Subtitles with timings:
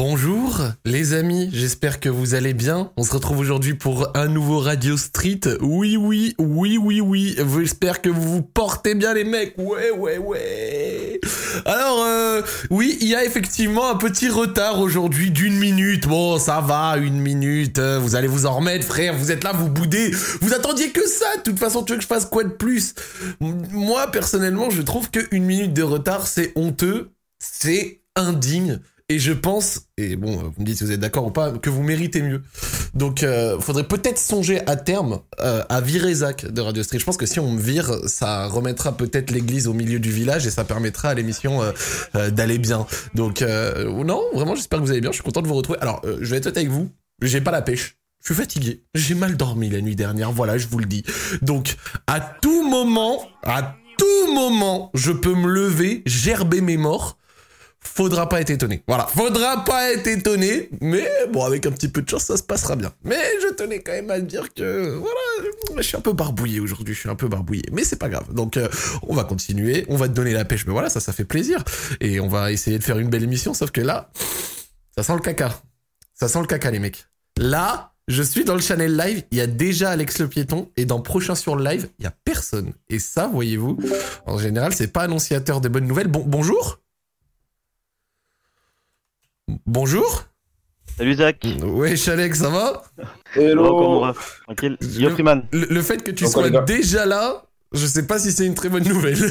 [0.00, 2.92] Bonjour les amis, j'espère que vous allez bien.
[2.96, 5.40] On se retrouve aujourd'hui pour un nouveau Radio Street.
[5.60, 7.36] Oui, oui, oui, oui, oui.
[7.36, 9.58] J'espère que vous vous portez bien les mecs.
[9.58, 11.20] Ouais, ouais, ouais.
[11.64, 16.06] Alors, euh, oui, il y a effectivement un petit retard aujourd'hui d'une minute.
[16.06, 17.80] Bon, ça va, une minute.
[17.80, 19.16] Euh, vous allez vous en remettre, frère.
[19.16, 20.12] Vous êtes là, vous boudez.
[20.40, 21.38] Vous attendiez que ça.
[21.38, 22.94] De toute façon, tu veux que je fasse quoi de plus?
[23.40, 27.10] Moi, personnellement, je trouve qu'une minute de retard, c'est honteux.
[27.40, 28.78] C'est indigne
[29.10, 31.70] et je pense, et bon, vous me dites si vous êtes d'accord ou pas, que
[31.70, 32.42] vous méritez mieux.
[32.92, 36.98] Donc, euh, faudrait peut-être songer à terme euh, à virer Zach de Radio Street.
[36.98, 40.46] Je pense que si on me vire, ça remettra peut-être l'église au milieu du village
[40.46, 41.72] et ça permettra à l'émission euh,
[42.16, 42.86] euh, d'aller bien.
[43.14, 45.10] Donc, non, vraiment, j'espère que vous allez bien.
[45.10, 45.78] Je suis content de vous retrouver.
[45.80, 46.90] Alors, je vais être avec vous.
[47.22, 47.96] J'ai pas la pêche.
[48.20, 48.82] Je suis fatigué.
[48.94, 50.32] J'ai mal dormi la nuit dernière.
[50.32, 51.04] Voilà, je vous le dis.
[51.40, 57.17] Donc, à tout moment, à tout moment, je peux me lever, gerber mes morts
[57.98, 58.84] faudra pas être étonné.
[58.86, 62.44] Voilà, faudra pas être étonné, mais bon, avec un petit peu de chance, ça se
[62.44, 62.92] passera bien.
[63.02, 66.94] Mais je tenais quand même à dire que, voilà, je suis un peu barbouillé aujourd'hui,
[66.94, 68.32] je suis un peu barbouillé, mais c'est pas grave.
[68.32, 68.68] Donc, euh,
[69.02, 71.64] on va continuer, on va te donner la pêche, mais voilà, ça, ça fait plaisir.
[72.00, 74.12] Et on va essayer de faire une belle émission, sauf que là,
[74.96, 75.60] ça sent le caca.
[76.14, 77.04] Ça sent le caca, les mecs.
[77.36, 80.84] Là, je suis dans le channel live, il y a déjà Alex le piéton, et
[80.84, 82.74] dans prochain sur le live, il y a personne.
[82.88, 83.76] Et ça, voyez-vous,
[84.24, 86.06] en général, c'est pas annonciateur de bonnes nouvelles.
[86.06, 86.78] Bon, bonjour
[89.66, 90.24] Bonjour.
[90.96, 91.46] Salut Zach.
[91.62, 92.82] Wesh Alex, ça va?
[93.34, 94.12] Hello.
[94.44, 94.76] Tranquille.
[94.98, 95.44] Yo Freeman.
[95.52, 98.86] le, fait que tu sois déjà là, je sais pas si c'est une très bonne
[98.86, 99.18] nouvelle.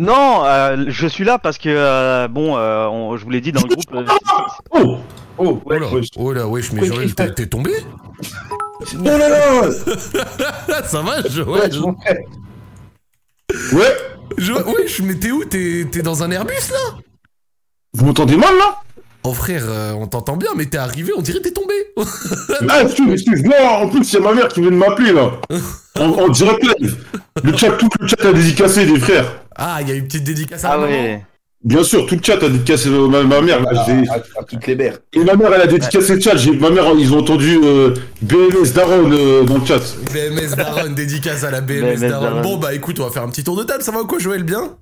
[0.00, 3.62] Non, euh, je suis là parce que, euh, bon, euh, je vous l'ai dit dans
[3.62, 3.84] le groupe...
[4.70, 4.98] oh!
[5.36, 7.72] Oh, ouais, oh là, oh là, wesh, mais Joël, t'es tombé?
[8.94, 9.70] Oh là là!
[10.84, 11.72] Ça va, Joël?
[13.72, 13.96] Ouais.
[14.36, 15.44] Je, Wesh, mais t'es où?
[15.44, 16.98] T'es dans un Airbus, là?
[17.94, 18.80] Vous m'entendez mal, là?
[19.28, 21.74] Oh frère, euh, on t'entend bien, mais t'es arrivé, on dirait t'es tombé.
[22.70, 25.32] ah, excuse, excuse-moi, en plus, a ma mère qui vient de m'appeler là.
[25.96, 26.96] en, direct live.
[27.44, 29.42] Le chat, tout le chat a dédicacé des frères.
[29.54, 31.22] Ah, il y a une petite dédicace à ah, ouais.
[31.62, 33.60] Bien sûr, tout le chat a dédicacé ma, ma mère.
[33.70, 33.84] Là,
[34.38, 34.98] à, toutes les mères.
[35.12, 36.36] Et ma mère, elle a dédicacé le chat.
[36.58, 39.82] Ma mère, ils ont entendu euh, BMS Daron euh, dans le chat.
[40.10, 42.40] BMS Daron, dédicace à la BMS, BMS Daron.
[42.40, 43.82] Bon, bah écoute, on va faire un petit tour de table.
[43.82, 44.78] Ça va quoi, Joël Bien?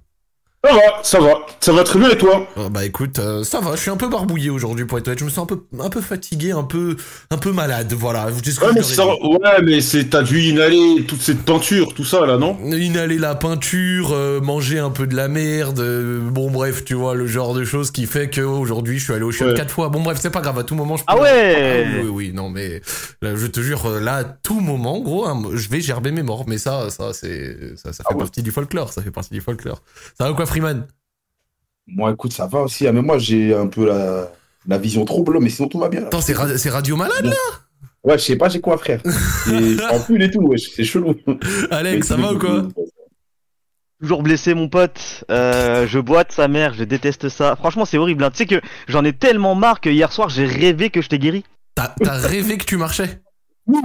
[0.67, 3.61] Ça va, ça va, ça va très bien et toi oh, Bah écoute, euh, ça
[3.61, 5.63] va, je suis un peu barbouillé aujourd'hui pour être honnête, je me sens un peu,
[5.81, 6.97] un peu fatigué, un peu,
[7.31, 8.27] un peu malade, voilà.
[8.27, 8.33] ouais,
[8.75, 12.57] mais ouais, mais c'est, t'as dû inhaler toute cette peinture, tout ça là, non?
[12.65, 17.15] Inhaler la peinture, euh, manger un peu de la merde, euh, bon bref, tu vois,
[17.15, 19.89] le genre de choses qui fait que aujourd'hui je suis allé au chien quatre fois.
[19.89, 21.13] Bon bref, c'est pas grave, à tout moment je peux...
[21.13, 22.81] Ah ouais ah, Oui, oui, non mais,
[23.23, 26.59] je te jure, là, à tout moment, gros, hein, je vais gerber mes morts, mais
[26.59, 29.83] ça, ça, c'est, ça, ça fait ah partie du folklore, ça fait partie du folklore.
[30.19, 30.87] Ça va quoi, Freeman
[31.89, 32.87] moi, écoute, ça va aussi.
[32.87, 34.33] Ah, mais moi, j'ai un peu la,
[34.67, 36.03] la vision trouble, mais sinon, tout va bien.
[36.03, 37.33] Attends, c'est, Radio Malade, là?
[38.03, 39.01] Ouais, je sais pas, j'ai quoi, frère.
[39.93, 41.15] en plus et tout, ouais, c'est chelou.
[41.71, 42.67] Alex, ça va ou quoi
[44.01, 45.25] Toujours blessé, mon pote.
[45.31, 47.57] Euh, je boite sa mère, je déteste ça.
[47.57, 48.25] Franchement, c'est horrible.
[48.25, 48.31] Hein.
[48.31, 51.19] Tu sais que j'en ai tellement marre que hier soir, j'ai rêvé que je t'ai
[51.19, 51.45] guéri.
[51.75, 53.21] T'as, rêvé que tu marchais?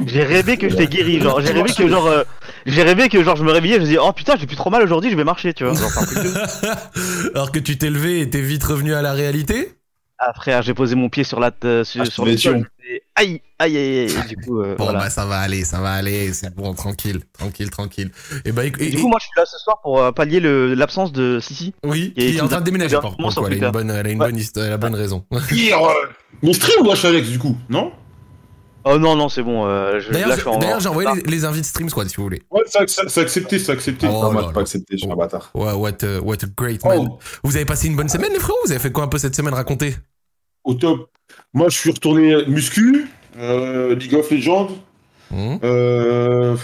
[0.05, 2.23] J'ai rêvé que j'étais guéri, genre j'ai rêvé que genre euh,
[2.65, 4.69] j'ai rêvé que genre je me réveillais, je me disais oh putain j'ai plus trop
[4.69, 5.73] mal aujourd'hui, je vais marcher, tu vois.
[7.33, 9.75] Alors que tu t'es levé et t'es vite revenu à la réalité?
[10.19, 12.69] Ah frère, j'ai posé mon pied sur la euh, sur, ah, le sol.
[13.15, 14.61] Aïe, aïe, aïe, aïe, du coup.
[14.61, 18.11] Euh, bon bah ça va aller, ça va aller, c'est bon, tranquille, tranquille, tranquille.
[18.45, 20.39] Et bah et, du coup moi je suis là ce soir pour pallier
[20.75, 21.73] l'absence de Sissi.
[21.83, 22.99] Oui, qui est, en train de déménager.
[23.01, 25.25] Par contre, elle a une bonne, elle a une bonne, la bonne raison.
[26.43, 27.91] Mon stream ou Alex du coup, non?
[28.83, 29.65] Oh non, non, c'est bon.
[29.65, 32.41] Euh, D'ailleurs, j'ai envoyé les, les, invites Stream Squad si vous voulez.
[32.49, 34.07] Ouais, c'est accepté, c'est accepté.
[34.09, 35.51] Oh, non, pas accepté, je suis un bâtard.
[35.53, 37.07] Ouais, what a, what a great man.
[37.09, 37.19] Oh.
[37.43, 38.57] Vous avez passé une bonne semaine, les frérots?
[38.65, 39.95] Vous avez fait quoi un peu cette semaine Racontez.
[40.63, 41.09] Au top.
[41.53, 44.69] Moi, je suis retourné muscu, euh, League of Legends.
[45.31, 45.57] Mmh.
[45.63, 46.55] Euh,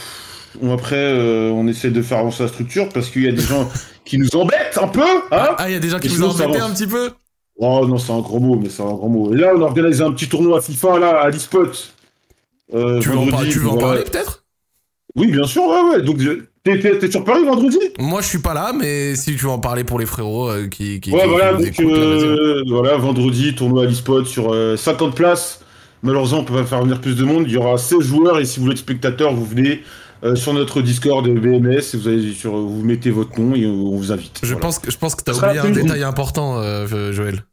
[0.72, 3.70] après, euh, on essaie de faire avancer la structure parce qu'il y a des gens
[4.06, 5.02] qui nous embêtent un peu.
[5.32, 7.12] Hein ah, il y a des gens qui nous embêtent un petit peu?
[7.60, 9.34] Oh non, c'est un gros mot, mais c'est un grand mot.
[9.34, 11.72] Et là, on a organisé un petit tournoi à FIFA là, à l'eSpot.
[12.74, 14.44] Euh, tu veux en, tu veux en parler peut-être?
[15.16, 16.02] Oui, bien sûr, ouais, ouais.
[16.04, 16.20] Donc,
[16.64, 17.80] t'es sur Paris vendredi?
[17.98, 20.68] Moi, je suis pas là, mais si tu veux en parler pour les frérots euh,
[20.68, 21.12] qui, qui.
[21.12, 25.62] Ouais, voilà, donc, euh, voilà, vendredi, tournoi à l'eSpot sur 50 places.
[26.04, 27.46] Malheureusement, on peut pas faire venir plus de monde.
[27.48, 29.82] Il y aura 16 joueurs et si vous voulez être spectateur, vous venez.
[30.36, 34.42] sur notre Discord BMS, vous, sur, vous mettez votre nom et on vous invite.
[34.44, 36.62] Je pense que je pense que t'as oublié un détail important,
[37.12, 37.44] Joël.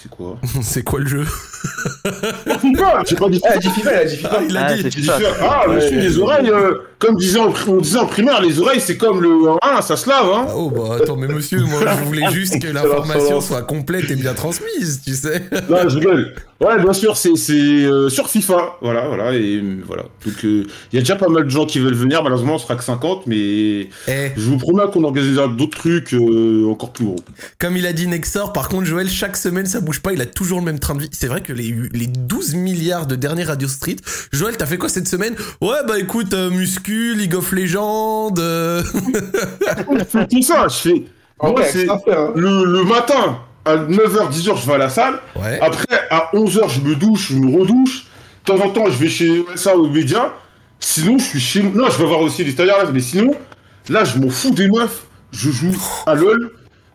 [0.00, 4.30] C'est quoi C'est quoi le jeu FIFA J'ai pas dit Ah, FIFA, dit FIFA.
[4.30, 4.90] Ah, il a Ah, dit.
[4.90, 5.18] FIFA.
[5.42, 8.80] Ah, monsieur, Ouais, les oreilles, euh, comme disait en, on disait en primaire, les oreilles,
[8.80, 9.30] c'est comme le
[9.62, 10.46] 1, ça se lave, hein.
[10.48, 14.14] Ah, Oh bah attends, mais monsieur, moi je voulais juste que l'information soit complète et
[14.16, 15.42] bien transmise, tu sais.
[15.68, 16.34] Non, je rigole.
[16.60, 18.78] Ouais, bien sûr, c'est c'est, euh, sur FIFA.
[18.82, 20.02] Voilà, voilà, et euh, voilà.
[20.26, 22.20] Donc, il y a déjà pas mal de gens qui veulent venir.
[22.24, 26.66] Malheureusement, on sera que 50, mais Eh, je vous promets qu'on organisera d'autres trucs euh,
[26.68, 27.16] encore plus gros.
[27.60, 30.26] comme il a dit Nexor, par contre, Joël, chaque semaine ça bouge pas, il a
[30.26, 31.08] toujours le même train de vie.
[31.12, 33.96] C'est vrai que les, les 12 milliards de derniers Radio Street.
[34.32, 35.36] Joël, t'as fait quoi cette semaine?
[35.60, 38.34] Ouais, bah écoute, euh, Muscu, League of Legends.
[38.38, 38.82] euh,
[39.96, 41.02] Je fais tout ça, je fais.
[41.38, 42.32] En Moi, vrai, c'est c'est à faire, hein.
[42.34, 43.38] le, le matin,
[43.68, 45.20] à 9h, 10h, je vais à la salle.
[45.36, 45.58] Ouais.
[45.60, 48.06] Après, à 11h, je me douche, je me redouche.
[48.46, 50.34] De temps en temps, je vais chez ça au média.
[50.80, 53.34] Sinon, je suis chez Non, je vais voir aussi les tailleurs, mais sinon,
[53.88, 55.04] là, je m'en fous des meufs.
[55.32, 55.76] Je joue
[56.06, 56.52] à LoL.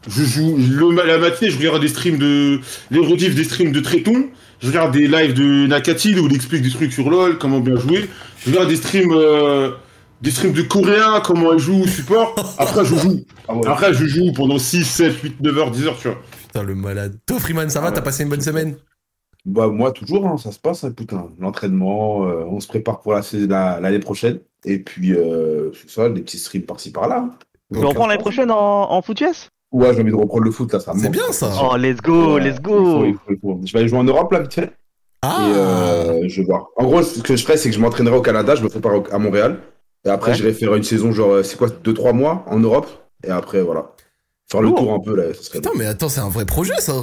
[0.08, 2.60] Je joue le, la matinée, je regarde des streams de.
[2.92, 4.26] Les rediffs des streams de Tréton.
[4.62, 7.78] Je regarde des lives de Nakatine où il explique des trucs sur LoL, comment bien
[7.78, 8.10] jouer.
[8.46, 9.12] Je regarde des streams.
[9.14, 9.72] euh,
[10.22, 12.34] des streams de coréens, comment ils jouent au support.
[12.58, 13.26] Après, je joue.
[13.48, 13.68] Ah ouais.
[13.68, 16.22] Après, je joue pendant 6, 7, 8, 9 heures, 10 heures, tu vois.
[16.54, 17.18] Putain, le malade.
[17.26, 17.88] Toi, Freeman, ça va?
[17.88, 18.76] Ah T'as passé une bonne semaine?
[19.44, 21.28] Bah, moi, toujours, hein, ça se passe, hein, putain.
[21.40, 24.38] L'entraînement, euh, on se prépare pour la sais- la- l'année prochaine.
[24.64, 27.28] Et puis, euh, c'est ça, des petits streams par-ci par-là.
[27.74, 30.72] Tu reprends l'année prochaine en, en foot US Ouais, j'ai envie de reprendre le foot,
[30.72, 31.50] là, ça C'est bien ça.
[31.60, 33.60] Oh, let's go, Ouais, let's il go faut, il faut, il faut.
[33.66, 34.72] Je vais aller jouer en Europe, là, vite fait.
[35.24, 36.68] Ah Et euh, je vais voir.
[36.78, 38.94] En gros, ce que je ferai, c'est que je m'entraînerai au Canada, je me prépare
[39.12, 39.58] à Montréal.
[40.06, 40.38] Et après, Ouais.
[40.38, 42.86] j'irai faire une saison, genre, c'est quoi, 2-3 mois en Europe.
[43.26, 43.92] Et après, voilà.
[44.54, 46.80] Faire le tour un peu, là, ça serait Putain, mais attends, c'est un vrai projet
[46.80, 46.94] ça.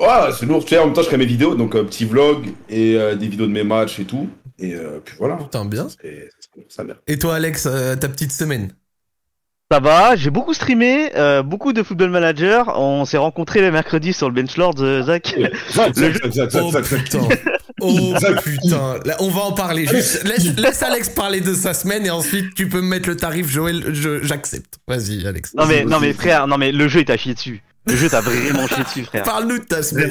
[0.00, 0.64] Ouais, c'est lourd.
[0.64, 3.16] Tu sais, en même temps, je ferai mes vidéos, donc un petit vlog et euh,
[3.16, 4.28] des vidéos de mes matchs et tout.
[4.58, 5.36] Et euh, puis voilà.
[5.36, 5.86] Putain, bien.
[6.04, 6.96] Et ça serait- ça a l'air.
[7.06, 8.72] Et toi, Alex, euh, ta petite semaine?
[9.70, 12.72] Ça va, j'ai beaucoup streamé, euh, beaucoup de Football Manager.
[12.78, 15.34] On s'est rencontrés le mercredi sur le Benchlord, euh, Zach.
[15.72, 17.10] Zach, Le Zach, Zach, Zach, Oh Zach, Zach.
[17.80, 18.98] Oh putain.
[19.04, 19.86] Là, on va en parler.
[19.86, 23.16] Juste, laisse, laisse Alex parler de sa semaine et ensuite tu peux me mettre le
[23.16, 23.94] tarif, Joël.
[23.94, 24.78] je- J'accepte.
[24.86, 25.54] Vas-y, Alex.
[25.54, 27.62] Non mais, non mais frère, non mais le jeu il t'a chié dessus.
[27.88, 29.22] Le jeu t'a vraiment chié dessus, frère.
[29.22, 30.10] Parle-nous de ta semaine.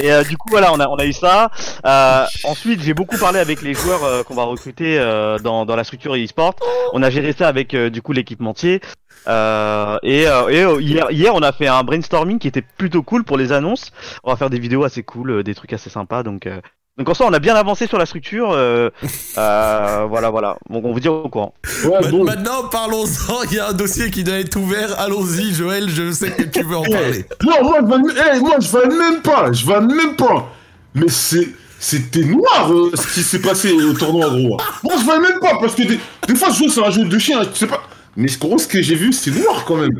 [0.00, 1.50] Et euh, du coup voilà, on a, on a eu ça.
[1.84, 5.76] Euh, ensuite, j'ai beaucoup parlé avec les joueurs euh, qu'on va recruter euh, dans, dans
[5.76, 6.54] la structure e-sport.
[6.92, 8.80] On a géré ça avec euh, du coup l'équipementier.
[9.26, 13.02] Euh, et euh, et euh, hier, hier, on a fait un brainstorming qui était plutôt
[13.02, 13.90] cool pour les annonces.
[14.22, 16.22] On va faire des vidéos assez cool, euh, des trucs assez sympas.
[16.22, 16.60] Donc euh,
[16.98, 18.50] donc en soi, on a bien avancé sur la structure.
[18.50, 18.90] Euh,
[19.38, 20.56] euh, voilà, voilà.
[20.68, 21.54] Donc on vous dire au courant.
[21.84, 22.24] Ouais, bon.
[22.24, 23.44] Maintenant, parlons-en.
[23.50, 24.98] Il y a un dossier qui doit être ouvert.
[24.98, 25.88] Allons-y, Joël.
[25.88, 27.24] Je sais que tu veux en parler.
[27.44, 28.02] Non, moi, je vanne,
[28.34, 29.52] eh, moi, je vanne même pas.
[29.52, 30.50] Je vanne même pas.
[30.94, 31.48] Mais c'est.
[31.80, 34.58] C'était noir euh, ce qui s'est passé au tournoi, gros.
[34.82, 37.04] Moi, je vanne même pas parce que des, des fois, je joue, c'est un jeu
[37.04, 37.40] de chien.
[37.52, 37.80] Je sais pas.
[38.18, 39.92] Mais ce gros, ce que j'ai vu, c'est noir quand même.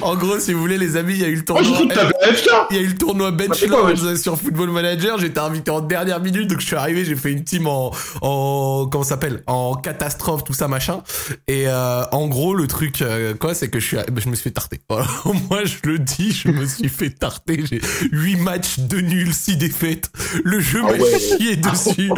[0.00, 1.94] En gros, si vous voulez, les amis, il y a eu le Moi, j'ai tournoi.
[2.22, 2.48] AFK.
[2.70, 5.18] Il y a eu le tournoi Benchlands sur Football Manager.
[5.18, 7.04] J'étais invité en dernière minute, donc je suis arrivé.
[7.04, 7.90] J'ai fait une team en,
[8.22, 11.02] en comment s'appelle, en catastrophe, tout ça machin.
[11.48, 14.44] Et euh, en gros, le truc euh, quoi, c'est que je suis, je me suis
[14.44, 14.80] fait tarter.
[14.88, 15.08] Voilà.
[15.50, 17.64] Moi, je le dis, je me suis fait tarter.
[17.68, 17.80] J'ai
[18.12, 20.10] 8 matchs, 2 nuls, 6 défaites.
[20.44, 21.18] Le jeu Ah m'a ouais.
[21.18, 22.10] chié dessus.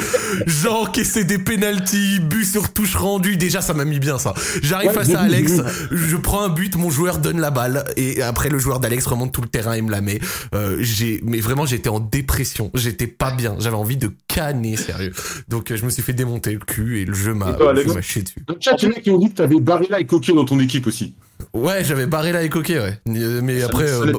[0.46, 3.36] J'ai encaissé des pénalties, but sur touche rendue.
[3.38, 4.34] Déjà, ça m'a mis bien ça.
[4.62, 5.53] J'arrive Ouais, face à Alex,
[5.91, 9.32] je prends un but, mon joueur donne la balle et après le joueur d'Alex remonte
[9.32, 10.19] tout le terrain et me la met.
[10.55, 15.12] Euh, j'ai, mais vraiment j'étais en dépression, j'étais pas bien, j'avais envie de canner sérieux.
[15.49, 17.56] Donc euh, je me suis fait démonter le cul et le jeu m'a,
[18.00, 18.44] chié dessus.
[18.49, 21.15] Le chat, qui ont dit que t'avais Barilla et Coquet dans ton équipe aussi.
[21.55, 23.00] Ouais, j'avais Barella et Coquet, ouais.
[23.09, 24.12] Euh, Mais après euh,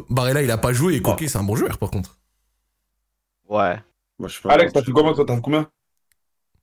[0.44, 2.18] il a pas joué et Coquet c'est un bon joueur par contre.
[3.50, 3.76] Ouais.
[4.18, 4.48] Moi, je.
[4.48, 5.68] Alex, t'as fait comment toi T'as fait combien?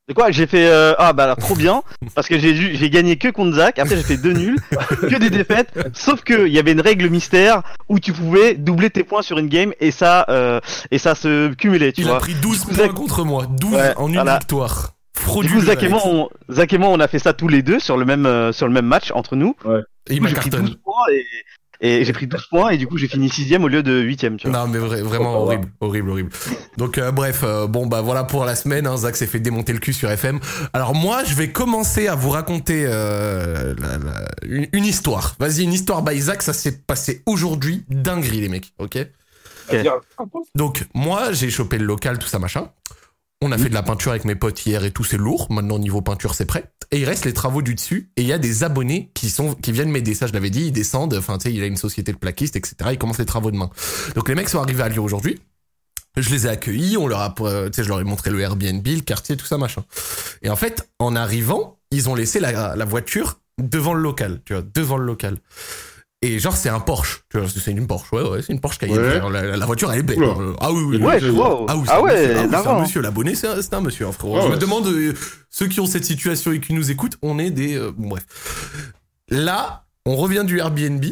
[0.08, 1.82] C'est quoi J'ai fait euh, ah bah alors, trop bien
[2.14, 3.78] parce que j'ai dû- j'ai gagné que contre Zach.
[3.78, 4.56] Après j'ai fait deux nuls,
[5.02, 5.68] que des défaites.
[5.92, 9.38] Sauf que il y avait une règle mystère où tu pouvais doubler tes points sur
[9.38, 10.60] une game et ça euh,
[10.90, 12.18] et ça se cumulait, tu Il a vois.
[12.20, 14.38] pris 12 Du coup, points Zach- contre moi, 12 Ouais, en une voilà.
[14.38, 14.94] victoire.
[15.14, 15.54] Du Frauduleux.
[15.60, 17.78] coup Zach et moi on, Zach et moi on a fait ça tous les deux
[17.80, 19.56] sur le même euh, sur le même match entre nous.
[19.66, 20.70] Et il Du coup, m'a j'ai pris cartonné.
[20.70, 21.24] 12 points et,
[21.80, 24.36] et j'ai pris 12 points et du coup j'ai fini sixième au lieu de huitième,
[24.36, 24.58] tu vois.
[24.58, 26.30] Non mais vra- vraiment Oh, horrible, horrible, horrible.
[26.76, 28.86] Donc euh, bref, euh, bon bah voilà pour la semaine.
[28.86, 30.40] Hein, Zach s'est fait démonter le cul sur FM.
[30.72, 35.36] Alors moi, je vais commencer à vous raconter euh, la- la- une, une histoire.
[35.38, 36.42] Vas-y, une histoire by Zach.
[36.42, 38.72] Ça s'est passé aujourd'hui, dinguerie les mecs.
[38.78, 38.98] Ok?
[40.54, 42.68] Donc moi, j'ai chopé le local, tout ça machin.
[43.40, 45.46] On a fait de la peinture avec mes potes hier et tout, c'est lourd.
[45.50, 46.72] Maintenant niveau peinture, c'est prêt.
[46.90, 48.10] Et il reste les travaux du dessus.
[48.16, 50.14] Et il y a des abonnés qui sont qui viennent m'aider.
[50.14, 50.66] Ça, je l'avais dit.
[50.66, 51.14] Ils descendent.
[51.14, 52.74] Enfin, tu sais, il a une société de plaquistes, etc.
[52.90, 53.70] Ils commencent les travaux demain.
[54.16, 55.40] Donc les mecs sont arrivés à Lyon aujourd'hui.
[56.16, 58.40] Je les ai accueillis, on leur a, euh, tu sais, je leur ai montré le
[58.40, 59.84] Airbnb, le quartier, tout ça, machin.
[60.42, 64.54] Et en fait, en arrivant, ils ont laissé la, la voiture devant le local, tu
[64.54, 65.38] vois, devant le local.
[66.20, 67.22] Et genre, c'est un Porsche.
[67.30, 68.12] Tu vois, c'est une Porsche.
[68.12, 68.98] Ouais, ouais, c'est une Porsche Cayenne.
[68.98, 69.30] Ouais.
[69.30, 70.18] La, la voiture, elle est belle.
[70.18, 70.32] Oula.
[70.32, 70.56] hein.
[70.60, 70.96] Ah oui, oui.
[70.96, 71.66] Ouais, oui, wow.
[71.68, 72.50] Ah oui, c'est Ah un ouais, monsieur.
[72.66, 73.00] Ah un monsieur.
[73.02, 74.38] L'abonné, c'est un, un monsieur, hein, frérot.
[74.38, 75.14] Ah Je me demande, euh,
[75.48, 77.76] ceux qui ont cette situation et qui nous écoutent, on est des.
[77.76, 78.26] euh, bon, bref.
[79.28, 81.04] Là, on revient du Airbnb.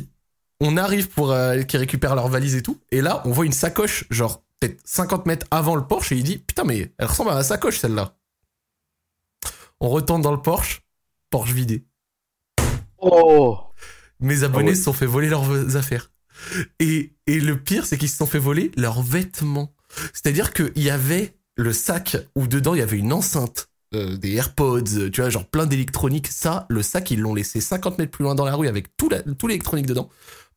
[0.60, 2.80] On arrive pour euh, qu'ils récupèrent leurs valises et tout.
[2.90, 6.12] Et là, on voit une sacoche, genre peut-être 50 mètres avant le Porsche.
[6.12, 8.16] Et il dit Putain, mais elle ressemble à ma sacoche, celle-là.
[9.80, 10.80] On retourne dans le Porsche.
[11.30, 11.84] Porsche vidé.
[12.98, 13.58] Oh.
[14.20, 14.74] Mes abonnés Ah ouais.
[14.76, 16.10] se sont fait voler leurs affaires.
[16.80, 19.74] Et, et le pire, c'est qu'ils se sont fait voler leurs vêtements.
[20.12, 24.34] C'est-à-dire qu'il y avait le sac où dedans il y avait une enceinte, euh, des
[24.34, 26.28] AirPods, euh, tu vois, genre plein d'électronique.
[26.28, 29.08] Ça, le sac, ils l'ont laissé 50 mètres plus loin dans la rue avec tout,
[29.08, 30.10] la- tout l'électronique dedans.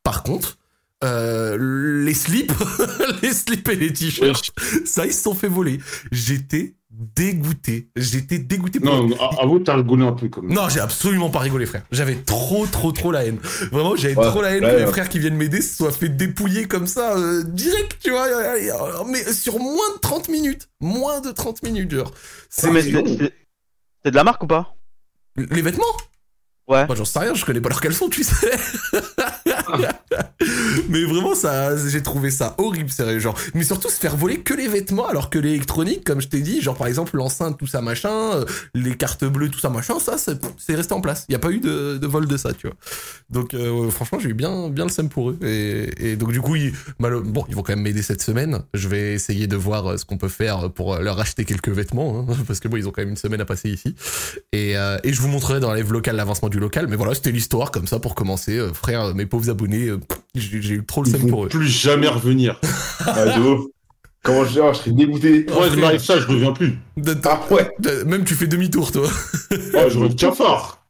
[0.03, 0.57] Par contre,
[1.03, 2.51] euh, les slips,
[3.21, 4.51] les slips et les t-shirts,
[4.85, 5.79] ça, ils se sont fait voler.
[6.11, 7.89] J'étais dégoûté.
[7.96, 8.79] J'étais dégoûté.
[8.79, 11.84] pour- Non, à- avoue, t'as rigolé un peu comme non, j'ai absolument pas rigolé, frère.
[11.91, 13.38] J'avais trop, trop, trop la haine.
[13.72, 15.91] Vraiment, j'avais Ouais, trop la haine ouais, que les frères qui viennent m'aider se soient
[15.91, 18.27] fait dépouiller comme ça, euh, direct, tu vois.
[19.08, 20.69] Mais sur moins de 30 minutes.
[20.81, 22.12] Moins de 30 minutes, genre.
[22.50, 24.75] C'est de la marque ou pas?
[25.36, 25.84] Les vêtements?
[26.69, 26.85] Ouais.
[26.85, 28.51] Moi, j'en sais rien, je connais pas leurs caleçons, tu sais.
[30.89, 33.35] mais vraiment, ça, j'ai trouvé ça horrible, sérieux, genre.
[33.55, 36.61] Mais surtout, se faire voler que les vêtements, alors que l'électronique, comme je t'ai dit,
[36.61, 38.45] genre par exemple l'enceinte, tout ça, machin, euh,
[38.75, 41.25] les cartes bleues, tout ça, machin, ça, c'est resté en place.
[41.27, 42.75] Il y a pas eu de, de vol de ça, tu vois.
[43.31, 45.39] Donc, euh, franchement, j'ai eu bien, bien le seum pour eux.
[45.43, 48.59] Et, et donc, du coup, ils, bon, ils vont quand même m'aider cette semaine.
[48.75, 52.27] Je vais essayer de voir euh, ce qu'on peut faire pour leur acheter quelques vêtements,
[52.29, 53.95] hein, parce que bon, ils ont quand même une semaine à passer ici.
[54.51, 56.87] Et, euh, et je vous montrerai dans la live locale l'avancement du local.
[56.87, 58.57] Mais voilà, c'était l'histoire comme ça pour commencer.
[58.57, 59.99] Euh, frère, mes pauvres abonnés, euh,
[60.35, 61.49] j'ai eu trop le seum pour eux.
[61.49, 62.59] plus jamais revenir.
[63.05, 63.65] Ah, de ouf.
[64.21, 65.45] Comment je, oh, je serais dégoûté.
[65.49, 66.77] Moi, m'arrive ça, je reviens plus.
[66.97, 67.71] De- de- Ah ouais.
[67.79, 69.07] de- Même tu fais demi-tour, toi.
[69.73, 70.85] Oh, j'aurais le cafard.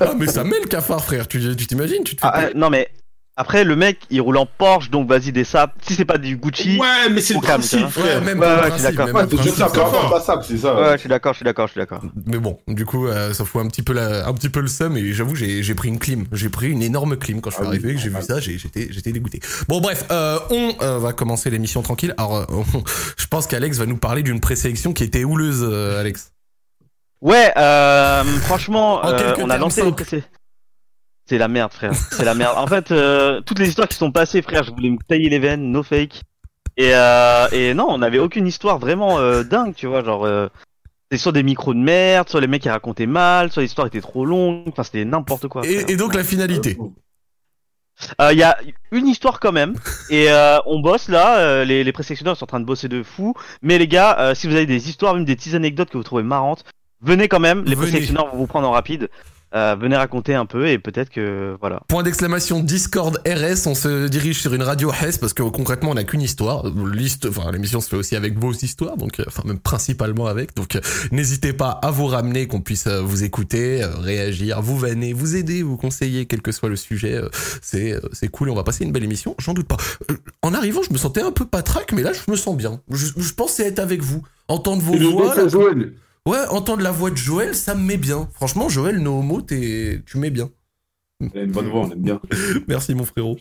[0.00, 1.26] ah, mais ça met le cafard, frère.
[1.28, 2.04] Tu tu t'imagines?
[2.04, 2.88] Tu te fais Ah, euh, Non mais
[3.36, 5.72] après le mec il roule en Porsche donc vas-y des sapes.
[5.82, 6.78] Si c'est pas du Gucci.
[6.78, 8.18] Ouais, mais c'est le calme, principe, frère.
[8.20, 9.14] Ouais, même Ouais, ouais, je suis d'accord.
[9.14, 9.22] Ouais,
[10.42, 10.74] c'est ça.
[10.74, 12.00] Ouais, je suis d'accord, je suis d'accord, je suis d'accord.
[12.24, 14.68] Mais bon, du coup, euh, ça fout un petit peu la, un petit peu le
[14.68, 16.24] seum et j'avoue, j'ai, j'ai pris une clim.
[16.32, 18.40] J'ai pris une énorme clim quand je suis Ah oui, arrivé, que j'ai vu ça,
[18.40, 19.40] j'ai, j'étais, j'étais dégoûté.
[19.68, 22.14] Bon, bref, euh, on euh, va commencer l'émission tranquille.
[22.16, 22.64] Alors, euh, on-
[23.16, 26.32] je pense qu'Alex va nous parler d'une présélection qui était houleuse, euh, Alex.
[27.20, 29.82] Ouais, euh, franchement, euh, on a lancé.
[31.26, 31.94] C'est la merde, frère.
[31.94, 32.56] C'est la merde.
[32.56, 35.38] En fait, euh, toutes les histoires qui sont passées, frère, je voulais me tailler les
[35.38, 36.22] veines, no fake.
[36.76, 40.24] Et, euh, et non, on n'avait aucune histoire vraiment euh, dingue, tu vois, genre.
[40.24, 40.48] Euh,
[41.10, 44.00] c'était soit des micros de merde, soit les mecs qui racontaient mal, soit l'histoire était
[44.00, 45.64] trop longue, enfin c'était n'importe quoi.
[45.64, 46.76] Et, et donc, la finalité?
[48.20, 48.58] Euh, Il y a
[48.90, 49.74] une histoire quand même,
[50.10, 53.04] et euh, on bosse là, euh, les, les présélectionneurs sont en train de bosser de
[53.04, 55.96] fou, mais les gars, euh, si vous avez des histoires, même des petites anecdotes que
[55.96, 56.64] vous trouvez marrantes,
[57.00, 59.08] venez quand même, les présélectionneurs vont vous prendre en rapide,
[59.56, 61.80] euh, venez raconter un peu, et peut-être que, voilà.
[61.88, 65.94] Point d'exclamation Discord RS, on se dirige sur une radio Hess parce que concrètement on
[65.94, 66.64] n'a qu'une histoire.
[66.92, 70.54] Liste, enfin l'émission se fait aussi avec vos histoires, donc euh, enfin même principalement avec.
[70.54, 75.36] Donc euh, n'hésitez pas à vous ramener, qu'on puisse vous écouter, réagir, vous vanner, vous
[75.36, 77.20] aider, vous conseiller, quel que soit le sujet.
[77.62, 79.34] c'est c'est cool et on va passer une belle émission.
[79.38, 79.78] J'en doute pas.
[80.42, 82.80] En arrivant, je me sentais un peu patraque, mais là je me sens bien.
[82.90, 85.34] Je, je pensais être avec vous, entendre vos Et voix.
[85.34, 85.44] là.
[86.26, 88.28] Ouais, entendre la voix de Joël, ça me met bien.
[88.34, 90.50] Franchement, Joël, nos mots, t'es, tu mets bien.
[91.20, 92.20] Elle a une bonne voix, on aime bien.
[92.68, 93.36] Merci mon frérot.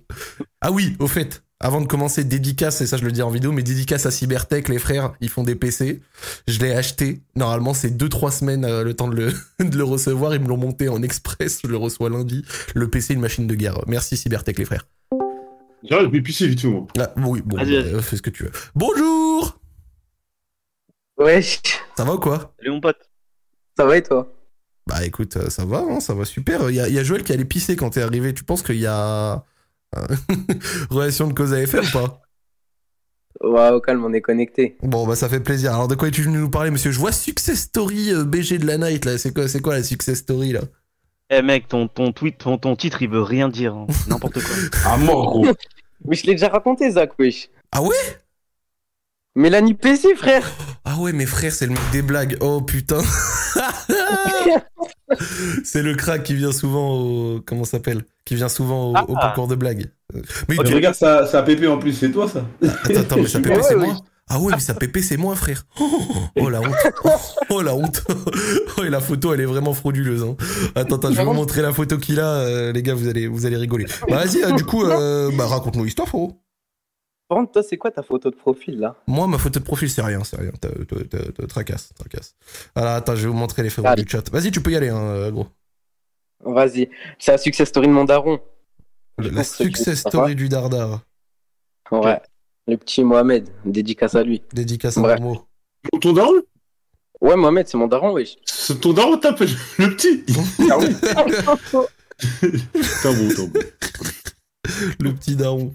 [0.61, 3.51] Ah oui, au fait, avant de commencer, dédicace, et ça je le dis en vidéo,
[3.51, 6.01] mais dédicace à Cybertech, les frères, ils font des PC.
[6.47, 7.21] Je l'ai acheté.
[7.35, 9.33] Normalement, c'est 2-3 semaines euh, le temps de le,
[9.67, 10.35] de le recevoir.
[10.35, 11.61] Ils me l'ont monté en express.
[11.63, 12.45] Je le reçois lundi.
[12.75, 13.79] Le PC, une machine de guerre.
[13.87, 14.85] Merci Cybertech, les frères.
[15.89, 16.85] J'arrête, je vais pisser vite fait, moi.
[16.99, 18.51] Ah, oui, bon, Vas-y, bah, fais ce que tu veux.
[18.75, 19.34] Bonjour
[21.17, 21.61] Wesh,
[21.97, 22.53] Ça va ou quoi?
[22.59, 23.09] Salut mon pote.
[23.77, 24.31] ça va et toi?
[24.87, 26.69] Bah écoute, euh, ça va, hein, ça va super.
[26.69, 28.33] Il y a, il y a Joël qui allait pisser quand t'es arrivé.
[28.33, 29.43] Tu penses qu'il y a
[29.95, 29.99] euh,
[30.89, 32.21] relation de cause à effet ou pas?
[33.41, 34.77] Ouais, au calme, on est connecté.
[34.83, 35.73] Bon, bah ça fait plaisir.
[35.73, 36.91] Alors de quoi es-tu venu nous parler, monsieur?
[36.91, 39.17] Je vois Success Story euh, BG de la Night, là.
[39.17, 40.61] C'est quoi, c'est quoi la Success Story, là?
[41.31, 43.87] Eh mec, ton, ton tweet, ton, ton titre, il veut rien dire, hein.
[44.07, 44.55] n'importe quoi.
[44.91, 45.47] À mort, gros.
[46.05, 47.49] Mais je l'ai déjà raconté, Zach, wesh.
[47.71, 47.95] Ah ouais?
[49.35, 50.49] Mélanie PC, frère
[50.85, 52.37] Ah ouais, mes frères, c'est le mec des blagues.
[52.41, 52.99] Oh putain
[55.63, 57.41] C'est le crack qui vient souvent au...
[57.45, 58.05] Comment ça s'appelle?
[58.25, 59.03] Qui vient souvent au, Ah.
[59.07, 59.87] au concours de blagues.
[60.15, 62.99] Euh, Mais Oh, tu- regardes, ça, ça a pépé en plus, c'est toi ça Attends,
[62.99, 63.97] attends, mais ça pépé, c'est moi?
[64.27, 65.65] Ah ouais, mais ça pépé, c'est moi, frère.
[65.79, 65.87] Oh,
[66.39, 66.73] oh, la honte.
[67.51, 68.03] Oh, la honte.
[68.77, 70.23] Oh, et la photo, elle est vraiment frauduleuse.
[70.23, 70.35] Hein.
[70.73, 73.27] Attends, attends, je vais vous montrer la photo qu'il a, euh, les gars, vous allez,
[73.27, 73.85] vous allez rigoler.
[74.09, 76.41] Bah, vas-y, euh, du coup, euh, bah, raconte-nous l'histoire, frérot.
[77.27, 78.95] Par contre, toi, c'est quoi ta photo de profil, là?
[79.07, 80.51] Moi, ma photo de profil, c'est rien, c'est rien.
[80.61, 82.35] T'as- t'as- t'as- t'as- Tracasse, tracasse.
[82.75, 84.03] Alors, attends, je vais vous montrer les frérots Allez.
[84.03, 84.29] du chat.
[84.31, 85.47] Vas-y, tu peux y aller, hein, euh, gros.
[86.43, 88.39] Vas-y, c'est la success story de mon daron.
[89.17, 91.01] La success story du Dardar.
[91.91, 92.21] Ouais.
[92.67, 94.41] Le petit Mohamed, dédicace à lui.
[94.53, 95.01] Dédicace à.
[95.01, 95.47] Momo.
[96.01, 96.41] Ton daron?
[97.21, 98.35] Ouais, Mohamed, c'est mon daron, wesh.
[98.45, 100.23] C'est ton daron t'appelle le petit
[100.71, 100.77] Ah.
[103.03, 103.59] T'as bon, t'as bon.
[104.99, 105.73] Le petit daron.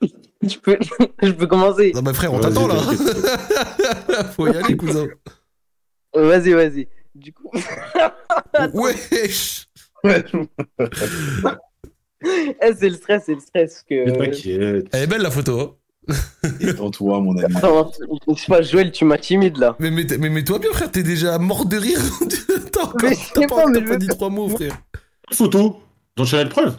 [0.42, 0.76] Je peux,
[1.22, 1.92] je peux commencer.
[1.94, 2.74] Non, mais frère, on t'attend là.
[4.36, 5.06] Faut y aller, cousin.
[6.14, 6.86] Vas-y, vas-y.
[7.14, 7.50] Du coup,
[8.74, 9.66] Wesh.
[10.04, 10.22] eh,
[12.78, 13.84] c'est le stress, c'est le stress.
[13.90, 14.10] Mais Que...
[14.18, 14.86] T'inquiète.
[14.92, 15.60] Elle est belle la photo.
[15.60, 15.74] hein.
[16.60, 17.54] Détends-toi, mon ami.
[17.56, 17.90] Attends,
[18.28, 19.74] je sais pas, Joël, tu m'as timide là.
[19.78, 22.00] Mais, mais, mais, mais toi bien, frère, t'es déjà mort de rire.
[22.70, 24.76] T'as encore Mais pas, pas, pas dit trois mots, frère.
[25.32, 25.80] Photo
[26.18, 26.76] J'enchaîne la preuve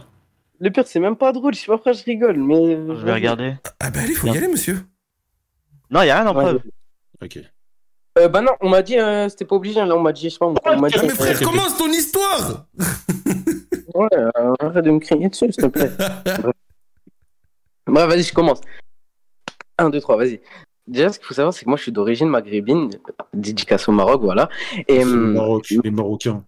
[0.60, 2.76] Le pire, c'est même pas drôle, je sais pas pourquoi je rigole, mais.
[2.76, 3.56] Je vais regarder.
[3.80, 4.80] Ah bah allez, faut y aller, monsieur.
[5.90, 6.62] Non, y a rien en preuve.
[7.22, 7.40] Ok.
[8.18, 10.30] Euh, bah non, on m'a dit, euh, c'était pas obligé, là, on m'a dit, je
[10.30, 10.96] sais pas, on m'a dit.
[10.98, 12.66] Ah mais frère, commence ton histoire
[13.94, 15.92] Ouais, euh, arrête de me crier dessus, s'il te plaît.
[17.88, 18.62] Bref, vas-y, je commence.
[19.78, 20.42] 1, 2, 3, vas-y.
[20.88, 22.90] Déjà, ce qu'il faut savoir, c'est que moi, je suis d'origine maghrébine,
[23.34, 24.50] dédicace au Maroc, voilà.
[24.88, 25.04] Et.
[25.04, 26.44] Le hum, Maroc, les Marocains.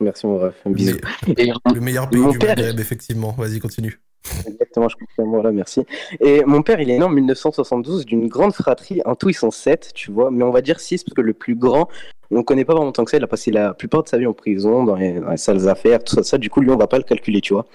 [0.00, 0.96] Merci, mon ref, un bisou.
[1.36, 3.34] Et, Le meilleur pays du père- Maghreb, effectivement.
[3.38, 4.00] Vas-y, continue.
[4.46, 5.30] Exactement, je comprends.
[5.30, 5.82] Voilà, merci.
[6.20, 9.02] Et mon père, il est né en 1972 d'une grande fratrie.
[9.04, 10.30] En tout, ils sont sept, tu vois.
[10.30, 11.88] Mais on va dire six, parce que le plus grand,
[12.30, 13.18] on ne connaît pas vraiment tant que ça.
[13.18, 15.68] Il a passé la plupart de sa vie en prison, dans les, dans les sales
[15.68, 16.38] affaires, tout ça, ça.
[16.38, 17.66] Du coup, lui, on va pas le calculer, tu vois.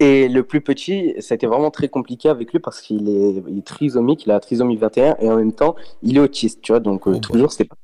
[0.00, 3.42] Et le plus petit, ça a été vraiment très compliqué avec lui parce qu'il est,
[3.48, 6.60] il est trisomique, il a la trisomie 21 et en même temps, il est autiste,
[6.62, 6.80] tu vois.
[6.80, 7.20] Donc, euh, Oh, bah.
[7.20, 7.76] toujours, c'était pas,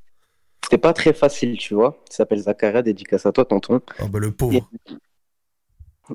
[0.71, 1.97] c'était pas très facile, tu vois.
[2.09, 3.81] Il s'appelle Zakaria, dédicace à toi, tonton.
[3.99, 4.71] Ah bah le pauvre.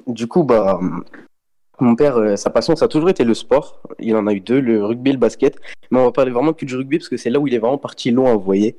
[0.07, 0.79] Du coup, bah,
[1.81, 3.81] mon père, euh, sa passion, ça a toujours été le sport.
[3.99, 5.59] Il en a eu deux, le rugby et le basket.
[5.91, 7.57] Mais on va parler vraiment que du rugby parce que c'est là où il est
[7.57, 8.77] vraiment parti loin, vous voyez.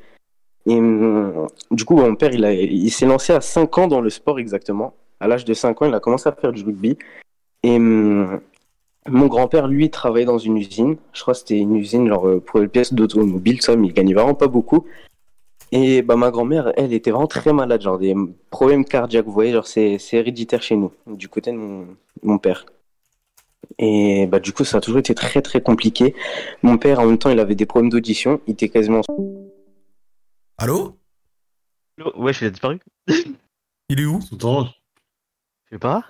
[0.65, 4.01] Et hum, du coup, mon père, il, a, il s'est lancé à 5 ans dans
[4.01, 4.95] le sport exactement.
[5.21, 6.97] À l'âge de 5 ans, il a commencé à faire du rugby.
[7.63, 8.41] Et hum,
[9.07, 10.97] mon grand-père, lui, travaillait dans une usine.
[11.13, 13.93] Je crois que c'était une usine genre euh, pour les pièces d'automobile, ça, mais il
[13.93, 14.87] gagnait vraiment pas beaucoup.
[15.79, 18.15] Et bah, ma grand-mère, elle était vraiment très malade, genre des
[18.49, 21.87] problèmes cardiaques, vous voyez, genre c'est c'est héréditaire chez nous, du côté de mon,
[22.23, 22.65] mon père.
[23.79, 26.15] Et bah, du coup, ça a toujours été très très compliqué.
[26.63, 29.03] Mon père, en même temps, il avait des problèmes d'audition, il était quasiment.
[30.57, 30.97] Allô?
[32.17, 32.81] Ouais, il a disparu.
[33.89, 34.19] Il est où?
[34.21, 36.05] Je sais pas.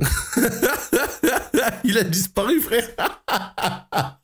[1.84, 2.88] Il a disparu, frère.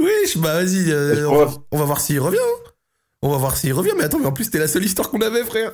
[0.00, 2.38] Wesh, bah vas-y, euh, va, on va voir s'il revient.
[2.40, 2.73] hein.
[3.26, 5.20] On va voir s'il revient, mais attends, mais en plus, c'était la seule histoire qu'on
[5.22, 5.72] avait, frère.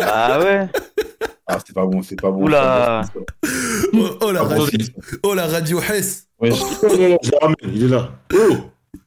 [0.00, 0.68] Ah ouais.
[1.46, 2.44] Ah, c'est pas bon, c'est pas bon.
[2.44, 3.00] Oula.
[3.94, 6.28] Oh, oh, la, Ah, bon, radio, c'est- oh, la radio Hess.
[6.38, 8.10] Ouais, non, non, non, je le ramène, il est là.
[8.34, 8.56] Oh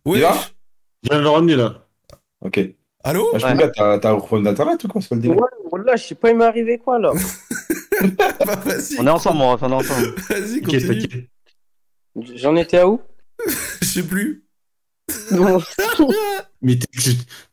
[0.06, 0.22] Wesh.
[0.22, 0.34] là
[1.04, 1.86] Je viens de le ramener là.
[2.42, 2.60] Ok.
[3.04, 3.72] Allô Bah, je Ouais.
[3.76, 5.38] t'as t'as un problème d'internet ou quoi le délire
[5.70, 7.12] Voilà, je sais pas, il m'est arrivé quoi là
[8.46, 10.16] Bah, Vas-y, On est ensemble, on est ensemble.
[10.30, 11.08] vas-y, continue.
[11.08, 11.30] t'inquiète.
[12.36, 13.00] J'en étais à où?
[13.82, 14.44] Je sais plus.
[16.62, 16.88] Mais t'es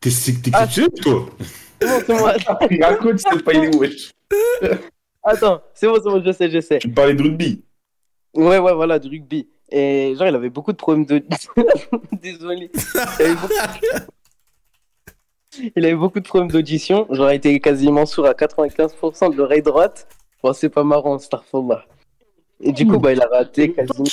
[0.00, 0.64] t'es- t'es- t'es Ah.
[0.64, 1.26] exceptionnel, toi.
[1.80, 2.70] C'est.
[2.70, 4.12] Il raconte, pas il est où, wesh.
[5.22, 6.78] Attends, c'est bon, c'est bon, je sais, je sais.
[6.78, 7.62] Tu parlais de rugby.
[8.34, 9.48] Ouais, ouais, voilà, du rugby.
[9.70, 11.22] Et genre, il avait beaucoup de problèmes de.
[12.22, 12.70] Désolé.
[12.74, 13.54] Il avait, beaucoup...
[15.76, 17.06] il avait beaucoup de problèmes d'audition.
[17.10, 20.06] Genre, il était quasiment sourd à 95% de l'oreille droite.
[20.42, 21.84] Bon, c'est pas marrant, Starfallah.
[22.60, 24.04] Et du coup, bah, il a raté quasiment.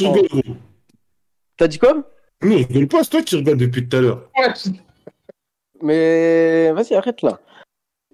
[1.57, 2.03] T'as dit quoi?
[2.43, 4.29] Non, je rigole pas, c'est toi qui regardes depuis tout à l'heure.
[5.81, 7.39] Mais vas-y, arrête là.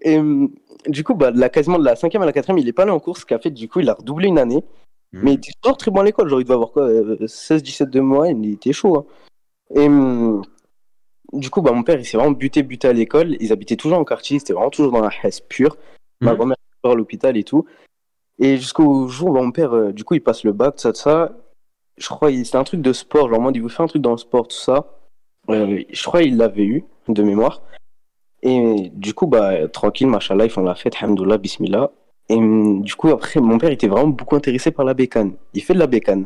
[0.02, 0.54] Et hum,
[0.88, 2.84] du coup, bah, de la, quasiment de la cinquième à la quatrième, il est pas
[2.84, 4.64] allé en course, ce qui a fait du coup, il a redoublé une année.
[5.12, 5.22] Mhm.
[5.24, 6.90] Mais il était toujours très bon à l'école, genre il devait avoir quoi,
[7.28, 8.98] 16-17 de moyenne, il était chaud.
[8.98, 9.06] hein.
[9.76, 10.42] Et hum,
[11.34, 13.36] du coup, bah, mon père, il s'est vraiment buté, buté à l'école.
[13.40, 15.78] Ils habitaient toujours en quartier, c'était vraiment toujours dans la Hesse pure.
[16.22, 16.38] Ma Mhm.
[16.38, 17.66] grand-mère était à l'hôpital et tout.
[18.40, 20.92] Et jusqu'au jour où mon père, euh, du coup, il passe le bac, tout ça,
[20.94, 21.34] tout ça.
[22.00, 24.12] Je crois c'était un truc de sport, genre moi, il veut faire un truc dans
[24.12, 24.88] le sport, tout ça.
[25.48, 27.62] Je crois qu'il l'avait eu, de mémoire.
[28.42, 31.92] Et du coup, bah, tranquille, machallah, ils font la fête, hamdoullah, bismillah.
[32.30, 35.34] Et hum, du coup, après, mon père était vraiment beaucoup intéressé par la bécane.
[35.54, 36.26] Il fait de la bécane.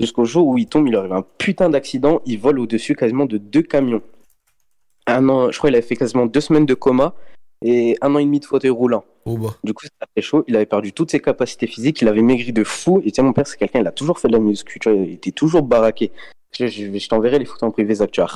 [0.00, 3.38] Jusqu'au jour où il tombe, il arrive un putain d'accident, il vole au-dessus quasiment de
[3.38, 4.02] deux camions.
[5.06, 7.14] Un an, je crois qu'il avait fait quasiment deux semaines de coma
[7.62, 9.04] et un an et demi de fauteuil roulant.
[9.24, 9.56] Oh bah.
[9.64, 10.44] Du coup, c'était très chaud.
[10.46, 12.00] Il avait perdu toutes ses capacités physiques.
[12.02, 13.00] Il avait maigri de fou.
[13.04, 14.78] Et tiens, mon père, c'est quelqu'un, il a toujours fait de la muscu.
[14.78, 16.12] Tu vois, il était toujours baraqué.
[16.52, 18.10] Je, je- je t'enverrai les photos en privé, Zach.
[18.12, 18.30] Tu vois.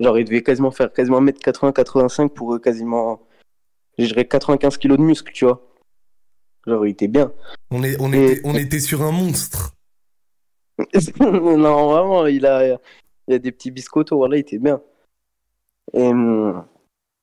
[0.00, 3.20] Genre, il devait quasiment faire quasiment 1m80-85 pour euh, quasiment,
[3.98, 5.60] je dirais, 95 kilos de muscle, tu vois.
[6.66, 7.32] Genre, il était bien.
[7.70, 9.74] On, est, on, Et- était, on était sur un monstre.
[11.20, 12.78] non, vraiment, il a,
[13.26, 14.16] il a des petits biscottos.
[14.16, 14.80] Voilà, il était bien.
[15.92, 16.64] Et hum,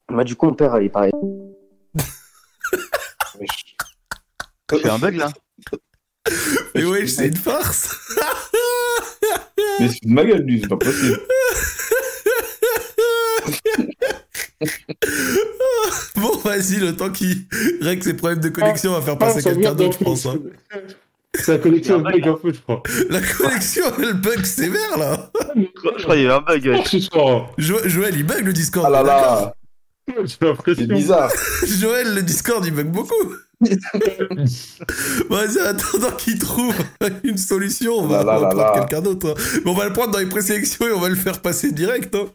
[0.09, 1.11] bah, du coup, mon père, il paraît.
[3.39, 3.75] Wesh.
[4.71, 5.31] C'est un bug là
[6.73, 7.95] Mais ouais, c'est une farce.
[9.79, 11.19] Mais c'est de ma gueule, lui, c'est pas possible.
[16.15, 17.45] Bon, vas-y, le temps qu'il
[17.81, 20.25] règle ses problèmes de connexion, on va faire passer Ah, ça quelqu'un d'autre, je pense.
[20.25, 20.35] hein.
[21.33, 22.81] C'est la connexion bug un peu, je crois.
[23.09, 25.29] La connexion, elle bug sévère, là.
[25.55, 26.81] Je crois qu'il y avait un bug.
[27.57, 28.85] Jo- Joël, il bug le Discord.
[28.87, 29.53] Ah là là,
[30.25, 31.31] j'ai c'est bizarre.
[31.79, 33.33] Joël, le Discord, il bug beaucoup.
[35.29, 36.75] Vas-y, attendant qu'il trouve
[37.23, 39.29] une solution, on va, Là, là, on va là, prendre quelqu'un d'autre.
[39.29, 39.59] hein.
[39.63, 42.13] Mais on va le prendre dans les présélections et on va le faire passer direct.
[42.13, 42.25] Hein.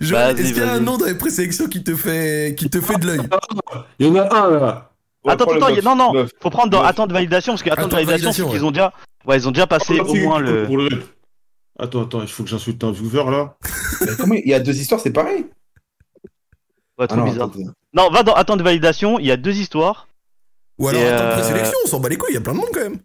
[0.00, 2.80] Joël, est-ce qu'il y a un nom dans les présélections qui te fait, qui te
[2.80, 3.20] fait de l'œil?
[3.98, 4.90] Il y en a un là.
[5.22, 6.30] Ouais, attends, attends, non, non, Neuf.
[6.40, 8.90] faut prendre dans attente de validation parce que attente de validation, c'est qu'ils ont déjà,
[9.26, 10.66] ouais, ils ont déjà passé au moins le.
[11.78, 13.56] Attends, attends, il faut que j'insulte un viewer là.
[14.00, 15.44] Mais comment il y a deux histoires, c'est pareil
[17.00, 17.48] Ouais, Ah trop non, bizarre.
[17.48, 17.72] attends.
[17.94, 20.06] Non, va dans attente de validation, il y a deux histoires.
[20.78, 22.58] Ou alors, attends, euh, présélection, on s'en bat les couilles, il y a plein de
[22.58, 22.98] monde quand même.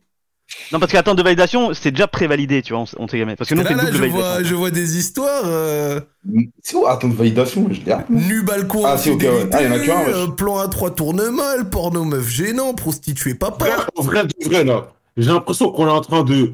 [0.71, 3.36] Non, parce qu'attente de validation, c'est déjà prévalidé, tu vois, on, on sait jamais.
[3.36, 4.27] Parce que nous, là, c'est là, double je validation.
[4.29, 5.41] vois, je vois des histoires.
[5.45, 5.99] Euh...
[6.62, 7.95] C'est où Attends, de validation, je l'ai.
[8.10, 9.49] Nu balcon Ah, ouais.
[9.51, 12.73] Ah, il y en a qu'un, euh, plan à 3 tourne mal, porno meuf gênant,
[12.75, 13.65] prostituée papa.
[13.95, 14.88] En vrai, de vrai là.
[15.17, 16.53] J'ai l'impression qu'on est en train de.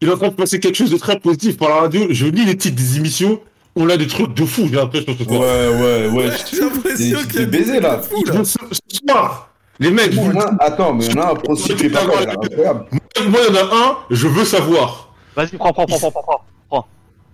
[0.00, 2.06] Il est en train de passer quelque chose de très positif par la radio.
[2.10, 3.40] Je lis les titres des émissions.
[3.80, 5.40] On a des trucs de fou, j'ai l'impression ce soir.
[5.40, 6.30] Ouais, ouais, ouais.
[6.52, 7.96] J'ai l'impression Des- qu'il y a des baisers, là.
[7.96, 8.42] de fou, là.
[8.44, 8.58] Ce
[9.06, 12.32] soir, les mecs, Bon, vous- a- Attends, mais on a un prostitué pas mal, là,
[12.42, 12.86] incroyable.
[13.28, 15.12] moi il y en a un, je veux savoir.
[15.36, 16.22] Vas-y, prends, prends, prends, prends, prends,
[16.68, 16.86] prends.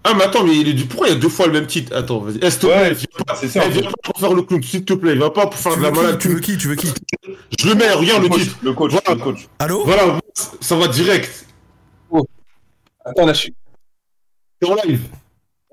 [0.06, 0.84] Ah, mais attends, mais il est du...
[0.84, 1.96] pourquoi il y a deux fois le même titre?
[1.96, 2.34] Attends, vas-y.
[2.50, 2.94] S'il te Ouais,
[3.26, 5.14] pas, c'est ça, eh, en viens pas pour faire le clown, s'il te plaît.
[5.16, 6.18] Viens pas pour faire Tu de la veux, qui, malade.
[6.18, 6.58] tu veux qui?
[6.58, 6.92] Tu veux qui?
[7.58, 8.58] Je le mets, regarde le titre.
[8.62, 9.14] le coach, Voilà.
[9.18, 9.48] le coach.
[9.58, 9.82] Allô?
[9.86, 10.20] Voilà,
[10.60, 11.46] ça va direct.
[13.06, 13.54] Attends, là, je suis,
[14.60, 15.00] C'est en live.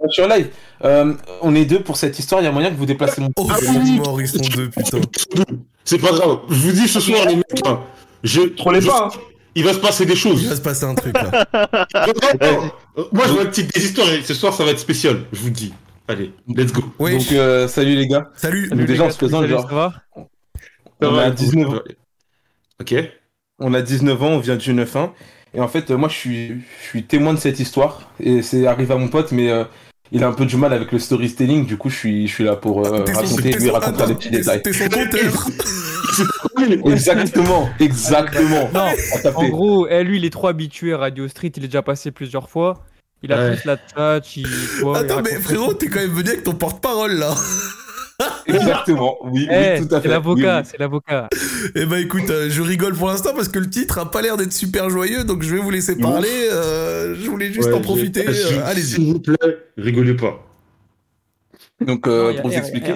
[0.07, 0.49] Je suis en live.
[0.83, 2.41] Euh, on est deux pour cette histoire.
[2.41, 3.29] Il y a moyen que vous déplacez mon.
[3.37, 3.87] Oh, Ah ils oui.
[3.87, 4.99] sont morts, ils sont deux, putain.
[5.85, 6.39] C'est pas grave.
[6.49, 7.79] Je vous dis ce soir, les mecs, hein,
[8.23, 9.19] je, Trollez pas, hein.
[9.55, 10.47] il va se passer des Il choses.
[10.47, 11.47] va se passer un truc là.
[13.11, 15.21] Moi, je vois le titre des histoires et ce soir, ça va être spécial.
[15.33, 15.73] Je vous le dis.
[16.07, 16.83] Allez, let's go.
[16.99, 18.29] Oui, Donc, euh, salut les gars.
[18.35, 18.69] salut.
[18.69, 19.67] Donc, déjà, on se présente, genre.
[19.69, 19.93] Ça va
[21.01, 21.79] Ça On va, a écoute, 19 ans.
[22.81, 22.95] Ok.
[23.59, 25.11] On a 19 ans, on vient du 9-1.
[25.53, 28.11] Et en fait, euh, moi, je suis, je suis témoin de cette histoire.
[28.19, 29.63] Et c'est arrivé à mon pote, mais euh,
[30.11, 31.65] il a un peu du mal avec le storytelling.
[31.65, 34.61] Du coup, je suis, je suis là pour euh, raconter, lui raconter des petits détails.
[34.61, 35.47] T'es son compteur.
[36.85, 38.69] Exactement, exactement.
[38.73, 38.87] Non,
[39.23, 39.35] taper.
[39.37, 42.11] en gros, eh, lui, il est trop habitué à Radio Street, il est déjà passé
[42.11, 42.83] plusieurs fois.
[43.23, 43.55] Il a Ouais.
[43.55, 44.47] plus la touch, il.
[44.95, 47.33] Attends, mais frérot, t'es quand même venu avec ton porte-parole là.
[48.45, 50.07] Exactement, oui, Eh, oui, tout à fait.
[50.07, 50.69] c'est l'avocat, Oui, oui.
[50.71, 51.29] c'est l'avocat.
[51.75, 54.37] Eh ben écoute, euh, je rigole pour l'instant parce que le titre a pas l'air
[54.37, 56.49] d'être super joyeux, donc je vais vous laisser parler.
[56.51, 58.23] euh, je voulais juste Ouais, en profiter.
[58.25, 58.83] je- euh, je- Allez-y.
[58.95, 59.37] S'il vous plaît,
[59.77, 60.39] rigolez pas.
[61.85, 62.93] Donc, euh, pour vous expliquer,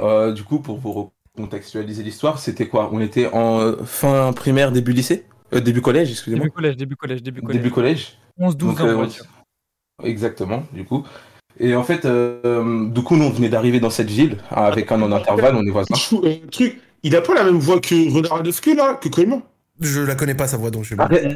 [0.00, 2.90] euh, du coup, pour vous contextualiser l'histoire, c'était quoi?
[2.92, 5.24] On était en fin primaire, début lycée?
[5.52, 6.44] Euh, Début collège, excusez-moi.
[6.46, 7.60] Début collège, début collège, début collège.
[7.62, 8.18] Début collège.
[8.38, 10.04] 11-12 Donc, ans, euh.
[10.04, 11.04] Exactement, du coup.
[11.60, 15.00] Et en fait, euh, du coup, nous, on venait d'arriver dans cette ville, avec un
[15.02, 15.94] an d'intervalle, on est voisins.
[15.94, 19.40] Chou, euh, truc, il a pas la même voix que Renard Adescu là, que Coleman?
[19.80, 21.02] Je la connais pas sa voix, donc je vais.
[21.02, 21.26] Arrête,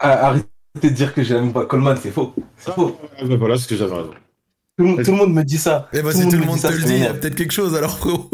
[0.00, 0.46] ah, arrêtez
[0.82, 1.66] de dire que j'ai la même voix.
[1.66, 2.32] Coleman, c'est faux.
[2.56, 2.96] C'est faux.
[3.20, 4.10] Ah, ben voilà, c'est ce que j'avais raison.
[4.10, 5.88] Tout, le monde- tout le monde me dit ça.
[5.92, 7.02] Eh ben Tout si le tout le me monde dit ça, te le dit, il
[7.02, 8.28] y a peut-être quelque chose alors frérot.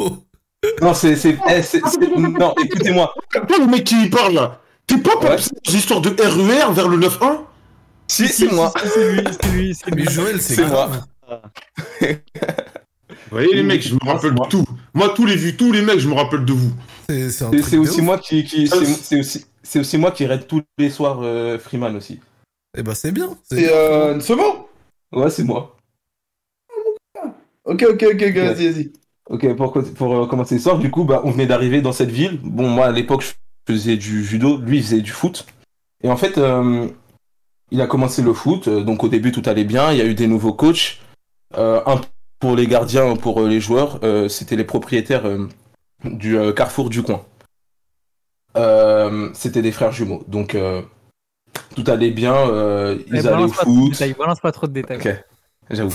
[0.83, 1.17] Non, c'est.
[1.17, 1.81] c'est- eh, c'est-
[2.17, 3.13] Non, écoutez-moi.
[3.33, 5.37] Toi, le mec qui parle là, t'es pas pour Ouais.
[5.67, 7.45] ces histoires de RER vers le 9-1
[8.07, 8.73] Si, c'est moi.
[8.85, 10.05] C'est lui, c'est lui, c'est lui.
[10.05, 11.03] Mais Joël, c'est C'est grave.
[12.11, 14.65] Vous voyez les mecs, je me rappelle de tout.
[14.93, 16.73] Moi, tous les vues, tous les mecs, je me rappelle de vous.
[17.09, 18.03] C'est aussi ouf.
[18.03, 18.45] moi qui.
[18.45, 19.45] qui- Ça, c'est aussi.
[19.63, 22.21] C'est aussi moi qui raide tous les soirs euh, Freeman aussi.
[22.77, 23.31] Eh ben c'est bien.
[23.51, 24.67] c'est euh, c'est bon
[25.13, 25.77] Ouais, c'est moi.
[27.65, 28.93] Ok, ok, ok, ok, vas-y, vas-y.
[29.31, 32.39] Ok, pour, pour euh, commencer l'histoire, du coup, bah, on venait d'arriver dans cette ville.
[32.43, 33.33] Bon, moi, à l'époque, je
[33.73, 35.47] faisais du judo, lui, il faisait du foot.
[36.03, 36.89] Et en fait, euh,
[37.71, 39.93] il a commencé le foot, euh, donc au début, tout allait bien.
[39.93, 40.99] Il y a eu des nouveaux coachs.
[41.57, 42.01] Euh, un
[42.41, 44.01] pour les gardiens, un pour euh, les joueurs.
[44.03, 45.49] Euh, C'était les propriétaires euh,
[46.05, 47.25] du euh, carrefour du coin.
[48.57, 50.25] Euh, C'était des frères jumeaux.
[50.29, 50.83] Donc, euh,
[51.77, 52.35] tout allait bien.
[52.35, 53.91] euh, Eh, ils allaient au balance, pas trop de foot.
[53.93, 54.97] détails, balance pas trop de détails.
[54.99, 55.25] Ok,
[55.71, 55.95] j'avoue.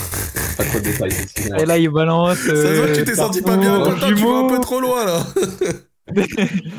[0.57, 1.11] Pas trop de détails.
[1.61, 2.37] Et là, il balance.
[2.37, 4.59] Ça se voit que tu euh, t'es senti pas bien, Quentin, tu vas un peu
[4.59, 5.23] trop loin là.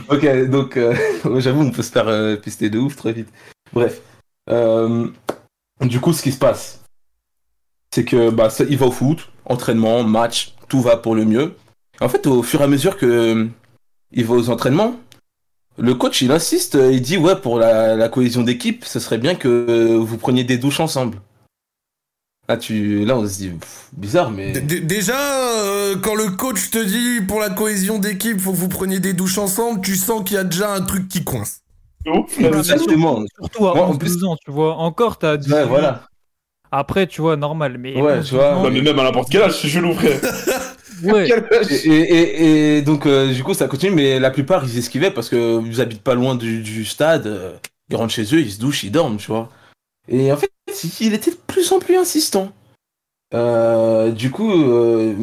[0.08, 0.92] Ok, donc euh,
[1.38, 3.28] j'avoue, on peut se faire euh, pister de ouf très vite.
[3.72, 4.00] Bref.
[4.48, 5.06] Euh,
[5.82, 6.79] du coup, ce qui se passe,
[7.94, 11.54] c'est que bah, ça, il va au foot, entraînement, match, tout va pour le mieux.
[12.00, 13.46] En fait, au fur et à mesure que euh,
[14.12, 14.96] il va aux entraînements,
[15.78, 19.18] le coach il insiste, euh, il dit ouais pour la, la cohésion d'équipe, ce serait
[19.18, 21.18] bien que euh, vous preniez des douches ensemble.
[22.48, 26.70] Là, tu, là on se dit pff, bizarre, mais D- Déjà, euh, quand le coach
[26.70, 30.22] te dit pour la cohésion d'équipe, faut que vous preniez des douches ensemble, tu sens
[30.24, 31.60] qu'il y a déjà un truc qui coince.
[32.38, 33.22] Exactement.
[33.38, 34.76] Surtout à Moi, en 11, plus- 12 ans, tu vois.
[34.76, 36.08] Encore, t'as 18 Ouais, voilà.
[36.72, 37.76] Après, tu vois, normal.
[37.78, 38.50] Mais Ouais, 11, tu vois.
[38.50, 40.20] 12 ans, Non, mais même à n'importe quel âge, c'est chelou, frère.
[41.02, 41.28] ouais.
[41.84, 45.60] Et, et- donc, euh, du coup, ça continue, mais la plupart, ils esquivaient parce que
[45.66, 47.26] ils habitent pas loin du, du stade.
[47.26, 47.52] euh,
[47.88, 49.48] ils rentrent chez eux, ils se douchent, ils dorment, tu vois.
[50.08, 50.50] Et en fait,
[51.00, 52.52] il était de plus en plus insistant.
[53.34, 55.14] Euh, du coup, euh,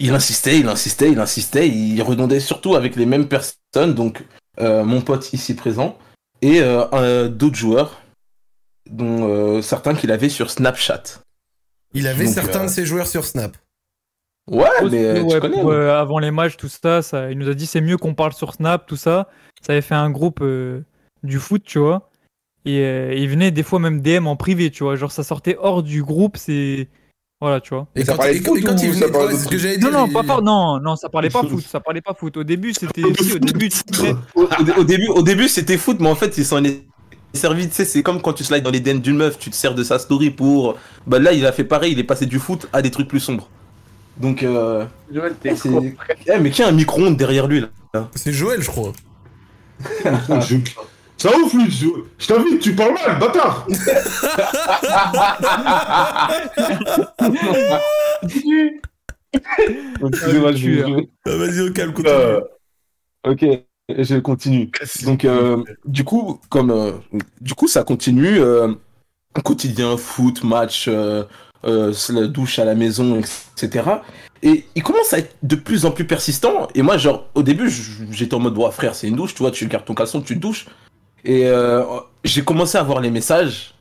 [0.00, 1.68] il insistait, il insistait, il insistait.
[1.68, 4.24] Il redondait surtout avec les mêmes personnes, donc
[4.60, 5.98] euh, mon pote ici présent,
[6.42, 8.00] et euh, d'autres joueurs,
[8.90, 11.02] dont euh, certains qu'il avait sur Snapchat.
[11.94, 13.56] Il avait Donc, certains euh, de ses joueurs sur Snap.
[14.50, 15.60] Ouais, mais euh, ouais, tu connais.
[15.60, 15.74] pour, hein.
[15.74, 18.32] euh, avant les matchs, tout ça, ça, il nous a dit c'est mieux qu'on parle
[18.32, 19.28] sur Snap, tout ça.
[19.60, 20.82] Ça avait fait un groupe euh,
[21.22, 22.10] du foot, tu vois.
[22.64, 24.96] Et euh, il venait des fois même DM en privé, tu vois.
[24.96, 26.88] Genre ça sortait hors du groupe, c'est.
[27.40, 27.86] Voilà, tu vois.
[27.94, 29.48] Et ça quand, parlait et quand- et quand ou il venait, parlait ouais, ce que
[29.48, 32.14] trucs j'allais Non, non, pas par- non, non, ça parlait pas foot, ça parlait pas
[32.14, 32.36] foot.
[32.38, 33.68] Au début, c'était si, au début,
[34.34, 36.82] au, début, au début c'était foot, mais en fait, il s'en est
[37.34, 37.68] servi.
[37.68, 39.74] Tu sais, c'est comme quand tu slides dans les den d'une meuf, tu te sers
[39.74, 40.76] de sa story pour.
[41.06, 43.20] Bah là, il a fait pareil, il est passé du foot à des trucs plus
[43.20, 43.48] sombres.
[44.16, 44.84] Donc, euh.
[45.56, 45.68] c'est-
[46.26, 47.60] Eh, mais qui a un micro-ondes derrière lui
[47.92, 48.08] là?
[48.14, 48.92] C'est Joël, je crois.
[50.40, 50.56] Je-
[51.18, 51.70] Ça ouf, lui.
[51.70, 51.86] Je,
[52.18, 53.66] je t'invite, tu parles mal, bâtard.
[59.32, 62.14] Excusez-moi, je- je- Ah, Vas-y, au calme, continue.
[62.14, 62.40] Euh,
[63.26, 63.44] ok,
[63.88, 64.70] je continue.
[65.04, 66.92] Donc, euh, du coup, comme euh,
[67.40, 68.38] du coup, ça continue.
[68.38, 68.72] euh,
[69.44, 71.24] quotidien, foot, match, euh,
[71.62, 73.84] la douche à la maison, etc.
[74.42, 76.68] Et il commence à être de plus en plus persistant.
[76.74, 77.70] Et moi, genre, au début,
[78.10, 80.34] j'étais en mode, bon, frère, c'est une douche, tu vois, tu gardes ton caleçon, tu
[80.34, 80.66] te douches.
[81.24, 81.50] Et
[82.24, 83.74] j'ai commencé à voir les messages.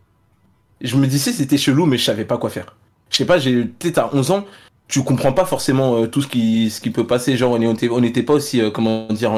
[0.82, 2.76] Je me disais, c'était chelou, mais je savais pas quoi faire.
[3.10, 4.46] Je sais pas, j'ai peut-être à 11 ans,
[4.88, 7.38] tu comprends pas forcément euh, tout ce qui, ce qui peut passer.
[7.38, 9.32] Genre, on était- on n'était pas aussi, euh, comment dire,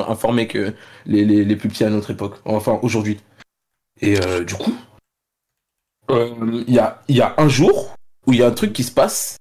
[0.48, 0.74] que
[1.06, 2.36] les, les, les plus petits à notre époque.
[2.46, 3.20] Enfin, aujourd'hui.
[4.02, 4.76] Et euh, du coup,
[6.12, 8.74] euh, il y, a, il y a un jour où il y a un truc
[8.74, 9.38] qui se passe.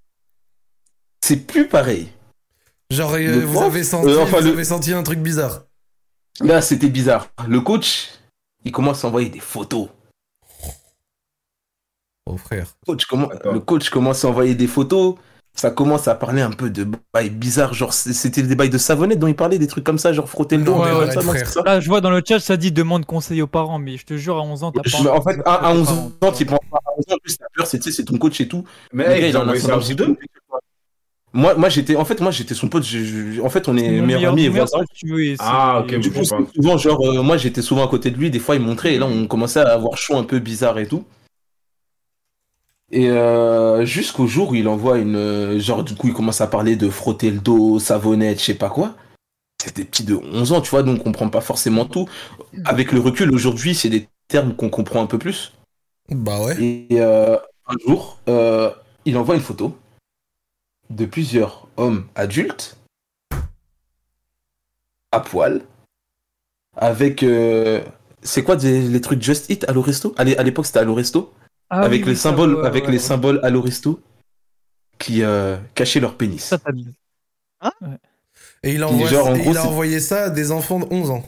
[1.25, 2.09] C'est plus pareil.
[2.90, 5.19] Genre, euh, le vous, prof, avez senti, euh, enfin, vous le- avez senti un truc
[5.19, 5.64] bizarre.
[6.40, 7.29] Là, c'était bizarre.
[7.49, 8.11] Le coach,
[8.64, 9.88] il commence à envoyer des photos.
[12.27, 12.75] Oh, frère.
[12.87, 13.53] Coach, comment- D'accord.
[13.55, 15.16] le coach commence à envoyer des photos.
[15.57, 17.73] Ça commence à parler un peu de bails bizarres.
[17.73, 20.59] Genre, c'était des bails de savonnette dont il parlait, des trucs comme ça, genre frotter
[20.59, 20.75] le dos.
[21.14, 21.23] Ça,
[21.64, 24.16] Là, je vois dans le chat, ça dit demande conseil aux parents, mais je te
[24.19, 25.03] jure, à 11 ans, t'as pas.
[25.03, 27.19] Mais en fait, à, à 11 ans, tu tu prends pas à 11 ans, en
[27.23, 28.64] plus, t'as peur, c'est tu sais, c'est ton coach et tout.
[28.92, 30.16] Mais gars, hey, il en a ça vous deux.
[31.33, 32.85] Moi, moi j'étais, en fait, moi, j'étais son pote.
[32.85, 34.85] je- je- en fait, on est meilleurs meilleur amis et meilleur, voisins.
[35.40, 38.31] Ah, ok, Du je coup, souvent, genre, euh, moi, j'étais souvent à côté de lui.
[38.31, 40.87] Des fois, il montrait et là, on commençait à avoir chaud un peu bizarre et
[40.87, 41.05] tout.
[42.92, 45.16] Et euh, jusqu'au jour où il envoie une.
[45.16, 48.55] euh, Genre, du coup, il commence à parler de frotter le dos, savonnette, je sais
[48.55, 48.94] pas quoi.
[49.62, 52.09] C'est des petits de 11 ans, tu vois, donc on comprend pas forcément tout.
[52.64, 55.53] Avec le recul, aujourd'hui, c'est des termes qu'on comprend un peu plus.
[56.11, 56.62] Bah ouais.
[56.62, 58.70] Et euh, un jour, euh,
[59.05, 59.77] il envoie une photo
[60.90, 62.77] de plusieurs hommes adultes
[65.11, 65.62] à poil
[66.77, 67.25] avec.
[68.22, 70.14] c'est quoi des- les trucs Just Eat à l'Oresto?
[70.16, 71.33] À l'époque, c'était à l'Oresto?
[71.70, 73.02] Ah avec oui, les symboles, ouais, avec ouais, les ouais.
[73.02, 74.00] symboles à l'Oresto
[74.98, 76.42] qui euh, cachaient leur pénis.
[76.42, 76.70] Ça, t'as-
[78.62, 80.87] Et il envoyé, genre, en et gros, il a envoyé ça à des enfants de
[80.90, 81.24] 11 ans.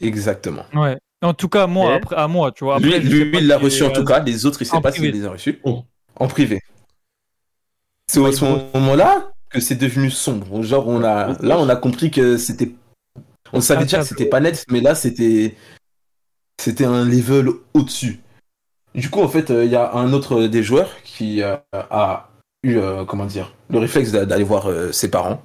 [0.00, 0.64] Exactement.
[0.74, 0.96] Ouais.
[1.22, 2.78] En tout cas, moi, Et après, à moi, tu vois.
[2.78, 4.20] lui, Après, lui, il l'a reçu en tout cas.
[4.20, 5.60] Les autres, il sait en pas s'il les a reçus.
[5.64, 5.84] Oh.
[6.16, 6.60] En privé.
[8.06, 10.62] C'est Ouais, à ce moment-là que c'est devenu sombre.
[10.62, 12.70] Genre, on a, là, on a compris que c'était.
[13.52, 15.54] On savait déjà que c'était pas net, mais là, c'était.
[16.60, 18.20] C'était un level au-dessus.
[18.94, 22.28] Du coup, en fait, euh, il y a un autre des joueurs qui euh, a
[22.62, 25.42] eu, euh, comment dire, le réflexe d'a- d'aller voir euh, ses parents,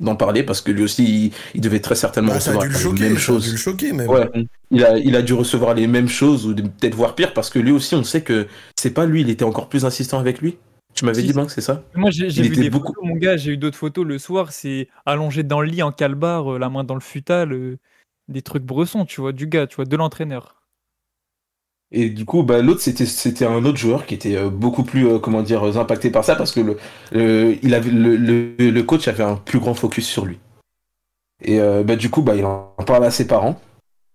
[0.00, 2.64] d'en parler, parce que lui aussi, il, il devait très certainement Bah, ça a recevoir
[2.64, 3.08] dû le les choquer.
[3.10, 3.44] mêmes choses.
[3.44, 4.08] dû le choquer, même.
[4.08, 4.28] Ouais,
[4.70, 7.58] il a, il a dû recevoir les mêmes choses ou peut-être voir pire parce que
[7.58, 8.46] lui aussi, on sait que
[8.78, 10.58] c'est pas lui, il était encore plus insistant avec lui.
[10.94, 11.32] Tu m'avais Si, dit.
[11.32, 11.82] Blanc, c'est ça?
[11.94, 14.88] Moi, j'ai vu des beaucoup- photos, mon gars, j'ai eu d'autres photos le soir, c'est
[15.06, 17.78] allongé dans le lit en calbar, euh, la main dans le futal, euh,
[18.28, 20.59] des trucs bressons, tu vois, du gars, tu vois, de l'entraîneur.
[21.92, 25.08] Et du coup, bah, l'autre, c'était, c'était un autre joueur qui était euh, beaucoup plus,
[25.08, 26.76] euh, comment dire, euh, impacté par ça parce que le,
[27.12, 30.38] le- il avait, le, le, le coach avait un plus grand focus sur lui.
[31.42, 33.60] Et euh, bah, du coup, bah, il en parle à ses parents.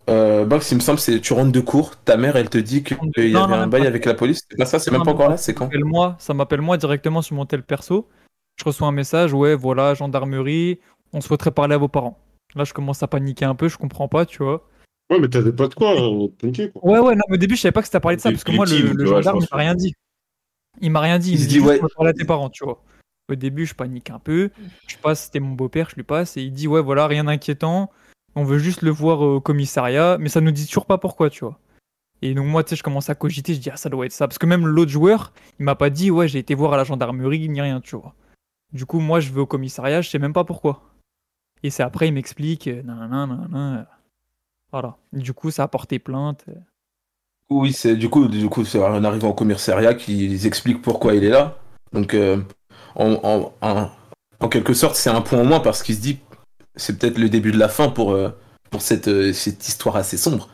[0.09, 2.83] Euh, Banks, il me semble, c'est tu rentres de cours, ta mère, elle te dit
[2.83, 3.88] qu'il y non, avait un bail pas.
[3.88, 4.41] avec la police.
[4.49, 5.75] C'est pas ça, c'est Non, même pas encore là, c'est quand?
[5.83, 8.07] moi, ça m'appelle moi directement sur mon tel perso.
[8.57, 10.79] Je reçois un message, ouais, voilà, gendarmerie,
[11.13, 12.19] on souhaiterait parler à vos parents.
[12.55, 14.67] Là, je commence à paniquer un peu, je comprends pas, tu vois.
[15.10, 16.84] Ouais, mais t'avais pas de quoi euh, paniquer, quoi.
[16.86, 18.32] Ouais, ouais, non, mais au début, je savais pas que c'était à parler de ça,
[18.32, 19.94] parce que moi, le, le vois, gendarme, il m'a rien dit.
[20.82, 21.80] Il m'a rien dit, il, Il me se dit, dit, ouais.
[21.80, 22.82] on va parler à tes parents, tu vois.
[23.30, 24.50] Au début, je panique un peu,
[24.88, 27.91] je passe, c'était mon beau-père, je lui passe, et il dit, ouais, voilà, rien d'inquiétant,
[28.36, 31.46] On veut juste le voir au commissariat, mais ça nous dit toujours pas pourquoi, tu
[31.46, 31.60] vois.
[32.22, 34.12] Et donc moi, tu sais, je commence à cogiter, je dis ah ça doit être
[34.12, 36.78] ça, parce que même l'autre joueur, il m'a pas dit ouais j'ai été voir à
[36.78, 38.15] la gendarmerie ni rien, tu vois.
[38.74, 40.82] Du coup moi je vais au commissariat, je sais même pas pourquoi.
[41.62, 43.88] Et c'est après il m'explique, euh, nanana, nanana.
[44.75, 44.97] Voilà.
[45.13, 46.45] Du coup ça a porté plainte.
[47.49, 51.23] Oui, c'est du coup, du coup, c'est en arrivant au commissariat qu'ils expliquent pourquoi il
[51.23, 51.57] est là.
[51.93, 52.41] Donc, euh,
[52.95, 53.91] en, en, en,
[54.39, 56.17] en quelque sorte, c'est un point en moins parce qu'il se dit
[56.75, 58.29] c'est peut-être le début de la fin pour, euh,
[58.71, 60.49] pour cette, euh, cette histoire assez sombre.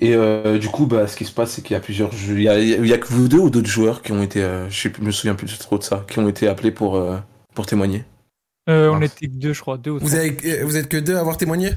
[0.00, 2.38] Et euh, du coup, bah, ce qui se passe, c'est qu'il y a plusieurs jeux.
[2.38, 4.42] Il y a, il y a que vous deux ou d'autres joueurs qui ont été,
[4.42, 7.18] euh, je me souviens plus trop de ça, qui ont été appelés pour, euh,
[7.54, 8.04] pour témoigner?
[8.70, 11.16] Euh, on était que deux, je crois, deux ou Vous, avez, vous êtes que deux
[11.16, 11.72] à avoir témoigné?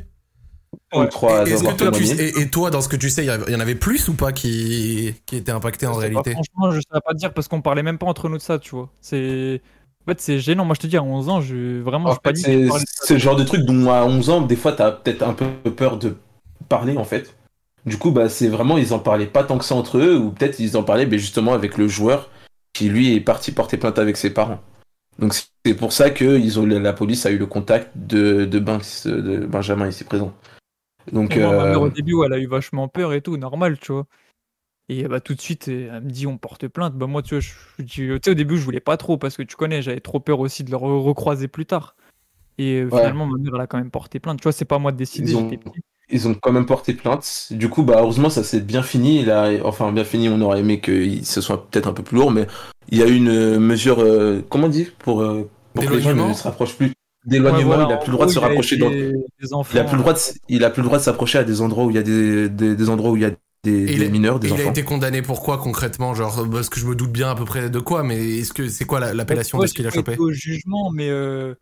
[0.93, 2.23] Ou trois à et, que toi, tu- témoigné.
[2.23, 4.31] et, et toi, dans ce que tu sais, il y en avait plus ou pas
[4.31, 6.31] qui, qui étaient impactés en pas, réalité?
[6.31, 8.57] franchement, je saurais pas te dire parce qu'on parlait même pas entre nous de ça,
[8.59, 8.89] tu vois.
[9.01, 9.61] C'est.
[10.05, 10.63] En fait, c'est gênant.
[10.63, 11.81] Moi, je te dis, à 11 ans, je...
[11.81, 12.69] vraiment, En je pas fait, dit c'est
[13.03, 15.47] c'est le genre de truc dont à 11 ans, des fois, t'as peut-être un peu
[15.71, 16.15] peur de
[16.69, 17.35] parler, en fait.
[17.85, 20.31] Du coup, bah, c'est vraiment, ils en parlaient pas tant que ça entre eux, ou
[20.31, 22.29] peut-être ils en parlaient mais justement avec le joueur
[22.73, 24.59] qui, lui, est parti porter plainte avec ses parents.
[25.19, 25.33] Donc,
[25.65, 28.79] c'est pour ça que ils ont, la police a eu le contact de, de, Ben-
[29.05, 30.31] de Benjamin ici présent.
[31.11, 33.79] Donc, moi, ma mère, euh, au début, elle a eu vachement peur et tout, normal,
[33.79, 34.07] tu vois.
[34.89, 36.95] Et bah, tout de suite, elle me dit, on porte plainte.
[36.95, 39.43] Bah, moi, tu vois, je, tu sais, au début, je voulais pas trop parce que
[39.43, 41.95] tu connais, j'avais trop peur aussi de le re- recroiser plus tard.
[42.57, 42.99] Et euh, Ouais.
[42.99, 44.39] finalement, ma mère, elle a quand même porté plainte.
[44.39, 45.81] Tu vois, c'est pas à moi de décider, Ils ont- petit.
[46.09, 47.47] ils ont quand même porté plainte.
[47.51, 49.29] Du coup, bah, heureusement, ça s'est bien fini.
[49.29, 52.31] A, enfin, bien fini, on aurait aimé que ce soit peut-être un peu plus lourd,
[52.31, 52.47] mais
[52.89, 55.93] il y a eu une euh, mesure, euh, comment on dit, pour, euh, pour que
[55.95, 56.93] les gens ne se rapprochent plus.
[57.27, 58.77] D'éloignement, Ouais, voilà, il a plus le droit de se il rapprocher
[59.39, 61.37] des enfants, Il a plus le droit de, il a plus le droit de s'approcher
[61.39, 63.31] à des endroits où il y a des, des, des endroits où il y a
[63.63, 64.69] des, il mineurs, des Et il a enfants.
[64.71, 66.13] été condamné pour quoi concrètement?
[66.15, 68.69] Genre, parce que je me doute bien à peu près de quoi, mais est-ce que
[68.69, 70.17] c'est quoi la- l'appellation de ce qu'il a chopé?
[70.17, 71.55] au jugement, mais euh,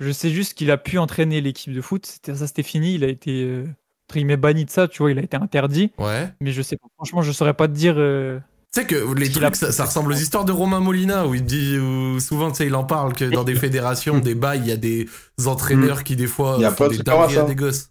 [0.00, 2.06] je sais juste qu'il a pu entraîner l'équipe de foot.
[2.06, 2.94] C'était ça, c'était fini.
[2.96, 5.12] Il a été euh, banni de ça, tu vois.
[5.12, 5.92] Il a été interdit.
[5.98, 6.32] Ouais.
[6.40, 6.88] Mais je sais pas.
[6.96, 7.96] Franchement, je saurais pas te dire.
[7.98, 8.40] euh,
[8.74, 11.42] Tu sais que les trucs, ça, ça ressemble aux histoires de Romain Molina, où il
[11.44, 14.68] dit, où souvent, tu sais, il en parle que dans des fédérations, des bails, il
[14.68, 15.08] y a des
[15.46, 17.90] entraîneurs qui, des fois, font de des dingueries à des gosses.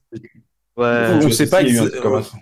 [0.78, 1.20] Ouais.
[1.24, 2.38] on sait pas Il y a eu un exa- truc comme ça.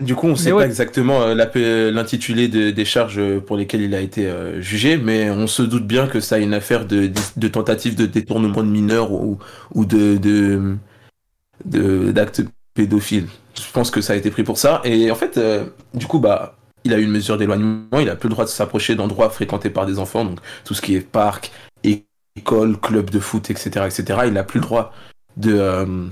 [0.00, 0.62] Du coup, on sait ouais.
[0.64, 4.98] pas exactement euh, l'app- l'intitulé de- des charges pour lesquelles il a été euh, jugé,
[4.98, 8.62] mais on se doute bien que ça a une affaire de, de tentative de détournement
[8.62, 9.38] de mineurs ou,
[9.74, 10.76] ou de, de,
[11.64, 12.42] de- d'actes
[12.74, 13.26] pédophiles.
[13.58, 14.82] Je pense que ça a été pris pour ça.
[14.84, 17.98] Et en fait, euh, du coup, bah, il a eu une mesure d'éloignement.
[18.00, 20.82] Il a plus le droit de s'approcher d'endroits fréquentés par des enfants, donc tout ce
[20.82, 21.52] qui est parc,
[22.36, 24.20] école, club de foot, etc., etc.
[24.28, 24.92] Il a plus le droit
[25.36, 26.06] de, euh,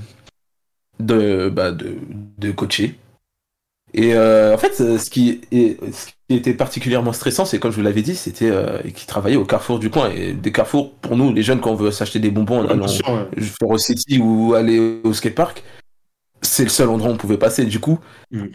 [1.01, 1.97] de, bah, de,
[2.39, 2.99] de coacher.
[3.93, 7.71] Et euh, en fait, euh, ce qui, est, ce qui était particulièrement stressant, c'est comme
[7.71, 10.11] je vous l'avais dit, c'était euh, qu'il travaillait au Carrefour du coin.
[10.11, 12.89] Et des Carrefours, pour nous, les jeunes, quand on veut s'acheter des bonbons en allant
[12.89, 15.63] faire au City ou aller au skatepark,
[16.43, 17.65] c'est le seul endroit où on pouvait passer.
[17.67, 18.01] Du coup,
[18.33, 18.47] Mm.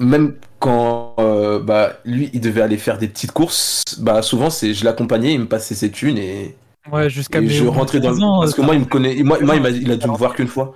[0.00, 4.72] même quand euh, bah, lui, il devait aller faire des petites courses, bah, souvent, c'est
[4.74, 6.56] je l'accompagnais, il me passait ses thunes et,
[6.90, 8.24] Ouais, jusqu'à et mes je rentrais dans 15 le...
[8.24, 10.16] ans, Parce que moi, il me connaît, moi, moi, il, m'a- il a dû me
[10.16, 10.74] voir qu'une fois.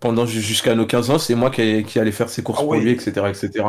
[0.00, 2.62] Pendant ju- jusqu'à nos 15 ans, c'est moi qui, qui allais faire ses courses Ah
[2.62, 2.80] pour ouais.
[2.80, 3.64] lui, etc., etc.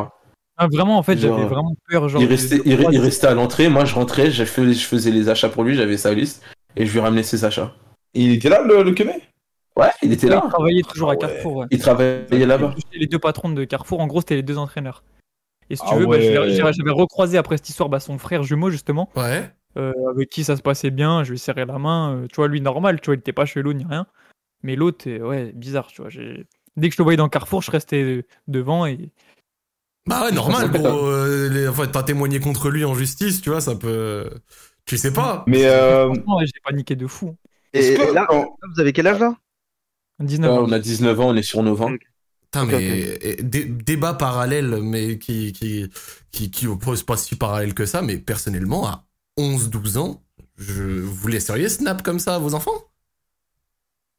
[0.56, 2.08] Ah, vraiment, en fait, Genre, j'avais vraiment peur.
[2.08, 5.28] Genre, il restait, il, restait à l'entrée, moi je rentrais, je faisais, je faisais les
[5.28, 6.42] achats pour lui, j'avais sa liste,
[6.76, 7.72] et je lui ramenais ses achats.
[8.14, 9.28] Et il était là, le, le Québec?
[9.76, 10.42] Ouais, il était Ouais, là.
[10.44, 11.20] il travaillait toujours à Ah ouais.
[11.20, 11.56] Carrefour.
[11.56, 11.66] Ouais.
[11.70, 12.74] Il travaillait là-bas.
[12.76, 14.00] C'était les deux patrons de Carrefour.
[14.00, 15.02] En gros, c'était les deux entraîneurs.
[15.70, 16.22] Et si tu Ah veux, bah, ouais.
[16.54, 19.50] j'avais j'avais recroisé après cette histoire bah, son frère jumeau, justement, Ouais.
[19.78, 21.24] euh, avec qui ça se passait bien.
[21.24, 22.16] Je lui serrais la main.
[22.16, 24.06] euh, tu vois, lui, normal, tu vois, il était pas chelou ni rien.
[24.62, 26.10] Mais l'autre, euh, ouais, bizarre, tu vois.
[26.76, 29.10] Dès que je le voyais dans Carrefour, je restais euh, devant et.
[30.06, 31.06] Bah ouais, normal, gros.
[31.06, 34.28] euh, les- enfin, t'as témoigné contre lui en justice, tu vois, ça peut.
[34.84, 35.44] Tu sais pas.
[35.46, 36.12] Mais euh,
[36.44, 37.36] j'ai paniqué de fou.
[37.72, 39.34] Et, est-ce que- et là, vous avez quel âge là?
[40.20, 40.66] 19 Ouais, ans.
[40.68, 41.96] on a 19 ans, on est sur nos 20.
[42.60, 45.90] Putain, mais et, dé- débat parallèle, mais qui, qui,
[46.30, 49.04] qui, qui oppose pas si parallèle que ça, mais personnellement, à
[49.38, 50.22] 11-12 ans,
[50.56, 52.84] je, vous laisseriez Snap comme ça à vos enfants?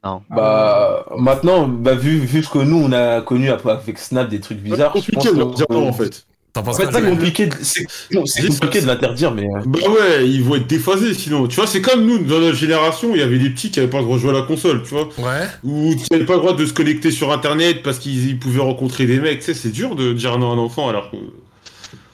[0.03, 0.21] Non.
[0.29, 4.39] Bah, maintenant, bah, vu, vu ce que nous on a connu après avec Snap des
[4.39, 6.27] trucs bizarres, je pense compliqué de que- leur dire non, en fait.
[6.55, 7.49] T'en En penses fait, quoi, c'est compliqué,
[8.13, 11.47] compliqué de l'interdire, mais euh, Bah ouais, ils vont être déphasés sinon.
[11.47, 13.89] Tu vois, c'est comme nous, dans notre génération, il y avait des petits qui avaient
[13.89, 15.09] pas le droit de jouer à la console, tu vois.
[15.17, 15.45] Ouais.
[15.65, 18.61] Ou qui n'avaient pas le droit de se connecter sur internet parce qu'ils ils pouvaient
[18.61, 19.39] rencontrer des mecs.
[19.39, 21.17] Tu sais, c'est dur de dire non à un enfant alors que.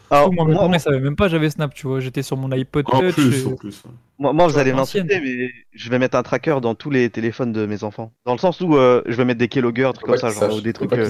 [0.10, 2.00] Alors, moi, mes moi, parents, ils savaient même pas, j'avais Snap, tu vois.
[2.00, 3.14] J'étais sur mon iPod En Touch.
[3.14, 3.84] plus, en plus.
[4.18, 7.54] moi, moi, vous allez m'insulter, mais je vais mettre un tracker dans tous les téléphones
[7.54, 8.12] de mes enfants.
[8.26, 10.62] Dans le sens où euh, je vais mettre des keyloggers, trucs comme ça, genre ou
[10.62, 10.92] des trucs.
[10.94, 11.10] euh.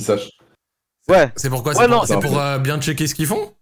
[1.10, 1.32] Ouais.
[1.36, 3.54] C'est pourquoi Ouais, C'est non, pour, c'est non, pour euh, bien checker ce qu'ils font?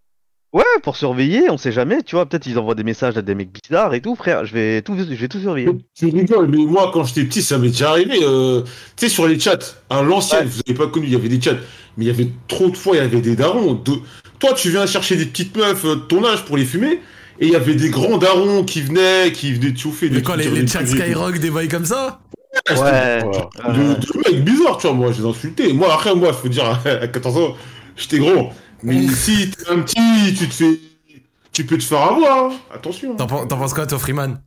[0.51, 3.35] Ouais, pour surveiller, on sait jamais, tu vois, peut-être ils envoient des messages à des
[3.35, 5.69] mecs bizarres et tout, frère, je vais tout, je vais tout surveiller.
[5.95, 8.17] Tu rigoles, mais moi, quand j'étais petit, ça m'est déjà arrivé.
[8.23, 8.63] euh,
[8.95, 9.59] tu sais, sur les chats,
[9.91, 10.45] à l'ancienne, Ouais.
[10.47, 11.53] vous avez pas connu, il y avait des chats,
[11.97, 13.75] mais il y avait trop de fois, il y avait des darons.
[13.75, 13.99] de-
[14.39, 16.93] Toi, tu viens chercher des petites meufs euh, de ton âge pour les fumer,
[17.39, 20.09] et il y avait des grands darons qui venaient, qui venaient te chauffer.
[20.09, 20.83] Mais quoi, les, des les chats.
[20.83, 22.21] Skyrock, des bails comme ça?
[22.69, 23.23] Ouais.
[23.67, 25.73] De, Euh, de mecs bizarres, tu vois, moi, je les insultais.
[25.73, 27.55] Moi, après, moi, faut dire, à 14 ans,
[27.95, 28.51] j'étais grand.
[28.83, 30.79] Mais si t'es un petit, tu te fais.
[31.51, 32.51] Tu peux te faire avoir, hein.
[32.73, 33.15] attention.
[33.15, 34.39] T'en pen- t'en penses quoi, toi, Freeman?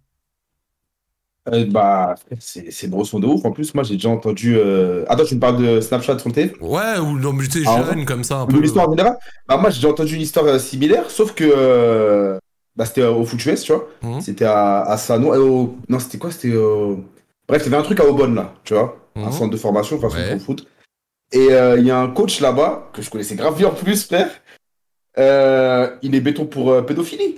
[1.48, 3.44] Euh, bah, c'est c'est brosson de ouf.
[3.44, 4.57] En plus, moi, j'ai déjà entendu.
[4.57, 7.64] euh, Attends, tu me parles de Snapchat sur le téléphone Ouais, ou non, mais tu
[7.64, 8.61] sais, Ah, jeune comme ça, un De peu.
[8.61, 9.16] l'histoire en général
[9.48, 11.44] Bah, moi, j'ai déjà entendu une histoire euh, similaire, sauf que.
[11.44, 12.38] euh,
[12.76, 13.88] Bah, c'était euh, au Foot US, tu vois.
[14.03, 14.20] Mhm.
[14.20, 15.34] C'était à, à Sano.
[15.34, 16.30] euh, au- Non, c'était quoi?
[16.30, 16.53] C'était.
[16.55, 16.94] euh,
[17.53, 18.96] Bref, il y avait un truc à Aubonne, là, tu vois.
[19.14, 19.32] Un Mhm.
[19.32, 20.26] centre de formation, enfin, centre Ouais.
[20.28, 20.66] pour le foot.
[21.32, 24.05] Et euh, il y a un coach là-bas, que je connaissais grave bien en plus,
[24.07, 24.30] frère.
[25.18, 27.36] Euh, il est béton pour euh, pédophilie.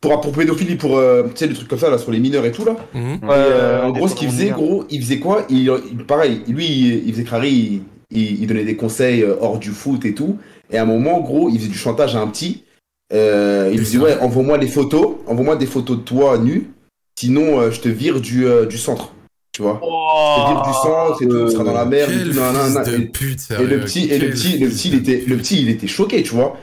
[0.00, 0.96] Pour, pour pédophilie, pour.
[0.96, 2.74] euh, tu sais, le truc comme ça, là, sur les mineurs et tout, là.
[2.94, 3.02] Mhm.
[3.02, 5.44] Et, euh, en des gros, ce qu'il faisait, gros, il faisait quoi?
[5.50, 7.82] Il, il- Pareil, lui, il, il faisait crari, il,
[8.18, 10.38] il- il donnait des conseils hors du foot et tout.
[10.70, 12.64] Et à un moment, gros, il faisait du chantage à un petit.
[13.12, 16.70] Euh, il lui disait, ouais, envoie-moi les photos, envoie-moi des photos de toi nu,
[17.18, 19.12] sinon euh, je te vire du, euh, du centre.
[19.52, 22.10] Tu vois Je te vire du centre et tout, tu seras dans la merde.
[22.10, 22.84] et Quel tout, nan, nan, nan.
[23.14, 25.68] fils de Et- le petit, et le petit, le petit, il était, le petit, il
[25.68, 26.56] était choqué, tu vois.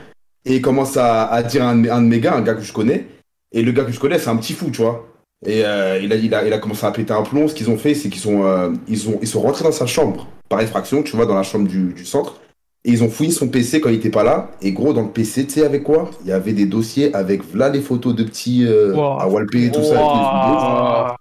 [0.44, 2.40] Et il commence à, à dire à un, de mes- un de mes gars, un
[2.42, 3.06] gars que je connais.
[3.52, 5.06] Et le gars que je connais, c'est un petit fou, tu vois.
[5.46, 7.46] Et euh, il, a, il, a, il a commencé à péter un plomb.
[7.48, 9.86] Ce qu'ils ont fait, c'est qu'ils sont, euh, ils ont, ils sont rentrés dans sa
[9.86, 12.40] chambre par effraction, tu vois, dans la chambre du, du centre.
[12.84, 14.50] Et ils ont fouillé son PC quand il était pas là.
[14.62, 16.10] Et gros, dans le PC, tu sais avec quoi?
[16.24, 19.18] Il y avait des dossiers avec là les photos de petits euh, Wow.
[19.20, 19.96] à Walpé et tout ça.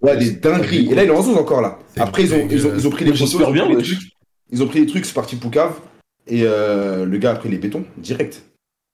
[0.02, 0.08] des.
[0.08, 0.88] Ouais, des dingueries.
[0.92, 1.78] Et là, il est en zone encore là.
[1.98, 3.72] Après, ils ont, ils, ont, ils ont pris les photos, j'espère ils ont bien, pris
[3.74, 3.96] les wesh.
[3.98, 4.10] trucs.
[4.52, 5.74] Ils ont pris les trucs, c'est parti Poucave.
[6.28, 8.44] Et euh, le gars a pris les bétons, direct.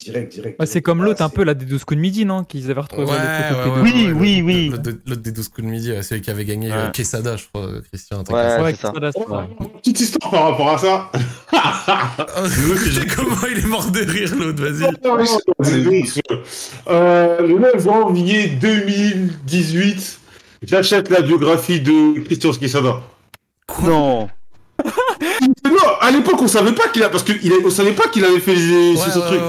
[0.05, 0.65] Direct, direct.
[0.65, 2.81] C'est comme l'autre un c'est- peu là des 12 coups de midi, non Qu'ils avaient
[2.81, 4.69] retrouvé Ouais, ouais, Oui, oui, oui.
[4.69, 6.77] L'autre de- l'autre des 12 coups de midi, ouais, celui qui avait gagné Ouais.
[6.77, 8.19] euh, Quesada, je crois, Christian.
[8.19, 9.47] un truc Ouais, c'est c'est vrai.
[9.81, 11.11] Petite histoire par rapport à ça.
[13.15, 14.85] Comment il est mort de rire, l'autre, vas-y.
[16.87, 20.19] Euh, le 9 janvier 2018,
[20.63, 23.01] j'achète la biographie de Christian Quesada.
[23.83, 24.29] Non.
[25.65, 28.07] Non, à l'époque, on savait pas qu'il a, parce que il a- on savait pas
[28.07, 29.41] qu'il avait fait ce ouais, truc.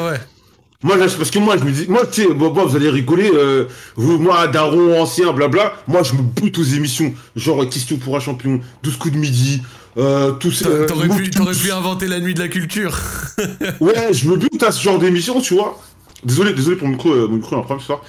[0.87, 2.89] Moi, là, parce que moi, je me dis, moi, tu sais, bon, bon, vous allez
[2.89, 3.64] rigoler, euh,
[3.97, 8.20] vous, moi, Daron, ancien, blabla, moi, je me bute aux émissions, genre, question pour un
[8.20, 9.62] champion, 12 coups de midi,
[9.99, 10.70] euh, tout ça.
[10.70, 12.97] T'a- T'aurais euh, pu, inventer la nuit de la culture.
[13.80, 15.76] Ouais, je me bute à ce genre d'émission, tu vois.
[16.22, 18.03] Désolé, désolé pour mon micro, euh, mon micro un problème ce soir.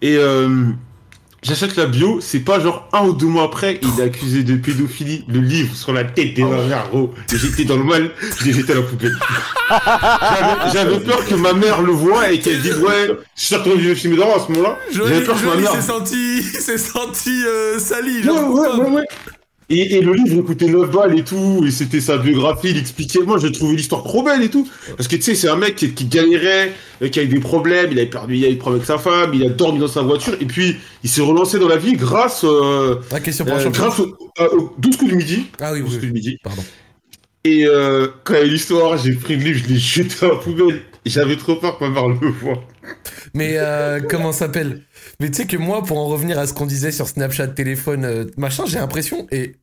[0.00, 0.48] Et euh,
[1.42, 4.54] j'achète la bio, c'est pas genre un ou deux mois après, il est accusé de
[4.56, 7.14] pédophilie, le livre sur la tête des enfants, gros.
[7.32, 9.16] J'étais dans le mal, je l'ai jeté à la poubelle.
[10.72, 13.94] J'avais- peur que ma mère le voie et qu'elle dise ouais, je suis retourné du
[13.96, 14.78] film d'or à ce moment-là.
[14.92, 15.72] J'avais peur que ma mère.
[15.72, 18.50] s'est senti, s'est senti euh, sali, Ouais, genre.
[18.54, 19.04] ouais, ouais, ouais.
[19.74, 22.78] Et, et le livre il coûtait 9 balles et tout, et c'était sa biographie, il
[22.78, 23.20] expliquait.
[23.20, 24.68] Moi, j'ai trouvé l'histoire trop belle et tout.
[24.96, 27.40] Parce que tu sais, c'est un mec qui, qui galérait, euh, qui a eu des
[27.40, 29.78] problèmes, il avait perdu, il a eu des problèmes avec sa femme, il a dormi
[29.78, 33.54] dans sa voiture, et puis il s'est relancé dans la vie grâce, euh, question pour
[33.56, 35.46] euh, grâce au- euh, aux 12 coups de midi.
[35.60, 36.12] Ah oui, 12 oui, coups de oui.
[36.12, 36.38] midi.
[36.42, 36.62] Pardon.
[37.44, 40.26] Et euh, quand il y a eu l'histoire, j'ai pris le livre, je l'ai jeté
[40.26, 40.82] à la poubelle.
[41.04, 42.62] J'avais trop peur que ma mère le voie.
[43.34, 44.82] Mais euh, comment s'appelle?
[45.20, 48.04] Mais tu sais que moi, pour en revenir à ce qu'on disait sur Snapchat, téléphone,
[48.04, 49.56] euh, machin, j'ai l'impression, et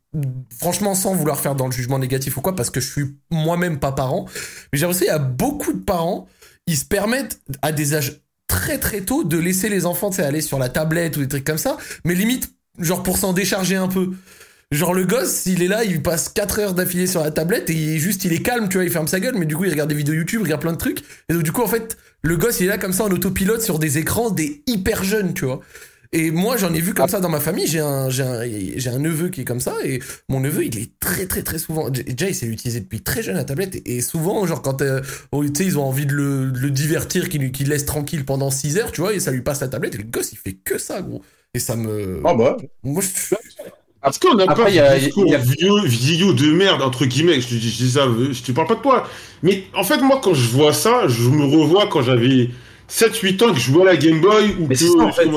[0.57, 3.79] franchement, sans vouloir faire dans le jugement négatif ou quoi, parce que je suis moi-même
[3.79, 4.25] pas parent,
[4.71, 6.27] mais j'ai l'impression qu'il beaucoup de parents,
[6.65, 10.59] ils se permettent à des âges très très tôt de laisser les enfants, aller sur
[10.59, 14.11] la tablette ou des trucs comme ça, mais limite, genre pour s'en décharger un peu.
[14.71, 17.73] Genre le gosse, il est là, il passe 4 heures d'affilée sur la tablette et
[17.73, 19.65] il est juste, il est calme, tu vois, il ferme sa gueule, mais du coup
[19.65, 21.03] il regarde des vidéos YouTube, il regarde plein de trucs.
[21.27, 23.63] Et donc du coup en fait, le gosse il est là comme ça en autopilote
[23.63, 25.61] sur des écrans des hyper jeunes, tu vois.
[26.11, 28.89] Et moi j'en ai vu comme ça dans ma famille, j'ai un, j'ai un, j'ai
[28.89, 31.91] un neveu qui est comme ça et mon neveu il est très très très souvent,
[31.91, 35.01] déjà il s'est utilisé depuis très jeune la tablette et, souvent genre quand euh,
[35.31, 38.49] oh, tu sais ils ont envie de le, de le divertir, qu'il laisse tranquille pendant
[38.49, 40.53] 6 heures, tu vois, et ça lui passe la tablette et le gosse il fait
[40.53, 41.21] que ça gros.
[41.53, 42.21] Et ça me...
[42.25, 42.57] Ah bah.
[42.83, 43.35] Moi je...
[44.07, 46.81] Est-ce qu'on a Après, pas il y a- discours y a- vieux, vieillot de merde,
[46.81, 49.07] entre guillemets, je te dis je dis ça, je te parle pas de toi.
[49.43, 52.49] Mais en fait, moi, quand je vois ça, je me revois quand j'avais
[52.87, 55.11] 7-8 ans, que je jouais à la Game Boy, ou Mais que c'est ça, en
[55.11, 55.27] fait.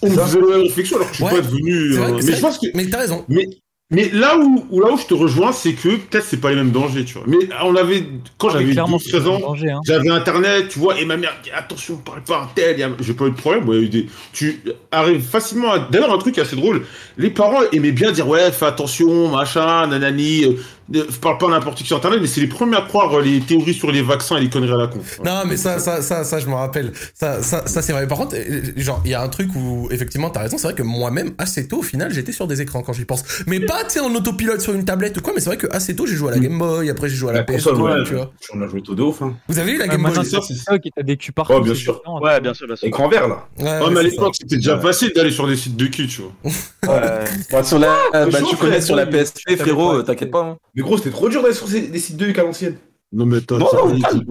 [0.00, 1.40] On, me faisait la même réflexion, alors que je suis Ouais.
[1.40, 1.94] pas devenu...
[1.98, 2.66] Euh, mais je pense que...
[2.74, 3.24] Mais t'as raison.
[3.28, 3.46] Mais,
[3.90, 6.56] mais là, où, où, là où je te rejoins, c'est que peut-être c'est pas les
[6.56, 7.24] mêmes dangers, tu vois.
[7.26, 8.04] Mais on avait...
[8.38, 9.80] Quand Ah, j'avais clairement, 12-13 c'est un ans, danger, hein.
[9.86, 12.90] j'avais internet, tu vois, et ma mère dit attention, parle pas à un tel, a-
[13.00, 14.06] j'ai pas eu de problème, ouais, des...
[14.32, 15.78] tu arrives facilement à...
[15.78, 16.86] D'ailleurs, un truc assez drôle,
[17.18, 20.52] les parents aimaient bien dire ouais, fais attention, machin, nanani, euh,
[20.92, 23.40] je parle pas n'importe qui sur Internet, mais c'est les premiers à croire euh, les
[23.40, 25.00] théories sur les vaccins et les conneries à la con.
[25.24, 26.92] Non, mais ça, ça, ça, ça, je me rappelle.
[27.14, 28.06] Ça, ça, ça c'est vrai.
[28.06, 30.58] Par contre, euh, genre, il y a un truc où, effectivement, t'as raison.
[30.58, 33.24] C'est vrai que moi-même, assez tôt, au final, j'étais sur des écrans quand j'y pense.
[33.46, 35.32] Mais pas, tu sais, en autopilote sur une tablette ou quoi.
[35.34, 36.42] Mais c'est vrai que assez tôt, j'ai joué à la Mm.
[36.42, 36.90] Game Boy.
[36.90, 37.72] Après, j'ai joué à la, La PS, ouais.
[38.06, 38.32] tu vois.
[38.54, 39.22] On a joué tout de ouf.
[39.22, 39.34] Hein.
[39.48, 41.54] Vous avez eu la Ouais, Game Boy c'est ça qui t'a des culs partout.
[41.56, 42.00] Oh, bien sûr.
[42.20, 42.88] Ouais, bien sûr, bien sûr.
[42.88, 43.46] Écran vert, là.
[43.58, 46.06] Ouais, Ouais, ouais, mais à l'époque, c'était déjà facile d'aller sur des sites de cul,
[46.06, 46.32] tu vois.
[46.82, 47.24] Ouais.
[47.52, 50.56] Bah, sur la, bah, tu connais sur la PSP, frérot, t'inquiète pas.
[50.74, 52.76] Mais gros, c'était trop dur d'aller sur ces- des sites de Huc à l'ancienne.
[53.12, 54.24] Non, mais attends, Non, des calme.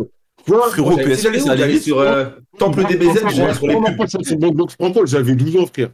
[0.43, 2.25] Frérot, PSP, j'allais ça J'allais sur euh,
[2.57, 4.09] Temple DBZ, j'allais sur les pubs.
[4.09, 5.89] ça, J'avais 12 ans, frère.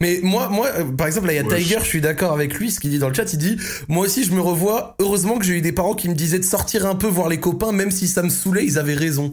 [0.00, 1.56] Mais moi, moi, euh, par exemple, là, il y a Ouais.
[1.58, 3.56] Tiger, je suis d'accord avec lui, ce qu'il dit dans le chat, il dit,
[3.88, 6.44] moi aussi, je me revois, heureusement que j'ai eu des parents qui me disaient de
[6.44, 9.30] sortir un peu voir les copains, même si ça me saoulait, ils avaient raison.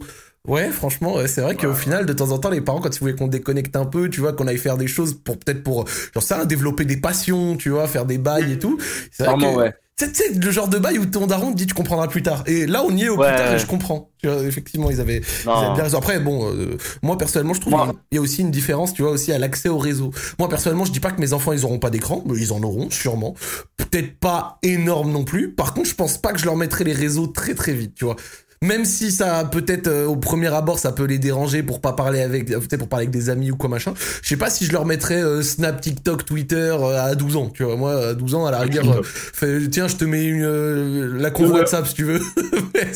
[0.48, 3.00] Ouais, franchement, ouais, c'est vrai qu'au final, de temps en temps, les parents, quand ils
[3.00, 5.84] voulaient qu'on déconnecte un peu, tu vois, qu'on aille faire des choses pour peut-être pour,
[6.14, 8.78] j'en sais rien, développer des passions, tu vois, faire des bails et tout.
[9.12, 9.74] C'est vrai Clairement, que, ouais.
[10.08, 12.42] Tu sais, le genre de bail où ton daron te dit tu comprendras plus tard.
[12.46, 13.28] Et là, on y est au Ouais.
[13.28, 14.10] plus tard et je comprends.
[14.22, 15.98] Tu vois, effectivement, ils avaient, ils avaient bien raison.
[15.98, 19.10] Après, bon, euh, moi personnellement, je trouve qu'il y a aussi une différence, tu vois,
[19.12, 20.10] aussi à l'accès au réseau.
[20.38, 22.62] Moi personnellement, je dis pas que mes enfants ils auront pas d'écran, mais ils en
[22.62, 23.34] auront sûrement.
[23.76, 25.52] Peut-être pas énorme non plus.
[25.52, 28.04] Par contre, je pense pas que je leur mettrai les réseaux très très vite, tu
[28.04, 28.16] vois.
[28.62, 32.20] Même si ça peut-être euh, au premier abord ça peut les déranger pour pas parler
[32.20, 33.94] avec euh, peut-être pour parler avec des amis ou quoi machin.
[34.22, 37.48] Je sais pas si je leur mettrais euh, Snap, TikTok, Twitter euh, à 12 ans,
[37.48, 37.76] tu vois.
[37.78, 41.08] Moi à 12 ans à la rigueur euh, fais- tiens, je te mets une euh,
[41.18, 41.54] la convo.
[41.54, 42.20] WhatsApp si tu veux.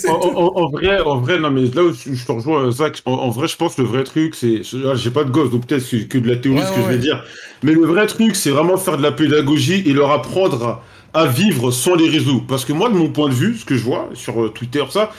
[0.07, 3.13] En, en- en vrai, en vrai, non, mais là où je te rejoins, Zach, en,
[3.13, 4.61] en vrai, je pense que le vrai truc, c'est.
[4.87, 6.77] ah, J'ai pas de gosse, donc peut-être c'est que de la théorie Ouais, ce que
[6.81, 7.25] ouais, je vais dire.
[7.63, 10.85] Mais le vrai truc, c'est vraiment faire de la pédagogie et leur apprendre à,
[11.15, 12.43] à vivre sans les réseaux.
[12.47, 14.85] Parce que moi, de mon point de vue, ce que je vois sur euh, Twitter,
[14.91, 15.13] ça,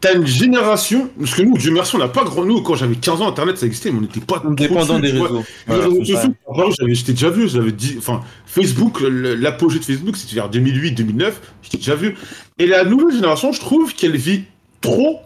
[0.00, 1.10] t'as une génération.
[1.18, 2.44] Parce que nous, Dieu merci, on n'a pas grand.
[2.44, 5.10] Nous, quand j'avais 15 ans, Internet, ça existait, mais on n'était pas trop Dépendant des
[5.10, 5.44] réseaux.
[5.66, 5.88] Voilà,
[6.88, 11.76] j'étais déjà vu, j'avais dit, enfin, Facebook, l'apogée de Facebook, c'était vers 2008, 2009, j'étais
[11.76, 12.16] déjà vu.
[12.58, 14.44] Et la nouvelle génération, je trouve qu'elle vit
[14.80, 15.20] trop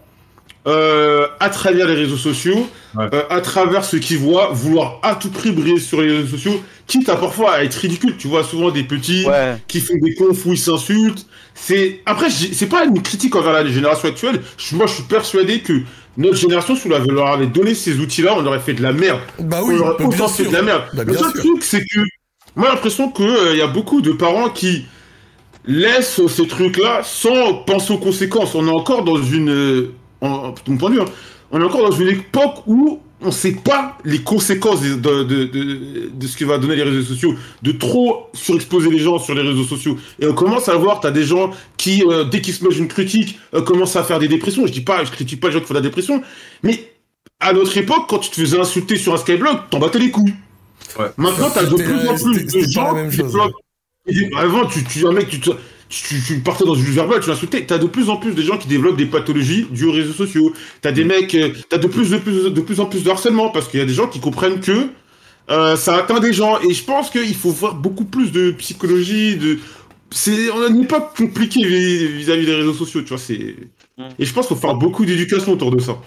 [0.66, 3.04] euh, à travers les réseaux sociaux, Ouais.
[3.12, 6.60] euh, à travers ce qu'ils voient, vouloir à tout prix briller sur les réseaux sociaux,
[6.86, 8.16] quitte à parfois à être ridicule.
[8.16, 9.56] Tu vois souvent des petits Ouais.
[9.68, 11.26] qui font des confs où ils s'insultent.
[11.54, 14.40] C'est après, c'est pas une critique envers la génération actuelle.
[14.72, 15.72] Moi, je suis persuadé que
[16.16, 18.92] notre génération, si on avait- leur avait donné ces outils-là, on aurait fait de la
[18.92, 20.50] merde Bah on oui, aurait bah, autant fait sûr.
[20.52, 20.82] de la merde.
[20.94, 22.00] Bah, le seul truc, c'est que
[22.56, 24.86] moi, j'ai l'impression qu'il y a beaucoup de parents qui
[25.66, 28.54] laissent ces trucs-là sans penser aux conséquences.
[28.54, 29.88] On est encore dans une.
[30.22, 31.06] Euh, En, en- de mon point de vue, hein,
[31.50, 35.44] on est encore dans une époque où on sait pas les conséquences de, de, de,
[35.44, 39.34] de- de ce que va donner les réseaux sociaux, de trop surexposer les gens sur
[39.34, 39.96] les réseaux sociaux.
[40.20, 42.88] Et on commence à voir, t'as des gens qui, euh, dès qu'ils se mettent une
[42.88, 44.66] critique, euh, commencent à faire des dépressions.
[44.66, 46.22] Je dis pas, je critique pas les gens qui font de la dépression,
[46.62, 46.92] mais
[47.40, 50.34] à notre époque, quand tu te faisais insulter sur un skyblock, t'en battais les couilles.
[50.98, 51.06] Ouais.
[51.16, 53.20] Maintenant, t'as de C'était plus en plus de gens qui
[54.08, 55.50] Et Avant, tu, tu, un mec, tu, te-
[55.88, 57.64] tu, tu partais dans une verbale, tu l'insultais.
[57.66, 60.52] T'as de plus en plus de gens qui développent des pathologies dues aux réseaux sociaux.
[60.80, 63.50] T'as des mecs, euh, t'as de plus, de plus, de plus en plus de harcèlement
[63.50, 64.88] parce qu'il y a des gens qui comprennent que
[65.50, 66.58] euh, ça atteint des gens.
[66.60, 69.58] Et je pense qu'il faut voir beaucoup plus de psychologie, de.
[70.10, 73.18] C'est, on n'est pas compliqué vis- vis-à-vis des réseaux sociaux, tu vois.
[73.18, 73.56] C'est.
[73.98, 74.04] Mm.
[74.18, 75.98] Et je pense qu'il faut faire beaucoup d'éducation autour de ça.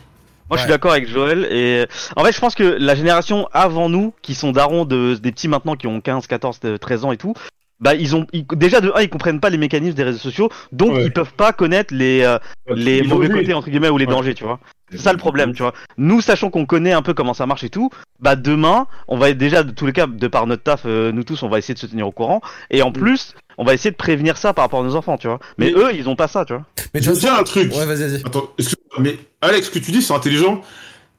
[0.49, 1.47] Moi, je suis d'accord avec Joël.
[1.51, 5.31] Et en fait, je pense que la génération avant nous, qui sont darons de, des
[5.31, 7.33] petits maintenant qui ont 15, 14, 13 ans et tout,
[7.79, 10.49] bah, ils ont, ils- déjà de un, ils comprennent pas les mécanismes des réseaux sociaux,
[10.71, 11.05] donc Ouais.
[11.05, 12.37] ils peuvent pas connaître les, euh,
[12.69, 13.41] les mauvais dangers.
[13.41, 14.11] côtés, entre guillemets, ou les Ouais.
[14.11, 14.59] dangers, tu vois.
[14.91, 15.73] C'est ça le problème, tu vois.
[15.97, 19.31] Nous, sachant qu'on connaît un peu comment ça marche et tout, bah demain, on va
[19.33, 21.75] déjà, de tous les cas, de par notre taf, euh, nous tous, on va essayer
[21.75, 22.41] de se tenir au courant.
[22.71, 25.27] Et en plus, on va essayer de prévenir ça par rapport à nos enfants, tu
[25.27, 25.37] vois.
[25.59, 26.65] Mais, Mais- eux, ils ont pas ça, tu vois.
[26.95, 27.71] Mais Je veux dire un truc.
[27.71, 28.21] Ouais, vas-y, vas-y.
[28.25, 28.49] Attends,
[28.97, 30.61] mais Alex, ce que tu dis, c'est intelligent.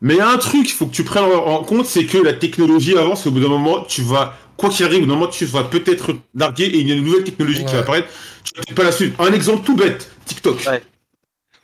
[0.02, 2.06] Mais il y a un truc qu'il faut que tu prennes en en compte, c'est
[2.06, 5.26] que la technologie avance et au bout d'un moment, tu vas, quoi qu'il arrive, moment,
[5.26, 8.08] tu vas peut-être larguer et il y a une nouvelle technologie qui va apparaître.
[8.44, 9.14] Tu vas peut-être pas la suivre.
[9.18, 10.62] Un exemple tout bête, TikTok.
[10.66, 10.82] Ouais.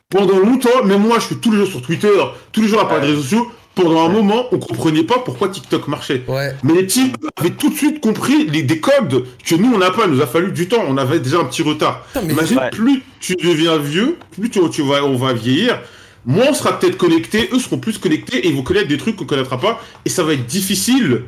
[0.09, 2.11] Pendant longtemps, même moi, je suis tous les jours sur Twitter,
[2.51, 3.07] tous les jours à parler Ouais.
[3.07, 3.51] des réseaux sociaux.
[3.75, 6.23] Pendant un moment, on comprenait pas pourquoi TikTok marchait.
[6.27, 6.55] Ouais.
[6.63, 9.91] Mais les types avaient tout de suite compris les, des codes que nous, on n'a
[9.91, 10.05] pas.
[10.07, 10.83] Il nous a fallu du temps.
[10.87, 12.03] On avait déjà un petit retard.
[12.07, 12.69] Putain, mais- Imagine, Ouais.
[12.71, 15.79] plus tu deviens vieux, plus tu, tu vas, on va vieillir,
[16.25, 19.15] moins on sera peut-être connecté, eux seront plus connectés et ils vont connaître des trucs
[19.15, 21.21] qu'on connaîtra pas et ça va être difficile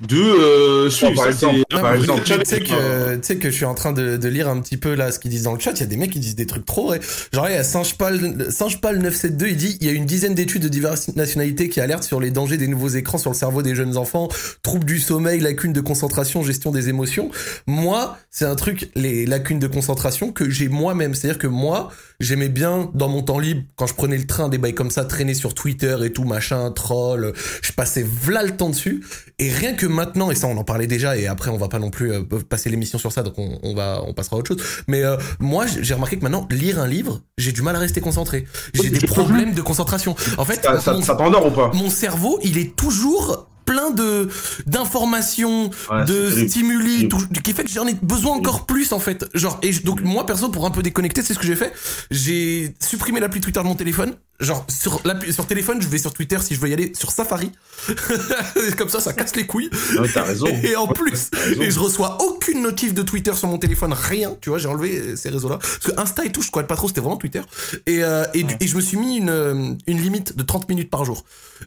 [0.00, 1.24] de euh, suivre.
[1.28, 4.76] tu sais que, tu sais que je suis en train de, de lire un petit
[4.76, 5.72] peu là ce qu'ils disent dans le chat.
[5.72, 7.00] Il y a des mecs qui disent des trucs trop vrais.
[7.32, 10.62] Genre, il y a Singepal, Singepal 972, il dit il y a une dizaine d'études
[10.62, 13.74] de diverses nationalités qui alertent sur les dangers des nouveaux écrans sur le cerveau des
[13.74, 14.28] jeunes enfants,
[14.62, 17.30] troubles du sommeil, lacunes de concentration, gestion des émotions.
[17.66, 21.14] Moi, c'est un truc, les lacunes de concentration que j'ai moi-même.
[21.14, 21.92] C'est-à-dire que moi,
[22.24, 25.04] j'aimais bien dans mon temps libre quand je prenais le train des bails comme ça
[25.04, 29.04] traîner sur Twitter et tout machin troll je passais v'là le temps dessus.
[29.38, 31.78] Et rien que maintenant et ça on en parlait déjà et après on va pas
[31.78, 34.54] non plus euh, passer l'émission sur ça donc on, on, va on passera à autre
[34.56, 34.64] chose.
[34.88, 38.00] Mais euh, moi j'ai remarqué que maintenant lire un livre j'ai du mal à rester
[38.00, 38.46] concentré.
[38.74, 40.16] J'ai des problèmes de concentration.
[40.38, 41.70] En fait Ça, ça, mon- ça t'endort ou pas?
[41.74, 44.28] mon cerveau, il est toujours plein de
[44.66, 49.26] d'informations, Ouais, de stimuli, tout, qui fait que j'en ai besoin encore plus en fait.
[49.34, 51.72] Genre et donc moi perso pour un peu déconnecter, c'est ce que j'ai fait.
[52.10, 54.14] J'ai supprimé l'appli Twitter de mon téléphone.
[54.40, 57.10] Genre sur l'appli sur téléphone, je vais sur Twitter si je veux y aller sur
[57.12, 57.52] Safari.
[58.76, 59.70] Comme ça, ça casse les couilles.
[59.94, 60.46] Non, mais raison.
[60.62, 61.30] Et en plus,
[61.60, 64.36] et je reçois aucune notif de Twitter sur mon téléphone, rien.
[64.40, 65.58] Tu vois, j'ai enlevé euh, ces réseaux-là.
[65.58, 67.42] Parce que Insta et tout, je connais pas trop, c'était vraiment Twitter.
[67.86, 69.54] Et, euh, et, du- et je me suis mis une, euh,
[69.86, 71.24] une limite de 30 minutes par jour.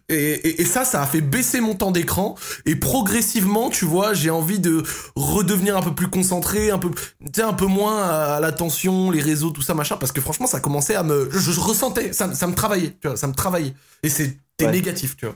[0.10, 2.36] Et, et, et ça, ça a fait baisser mon temps d'écran.
[2.66, 4.84] Et progressivement, tu vois, j'ai envie de
[5.16, 7.06] redevenir un peu plus concentré, un peu, tu
[7.36, 9.96] sais, un peu moins à l'attention, les réseaux, tout ça, machin.
[9.98, 13.08] Parce que franchement, ça commençait à me, je, je ressentais, ça, ça me travaillait, tu
[13.08, 13.74] vois, ça me travaillait.
[14.04, 14.72] Et c'était Ouais.
[14.72, 15.36] négatif, tu vois.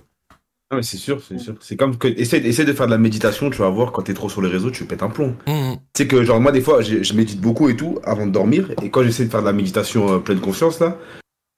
[0.72, 1.56] Non, mais c'est sûr, c'est sûr.
[1.62, 2.08] C'est comme que.
[2.08, 4.50] Essaie, essaie de faire de la méditation, tu vas voir, quand t'es trop sur les
[4.50, 5.36] réseaux, tu pètes un plomb.
[5.46, 5.76] Mhm.
[5.94, 8.72] Tu sais que, genre, moi, des fois, je médite beaucoup et tout avant de dormir.
[8.82, 10.98] Et quand j'essaie de faire de la méditation euh, pleine conscience, là,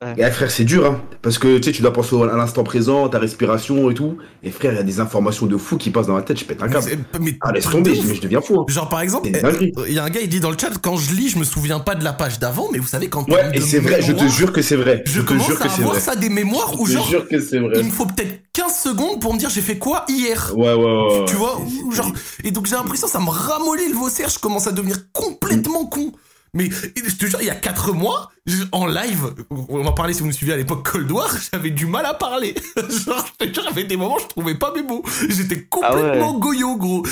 [0.03, 0.13] Ouais.
[0.17, 1.01] et, ah, frère, c'est dur, hein.
[1.21, 4.17] Parce que, tu sais, tu dois penser à l'instant présent, ta respiration et tout.
[4.43, 6.45] Et frère, il y a des informations de fou qui passent dans ma tête, je
[6.45, 6.85] pète un câble.
[7.21, 8.59] Mais- Ah, laisse tomber, je, je deviens fou.
[8.59, 8.65] hein.
[8.67, 9.71] Genre par exemple, dinguerie.
[9.77, 11.37] euh, il y a un gars il dit dans le chat quand je lis je
[11.37, 14.01] me souviens pas de la page d'avant mais vous savez quand Ouais, et c'est vrai,
[14.01, 15.03] je te jure que c'est vrai.
[15.05, 15.99] je te commence jure à que c'est avoir vrai.
[16.01, 17.73] ça des mémoires où Je te genre jure que c'est vrai.
[17.79, 20.75] il me faut peut-être 15 secondes pour me dire j'ai fait quoi hier Ouais, ouais,
[20.75, 21.19] ouais.
[21.19, 21.25] ouais.
[21.27, 21.59] tu vois
[21.93, 22.11] genre
[22.43, 26.11] et donc j'ai l'impression ça me ramollit le vaussaire je commence à devenir complètement con
[26.53, 28.31] mais je te jure il y a 4 mois
[28.71, 31.85] en live on en parlait si vous me suivez à l'époque Cold War j'avais du
[31.85, 32.53] mal à parler.
[32.77, 35.03] Genre je te jure j'avais des moments je trouvais pas mes mots.
[35.29, 36.01] J'étais Ah ouais.
[36.01, 37.05] complètement goyo gros.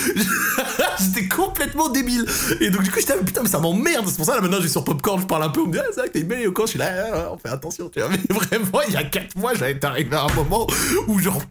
[0.99, 2.25] J'étais complètement débile.
[2.59, 4.05] Et donc du coup j'étais ah, putain mais ça m'emmerde.
[4.07, 5.71] C'est pour ça là maintenant je vais sur Popcorn je parle un peu on me
[5.71, 7.49] dit ah c'est vrai que t'es belle quand je suis là ah, ah, on fait
[7.49, 8.09] attention tu vois.
[8.09, 10.67] Mais vraiment il y a 4 mois j'avais arrivé à un moment
[11.07, 11.41] où genre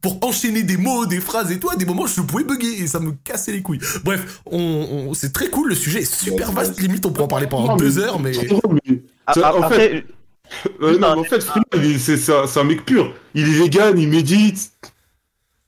[0.00, 2.86] pour enchaîner des mots, des phrases et tout, à des moments je pouvais bugger et
[2.86, 3.80] ça me cassait les couilles.
[4.04, 4.58] Bref, on,
[5.08, 7.46] on- c'est très cool, le sujet est super Ouais, vaste, limite on peut en parler
[7.46, 8.32] pendant Non, deux heures, mais...
[9.26, 10.04] en Après,
[10.82, 11.40] Euh, non, mais en fait,
[11.98, 13.14] c'est un, mec pur.
[13.34, 14.72] Il est vegan, il médite.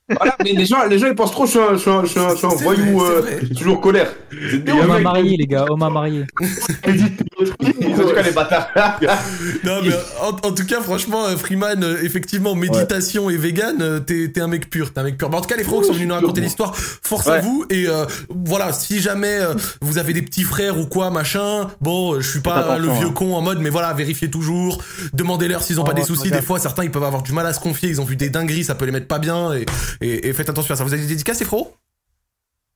[0.09, 2.03] Voilà, mais les gens, les gens, ils pensent trop je suis un, je suis un,
[2.03, 4.13] je suis un, je suis un C'est voyou, euh, toujours colère.
[4.33, 6.25] Il y a On un m'a mec- marié, les gars, on m'a marié.
[6.41, 7.23] il médite.
[7.59, 8.67] Ils ont les bâtards.
[9.63, 9.91] Non mais
[10.21, 14.41] en, en tout cas franchement euh, Freeman euh, effectivement méditation et vegan euh, t'es t'es
[14.41, 15.29] un mec pur t'es un mec pur.
[15.29, 16.75] Bah, en tout cas les frogs qui sont venus nous raconter l'histoire.
[16.75, 17.41] Force à Ouais.
[17.41, 21.69] vous et euh, voilà si jamais euh, vous avez des petits frères ou quoi machin
[21.81, 23.13] bon je suis pas le vieux hein.
[23.15, 24.81] con en mode mais voilà vérifiez toujours
[25.13, 26.29] demandez-leur s'ils ont Oh, pas des soucis.
[26.31, 28.29] des fois certains ils peuvent avoir du mal à se confier ils ont vu des
[28.29, 29.65] dingueries ça peut les mettre pas bien et,
[30.01, 30.83] et, et faites attention à ça.
[30.83, 31.67] Vous avez des dédicaces les frogs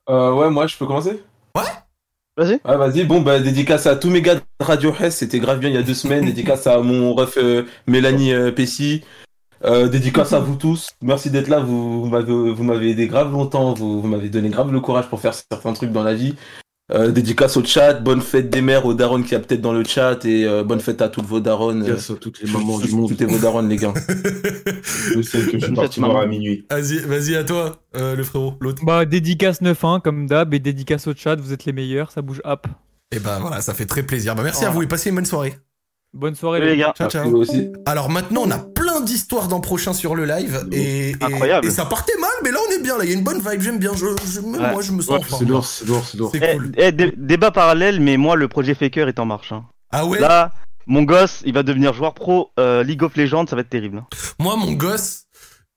[0.09, 1.21] Euh, ouais, moi, je peux commencer?
[2.37, 2.59] Vas-y.
[2.65, 3.03] Ouais, vas-y.
[3.03, 5.79] Bon, bah, dédicace à tous mes gars de Radio Hess, c'était grave bien il y
[5.79, 6.25] a deux semaines.
[6.25, 9.03] dédicace à mon ref euh, Mélanie euh, Pessy.
[9.65, 10.89] Euh, dédicace à vous tous.
[11.01, 11.59] Merci d'être là.
[11.59, 13.73] Vous, vous m'avez, vous m'avez aidé grave longtemps.
[13.73, 16.35] Vous, vous m'avez donné grave le courage pour faire certains trucs dans la vie.
[16.93, 17.93] Euh, dédicace au chat.
[17.95, 20.23] Bonne fête des mères aux darons qui y a peut-être dans le chat.
[20.23, 21.81] Et euh, bonne fête à toutes vos darons.
[21.81, 23.09] euh, Yes, toutes les mamans du monde.
[23.17, 23.93] toutes vos darons, les gars.
[25.13, 26.65] Je sais que je suis à minuit.
[26.69, 31.07] vas-y vas-y à toi euh, le frérot l'autre Bah, dédicace 9-1 comme d'hab et dédicace
[31.07, 32.67] au chat, vous êtes les meilleurs, ça bouge hop.
[33.11, 35.25] et ben voilà ça fait très plaisir bah merci à vous et passez une bonne
[35.25, 35.55] soirée
[36.13, 36.93] Bonne soirée, les gars.
[36.97, 37.67] ciao ciao aussi.
[37.85, 38.57] Alors maintenant, on a
[38.97, 41.67] plein d'histoires dans prochain sur le live et, et, Incroyable.
[41.67, 42.97] et ça partait mal, mais là on est bien.
[42.97, 43.61] Là, il y a une bonne vibe.
[43.61, 43.93] J'aime bien.
[43.95, 44.71] Je, je- même Ouais.
[44.71, 46.31] moi, je me sens Ouais, c'est lourd, c'est lourd, c'est lourd.
[46.33, 46.71] C'est Eh, cool.
[46.77, 49.51] eh, dé- débat parallèle, mais moi, le projet Faker est en marche.
[49.51, 49.65] hein.
[49.91, 50.19] Ah ouais?
[50.19, 50.51] Là,
[50.85, 53.97] mon gosse, il va devenir joueur pro euh, League of Legends, ça va être terrible.
[53.99, 54.07] hein.
[54.39, 55.23] Moi, mon gosse,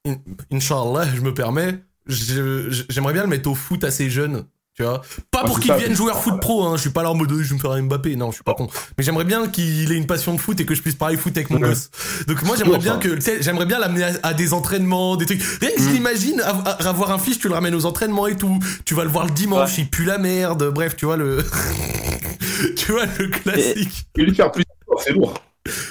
[0.07, 0.17] in-
[0.53, 4.45] Inch'Allah, je me permets, j'aimerais bien le mettre au foot assez jeune.
[4.81, 6.77] Tu vois Pas Ah, pour qu'il devienne joueur foot pro, hein.
[6.77, 8.43] je suis pas là en mode je vais me faire un Mbappé, non, je suis
[8.45, 8.67] pas con.
[8.97, 11.37] Mais j'aimerais bien qu'il ait une passion de foot et que je puisse parler foot
[11.37, 11.69] avec mon Ouais.
[11.69, 11.91] gosse.
[12.27, 15.43] Donc moi j'aimerais bien que, j'aimerais bien l'amener à, à des entraînements, des trucs.
[15.61, 15.93] Rien que je Mm.
[15.93, 18.59] l'imagine avoir un fils, tu le ramènes aux entraînements et tout.
[18.87, 20.71] Tu vas le voir le dimanche, il pue la merde.
[20.73, 21.45] Bref, tu vois le,
[22.77, 24.07] tu vois le classique.
[24.17, 24.65] Je vais lui faire plus
[25.05, 25.35] c'est lourd.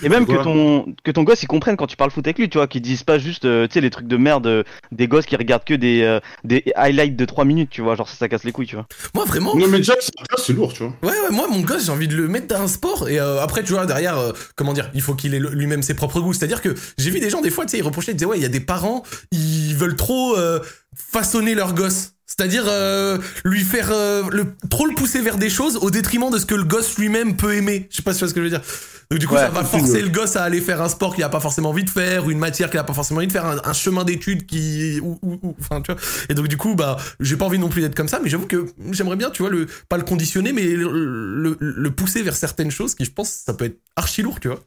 [0.03, 2.49] Et même que ton, que ton gosse il comprenne quand tu parles foot avec lui,
[2.49, 5.07] tu vois, qu'ils disent pas juste, euh, tu sais, les trucs de merde euh, des
[5.07, 8.15] gosses qui regardent que des, euh, des highlights de 3 minutes, tu vois, genre ça,
[8.15, 8.87] ça casse les couilles, tu vois.
[9.13, 10.93] Moi vraiment, Non, mais déjà, c'est- lourd, tu vois.
[11.03, 13.07] Ouais, ouais, moi, mon gosse, j'ai envie de le mettre dans un sport.
[13.09, 15.93] Et euh, après, tu vois, derrière, euh, comment dire, il faut qu'il ait lui-même ses
[15.93, 16.33] propres goûts.
[16.33, 18.37] C'est-à-dire que j'ai vu des gens, des fois, tu sais, ils reprochaient, ils disaient, ouais,
[18.39, 20.59] il y a des parents, ils veulent trop euh,
[20.95, 22.13] façonner leur gosse.
[22.29, 26.37] C'est-à-dire euh, lui faire euh, le, trop le pousser vers des choses au détriment de
[26.37, 27.87] ce que le gosse lui-même peut aimer.
[27.89, 28.61] Je sais pas si tu vois ce que je veux dire.
[29.09, 31.23] Donc du coup, Ouais, ça va forcer le gosse à aller faire un sport qu'il
[31.23, 33.31] a pas forcément envie de faire, ou une matière qu'il a pas forcément envie de
[33.31, 35.99] faire, un, un chemin d'études qui, ou, ou- ou- enfin tu vois.
[36.29, 38.45] Et donc du coup, bah, j'ai pas envie non plus d'être comme ça, mais j'avoue
[38.45, 42.35] que j'aimerais bien, tu vois, le pas le conditionner, mais le, le, le pousser vers
[42.35, 44.59] certaines choses qui, je pense, ça peut être archi lourd, tu vois.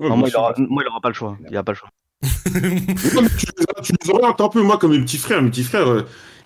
[0.00, 1.36] Ouais, Non, moi, il aura, moi, il aura pas le choix.
[1.50, 1.90] Il a pas le choix.
[2.24, 5.42] Non, mais tu, les- tu les orientes un peu, moi, comme mes petits frères.
[5.42, 6.02] Mes petits frères, euh,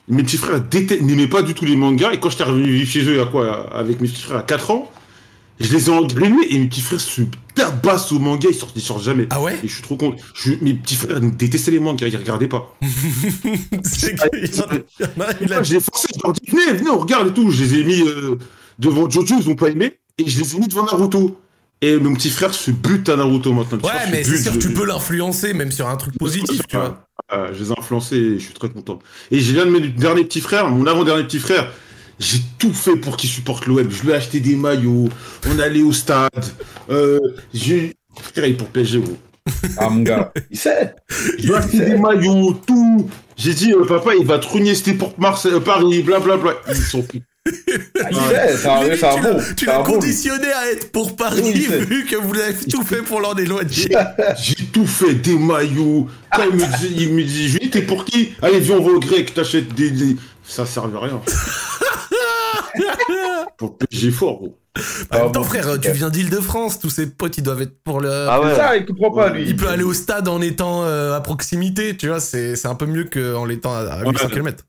[0.09, 0.63] mes petits frères
[1.03, 2.13] n'aimaient pas du tout les mangas.
[2.13, 4.71] Et quand j'étais revenu vivre chez eux, à quoi, avec mes petits frères à 4
[4.71, 4.91] ans,
[5.61, 7.23] je les ai engrenés et mes petits frères se
[7.55, 9.27] tabassent au manga, ils sortent, ils sortent jamais.
[9.31, 9.57] Ah ouais?
[9.63, 10.17] Et je suis trop content.
[10.35, 12.77] Je- mes petits frères détestaient les mangas, ils regardaient pas.
[13.83, 14.17] C'est
[15.65, 17.51] je les forcé, je leur dis, venez, venez, on regarde et tout.
[17.51, 18.37] Je les ai mis euh,
[18.79, 19.95] devant Jojo, ils ont pas aimé.
[20.19, 21.41] Et je les ai mis devant Naruto.
[21.87, 23.79] Et mon petit frère se bute à Naruto maintenant.
[23.79, 26.77] Ouais, frère mais c'est sûr, je- tu peux l'influencer, même sur un truc positif, tu
[26.77, 27.07] vois.
[27.29, 28.99] Ah, je les ai influencés et je suis très content.
[29.31, 31.71] Et j'ai l'un de mes derniers petits frères, mon avant-dernier petit frère,
[32.19, 33.91] j'ai tout fait pour qu'il supporte l'OM.
[33.91, 35.09] Je lui ai acheté des maillots,
[35.49, 36.31] on allait au stade.
[36.91, 37.19] Euh,
[37.53, 37.95] j'ai...
[38.33, 39.17] Frère, il est pour PSG, gros.
[39.77, 40.95] Ah, mon gars, il sait.
[41.39, 43.11] Je lui ai acheté des maillots, tout.
[43.37, 46.53] J'ai dit, euh, papa, il va te renier, c'était pour Marseille, euh, Paris, blablabla.
[46.69, 47.23] Ils sont pris.
[47.47, 49.39] Ah, il Limite, tu l'as- bon.
[49.39, 49.93] tu c'est l'as un bon, lui.
[49.95, 53.89] conditionné à être pour Paris, Oui, vu que vous avez tout fait pour l'en éloigner.
[54.39, 56.09] J'ai tout fait, des maillots.
[56.35, 58.33] Quand il me dit, il me dit, je dis, t'es pour qui?
[58.41, 61.21] Allez, viens, on va au grec, t'achètes des, des- Ça servait à rien.
[63.59, 64.59] pour le PSG fort, gros.
[64.77, 65.45] En même Ah, temps, bon.
[65.45, 68.11] frère, tu viens d'Île-de-France, tous ses potes, ils doivent être pour le.
[68.11, 68.55] Ah ouais.
[68.57, 69.45] Ça, il comprend pas, lui.
[69.47, 72.75] Il peut aller au stade en étant euh, à proximité, tu vois, c'est c'est un
[72.75, 74.31] peu mieux qu'en l'étant à, à 800 Ouais.
[74.33, 74.65] km.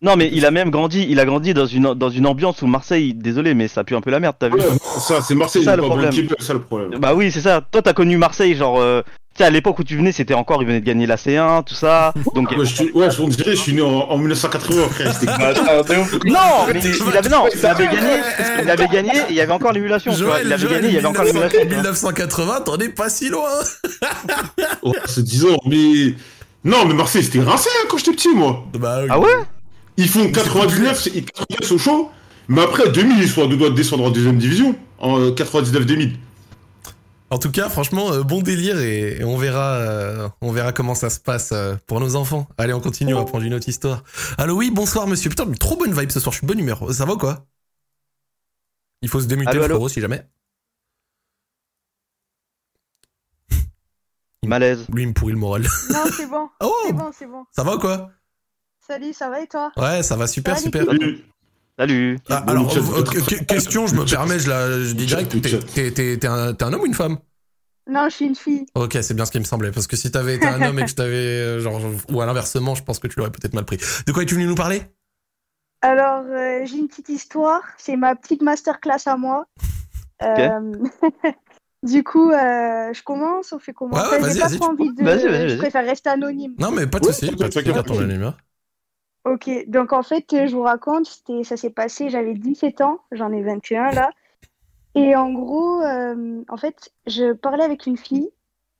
[0.00, 2.66] Non, mais il a même grandi, il a grandi dans une, dans une ambiance où
[2.68, 4.60] Marseille, désolé, mais ça pue un peu la merde, t'as vu
[5.00, 6.12] ça, c'est Marseille, C'est ça, le problème.
[6.38, 7.00] Ça le problème.
[7.00, 7.60] Bah oui, c'est ça.
[7.72, 9.02] Toi, t'as connu Marseille, genre, euh,
[9.34, 11.64] tu sais, à l'époque où tu venais, c'était encore, il venait de gagner la C1,
[11.64, 12.14] tout ça.
[12.36, 15.12] Donc, Ouais, je, suis- ouais, je- on dirait, je suis né en, en 1980, frère.
[15.26, 16.12] Ah, ouf.
[16.26, 16.38] non,
[16.72, 18.22] mais il avait, non, il avait gagné,
[18.62, 20.12] il avait gagné, et il y avait encore l'émulation.
[20.12, 21.60] Joël, Il avait Joël, gagné, il y avait encore 1900 l'émulation.
[21.60, 21.76] tu vois.
[22.12, 23.50] 1980, t'en es pas si loin.
[24.84, 26.14] ouais, c'est 10 ans, mais.
[26.64, 28.64] Non, mais Marseille, c'était rincé hein, quand j'étais petit, moi.
[28.78, 29.08] Bah, oui.
[29.10, 29.30] Ah ouais?
[29.98, 32.10] Ils font 99, c'est- 99 au chaud,
[32.48, 34.74] mais après 2000, ils sont à deux doigts de descendre en deuxième division.
[34.98, 36.12] En euh, 99-2000.
[37.30, 40.94] En tout cas, franchement, euh, bon délire et, et on verra, euh, on verra comment
[40.94, 42.48] ça se passe euh, pour nos enfants.
[42.56, 44.02] Allez, on continue, on va prendre une autre histoire.
[44.38, 45.28] Allô, oui, bonsoir, monsieur.
[45.28, 46.32] Putain, mais trop bonne vibe ce soir.
[46.32, 46.90] Je suis bonne humeur.
[46.94, 47.44] Ça va ou quoi?
[49.02, 50.24] Il faut se démuter Allô, le allô frérot si jamais.
[54.46, 54.86] Malaise.
[54.92, 55.62] Lui, il me pourrit le moral.
[55.90, 56.48] Non, c'est bon.
[56.62, 57.44] Oh, C'est bon, c'est bon.
[57.54, 58.10] ça va ou quoi?
[58.88, 59.70] Salut, ça va et toi?
[59.76, 60.86] Ouais, ça va super, Salut, super.
[60.86, 61.18] Salut.
[61.78, 62.18] Salut.
[62.30, 65.30] Ah, alors, euh, euh, question, je me permets, je la, je dis direct.
[65.40, 65.58] T'es- chat.
[65.74, 67.18] T'es t'es- t'es un, t'es un homme ou une femme?
[67.86, 68.66] Non, je suis une fille.
[68.74, 69.70] Ok, c'est bien ce qui me semblait.
[69.72, 71.80] Parce que si t'avais été un homme et que je t'avais, euh, genre,
[72.10, 73.78] ou à l'inversement, je pense que tu l'aurais peut-être mal pris.
[74.06, 74.82] De quoi es-tu venu nous parler?
[75.80, 77.62] Alors, euh, j'ai une petite histoire.
[77.78, 79.46] C'est ma petite masterclass à moi.
[80.20, 80.72] Euh,
[81.84, 83.94] du coup, euh, je commence, on fait comment?
[83.96, 85.04] Ouais, ouais, J'ai pas vas-y, trop tu envie de.
[85.04, 85.58] Vas-y, vas-y, Je vas-y.
[85.58, 86.54] préfère rester anonyme.
[86.58, 87.74] Non, mais pas de soucis, t'inquiète, pas de soucis, t'inquiète.
[87.76, 88.36] garde ton anonymat.
[89.24, 93.00] Ok, donc en fait, euh, je vous raconte, c'était, ça s'est passé, j'avais 17 ans,
[93.12, 94.10] j'en ai 21 là.
[94.94, 98.30] Et en gros, euh, en fait, je parlais avec une fille.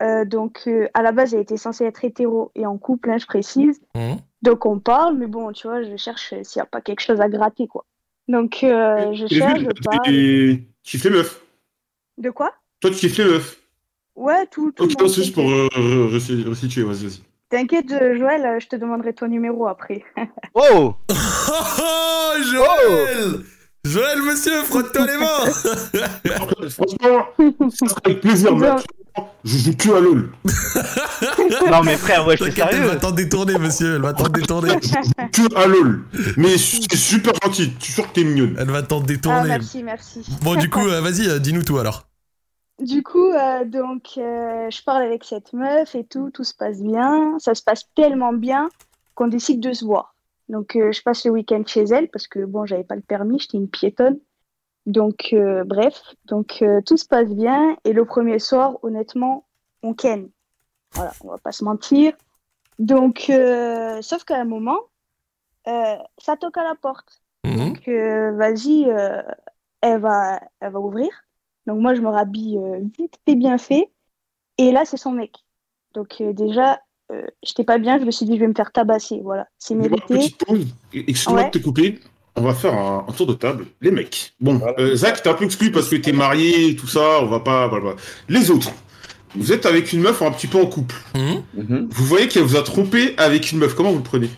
[0.02, 3.18] euh, donc, euh, à la base, elle était censée être hétéro et en couple, hein,
[3.18, 3.80] je précise.
[3.94, 4.18] Mhm.
[4.42, 7.00] Donc, on parle, mais bon, tu vois, je cherche euh, s'il n'y a pas quelque
[7.00, 7.84] chose à gratter, quoi.
[8.28, 10.14] Donc, euh, je cherche, vu, je parle.
[10.14, 10.64] et...
[10.84, 11.44] Tu les meufs.
[12.16, 12.52] De quoi?
[12.80, 13.60] Toi, tu kiffes les meufs?
[14.14, 17.22] Ouais, tout, tout Ok, c'est juste pour euh, re- re- resituer, vas-y, vas-y.
[17.50, 20.04] T'inquiète, Joël, euh, je te demanderai ton numéro après.
[20.54, 23.40] Oh Oh, oh, Joël
[23.84, 25.50] Joël, monsieur, frotte-toi les mains
[26.68, 27.24] Franchement,
[27.70, 30.30] ça serait avec plaisir, mais actuellement, je joue que à LoL.
[31.70, 33.00] Non, mais frère, ouais, je suis T'inquiète, elle va sérieux.
[33.00, 34.74] t'en détourner, monsieur, elle va t'en détourner.
[35.32, 36.02] Que à LoL.
[36.36, 38.56] Mais c'est super gentil, tu suis sûr que t'es mignonne.
[38.58, 39.48] Elle va t'en Ah, détourner.
[39.48, 40.26] merci, merci.
[40.42, 42.06] bon, du coup, euh, vas-y, euh, dis-nous tout alors.
[42.78, 46.80] Du coup, euh, donc, euh, je parle avec cette meuf et tout, tout se passe
[46.80, 47.36] bien.
[47.40, 48.68] Ça se passe tellement bien
[49.14, 50.14] qu'on décide de se voir.
[50.48, 53.40] Donc, euh, je passe le week-end chez elle parce que, bon, j'avais pas le permis,
[53.40, 54.18] j'étais une piétonne.
[54.86, 57.76] Donc, euh, bref, donc euh, tout se passe bien.
[57.84, 59.44] Et le premier soir, honnêtement,
[59.82, 60.30] on ken.
[60.92, 62.14] Voilà, on va pas se mentir.
[62.78, 64.78] Donc, euh, sauf qu'à un moment,
[65.66, 67.22] euh, ça toque à la porte.
[67.44, 67.56] Mhm.
[67.56, 69.20] Donc, euh, vas-y, euh,
[69.80, 71.10] elle, va, elle va ouvrir.
[71.68, 73.88] Donc, moi, je me rhabille euh, vite et bien fait.
[74.58, 75.32] Et là, c'est son mec.
[75.94, 76.80] Donc, euh, déjà,
[77.12, 77.98] euh, j'étais pas bien.
[78.00, 79.20] Je me suis dit, je vais me faire tabasser.
[79.22, 80.02] Voilà, c'est mérité.
[80.14, 81.50] Petite pause, excuse-moi Ouais.
[81.50, 82.00] de te couper.
[82.36, 83.66] On va faire un, un tour de table.
[83.80, 84.32] Les mecs.
[84.40, 84.74] Bon, Voilà.
[84.80, 87.70] euh, Zach, t'es un peu exclu parce que t'es marié, tout ça, on va pas.
[88.28, 88.70] Les autres.
[89.36, 90.94] Vous êtes avec une meuf un petit peu en couple.
[91.14, 91.42] Mhm.
[91.54, 91.88] Mhm.
[91.90, 93.74] Vous voyez qu'elle vous a trompé avec une meuf.
[93.74, 94.30] Comment vous le prenez?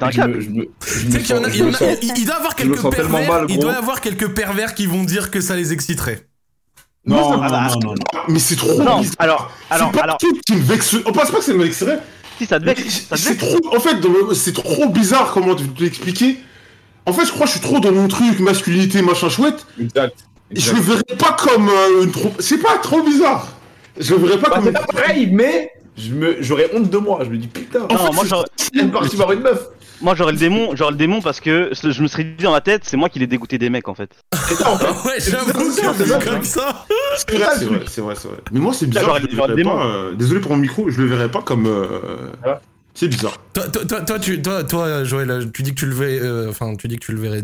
[0.00, 0.38] Un câble.
[0.40, 1.80] Tu en sens- il en doit
[2.16, 3.28] y avoir quelques pervers.
[3.28, 3.62] mal, il gros.
[3.64, 6.26] doit y avoir quelques pervers qui vont dire que ça les exciterait.
[7.04, 7.94] Non, non, non, non, non.
[8.28, 9.14] Mais c'est trop Non, bizarre.
[9.18, 10.96] alors, alors, c'est pas alors, qui me vexe.
[11.04, 11.98] On pense pas que ça me vexerait.
[12.38, 13.58] si ça te Mais vexe, C'est trop.
[13.76, 13.96] En fait,
[14.34, 16.38] c'est trop bizarre comment te te l'expliquer.
[17.04, 19.66] En fait, je crois que je suis trop dans mon truc masculinité machin chouette.
[19.80, 20.14] Exact.
[20.54, 22.32] Je le verrais pas comme euh, une trop.
[22.38, 23.48] C'est pas trop bizarre.
[23.98, 24.64] Je le verrais pas Bah, comme.
[24.66, 27.20] c'est pas pareil, mais je me, j'aurais honte de moi.
[27.24, 29.66] Je me dis putain, En Non, fait, moi c'est- j'aurais- une partie voir une meuf.
[30.02, 32.60] Moi j'aurais le démon, j'aurais le démon parce que je me serais dit dans ma
[32.60, 34.10] tête, c'est moi qui l'ai dégoûté des mecs en fait.
[34.48, 35.08] C'est ça en fait.
[35.08, 35.82] Ouais, j'avoue c'est
[36.24, 36.84] comme ça.
[37.26, 38.38] C'est vrai, c'est vrai, c'est vrai.
[38.52, 39.18] Mais moi, c'est bizarre.
[39.20, 41.66] je le- le pas, euh, Désolé pour mon micro, je le verrais pas comme.
[41.66, 42.00] euh.
[42.94, 43.38] C'est bizarre.
[43.54, 46.50] Toi, toi, toi, toi, tu, toi, toi, Joël, tu dis que tu le verrais, euh,
[46.50, 47.42] enfin, tu dis que tu le verrais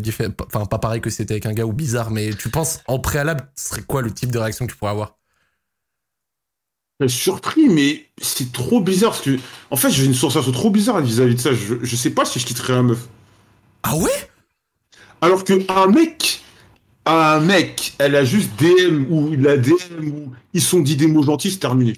[0.53, 3.47] enfin, pas pareil que c'était avec un gars ou bizarre, mais tu penses en préalable,
[3.55, 5.15] ce serait quoi le type de réaction que tu pourrais avoir?
[7.07, 9.37] Surpris, mais c'est trop bizarre parce que.
[9.71, 11.53] En fait, j'ai une sensation trop bizarre vis-à-vis de ça.
[11.53, 13.07] Je, je sais pas si je quitterais un meuf.
[13.83, 14.29] Ah ouais?
[15.21, 16.41] Alors que un mec,
[17.05, 21.07] un mec, elle a juste DM ou il a DM ou ils sont dit des
[21.07, 21.93] mots gentils, c'est terminé.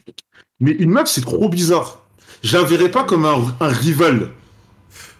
[0.59, 2.01] Mais une meuf, c'est trop bizarre.
[2.43, 4.31] Je la verrais pas comme un, un rival.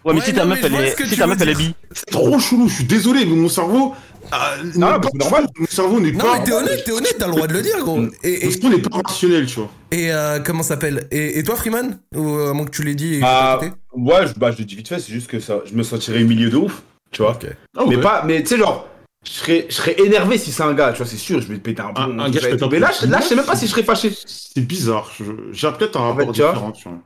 [0.04, 1.74] Ouais, mais Ouais, si ta non, meuf elle est, si ta meuf elle est bi,
[1.92, 3.94] C'est trop chelou, je suis désolé, mais mon cerveau.
[4.32, 5.46] euh, n'est Non, c'est normal.
[5.56, 6.38] Mon cerveau n'est Non, pas.
[6.38, 7.98] mais t'es honnête, t'es honnête, t'as le droit de le dire, gros.
[7.98, 9.70] Et, Mon et, cerveau n'est pas rationnel, tu vois.
[9.92, 11.06] et, euh, comment ça s'appelle?
[11.12, 11.98] Et, et toi, Freeman?
[12.16, 13.60] Ou euh, à moins que tu l'aies dit Bah,
[13.94, 16.20] ouais, je, bah, je le dis vite fait, c'est juste que ça, je me sentirais
[16.20, 16.82] humilié de ouf,
[17.12, 17.32] tu vois.
[17.32, 17.46] Ok.
[17.76, 18.88] Ah Mais pas, mais tu sais, genre,
[19.24, 21.58] je serais, je serais énervé si c'est un gars, tu vois, c'est sûr, je vais
[21.58, 22.18] te péter un Un- plomb.
[22.18, 24.12] un gars, je Mais là, là, je sais même pas si je serais fâché.
[24.26, 25.12] C'est bizarre.
[25.52, 26.98] J'ai peut-être un En rapport différent, tu vois.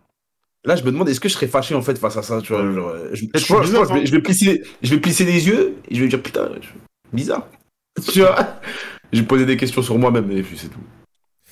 [0.66, 2.52] Là, je me demande, est-ce que je serais fâché en fait face à ça, tu
[2.52, 2.70] vois.
[2.72, 4.04] Genre, euh, je, bizarre, vais- hein.
[4.04, 6.68] je vais plisser, je vais plisser les yeux et je vais dire putain, je-
[7.16, 7.46] bizarre.
[8.12, 8.36] tu vois?
[9.12, 10.80] Je vais poser des questions sur moi-même et puis c'est tout.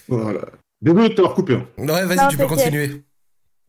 [0.09, 0.41] Voilà.
[0.83, 1.55] Désolé de t'avoir coupé.
[1.55, 1.67] hein.
[1.79, 3.05] Ouais, vas-y, tu peux continuer.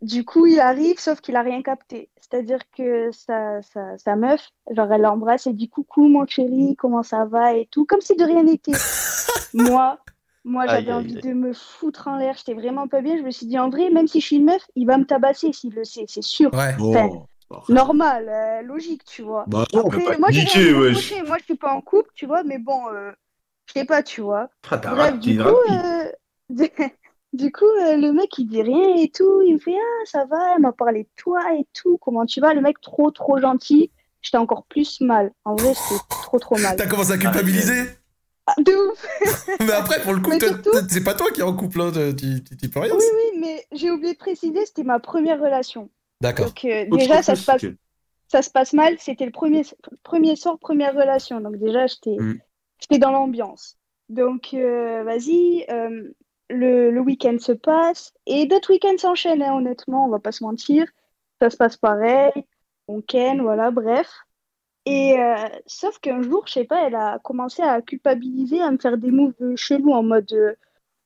[0.02, 2.10] Du coup, il arrive, sauf qu'il a rien capté.
[2.20, 4.42] C'est-à-dire que sa, sa, sa meuf,
[4.76, 8.16] genre, elle l'embrasse et dit coucou mon chéri, comment ça va et tout, comme si
[8.16, 8.74] de rien n'était.
[9.54, 10.00] moi,
[10.46, 11.22] moi, j'avais envie aïe.
[11.22, 12.36] de me foutre en l'air.
[12.38, 13.18] J'étais vraiment pas bien.
[13.18, 15.06] Je me suis dit, en vrai, même si je suis une meuf, il va me
[15.06, 16.54] tabasser s'il le sait, c'est sûr.
[16.54, 16.76] Ouais.
[16.80, 17.10] Enfin,
[17.70, 19.46] Normal, euh, logique, tu vois.
[19.48, 21.22] Bah, non, Après, pas moi, j'ai niquer, reprocher.
[21.24, 23.12] Moi, je suis pas en couple, tu vois, mais bon, euh,
[23.68, 24.50] je sais pas, tu vois.
[24.70, 26.12] Ah, Bref, raté, du coup, euh,
[27.34, 29.42] du coup euh, le mec, il dit rien et tout.
[29.46, 31.98] Il me fait Ah, ça va, elle m'a parlé de toi et tout.
[32.00, 32.54] Comment tu vas?
[32.54, 33.92] Le mec, trop, trop gentil.
[34.22, 35.32] J'étais encore plus mal.
[35.44, 36.76] En vrai, j'étais trop, trop mal.
[36.76, 37.84] T'as commencé à culpabiliser?
[38.48, 39.06] Ah, de ouf
[39.60, 40.32] Mais après, pour le coup,
[40.90, 42.94] c'est pas toi qui es en couple, hein, tu tu- tu peux rien.
[42.94, 45.90] Oui, oui, mais j'ai oublié de préciser, c'était ma première relation.
[46.22, 46.48] D'accord.
[46.48, 47.62] Donc, euh, déjà, ça se passe
[48.28, 49.62] ça se passe mal, c'était le premier,
[50.04, 51.40] premier sort, première relation.
[51.42, 52.40] Donc déjà, j'étais Mm.
[52.80, 53.78] j'étais dans l'ambiance.
[54.10, 56.12] Donc euh, vas-y, euh,
[56.50, 60.44] le, le week-end se passe et d'autres week-ends s'enchaînent, hein, honnêtement, on va pas se
[60.44, 60.86] mentir.
[61.42, 62.32] Ça se passe pareil,
[62.88, 64.08] on ken, voilà, bref.
[64.86, 68.78] Et euh, sauf qu'un jour, je sais pas, elle a commencé à culpabiliser, à me
[68.78, 70.54] faire des moves chelous en mode euh,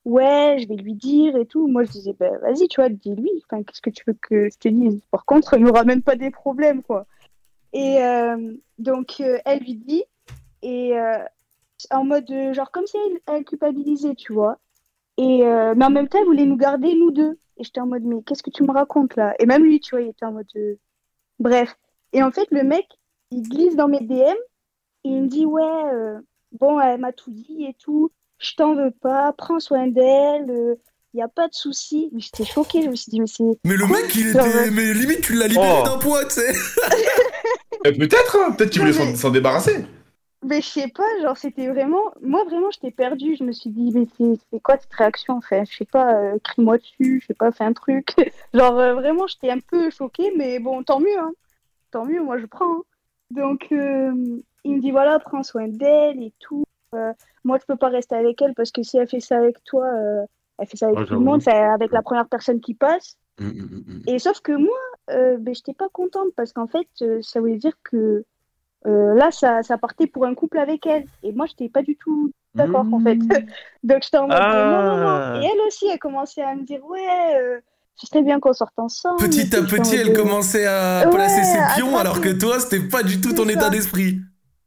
[0.04, 1.66] ouais, je vais lui dire et tout.
[1.66, 3.30] Moi, je disais, ben vas-y, tu vois, dis-lui.
[3.44, 5.00] Enfin, qu'est-ce que tu veux que je te dise?
[5.10, 7.06] Par contre, ne me ramène pas des problèmes, quoi.
[7.72, 10.04] Et euh, donc, euh, elle lui dit,
[10.62, 11.18] et euh,
[11.90, 14.58] en mode, genre, comme si elle, elle culpabilisait, tu vois.
[15.16, 17.38] Et, euh, mais en même temps, elle voulait nous garder, nous deux.
[17.56, 19.34] Et j'étais en mode, mais qu'est-ce que tu me racontes là?
[19.38, 20.78] Et même lui, tu vois, il était en mode, euh,
[21.38, 21.76] bref.
[22.12, 22.86] Et en fait, le mec,
[23.30, 24.34] il glisse dans mes DM
[25.04, 25.62] et il me dit, ouais,
[25.94, 26.18] euh,
[26.52, 28.10] bon, elle m'a tout dit et tout.
[28.38, 30.76] Je t'en veux pas, prends soin d'elle,
[31.12, 32.08] il n'y a pas de souci.
[32.12, 33.44] Mais j'étais choquée, je me suis dit, mais c'est.
[33.64, 34.70] Mais le mec, il était.
[34.70, 35.84] Mais limite, tu l'as libéré Oh.
[35.84, 36.52] d'un poids, tu sais.
[37.86, 39.86] Euh, peut-être, hein, peut-être qu'il voulait s'en- Mais- s'en débarrasser.
[40.44, 42.12] Mais je sais pas, genre c'était vraiment.
[42.20, 43.36] Moi vraiment j'étais perdue.
[43.38, 46.38] Je me suis dit, mais c'est c'est quoi cette réaction Enfin, je sais pas, euh,
[46.44, 48.08] crie-moi dessus, je sais pas, fais un truc.
[48.54, 51.32] genre euh, vraiment j'étais un peu choquée, mais bon, tant mieux, hein.
[51.90, 52.70] Tant mieux, moi je prends.
[52.70, 52.82] hein.
[53.30, 54.12] Donc euh,
[54.64, 56.64] il me dit, voilà, prends soin d'elle et tout.
[56.94, 57.12] Euh,
[57.44, 59.86] moi je peux pas rester avec elle parce que si elle fait ça avec toi,
[59.86, 60.24] euh,
[60.58, 63.16] elle fait ça avec Ah, tout le monde, c'est avec la première personne qui passe.
[63.38, 64.02] Mm, mm, mm.
[64.08, 64.76] Et sauf que moi,
[65.08, 66.88] ben, j'étais pas contente parce qu'en fait,
[67.22, 68.24] ça voulait dire que
[68.84, 71.04] là, ça, ça partait pour un couple avec elle.
[71.22, 73.16] Et moi, j'étais pas du tout d'accord en fait.
[73.84, 74.64] Donc j'étais en mode Ah.
[74.64, 75.42] non, non, non.
[75.42, 77.62] Et elle aussi, elle commençait à me dire ouais,
[77.96, 79.18] ce serait bien qu'on sorte ensemble.
[79.18, 82.86] Petit et à petit, elle commençait à Ouais, placer ses pions, alors que toi, c'était
[82.88, 84.18] pas du tout ton état d'esprit.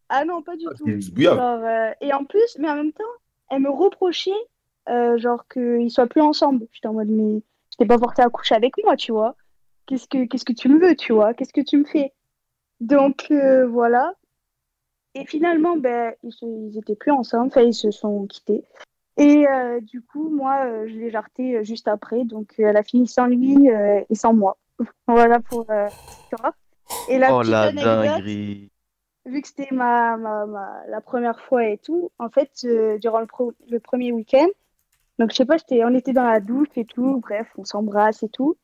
[0.09, 0.85] Ah non, pas du Ah, tout.
[1.17, 3.03] Genre, euh, et en plus, mais en même temps,
[3.49, 4.31] elle me reprochait
[4.89, 6.67] euh, genre qu'ils soient plus ensemble.
[6.71, 9.35] J'étais en mode mais je t'ai pas porté à coucher avec moi, tu vois.
[9.87, 11.33] Qu'est-ce que qu'est-ce que tu me veux, tu vois?
[11.33, 12.13] Qu'est-ce que tu me fais?
[12.81, 14.13] Donc euh, voilà.
[15.15, 18.63] Et finalement, ben ils, se- ils étaient plus ensemble, enfin ils se sont quittés.
[19.17, 22.83] Et euh, du coup, moi, euh, je l'ai jarté euh, juste après, donc elle a
[22.83, 24.57] fini sans lui et sans moi.
[25.07, 25.65] voilà pour
[26.39, 26.55] vois.
[27.07, 28.69] Et la Oh la dinguerie.
[29.25, 32.65] vu que c'était ma, ma, ma- la première fois et tout, en fait,
[32.99, 34.47] durant le, pro- le premier week-end,
[35.19, 38.23] donc je sais pas, j'étais, on était dans la douche et tout, bref, on s'embrasse
[38.23, 38.57] et tout.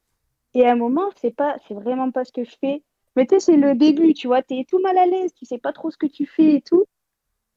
[0.55, 2.83] Et à un moment, c'est pas, c'est vraiment pas ce que je fais.
[3.15, 5.59] Mais tu sais, c'est le début, tu vois, t'es tout mal à l'aise, tu sais
[5.59, 6.85] pas trop ce que tu fais et tout.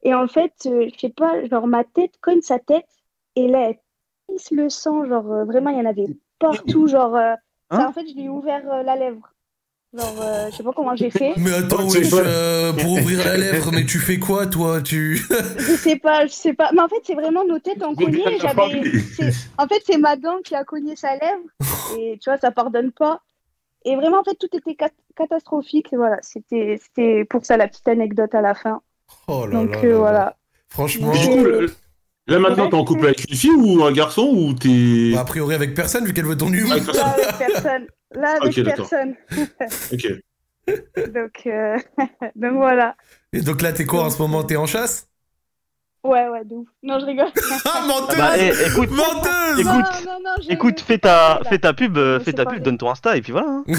[0.03, 2.87] Et en fait, euh, je sais pas, genre ma tête cogne sa tête,
[3.35, 3.79] et là, elle
[4.27, 6.07] pisse le sang, genre euh, vraiment, il y en avait
[6.39, 7.33] partout, genre, euh,
[7.71, 9.29] ça, Hein en fait, je lui ai ouvert euh, la lèvre.
[9.93, 11.33] Genre, euh, je sais pas comment j'ai fait.
[11.37, 15.17] Mais attends, Oh, wesh, euh, pour ouvrir la lèvre, mais tu fais quoi, toi Tu.
[15.57, 16.71] Je sais pas, je sais pas.
[16.73, 18.23] Mais en fait, c'est vraiment nos têtes ont cogné.
[19.57, 21.43] en fait, c'est ma dent qui a cogné sa lèvre.
[21.99, 23.21] Et tu vois, ça pardonne pas.
[23.85, 25.93] Et vraiment, en fait, tout était cat- catastrophique.
[25.93, 28.81] Et voilà, c'était, c'était pour ça la petite anecdote à la fin.
[29.27, 29.97] Oh là Donc là euh, là là.
[29.97, 30.37] voilà.
[30.69, 31.45] Franchement, du coup,
[32.27, 35.11] là maintenant, t'es en couple avec une fille ou un garçon ou t'es.
[35.13, 36.71] bah, a priori avec personne, vu qu'elle veut ton numéro.
[36.71, 37.87] Avec Là, avec personne.
[38.15, 38.89] Là, avec Ok, d'accord.
[38.89, 39.15] personne.
[39.91, 40.07] Ok.
[41.13, 41.77] Donc, euh,
[42.35, 42.95] donc voilà.
[43.33, 44.43] Et donc là, t'es quoi en ce moment?
[44.43, 45.07] T'es en chasse?
[46.05, 46.67] Ouais, ouais, de ouf.
[46.83, 47.27] Non, je rigole.
[47.65, 49.65] Ah, menteuse Bah, eh, écoute, Menteuse Écoute,
[50.05, 52.89] non, non, non, écoute, fais ta, fais ta pub, euh, fais ta pub, donne ton
[52.89, 53.47] Insta et puis voilà.
[53.47, 53.63] hein.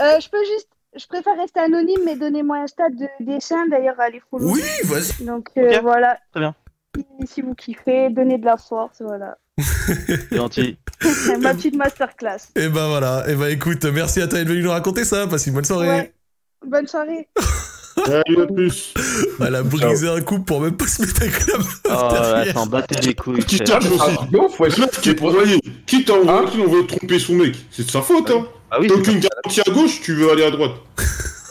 [0.00, 0.68] Euh, je peux juste.
[0.96, 3.66] Je préfère rester anonyme, mais donnez-moi un stade de dessin.
[3.68, 4.52] D'ailleurs, allez follow.
[4.52, 5.24] Oui, vas-y.
[5.24, 6.18] Donc euh, voilà.
[6.32, 6.54] très bien.
[6.96, 9.38] Si, si vous kiffez, donnez de la force, voilà.
[9.58, 10.78] C'est gentil.
[11.40, 12.50] Ma petite masterclass.
[12.56, 13.24] Et bah voilà.
[13.28, 15.26] Et bah écoute, merci à toi d'être venu nous raconter ça.
[15.28, 15.88] Passe une bonne soirée.
[15.88, 16.14] Ouais.
[16.66, 17.28] Bonne soirée.
[18.06, 18.94] Salut, à plus.
[19.40, 22.52] Elle a brisé un couple pour même pas se mettre avec la meuf Oh, elle
[22.52, 23.44] s'en battait les couilles.
[23.44, 24.16] Qui t'a aussi.
[24.30, 25.60] De ouf, qui est envoyé.
[25.86, 28.46] Qui t'a envoyé Hein qui envoyé tromper son mec C'est de sa faute, hein.
[28.70, 30.72] Ah oui, T'as aucune garantie à gauche, tu veux aller à droite.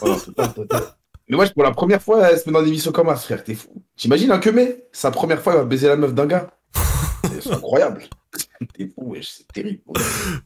[0.54, 0.82] Total.
[1.28, 3.44] Mais wesh, pour la première fois, elle se met dans une émission comme ça, frère,
[3.44, 3.82] t'es fou.
[3.96, 6.50] T'imagines un que mais Sa première fois, il va baiser la meuf d'un gars.
[7.24, 8.04] C'est c'est incroyable.
[8.76, 9.82] T'es fou, wesh, c'est terrible.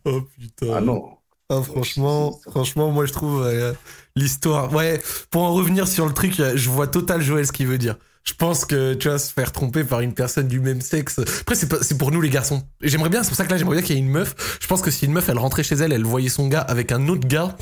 [0.05, 0.74] Oh putain.
[0.74, 1.11] Ah non.
[1.51, 3.72] Ah, franchement, franchement, moi je trouve euh,
[4.16, 4.72] l'histoire.
[4.72, 7.76] Ouais, pour en revenir sur le truc, euh, je vois total Joël ce qu'il veut
[7.78, 7.97] dire.
[8.24, 11.20] Je pense que tu vas se faire tromper par une personne du même sexe.
[11.42, 12.62] Après, c'est pas- c'est pour nous les garçons.
[12.80, 14.34] J'aimerais bien, c'est pour ça que là, j'aimerais bien qu'il y ait une meuf.
[14.62, 16.90] Je pense que si une meuf, elle rentrait chez elle, elle voyait son gars avec
[16.92, 17.55] un autre gars.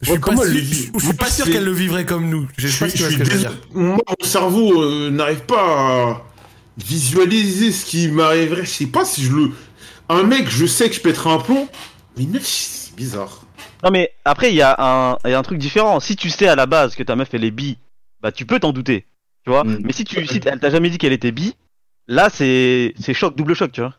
[0.00, 2.28] Je suis Ouais, pas sûr, je suis- je suis pas sûr qu'elle le vivrait comme
[2.28, 2.46] nous.
[2.56, 3.52] Je sais pas je veux dés- dire.
[3.74, 5.56] Moi, mon cerveau euh, n'arrive pas
[6.12, 6.22] à
[6.78, 8.64] visualiser ce qui m'arriverait.
[8.64, 9.50] Je sais pas si je le.
[10.08, 11.68] Un mec, je sais que je pèterai un plomb.
[12.16, 13.42] Mais une meuf, c'est bizarre.
[13.82, 15.98] Non mais après il y, a un- il y a un truc différent.
[16.00, 17.78] Si tu sais à la base que ta meuf elle est bi,
[18.20, 19.06] bah tu peux t'en douter,
[19.44, 19.64] tu vois.
[19.64, 19.78] Mm.
[19.84, 21.56] Mais si tu si elle t'a jamais dit qu'elle était bi,
[22.06, 23.94] là c'est c'est choc double choc, tu vois.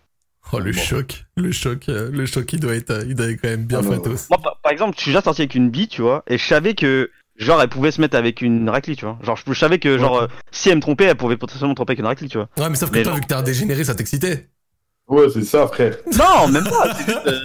[0.52, 1.26] Oh, le choc.
[1.38, 1.88] Le choc.
[1.90, 4.28] euh, Le choc, il doit être, euh, il doit être quand même bien Ah, fatos.
[4.30, 6.46] Moi par, par exemple, je suis déjà sorti avec une bi, tu vois, et je
[6.46, 9.18] savais que genre elle pouvait se mettre avec une raclie, tu vois.
[9.24, 11.76] Genre je, je savais que genre euh, si elle me trompait, elle pouvait potentiellement me
[11.76, 12.50] tromper avec une raclie, tu vois.
[12.58, 14.50] Ouais, mais sauf que Mais toi, vu que t'es un dégénéré, ça t'excitait.
[15.14, 15.96] Ouais, c'est ça, frère.
[16.18, 16.94] Non, même pas.
[16.96, 17.40] c'est juste, euh,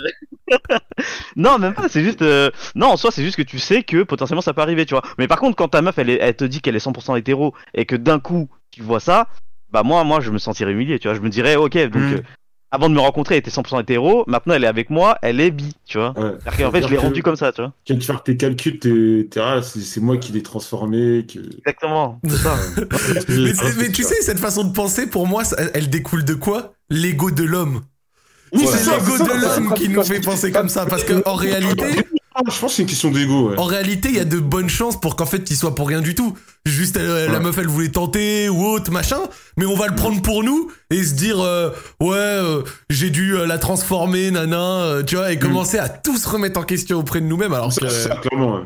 [1.36, 1.88] non, même pas.
[1.88, 2.22] C'est juste.
[2.22, 4.94] euh, Non, en soi, c'est juste que tu sais que potentiellement ça peut arriver, tu
[4.94, 5.02] vois.
[5.18, 7.54] Mais par contre, quand ta meuf, elle, est- elle te dit qu'elle est 100% hétéro
[7.74, 9.26] et que d'un coup tu vois ça,
[9.70, 11.14] bah moi, moi, je me sentirais humilié, tu vois.
[11.16, 12.14] Je me dirais, ok, donc Mm.
[12.14, 12.20] euh,
[12.70, 14.24] avant de me rencontrer, elle était 100% hétéro.
[14.26, 16.10] Maintenant, elle est avec moi, elle est bi, tu vois.
[16.18, 16.32] Ouais.
[16.42, 17.72] C'est-à-dire qu'en fait, je l'ai rendu comme ça, tu vois.
[17.84, 21.24] Tu viens de faire tes calculs, t'es, ah, c'est, moi qui l'ai transformé.
[21.26, 21.38] Que...
[21.60, 22.20] Exactement.
[22.24, 22.56] C'est ça.
[23.78, 26.74] Mais, tu sais, cette façon de penser, pour moi, ça- elle découle de quoi?
[26.91, 27.82] L'ego de l'homme.
[28.53, 30.86] Oui, c'est l'ego de l'homme qui nous fait penser comme ça.
[30.86, 31.84] Parce que en réalité,
[32.34, 33.59] Ah, Je pense que c'est une question d'ego, ouais.
[33.59, 36.01] en réalité, il y a de bonnes chances pour qu'en fait, il soit pour rien
[36.01, 36.34] du tout.
[36.64, 39.18] Juste, elle- la meuf, elle voulait tenter ou autre, machin.
[39.57, 41.70] Mais on va le prendre pour nous et se dire, euh,
[42.01, 46.16] ouais, euh, j'ai dû euh, la transformer, nana, euh, tu vois, et commencer à tout
[46.16, 47.55] se remettre en question auprès de nous-mêmes.
[47.55, 48.62] Alors Ça, que, ça, clairement, ouais.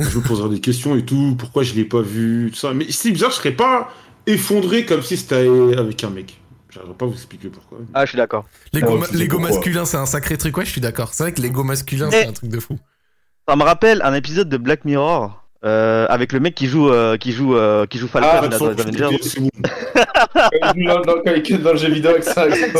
[0.00, 2.74] Je me poserai des questions et tout, pourquoi je l'ai pas vu, tout ça.
[2.74, 3.90] Mais c'est bizarre, je serais pas
[4.26, 5.48] effondré comme si c'était
[5.78, 6.38] avec un mec.
[6.74, 7.78] J'arriverai pas à vous expliquer pourquoi.
[7.94, 8.44] Ah, je suis d'accord.
[8.72, 10.56] l'ego ma- masculin, c'est un sacré truc.
[10.56, 11.14] Ouais, je suis d'accord.
[11.14, 12.78] C'est vrai que l'ego masculin, c'est un truc de fou.
[13.48, 15.40] Ça me rappelle un épisode de Black Mirror.
[15.64, 18.66] euh, avec le mec qui joue euh, qui joue euh, qui joue Falcon Ah, dans
[18.66, 19.18] les Avengers.
[20.74, 22.74] dans, dans, quand il dans le jeu vidéo avec ça, avec.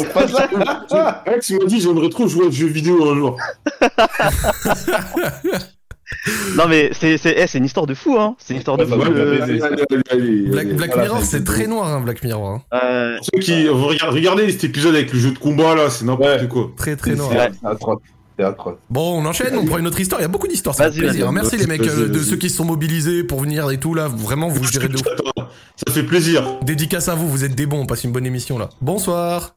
[1.27, 3.39] Alex m'a dit j'aimerais trop jouer à jeu vidéo un jour.
[6.57, 8.37] Non mais c'est c'est eh, c'est une histoire de fou hein.
[8.39, 8.95] C'est une histoire de fou.
[9.01, 10.43] euh, Black, allez.
[10.43, 12.47] Black voilà, Mirror, c'est- très noir, hein, Black Mirror.
[12.49, 12.63] hein.
[12.75, 16.05] euh, Pour ceux qui regardez, regardez cet épisode avec le jeu de combat là, c'est
[16.05, 16.49] n'importe Ouais.
[16.49, 16.71] quoi.
[16.77, 17.31] Très très noir.
[17.33, 17.99] C'est atroce.
[18.39, 18.75] C'est atroce.
[18.91, 20.21] Bon, on enchaîne, on prend une autre histoire.
[20.21, 21.31] Il y a beaucoup d'histoires, ça fait plaisir.
[21.33, 24.09] Merci les mecs euh, de ceux qui se sont mobilisés pour venir et tout là.
[24.09, 26.59] Vraiment, vous gérez de Ça fait plaisir.
[26.63, 27.81] Dédicace à vous, vous êtes des bons.
[27.81, 28.69] On passe une bonne émission là.
[28.81, 29.55] Bonsoir.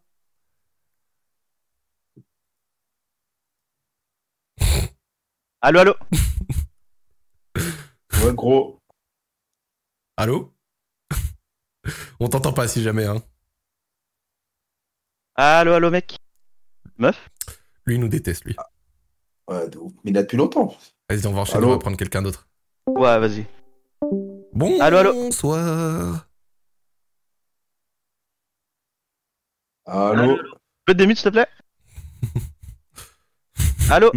[5.68, 5.96] Allô allô.
[8.24, 8.80] Ouais, gros.
[10.16, 10.54] Allô
[12.22, 13.04] On t'entend pas si jamais.
[13.04, 13.22] Hein.
[15.36, 16.16] Allô allô mec.
[16.98, 17.30] Meuf.
[17.86, 18.56] Lui il nous déteste lui.
[19.50, 19.92] Ouais, de ouf.
[20.06, 20.74] Mais il a depuis longtemps.
[21.10, 22.48] Vas-y, on va enchaîner, Allô on va prendre quelqu'un d'autre.
[22.88, 23.46] Ouais, vas-y.
[24.54, 24.88] Bonsoir.
[24.88, 25.32] Allô, allô.
[29.86, 30.38] Allô
[30.86, 31.50] Peux te démute, s'il te plaît
[33.92, 34.12] Allô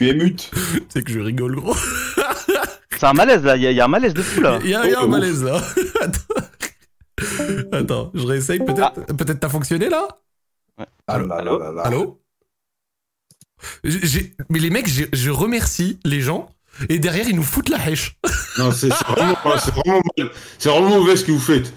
[0.00, 0.50] Tu es mute
[0.88, 1.76] C'est que je rigole, gros.
[2.98, 4.58] C'est un malaise là, il y, a- il y a un malaise de fou là.
[4.64, 5.60] Il y a, y a un Oh, malaise là.
[6.00, 7.70] Attends.
[7.72, 9.04] Attends, je réessaye peut-être.
[9.14, 10.08] Peut-être t'as fonctionné là?
[11.06, 11.82] Ah là là.
[11.84, 12.18] Allô?
[13.84, 16.48] J'ai- j'ai- Mais les mecs, je remercie les gens
[16.88, 18.16] et derrière ils nous foutent la hèche.
[18.56, 20.30] Non, c'est vraiment, vraiment mal.
[20.58, 21.74] C'est vraiment mauvais ce que vous faites.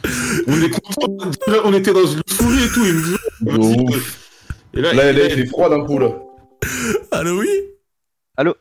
[0.47, 1.31] On est content.
[1.65, 2.85] On était dans une fourrie et tout.
[2.85, 4.19] Il me De dit, ouf.
[4.75, 6.07] Et là, Là, il- là, il fait froid d'un coup, là.
[7.11, 7.49] Allô, oui?
[8.37, 8.55] Allô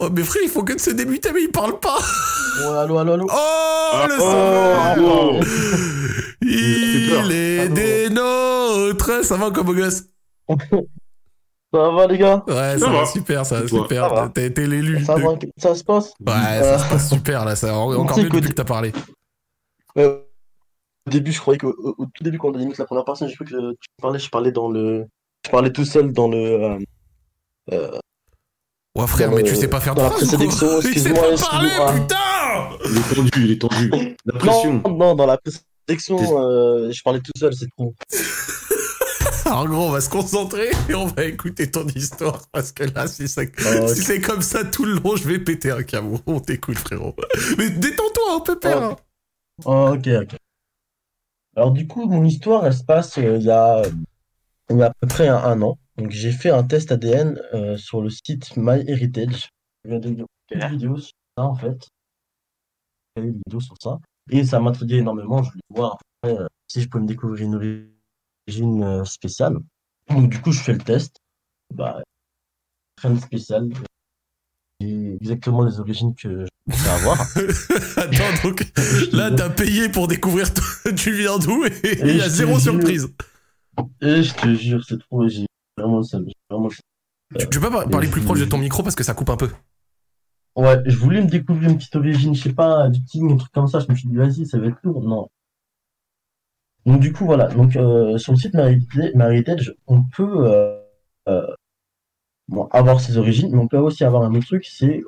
[0.00, 2.98] Oh, mais frère, il faut que de se débuter, mais il parle pas Ouais, allô,
[2.98, 3.26] allô, allô.
[3.30, 5.40] Oh, le oh, sang oh.
[6.42, 7.74] Il est Allô.
[7.74, 10.04] des nôtres Ça va comme beau gosse
[11.72, 12.42] Ça va, les gars?
[12.48, 13.06] Ouais, ça, Ça va va.
[13.06, 14.08] super, ça va super.
[14.08, 14.28] Ça va.
[14.28, 15.04] T'as été l'élu.
[15.04, 16.12] Ça de- va, ça se passe?
[16.26, 18.92] Ouais, ça se passe super là, ça encore mieux que- depuis que t'as parlé.
[19.98, 20.18] Euh,
[21.06, 23.04] Au début, je croyais qu'au au, au tout début, quand on a limite la première
[23.04, 25.06] personne, j'ai cru que tu parlais, je parlais dans le.
[25.46, 26.36] Je parlais tout seul dans le.
[26.38, 26.78] euh, euh,
[27.68, 31.36] Ouais, frère, mais le- tu sais pas faire de dans la phrase excuse-moi, pas excuse-moi.
[31.36, 32.16] parler, putain
[32.86, 34.16] il est tendu, il est tendu.
[34.26, 34.82] La pression.
[34.84, 37.94] non, non, dans la présélection, euh, je parlais tout seul, c'est trop.
[39.46, 43.06] Alors gros, on va se concentrer et on va écouter ton histoire parce que là,
[43.08, 46.18] si c'est Ah, si c'est comme ça tout le long, je vais péter un câble.
[46.26, 47.14] On t'écoute, frérot.
[47.58, 48.82] Mais détends-toi un peu, père.
[48.82, 48.96] Ah,
[49.66, 50.36] Oh, ok, ok.
[51.56, 53.82] Alors du coup, mon histoire, elle se passe euh, il y a,
[54.70, 55.78] il y a à peu près un, un an.
[56.00, 59.50] Donc j'ai fait un test ADN euh, sur le site MyHeritage.
[59.84, 60.12] Il y a des
[60.70, 61.88] vidéos sur ça en fait.
[63.16, 63.98] Il y a eu des vidéos sur ça.
[64.30, 65.42] Et ça m'intriguait énormément.
[65.42, 69.58] Je voulais voir après, euh, si je pouvais me découvrir une origine euh, spéciale.
[70.08, 71.18] Donc du coup, je fais le test.
[71.74, 72.02] Bah,
[73.02, 73.68] rien de spécial.
[74.80, 77.20] J'ai exactement les origines que je pensais avoir.
[77.98, 78.72] Attends, donc
[79.12, 80.48] là, t'as payé pour découvrir
[80.96, 81.62] tu viens d'où?
[81.66, 82.60] Et il y Et a zéro jure.
[82.60, 83.06] surprise.
[84.00, 85.46] Et je te jure, c'est trop, j'ai
[85.80, 86.02] vraiment
[86.50, 86.68] vraiment.
[86.68, 89.48] Tu, tu peux parler plus proche de ton micro parce que ça coupe un peu.
[90.56, 93.52] Ouais, je voulais me découvrir une petite origine, je sais pas, du king, un truc
[93.52, 93.78] comme ça.
[93.80, 95.02] Je me suis dit, vas-y, ça va être lourd.
[95.02, 95.28] Non.
[96.86, 97.48] Donc, du coup, voilà.
[97.48, 100.76] Donc, euh, sur le site MyHeritage, on peut euh,
[101.28, 101.46] euh,
[102.48, 105.02] bon, avoir ses origines, mais on peut aussi avoir un autre truc, c'est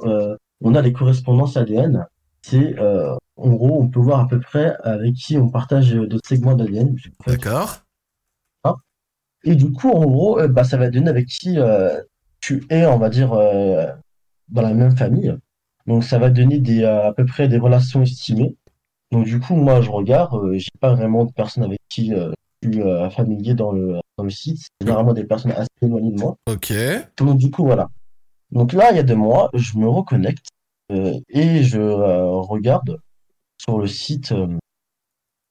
[0.65, 2.07] on a les correspondances ADN.
[2.43, 6.55] C'est, en gros, on peut voir à peu près avec qui on partage d'autres segments
[6.55, 6.97] d'ADN.
[7.27, 7.83] D'accord
[9.45, 12.01] Et du coup, en gros, euh, bah, ça va donner avec qui euh,
[12.41, 13.87] tu es, on va dire, euh,
[14.49, 15.35] dans la même famille.
[15.87, 18.57] Donc, ça va donner des, à peu près des relations estimées.
[19.11, 22.13] Donc, du coup, moi, je regarde, j'ai pas vraiment de personnes avec qui
[22.63, 22.81] je suis
[23.11, 24.59] familier dans le, dans le site.
[24.59, 26.37] C'est généralement des personnes assez éloignées de moi.
[26.49, 26.73] Ok.
[27.19, 27.89] Donc, du coup, voilà.
[28.53, 30.47] Donc là, il y a deux mois, je me reconnecte
[30.91, 32.99] et je regarde
[33.59, 34.35] sur le site,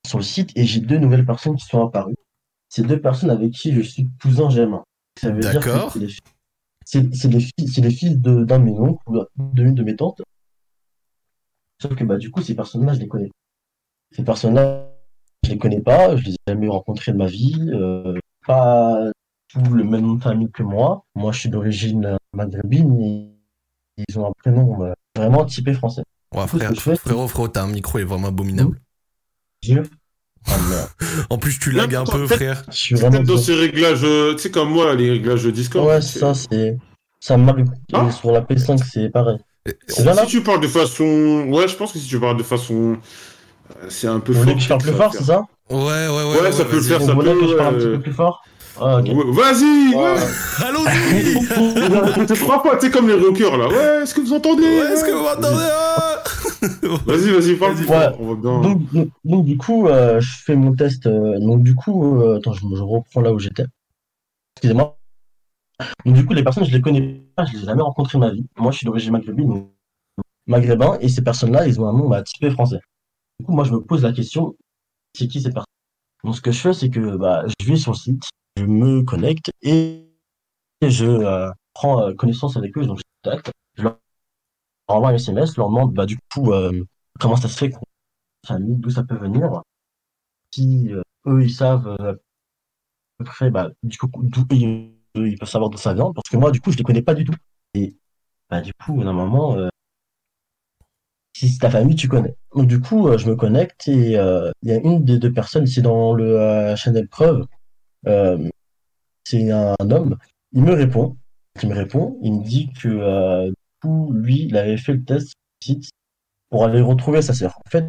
[0.07, 2.15] sur le site et j'ai deux nouvelles personnes qui sont apparues.
[2.71, 4.81] C'est deux personnes avec qui je suis cousin germain.
[5.19, 5.69] Ça veut dire que
[6.85, 10.21] c'est les, c'est, les fils, les d'un de mes oncles ou d'une de mes tantes.
[11.81, 13.29] Sauf que bah du coup, ces personnes-là, je les connais.
[14.15, 14.89] Ces personnes-là,
[15.43, 18.17] je les connais pas, je les ai jamais rencontrées de ma vie, euh,
[18.47, 19.11] pas
[19.49, 21.03] tout le même nom de famille que moi.
[21.13, 23.31] Moi, je suis d'origine euh, maghrébine et
[24.07, 26.03] ils ont un prénom euh, vraiment typé français.
[26.33, 28.79] Ouais, frère, frérot, frérot, t'as un micro, il est vraiment abominable.
[29.61, 29.81] Je...
[30.47, 30.87] Ah.
[31.29, 32.63] En plus, tu lagues un peu, frère.
[32.71, 33.21] Je suis vraiment...
[33.21, 35.87] dans ces réglages, euh, tu sais, comme moi, les réglages de Discord.
[35.87, 36.77] Ouais, c'est- ça, c'est...
[37.19, 37.67] Ça m'arrive.
[37.93, 38.07] Ah.
[38.09, 39.37] Et sur la P5, c'est pareil.
[40.03, 41.45] Là Si tu parles de façon.
[41.49, 42.97] Ouais, je pense que si tu parles de façon.
[43.83, 44.45] euh, C'est un peu fort.
[44.45, 45.43] que je parle plus fort, c'est ça?
[45.69, 46.41] Ouais, ouais, ouais.
[46.41, 48.41] Ouais, ça peut le faire, ça peut, je parle un euh, petit peu plus fort
[48.79, 50.15] Ah, Vas-y Ouais.
[50.63, 53.67] Allons-y Ne te frappe pas, tu sais, comme les rockers là.
[53.67, 56.23] Ouais, est-ce que vous entendez Ouais, est-ce que vous m'entendez ah
[57.05, 57.75] Vas-y, vas-y, parle.
[57.75, 58.15] Fort, ouais.
[58.19, 58.61] On va bien.
[58.61, 61.05] Donc, donc, donc, du coup, euh, je fais mon test.
[61.07, 63.65] euh, donc, du coup, euh, attends, je, je reprends là où j'étais.
[64.55, 64.97] Excusez-moi.
[66.05, 68.23] Donc, du coup, les personnes, je les connais pas, je les ai jamais rencontrées de
[68.23, 68.45] ma vie.
[68.57, 69.67] Moi, je suis d'origine maghrébine,
[70.47, 72.79] maghrébin, et ces personnes-là, ils ont un nom bah, typé français.
[73.39, 74.55] Du coup, moi, je me pose la question,
[75.17, 75.65] c'est qui ces personnes
[76.23, 78.23] Donc, ce que je fais, c'est que bah, je vais sur le site,
[78.57, 80.07] je me connecte et
[80.81, 83.99] je euh, prends euh, connaissance avec eux, donc je contacte, je leur
[84.87, 86.83] envoie un SMS, je leur demande, bah, du coup, euh,
[87.19, 87.81] comment ça se fait qu'on
[88.45, 89.61] famille, d'où ça peut venir?
[90.53, 90.91] Si
[91.27, 92.15] eux, ils savent à
[93.19, 96.51] peu près, bah, du coup, d'où ils, peuvent savoir d'où ça vient, parce que moi,
[96.51, 97.35] du coup, je les connais pas du tout.
[97.73, 97.95] Et
[98.49, 99.69] bah, du coup, normalement,
[101.33, 102.35] si c'est ta famille, tu connais.
[102.55, 104.17] Donc, du coup, je me connecte et
[104.63, 107.45] il y a une des deux personnes, c'est dans le euh, channel preuve,
[108.03, 110.17] c'est un, homme,
[110.53, 111.17] il me répond.
[111.59, 112.17] qui me répond.
[112.21, 113.51] Il me dit que euh,
[114.11, 115.33] lui, il avait fait le test
[116.49, 117.57] pour aller retrouver sa sœur.
[117.65, 117.85] En fait,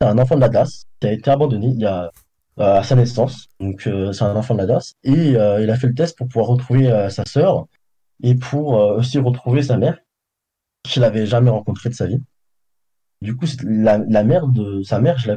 [0.00, 2.10] c'est un enfant de la DAS qui a été abandonné il y a
[2.58, 3.48] euh, à sa naissance.
[3.60, 6.16] Donc euh, c'est un enfant de la DAS et euh, il a fait le test
[6.16, 7.66] pour pouvoir retrouver euh, sa sœur
[8.22, 9.98] et pour euh, aussi retrouver sa mère
[10.82, 12.22] qu'il n'avait jamais rencontrée de sa vie.
[13.22, 15.32] Du coup, la, la mère de sa mère, je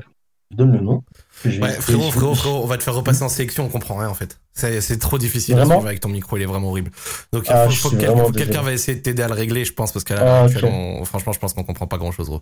[0.55, 1.03] donne le nom.
[1.45, 3.69] je Ouais, frérot, je- frérot, je- frérot, on va te faire repasser en sélection, on
[3.69, 4.39] comprend rien en fait.
[4.53, 6.91] C'est trop difficile à suivre avec ton micro, il est vraiment horrible.
[7.31, 9.33] Donc il Ah, je faut suis que faut quelqu'un va essayer de t'aider à le
[9.33, 10.47] régler, je pense, parce qu'à Ah,
[11.05, 12.41] franchement, je pense qu'on comprend pas grand chose, gros.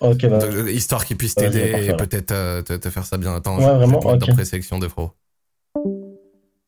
[0.00, 3.04] Ok, bah, Donc, euh, histoire qu'il puisse je t'aider et peut-être euh, te, te faire
[3.04, 3.34] ça bien.
[3.34, 4.28] Attends, Ouais, je- je vais vraiment, te mettre ok.
[4.28, 5.12] dans présélection de frérot.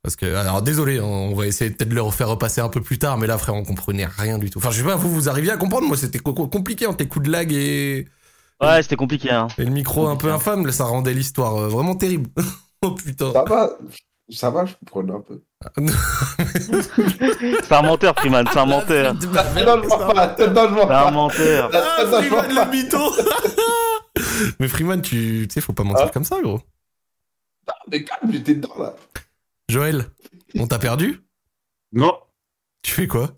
[0.02, 2.98] Parce que, alors désolé, on va essayer peut-être de le refaire repasser un peu plus
[2.98, 4.59] tard, mais là, frère, on comprenait rien du tout.
[4.59, 6.98] Enfin, je sais pas, vous, vous arriviez à comprendre, moi, c'était co- co- compliqué entre
[7.01, 8.09] les coups de lag et,
[8.63, 9.49] Ouais, c'était compliqué, hein.
[9.59, 12.31] et le micro un peu infâme, ça rendait l'histoire euh, vraiment terrible.
[12.83, 13.33] oh putain.
[13.33, 13.71] Ça va,
[14.31, 15.43] ça va, je comprends un peu.
[17.63, 19.15] C'est un menteur, Freeman, c'est un menteur.
[19.15, 21.11] Non, je vois pas, non, je vois C'est un pas.
[21.11, 21.71] menteur.
[21.73, 22.65] Ah, Non, Freeman pas.
[22.67, 22.99] le mytho
[24.61, 26.11] Mais Freeman, tu tu sais, faut pas mentir Ah.
[26.13, 26.61] comme ça, gros.
[27.89, 28.95] Mais calme, j'étais dedans là.
[29.69, 30.07] Joël,
[30.59, 31.21] on t'a perdu?
[31.93, 32.19] Non.
[32.83, 33.31] Tu fais quoi?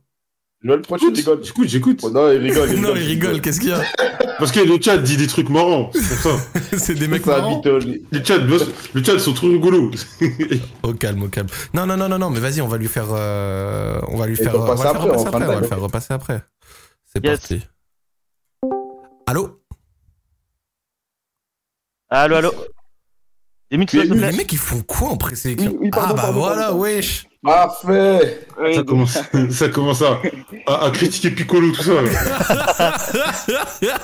[0.64, 2.00] Joël, pourquoi tu rigoles J'écoute, j'écoute.
[2.02, 2.70] Oh, Non, il rigole.
[2.80, 3.82] Non, il rigole, qu'est-ce qu'il y a
[4.38, 5.90] Parce que le chat dit des trucs marrants.
[5.92, 6.38] C'est pour ça.
[6.78, 7.62] C'est des mecs Ça marrants.
[7.64, 9.90] Le chat, le chat sont trop rigolos.
[10.82, 11.48] Au calme, au calme.
[11.74, 14.36] Non, non, non, non, non, mais vas-y, on va lui faire, euh, on va lui
[14.36, 16.42] faire, on va faire après, repasser après, on va le faire repasser après.
[17.04, 17.40] C'est Yes.
[17.40, 17.60] parti.
[19.26, 19.60] Allô?
[22.08, 22.54] Allô, allô?
[23.70, 28.46] Les mecs, ils font quoi en oui, Ah bah voilà, wesh Parfait.
[28.74, 29.18] Ça commence,
[29.50, 30.20] ça commence à,
[30.66, 31.92] à, à critiquer Piccolo, tout ça.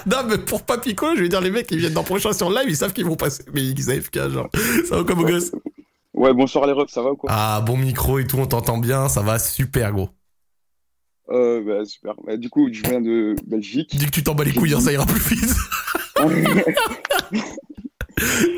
[0.07, 2.51] Non, mais pour pas Pico, je vais dire, les mecs, ils viennent dans prochain sur
[2.51, 4.49] live, ils savent qu'ils vont passer, mais ils AFK, genre.
[4.89, 5.53] Ça va comme au gosse?
[6.15, 7.31] Ouais, bonsoir les refs, ça va ou quoi?
[7.33, 10.11] Ah, bon micro et tout, on t'entend bien, ça va super, gros.
[11.31, 12.15] euh, bah, Super.
[12.27, 13.97] Bah, du coup, je viens de Belgique.
[13.97, 15.55] Dis que tu t'en bats les couilles, hein, ça ira plus vite.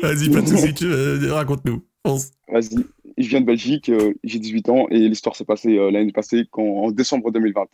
[0.01, 1.85] Vas-y, pas de soucis, tu- euh, raconte-nous.
[2.03, 2.85] Vas-y.
[3.17, 6.45] Je viens de Belgique, euh, j'ai 18 ans et l'histoire s'est passée euh, l'année passée
[6.49, 7.65] quand, en décembre 2020.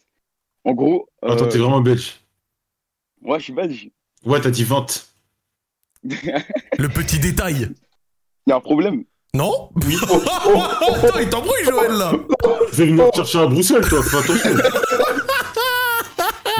[0.65, 2.19] En gros, euh, Attends, t'es vraiment belge.
[3.21, 3.89] moi je suis belge.
[4.25, 5.07] Ouais, t'as dit vente.
[6.03, 6.17] Il
[6.77, 7.69] Le petit détail.
[8.47, 9.03] y a un problème?
[9.33, 9.69] Non?
[9.75, 12.13] Attends, il t'embrouille, Joël, là
[12.71, 14.49] Je vais venir te chercher à Bruxelles, toi, fais attention.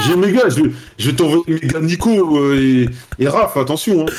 [0.07, 3.57] J'ai mes gars, je vais, je vais t'envoyer mes gars Nico euh, et, et Raph,
[3.57, 4.05] attention.
[4.07, 4.11] Hein.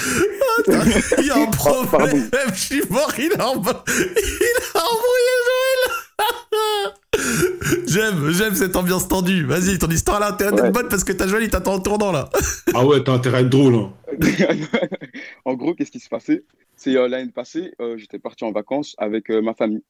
[1.18, 6.92] Il y a un problème, je suis mort, il a, emb- il a embrouillé Joël
[7.86, 9.44] J'aime, j'aime cette ambiance tendue.
[9.44, 10.70] Vas-y, ton histoire là, a intérêt d'être Ouais.
[10.70, 12.28] bonne parce que ta Joël, il t'attend en tournant là.
[12.74, 13.74] Ah ouais, t'as intérêt à être drôle.
[13.74, 13.92] Hein.
[15.44, 16.44] en gros, qu'est-ce qui s'est passé
[16.76, 19.82] C'est euh, l'année passée, euh, j'étais parti en vacances avec euh, ma famille.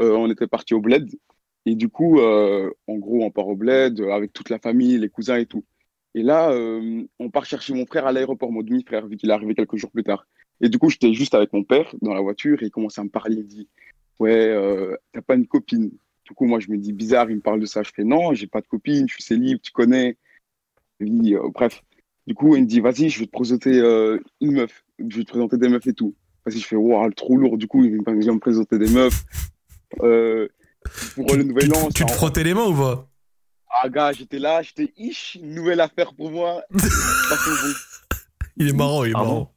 [0.00, 1.08] Euh, on était parti au bled.
[1.64, 5.08] Et du coup, euh, en gros, on part au bled avec toute la famille, les
[5.08, 5.64] cousins et tout.
[6.16, 9.34] Et là, euh, on part chercher mon frère à l'aéroport, mon demi-frère, vu qu'il est
[9.34, 10.26] arrivé quelques jours plus tard.
[10.62, 13.04] Et du coup, j'étais juste avec mon père dans la voiture et il commence à
[13.04, 13.36] me parler.
[13.36, 13.68] Il me dit
[14.18, 15.90] Ouais, euh, t'as pas une copine
[16.24, 17.82] Du coup, moi, je me dis bizarre, il me parle de ça.
[17.82, 20.16] Je fais Non, j'ai pas de copine, je suis célib, tu connais.
[21.00, 21.82] Oui, euh, bref.
[22.26, 23.78] Du coup, il me dit, vas-y, je vais te présenter
[24.40, 24.84] une meuf.
[24.98, 26.14] Je vais te présenter des meufs et tout.
[26.46, 27.58] Vas-y, je fais, waouh, trop lourd.
[27.58, 29.22] Du coup, il vient me présenter des meufs.
[31.14, 33.06] Pour le nouvel an, tu te en- frottais les mains ou pas?
[33.70, 36.62] Ah, gars, j'étais là, j'étais ish, nouvelle affaire pour moi.
[38.56, 39.52] Il est marrant, il est Ah marrant.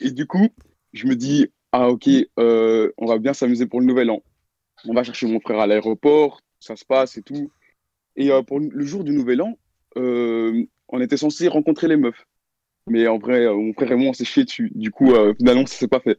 [0.00, 0.48] Et du coup,
[0.92, 4.22] je me dis, ah, ok, euh, on va bien s'amuser pour le nouvel an.
[4.86, 7.52] On va chercher mon frère à l'aéroport, ça se passe et tout.
[8.16, 9.56] Et euh, pour le jour du nouvel an,
[9.96, 12.24] euh, on était censé rencontrer les meufs.
[12.88, 14.72] Mais en vrai, euh, mon frère et moi, on s'est chié dessus.
[14.74, 16.18] Du coup, euh, finalement, ça s'est pas fait.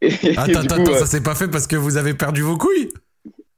[0.00, 1.98] Et, et Attends, du attends, coup, attends, euh, ça s'est pas fait parce que vous
[1.98, 2.88] avez perdu vos couilles?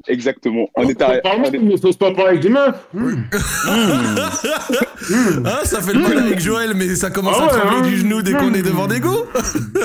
[0.09, 0.69] Exactement.
[0.74, 2.74] On était à- est- mais faut pas parler avec des meufs.
[2.95, 3.15] Mmh.
[5.45, 7.83] Ah, ça fait le mal avec Joël, mais ça commence Ah à trembler hein.
[7.91, 9.27] du genou dès qu'on est devant des go.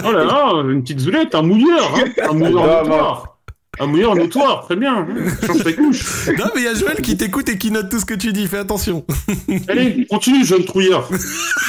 [0.05, 1.95] Oh là là, une petite zoulette, un mouilleur.
[1.95, 2.03] Hein.
[2.29, 3.33] Un mouilleur Non, notoire.
[3.79, 4.95] Un mouilleur notoire, très bien.
[4.95, 5.07] hein.
[5.45, 6.27] Change ta couche.
[6.37, 8.33] Non, mais il y a Joël qui t'écoute et qui note tout ce que tu
[8.33, 9.05] dis, fais attention.
[9.67, 11.07] Allez, continue, jeune trouillard.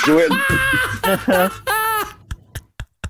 [0.07, 0.31] Joël.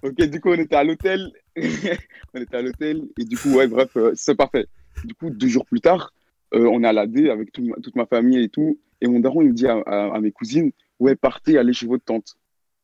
[0.03, 1.31] ok, du coup, on était à l'hôtel.
[1.57, 3.03] on était à l'hôtel.
[3.19, 4.67] Et du coup, ouais, bref, euh, c'est pas fait.
[5.05, 6.13] Du coup, deux jours plus tard,
[6.55, 8.79] euh, on est à la D avec toute ma, toute ma famille et tout.
[9.01, 11.87] Et mon daron, il me dit à, à- à mes cousines Ouais, partez, allez chez
[11.87, 12.37] votre tante.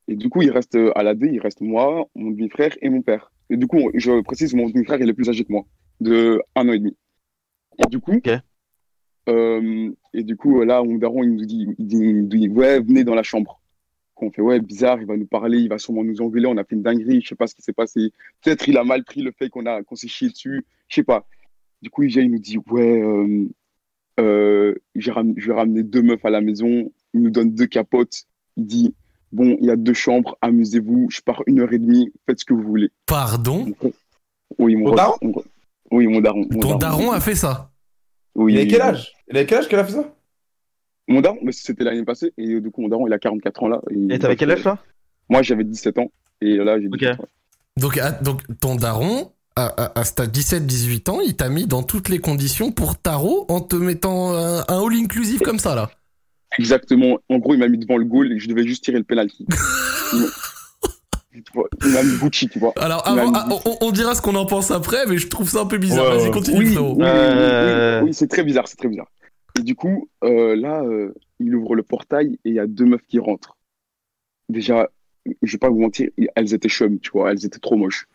[0.06, 2.88] Et du coup, il reste euh, à la D, il reste moi, mon demi-frère et
[2.90, 3.32] mon père.
[3.50, 5.64] Et du coup, je précise, mon demi-frère, il est plus âgé que moi,
[6.00, 6.96] de un an et demi.
[7.78, 8.28] Et du coup, Ok.
[9.28, 12.48] euh, et du coup, là, mon daron, il nous dit, il dit, il nous dit,
[12.48, 13.60] ouais, venez dans la chambre.
[14.14, 16.64] Qu'on fait, ouais, bizarre, il va nous parler, il va sûrement nous engueuler, on a
[16.64, 18.12] fait une dinguerie, je sais pas ce qui s'est passé.
[18.42, 21.02] Peut-être il a mal pris le fait qu'on a, qu'on s'est chié dessus, je sais
[21.02, 21.26] pas.
[21.84, 23.46] Du coup, il vient, il nous dit, ouais, euh,
[24.18, 26.90] euh, je vais ramener deux meufs à la maison.
[27.12, 28.24] Il nous donne deux capotes.
[28.56, 28.94] Il dit
[29.32, 31.08] Bon, il y a deux chambres, amusez-vous.
[31.10, 32.90] Je pars une heure et demie, faites ce que vous voulez.
[33.04, 33.66] Pardon?
[34.58, 35.18] Oui, mon daron?
[35.90, 36.46] Oui, mon daron.
[36.50, 37.70] mon Ton daron a fait ça?
[38.34, 39.12] Oui, Il avait quel âge?
[39.28, 40.14] Il avait quel âge qu'elle a fait ça?
[41.06, 42.32] Mon daron, mais c'était l'année passée.
[42.38, 43.82] Et euh, du coup, mon daron, il a 44 ans là.
[44.08, 44.78] Et t'avais quel âge là?
[45.28, 46.10] Moi, j'avais 17 ans.
[46.40, 47.28] Et là, j'ai 17 ans.
[47.76, 51.82] donc, ah, donc ton daron, à, à, à ta 17-18 ans, il t'a mis dans
[51.82, 55.90] toutes les conditions pour tarot en te mettant un, un all inclusif comme ça là.
[56.58, 57.18] Exactement.
[57.28, 59.46] En gros, il m'a mis devant le goal et je devais juste tirer le penalty.
[60.12, 60.26] il m'a-
[61.32, 62.72] tu vois, il m'a mis Gucci, tu vois.
[62.76, 65.62] Alors, avant, ah, on, on dira ce qu'on en pense après, mais je trouve ça
[65.62, 66.10] un peu bizarre.
[66.10, 66.90] Ouais, Vas-y, continue, Oui, oui, frérot.
[66.92, 68.00] oui, oui, Euh.
[68.02, 69.10] oui, oui, c'est très bizarre, c'est très bizarre.
[69.58, 72.84] Et du coup, euh, là, euh, il ouvre le portail et il y a deux
[72.84, 73.56] meufs qui rentrent.
[74.48, 74.88] Déjà,
[75.42, 78.06] je vais pas vous mentir, elles étaient chum, tu vois, elles étaient trop moches.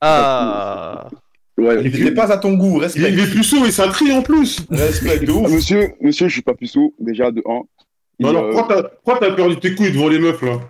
[0.00, 1.08] Ah.
[1.56, 3.10] Ouais, Il était pas à ton goût, respect.
[3.12, 4.60] il est puceau et ça trie en plus.
[4.70, 5.50] Respect de Ah, ouf.
[5.50, 7.62] monsieur, monsieur, je suis pas puceau, déjà de 1.
[8.20, 10.60] Non, alors, pourquoi t'as- pourquoi t'as perdu tes couilles devant les meufs là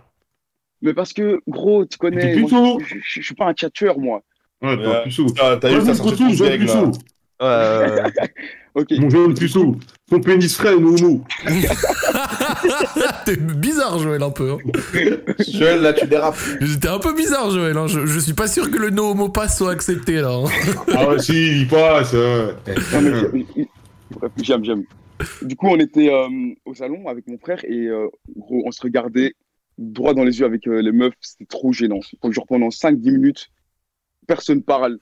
[0.80, 4.22] Mais parce que, gros, tu connais, moi, je, je- je suis pas un tchatcheur, moi.
[4.62, 5.26] Ouais, t'es un puceau.
[5.30, 6.92] T'as eu Vas-y, ça sorti puceau, de puceau.
[7.42, 8.02] Euh,
[8.74, 8.92] Ok.
[8.98, 9.76] Mon jeune puceau.
[10.08, 11.22] Son pénis frais et homo.
[13.24, 14.52] T'es bizarre, Joël, un peu.
[14.52, 14.58] hein.
[15.48, 16.36] Joël, là, tu dérapes.
[16.60, 17.76] J'étais un peu bizarre, Joël.
[17.76, 17.86] hein.
[17.86, 20.30] Je, je suis pas sûr que le no homo pass soit accepté là.
[20.32, 20.44] hein.
[20.94, 22.14] Ah ouais, si, il passe.
[24.10, 24.84] Bref, j'aime, j'aime.
[25.42, 26.28] Du coup, on était euh,
[26.64, 29.34] au salon avec mon frère et euh, gros, on se regardait
[29.76, 31.14] droit dans les yeux avec euh, les meufs.
[31.20, 32.00] C'était trop gênant.
[32.30, 33.48] Genre pendant 5-10 minutes,
[34.26, 34.98] personne parle.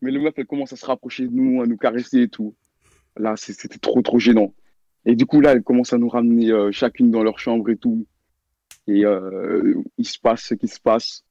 [0.00, 2.54] Mais les meufs, elles commencent à se rapprocher de nous, à nous caresser et tout.
[3.16, 4.54] Là, c'était trop, trop gênant.
[5.04, 7.76] Et du coup, là, elles commencent à nous ramener euh, chacune dans leur chambre et
[7.76, 8.06] tout.
[8.86, 11.24] Et euh, il se passe ce qui se passe.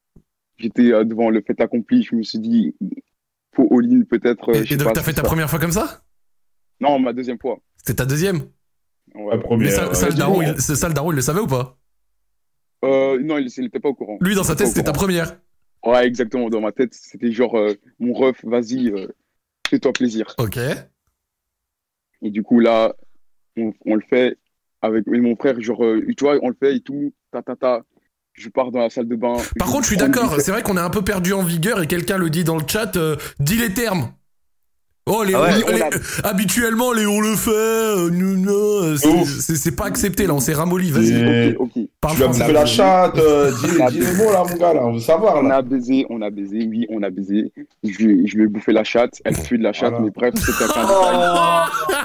[0.57, 2.03] J'étais euh, devant le fait accompli.
[2.03, 2.75] Je me suis dit,
[3.55, 4.49] faut all-in peut-être.
[4.49, 6.01] euh, Et, donc, t'as fait ta première fois comme ça?
[6.79, 7.59] Non, ma deuxième fois.
[7.77, 8.43] C'était ta deuxième?
[9.15, 9.31] Ouais.
[9.31, 9.71] La Mais première.
[9.71, 11.77] ça, ça, le daron, il, ça, le daron, il le savait ou pas?
[12.85, 14.17] Euh, non, il n'était pas au courant.
[14.21, 15.39] Lui, dans sa tête, c'était ta première.
[15.83, 16.49] Ouais, exactement.
[16.49, 19.07] Dans ma tête, c'était genre, euh, mon ref, vas-y, euh,
[19.67, 20.35] fais-toi plaisir.
[20.37, 20.59] Ok.
[22.21, 22.95] Et du coup, là,
[23.57, 24.37] on, on le fait
[24.81, 27.81] avec mon frère, genre, euh, tu vois, on le fait et tout, ta ta ta.
[28.33, 29.33] Je pars dans la salle de bain.
[29.57, 30.35] Par contre, je suis d'accord.
[30.39, 32.63] C'est vrai qu'on est un peu perdu en vigueur et quelqu'un le dit dans le
[32.67, 32.95] chat.
[32.95, 34.09] euh, dis les termes.
[35.09, 37.49] Oh, les, Ah ouais, les- on a- les- habituellement, les on le fait.
[37.49, 40.33] euh, non, c'est- c'est c'est pas accepté là.
[40.33, 40.91] On s'est ramolli.
[40.91, 41.13] Vas-y.
[41.13, 41.83] Et- Ok, ok.
[42.01, 42.39] Parle Tu vas français.
[42.41, 43.17] bouffer la chatte.
[43.17, 44.85] euh, dis, dis les mots, là, mon gars, là.
[44.85, 47.51] On veut savoir, On a baisé, on a baisé, oui, on a baisé.
[47.83, 50.05] Je, lui- je lui ai bouffé la chatte, elle fuit de la chatte, Voilà.
[50.05, 51.96] mais bref, c'était un Oh.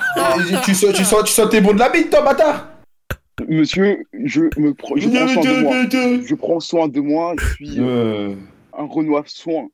[0.64, 2.68] Tu, sens, tu, sens, tu sens tes bons de la bite, toi, bâtard
[3.48, 6.22] Monsieur, je me prends, je prends soin de moi.
[6.26, 8.34] Je prends soin de moi, je suis euh, Euh,
[8.78, 9.68] un Renoir soin.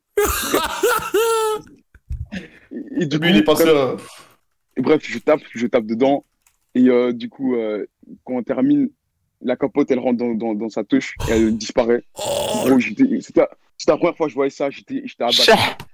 [2.71, 4.01] et, et du Lui, il est pas bref,
[4.77, 6.23] bref, je tape, je tape dedans.
[6.75, 7.85] Et euh, du coup, euh,
[8.23, 8.89] quand on termine,
[9.41, 12.03] la capote, elle rentre dans, dans, dans sa touche et elle disparaît.
[12.15, 15.51] Oh, C'était c'était la première fois que je voyais ça, j'étais j'étais abattu.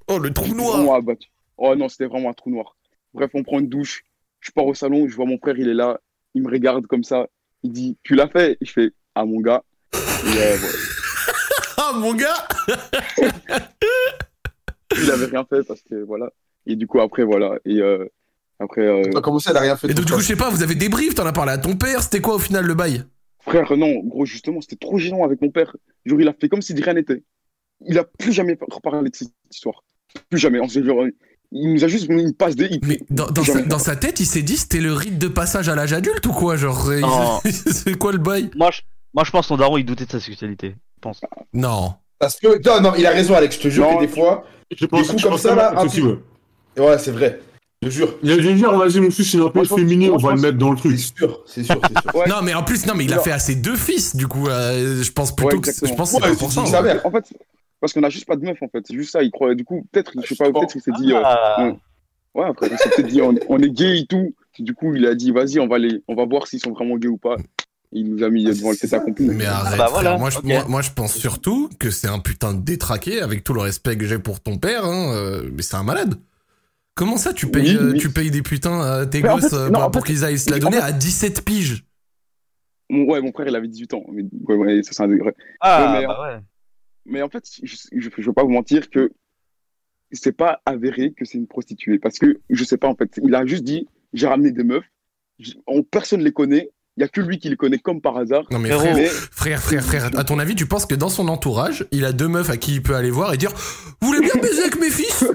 [0.08, 0.96] oh, le trou noir.
[0.96, 1.28] Abattu.
[1.58, 2.76] Oh non, c'était vraiment un trou noir.
[3.14, 4.04] Bref, on prend une douche.
[4.46, 6.00] Je pars au salon, je vois mon frère, il est là.
[6.36, 7.26] Il me regarde comme ça.
[7.64, 8.58] Il dit Tu l'as fait?
[8.62, 9.64] Et je fais Ah, mon gars.
[9.94, 9.98] Et,
[10.38, 10.78] euh, voilà.
[11.78, 12.48] Ah, mon gars.
[14.98, 16.32] Il avait rien fait parce que voilà.
[16.66, 17.58] Et du coup, après, voilà.
[17.66, 18.06] Et euh,
[18.60, 19.90] après, euh, T'as commencé, elle a rien fait.
[19.90, 21.76] Et donc, du coup, je sais pas, vous avez débrief, t'en as parlé à ton
[21.76, 23.04] père, c'était quoi au final le bail?
[23.42, 25.76] Frère, non, gros, justement, c'était trop gênant avec mon père.
[26.06, 27.24] Genre, il a fait comme si de rien n'était.
[27.86, 29.84] Il a plus jamais reparlé de cette histoire.
[30.30, 30.60] Plus jamais.
[30.60, 31.06] On s'est genre,
[31.56, 32.84] il nous a juste mis une passe de hit.
[32.86, 33.62] Mais dans, sa, jamais.
[33.64, 36.34] dans sa tête, il s'est dit c'était le rite de passage à l'âge adulte ou
[36.34, 38.52] quoi Genre, c'est quoi le bail?
[38.56, 38.82] Moi, je,
[39.14, 40.76] moi, je pense que ton daron, il doutait de sa sexualité.
[40.98, 41.22] Je pense.
[41.54, 41.94] Non.
[42.20, 43.56] Parce que, non, non, il a raison, Alex.
[43.56, 43.96] Je te jure Non.
[43.98, 44.46] que des fois.
[44.76, 46.20] Je pense Des coups je comme pense ça, là, c'est possible.
[46.78, 47.40] Ouais, c'est vrai.
[47.82, 48.16] Je te jure.
[48.24, 50.42] Il a dit dire, vas-y, mon fils, il est un peu féminin, on va le
[50.42, 51.00] mettre dans le C'est truc.
[51.00, 52.16] sûr, c'est sûr, c'est sûr.
[52.16, 52.28] Ouais.
[52.28, 54.48] Non, mais en plus, non, mais il a fait à ses deux fils, du coup,
[54.48, 55.72] euh, je pense plutôt Ouais, que.
[55.72, 56.62] Je pense que c'est Ouais, tu pour ça.
[56.62, 57.34] En fait,
[57.86, 58.84] parce qu'on a juste pas de meuf, en fait.
[58.88, 59.54] C'est juste ça, il croit.
[59.56, 61.14] Du coup, peut-être, je sais pas, peut-être qu'il s'est dit.
[61.14, 61.72] euh, Ah.
[62.34, 64.34] Ouais, après, il s'est dit, on, on est gay et tout.
[64.60, 66.98] Du coup, il a dit, vas-y, on va les, on va voir s'ils sont vraiment
[66.98, 67.36] gays ou pas.
[67.92, 69.26] Il nous a mis devant le fait accompli.
[69.28, 69.90] Mais arrête, bah frère.
[69.92, 73.44] voilà, Moi, je, moi, moi, je pense surtout que c'est un putain de détraqué, avec
[73.44, 76.16] tout le respect que j'ai pour ton père, hein, euh, mais c'est un malade.
[76.94, 78.00] Comment ça, tu payes, Oui, euh, oui.
[78.00, 80.40] tu payes des putains à tes Mais en gosses fait, euh, non, pour, qu'ils aillent
[80.40, 81.86] se la en donner fait- à 17 piges?
[82.90, 84.04] Mon- Ouais, mon frère, il avait 18 ans.
[84.12, 85.34] Mais, ouais, ouais, ça, c'est un degré.
[85.62, 86.40] Ah, Ouais, mais- bah ouais.
[87.06, 89.12] Mais en fait, je, je veux pas vous mentir que
[90.12, 92.00] c'est pas avéré que c'est une prostituée.
[92.00, 94.86] Parce que, je sais pas, en fait, il a juste dit, j'ai ramené des meufs.
[95.68, 96.72] On- personne les connaît.
[96.98, 98.46] Il y a que lui qui les connaît comme par hasard.
[98.52, 101.28] Non, mais frère, Mais frère, frère, frère, à ton avis, tu penses que dans son
[101.28, 103.52] entourage, il a deux meufs à qui il peut aller voir et dire
[104.00, 105.26] Vous voulez bien baiser avec mes fils?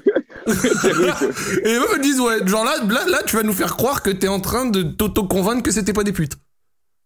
[0.46, 4.02] Et les meufs elles disent ouais, genre là, là, là, tu vas nous faire croire
[4.02, 6.36] que t'es en train de t'auto-convaincre que c'était pas des putes.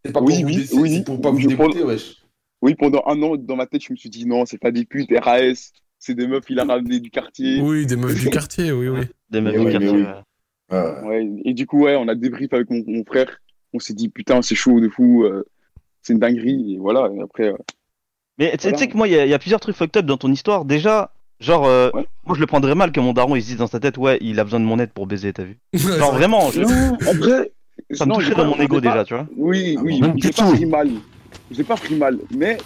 [0.04, 1.02] C'est pas Oui, pour oui, vous oui.
[1.02, 2.23] pour pas vous dégoûter, wesh.
[2.64, 4.86] Oui, pendant un an, dans ma tête, je me suis dit non, c'est pas des
[4.86, 7.60] putes, RAS, c'est des meufs, il a ramené du quartier.
[7.60, 9.00] Oui, des meufs du quartier, oui, oui.
[9.30, 10.02] Des Mais du quartier.
[10.70, 11.28] ouais.
[11.44, 13.38] Et du coup, ouais, on a débrief avec mon, mon frère.
[13.74, 15.44] On s'est dit, putain, c'est chaud de fou, euh,
[16.00, 16.74] c'est une dinguerie.
[16.74, 17.56] Et voilà, et après, euh,
[18.38, 18.78] Mais tu sais- tu Voilà.
[18.78, 20.32] sais que moi, il y, a- il y a plusieurs trucs fucked up dans ton
[20.32, 20.64] histoire.
[20.64, 22.06] Déjà, genre, euh, Ouais.
[22.24, 24.16] moi je le prendrais mal que mon daron il se dise dans sa tête, ouais,
[24.22, 27.14] il a besoin de mon aide pour baiser, t'as vu Genre vraiment, je- non, en
[27.14, 27.52] vrai,
[27.90, 29.26] ça me non, toucherait dans mon ego déjà, tu vois.
[29.36, 30.56] Oui, Ah oui, bon, j'ai pas tout.
[31.34, 31.56] Mal.
[31.56, 32.58] J'ai pas pris mal, mais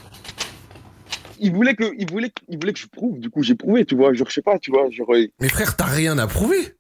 [1.40, 3.18] il voulait que, il voulait, il voulait que je prouve.
[3.18, 4.12] Du coup, j'ai prouvé, tu vois.
[4.12, 4.90] Genre, je sais pas, tu vois.
[4.90, 6.74] Genre, euh, Mais frère, t'as rien à prouver.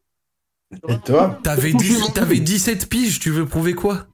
[0.88, 4.06] Et toi T'avais 10 t'avais 17 piges, tu veux prouver quoi?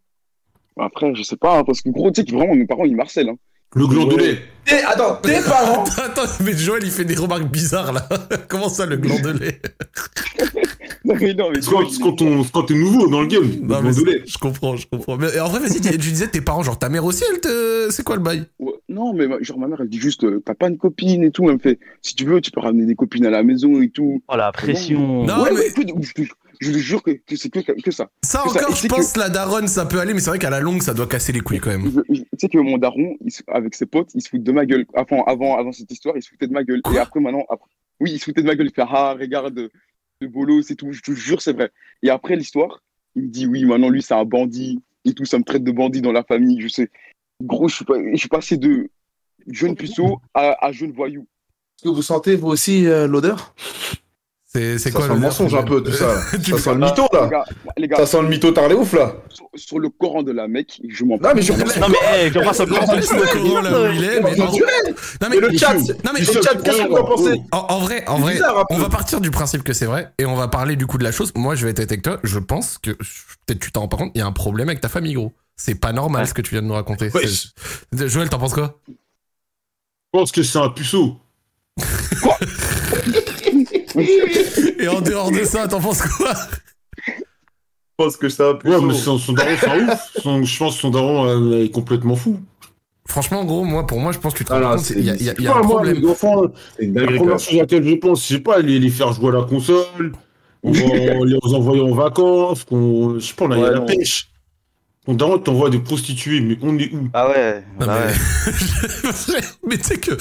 [0.78, 2.96] Après, je sais pas, hein, parce que gros, tu sais que vraiment, mes parents, ils
[2.96, 3.30] marcellent.
[3.30, 3.38] Hein.
[3.74, 4.38] Le gland de lait.
[4.64, 8.08] T'es- Attends, tes parents Attends, mais Joël il fait des remarques bizarres là.
[8.48, 9.60] Comment ça le gland de lait
[11.04, 13.26] Non, mais non, mais C'est quand, c'est quand on- c'est quand t'es nouveau dans le
[13.26, 13.42] game.
[13.42, 15.18] Le Non, mais de je comprends, je comprends.
[15.18, 17.88] Mais en vrai, vas-y, tu tu disais tes parents, genre ta mère aussi, elle te.
[17.90, 18.44] C'est quoi le bail?
[18.58, 21.22] Ouais, non, mais ma- genre, ma mère, elle dit juste, euh, t'as pas une copine
[21.22, 21.44] et tout.
[21.50, 23.90] Elle me fait, si tu veux, tu peux ramener des copines à la maison et
[23.90, 24.22] tout.
[24.28, 25.24] Oh la pression.
[25.26, 26.24] Non, ouais, mais- ouais, de je,
[26.60, 28.10] je te jure que, que c'est que, que ça.
[28.24, 30.50] Ça C'est encore, je c'est pense, la daronne, ça peut aller, mais c'est vrai qu'à
[30.50, 31.90] la longue, ça doit casser les couilles quand même.
[32.08, 34.52] Je- je- Tu sais que mon daron, il avec ses potes, il se fout de
[34.52, 34.86] ma gueule.
[34.94, 36.82] Avant, avant, avant cette histoire, il se foutait de ma gueule.
[36.82, 37.68] Quoi et après, maintenant, après...
[38.00, 38.66] oui, il se foutait de ma gueule.
[38.68, 39.68] Il fait Ah, regarde,
[40.20, 40.92] le bolos et tout.
[40.92, 41.70] Je te jure, c'est vrai.
[42.02, 42.80] Et après l'histoire,
[43.14, 45.24] il me dit Oui, maintenant, lui, c'est un bandit et tout.
[45.24, 46.60] Ça me traite de bandit dans la famille.
[46.60, 46.90] Je sais.
[47.42, 47.94] Gros, je suis, pas...
[48.12, 48.88] je suis passé de
[49.48, 51.26] jeune puceau à, à jeune voyou.
[51.76, 53.54] Est-ce que vous sentez, vous aussi, euh, l'odeur?
[54.54, 56.14] C'est c'est Ça quoi sent le mensonge un peu, tout ça.
[56.44, 57.26] Tu Ça sent le mytho, Les là.
[57.26, 57.44] gars,
[57.76, 59.12] les gars Ça sent le mytho tarlé ouf, là.
[59.28, 62.18] sur, sur le Coran de la Mecque, je m'en Non, mais je Non, Non mais,
[62.24, 64.46] hey, je vois ça comment ça Laisse le Coran là où il est, mais en-
[64.52, 68.04] Non, mais- le chat, Non, mais- le chat, qu'est-ce que vous en pensez En, vrai,
[68.06, 68.38] en vrai,
[68.70, 71.04] on va partir du principe que c'est vrai et on va parler du coup de
[71.04, 71.32] la chose.
[71.34, 72.18] Moi, je vais être avec toi.
[72.22, 74.12] Je pense que peut-être tu t'en rends pas compte.
[74.14, 75.32] Il y a un problème avec ta famille, gros.
[75.56, 77.10] C'est pas normal ce que tu viens de nous raconter.
[77.92, 78.78] Joël, t'en penses quoi?
[78.88, 78.94] Je
[80.12, 81.16] pense que c'est un puceau.
[84.78, 86.32] Et en dehors de ça, t'en penses quoi?
[87.06, 87.12] Je
[88.04, 90.10] pense que un Ouais, mais son, son daron, c'est un ouf.
[90.20, 92.40] Son- je pense que son daron euh, est complètement fou.
[93.06, 94.84] Franchement, gros, moi, pour moi, je pense que tu te Ah rends non, compte.
[94.84, 96.00] c'est- Il y a, il y a- il y a Ah, un moi, problème.
[96.00, 96.42] les enfants,
[96.78, 99.28] une la première chose à laquelle je pense, je sais pas, les, les faire jouer
[99.28, 100.12] à la console,
[100.62, 100.72] on
[101.24, 104.28] les envoyer en vacances, qu'on, je sais pas, on a Ouais, à la pêche.
[105.06, 107.08] Ton daron t'envoie des prostituées, mais on est où?
[107.12, 109.40] Ah ouais, Non, bah mais ouais.
[109.68, 110.12] mais tu sais que,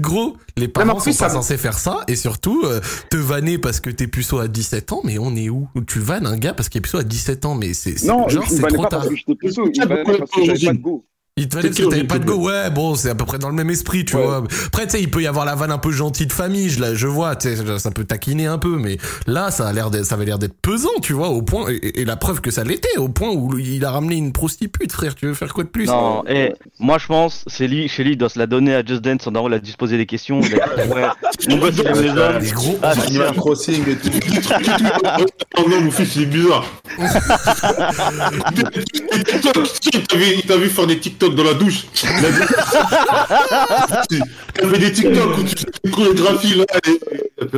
[0.00, 3.58] gros, les parents en sont pas ça- censés faire ça, et surtout, euh, te vanner
[3.58, 5.68] parce que t'es puceau à 17 ans, mais on est où?
[5.86, 8.28] Tu vannes un gars parce qu'il est puceau à 17 ans, mais c'est, c'est- Non,
[8.28, 9.00] genre, c'est trop pas tard.
[9.02, 11.04] parce que j'étais puceau, Ah, parce que j'avais pas de go.
[11.38, 12.34] Il te fallait parce C'est que t'avais pas de go.
[12.34, 14.22] Ouais, bon, c'est à peu près dans le même esprit, tu Ouais.
[14.26, 14.44] vois.
[14.66, 16.78] Après, tu sais, il peut y avoir la vanne un peu gentille de famille, je,
[16.78, 19.90] la- je vois, tu sais, ça peut taquiner un peu, mais là, ça a l'air
[19.90, 22.50] d'être- ça avait l'air d'être pesant, tu vois, au point, et, et la preuve que
[22.50, 25.64] ça l'était, au point où il a ramené une prostitute, frère, tu veux faire quoi
[25.64, 28.46] de plus Non, et moi je pense, c'est lui, chez lui, il doit se la
[28.46, 30.42] donner à Just Dance, son daron il a dû se poser des questions.
[30.42, 31.02] Il a dit, ouais,
[31.48, 32.38] mon gosse il aime les hommes.
[32.42, 33.32] Les gros, Ah, tiens.
[33.32, 34.10] Crossing et tout.
[35.56, 36.66] Oh non, mon fils, il est bizarre.
[39.24, 41.86] TikTok, il t'a vu- il t'a vu faire des TikTok dans la douche.
[44.54, 46.64] T'avais des TikTok où tu fais des chorégraphies là.
[46.86, 47.00] et-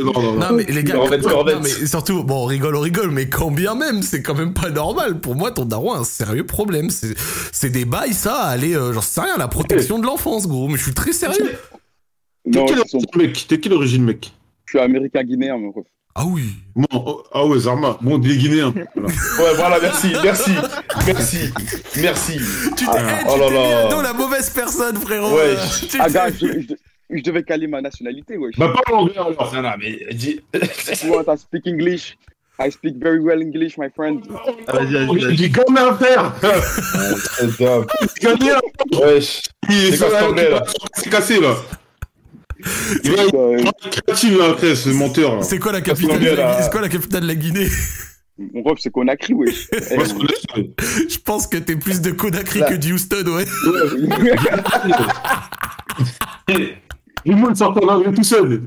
[0.01, 0.35] Non, non, non.
[0.35, 1.59] Non mais les gars, Corvette, non, Corvette.
[1.63, 4.71] mais surtout, bon, on rigole, on rigole, mais quand bien même, c'est quand même pas
[4.71, 5.21] normal.
[5.21, 6.91] Pour moi, ton daron a un sérieux problème.
[6.91, 7.15] C'est,
[7.53, 10.69] c'est des bails, ça, aller, euh, j'en sais rien, la protection de l'enfance, gros.
[10.69, 11.53] Mais je suis très sérieux.
[12.51, 13.47] T'es Non, quelle sont- origine, mec?
[13.49, 14.33] T'es quelle origine, mec?
[14.67, 15.85] Je suis américain-guinéen, mon ref.
[16.17, 16.55] Ah oui.
[16.77, 17.99] Bon, oh, ah ouais, Zarma.
[18.01, 18.73] Bon, des Guinéens.
[18.95, 19.09] Voilà.
[19.41, 20.51] Ouais, voilà, merci, merci,
[21.07, 21.39] merci,
[22.01, 22.39] merci.
[22.77, 25.35] Tu t'es, Ah, oh t'es mis à dos la mauvaise personne, frérot.
[25.37, 25.57] Ouais.
[25.91, 26.75] Tu Ah, gars, je, je-
[27.11, 28.55] je devais caler ma nationalité, wesh.
[28.57, 29.53] Bah, parle anglais alors.
[29.55, 30.41] Non, non, mais dis.
[31.05, 32.17] You want I speak English?
[32.61, 34.23] I speak very well English, my friend.
[34.69, 35.37] Ah, vas-y, vas-y, Il vas-y.
[35.37, 36.33] dit Ghana, frère
[38.17, 39.43] C'est Wesh.
[40.95, 41.57] C'est cassé, là.
[43.05, 45.43] Il va Euh, être créatif, là, après, ce menteur.
[45.45, 46.63] C'est quoi la capitale de la...
[46.63, 47.69] C'est quoi la capitale de la Guinée?
[48.53, 50.55] Mon ref, c'est Conakry, Moi, je connais ça.
[51.09, 52.71] Je pense que t'es plus de Conakry Là.
[52.71, 53.45] que de Houston, ouais.
[57.25, 58.65] Tout le monde sort en tout seul.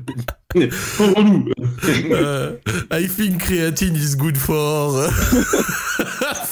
[0.52, 1.44] Trop relou.
[2.10, 2.56] Euh,
[2.90, 4.94] I think creatine is good for.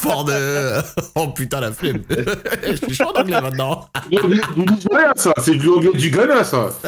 [1.14, 2.02] Oh putain, la flemme.
[2.66, 3.88] Je suis chaud en anglais maintenant.
[5.16, 5.32] Ça.
[5.42, 6.70] C'est du anglais du Ghana, ça.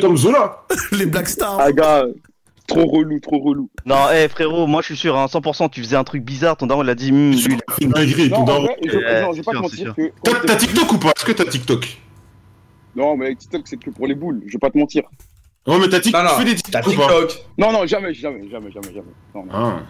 [0.00, 0.64] Comme Zola.
[0.92, 1.58] les Black Stars.
[1.60, 2.04] Ah, gars,
[2.66, 3.70] trop relou, trop relou.
[3.86, 6.66] Non, eh frérot, moi je suis sûr, hein, 100%, tu faisais un truc bizarre, ton
[6.66, 8.28] daron il a dit, Hum, lui, C'est une dinguerie.
[8.30, 8.62] Non, ton en daron.
[8.64, 10.46] vrai, je, Ouais, non, je vais pas te c'est sûr, mentir que.
[10.46, 11.08] T'as TikTok ou pas?
[11.16, 11.98] Est-ce que t'as TikTok?
[12.94, 14.42] Non, mais TikTok, c'est que pour les boules.
[14.46, 15.02] Je vais pas te mentir.
[15.66, 17.08] Oh, mais t'as Non, non, tu fais des t'as TikTok ou pas?
[17.26, 17.44] TikTok.
[17.58, 19.12] Non, non, jamais, jamais, jamais, jamais, jamais.
[19.34, 19.52] Non, non.
[19.52, 19.80] Ah.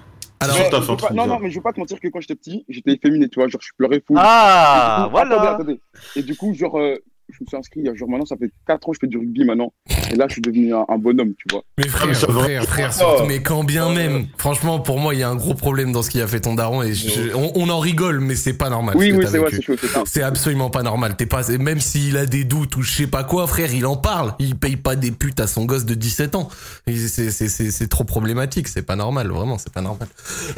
[0.45, 2.65] Alors, Mais pas- non, non, mais je veux pas te mentir que quand j'étais petit,
[2.69, 4.15] j'étais efféminé, tu vois, genre je pleurais fou.
[4.17, 5.35] Ah, Et du coup- voilà.
[5.35, 5.81] Attendez, attendez.
[6.17, 6.97] Et du coup, genre, euh,
[7.39, 9.45] je me suis inscrit, genre maintenant, ça fait 4 ans que je fais du rugby
[9.45, 9.73] maintenant.
[10.11, 11.63] Et là, je suis devenu un, un bonhomme, tu vois.
[11.79, 15.23] Mais Ah, frère, frère, frère, surtout, mais quand bien même, franchement, pour moi, il y
[15.23, 17.69] a un gros problème dans ce qui a fait ton daron et je- on, on
[17.71, 18.97] en rigole, mais c'est pas normal.
[18.97, 20.03] Oui, ce oui, c'est vrai, c'est chaud, c'est ça.
[20.07, 21.17] C'est absolument pas normal.
[21.17, 23.97] T'es pas, même s'il a des doutes ou je sais pas quoi, frère, il en
[23.97, 24.35] parle.
[24.39, 26.49] Il paye pas des putes à son gosse de 17 ans.
[26.87, 28.69] C'est, trop problématique.
[28.69, 30.09] C'est pas normal, vraiment, c'est pas normal.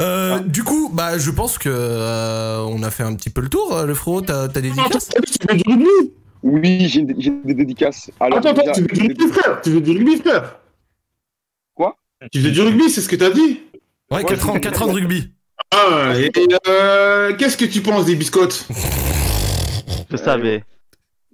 [0.00, 3.48] Euh, Du coup, bah, je pense que euh, on a fait un petit peu le
[3.48, 3.74] tour.
[3.76, 5.08] euh, Le frérot, t'as, t'as des dédicaces
[6.46, 8.10] Oui, j'ai des dédicaces.
[8.20, 10.58] Alors, Attends, attends, déjà, tu fais du rugby, frère Tu fais du rugby, frère
[11.74, 11.96] Quoi?
[12.30, 13.62] Tu fais du rugby, c'est ce que t'as dit?
[14.10, 15.32] Ouais, 4 ans, 4 ans de rugby.
[15.70, 16.30] Ah, et
[16.68, 18.68] euh, qu'est-ce que tu penses des biscottes?
[20.10, 20.62] Je savais.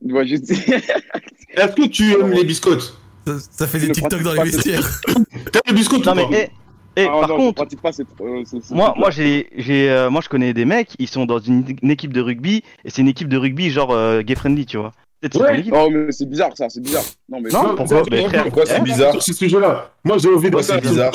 [0.03, 2.97] Ouais, je dis- Est-ce que tu aimes les biscottes?
[3.27, 5.01] Ça, ça fait des TikTok dans les vestiaires.
[5.05, 6.53] T'aimes les biscottes Non ou mais, pas?
[7.07, 8.95] Ah, par non, contre, pas euh, moi, truc-là.
[8.97, 12.13] moi, j'ai, j'ai, euh, moi, je connais des mecs, ils sont dans une, une équipe
[12.13, 14.93] de rugby, et c'est une équipe de rugby genre euh, gay friendly, tu vois.
[15.23, 15.49] C'est Ouais.
[15.49, 15.75] ton équipe.
[15.77, 17.05] Oh, mais c'est bizarre ça, c'est bizarre.
[17.29, 17.51] Non, mais.
[17.51, 19.13] Non, pourquoi c'est- Pourquoi eh, bizarre?
[19.13, 21.13] Sur ce sujet-là, moi j'ai envie de Ouais, ça c'est bizarre?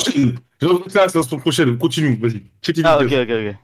[0.60, 1.76] J'ai envie de ça la semaine prochaine.
[1.76, 2.42] Continue, vas-y.
[2.62, 3.54] Check Ah, ok, ok, ok.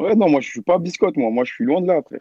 [0.00, 1.30] Ouais, non, moi, je suis pas biscotte, moi.
[1.30, 2.20] Moi, je suis loin de là, frère.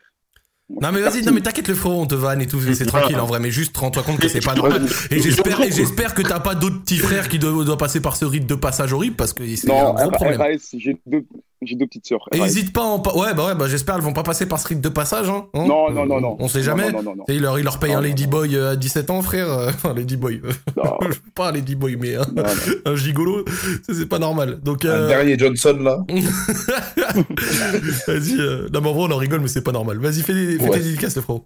[0.82, 3.20] Non mais vas-y, non mais t'inquiète le frérot, on te vanne et tout, c'est tranquille
[3.20, 4.86] en vrai, mais juste rends-toi compte que c'est pas normal.
[5.12, 8.16] Et j'espère, et j'espère que t'as pas d'autres petits frères qui doivent, doivent passer par
[8.16, 10.42] ce rite de passage horrible parce que c'est un Non, gros problème.
[10.42, 11.26] RAS, j'ai deux,
[11.66, 12.28] j'ai deux petites sœurs.
[12.34, 14.60] Et hésite pas en pa- ouais bah ouais bah j'espère elles vont pas passer par
[14.60, 15.48] ce rite de passage hein.
[15.54, 15.66] hein.
[15.68, 16.36] Non, non, non, non.
[16.40, 16.92] On sait jamais.
[16.92, 19.10] non, non, non, Et il leur il leur paye Non, un ladyboy euh, à 17
[19.10, 20.38] ans frère, euh, enfin ladyboy.
[20.46, 20.52] veux
[21.36, 22.44] pas un ladyboy mais un, non, non.
[22.92, 23.46] un gigolo,
[23.90, 24.60] c'est pas normal.
[24.62, 25.98] Donc Un euh, dernier Johnson là.
[28.08, 29.98] vas-y euh, non mais en vrai on en rigole mais c'est pas normal.
[30.00, 30.78] Vas-y fais des fais Ouais.
[30.78, 31.46] tes dédicaces le frérot.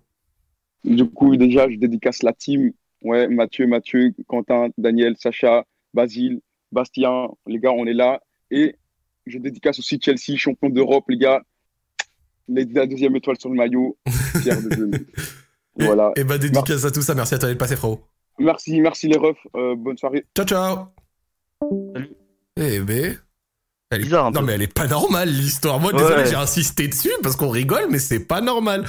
[0.83, 2.71] Du coup, déjà, je dédicace la team.
[3.03, 6.39] Ouais, Mathieu, Mathieu, Quentin, Daniel, Sacha, Basile,
[6.71, 7.27] Bastien.
[7.45, 8.21] Les gars, on est là.
[8.51, 8.75] Et
[9.29, 11.41] je dédicace aussi Chelsea, champion d'Europe, les gars.
[12.47, 13.97] Les, la deuxième étoile sur le maillot.
[14.41, 14.91] Fier de.
[15.75, 16.11] Voilà.
[16.15, 18.01] Et bah dédicace à tout ça, merci à toi d'être passé frérot.
[18.39, 19.47] Merci, merci les refs.
[19.55, 20.25] Euh, bonne soirée.
[20.35, 20.85] Ciao ciao.
[21.93, 22.11] Salut.
[22.57, 23.17] Eh ben.
[23.89, 24.03] Elle est...
[24.03, 25.79] Bizarre un non mais elle est pas normale l'histoire.
[25.79, 26.01] Moi Ouais.
[26.01, 28.83] désolé j'ai insisté dessus parce qu'on rigole mais c'est pas normal.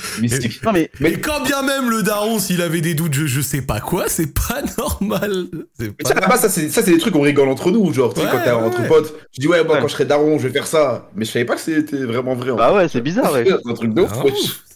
[0.64, 3.62] Non mais, Mais quand bien même le daron s'il avait des doutes je, je sais
[3.62, 5.46] pas quoi c'est pas normal.
[5.78, 8.12] C'est Mais pas ça, ça, c'est ça, c'est des trucs qu'on rigole entre nous, genre,
[8.12, 8.56] tu sais, Ouais, quand t'es ouais.
[8.56, 9.80] entre potes, tu dis, ouais, moi, Ouais.
[9.82, 11.08] quand je serai daron, je vais faire ça.
[11.14, 12.50] Mais je savais pas que c'était vraiment vrai.
[12.50, 12.74] en bah fait.
[12.76, 13.44] ouais, c'est bizarre, ouais.
[13.46, 14.12] C'est un truc de ouf,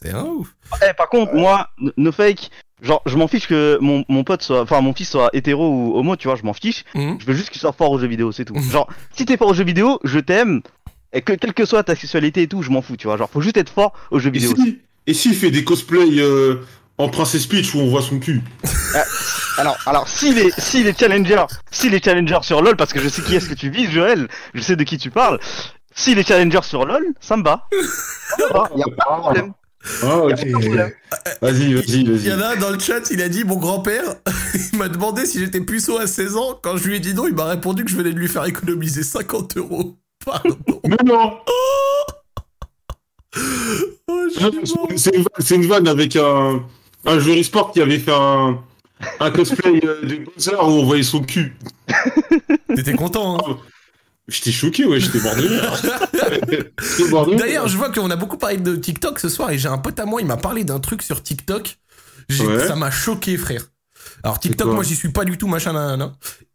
[0.02, 0.48] C'est un ouf.
[0.88, 2.50] Eh, par contre, moi, no fake,
[2.82, 5.96] genre, je m'en fiche que mon, mon pote soit, enfin, mon fils soit hétéro ou
[5.98, 6.84] homo, tu vois, je m'en fiche.
[6.94, 7.16] Mhm.
[7.20, 8.54] Je veux juste qu'il soit fort aux jeux vidéo, c'est tout.
[8.70, 10.60] Genre, si t'es fort aux jeux vidéo, je t'aime.
[11.14, 13.16] Et que, quelle que soit ta sexualité et tout, je m'en fous, tu vois.
[13.16, 14.54] Genre, faut juste être fort aux jeux Et vidéo.
[14.56, 16.64] si, et s'il fait des cosplays euh,
[16.98, 18.42] en Princess Peach où on voit son cul
[19.58, 23.08] Alors, alors, si les, si les challengers, si les challengers sur LoL, parce que je
[23.08, 25.38] sais qui est-ce que tu vises, Joël, je sais de qui tu parles.
[25.94, 27.66] Si les challengers sur LoL, ça me bat.
[28.38, 29.52] Ça me bat, y a pas de problème.
[30.02, 30.30] Ah, ok.
[30.30, 30.92] Y a pas de problème.
[31.40, 32.32] Vas-y, vas-y, Il y vas-y.
[32.32, 34.04] en a un dans le chat, il a dit mon grand-père,
[34.72, 36.58] il m'a demandé si j'étais puceau à 16 ans.
[36.62, 38.44] Quand je lui ai dit non, il m'a répondu que je venais de lui faire
[38.44, 39.96] économiser 50 euros.
[40.24, 40.56] Pardon.
[40.86, 41.38] Mais non
[44.08, 44.28] Oh.
[44.96, 46.62] C'est une, vanne avec un,
[47.06, 48.58] un joueur e-sport qui avait fait un,
[49.20, 51.56] un cosplay euh, de Bowser où on voyait son cul.
[52.74, 53.56] T'étais content, hein
[54.28, 55.82] J'étais choqué, ouais, j'étais rire.
[57.36, 59.98] D'ailleurs, je vois qu'on a beaucoup parlé de TikTok ce soir et j'ai un pote
[59.98, 61.78] à moi, il m'a parlé d'un truc sur TikTok.
[62.30, 62.66] Ouais.
[62.66, 63.66] Ça m'a choqué, frère.
[64.22, 66.12] Alors, TikTok, moi, j'y suis pas du tout, machin, nanana.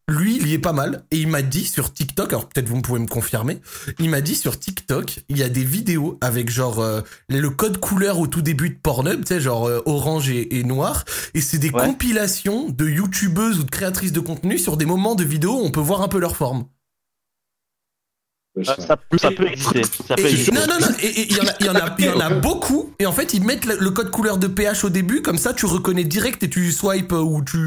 [0.09, 1.03] Lui, il y est pas mal.
[1.11, 3.59] Et il m'a dit sur TikTok, alors peut-être vous pouvez me confirmer,
[3.99, 7.77] il m'a dit sur TikTok, il y a des vidéos avec genre euh, le code
[7.79, 11.03] couleur au tout début de Pornhub, tu sais, genre euh, orange et, et noir.
[11.33, 11.85] Et c'est des Ouais.
[11.85, 15.71] compilations de youtubeuses ou de créatrices de contenu sur des moments de vidéos où on
[15.71, 16.63] peut voir un peu leur forme.
[18.63, 18.97] Ça, ça
[19.31, 19.81] peut exister.
[20.07, 20.51] Ça peut exister.
[20.51, 23.05] non, non, non, il y, en a- y en a, y en a beaucoup, et
[23.05, 26.03] en fait, ils mettent le, code couleur de PH au début, comme ça, tu reconnais
[26.03, 27.57] direct et tu swipes euh, ou tu.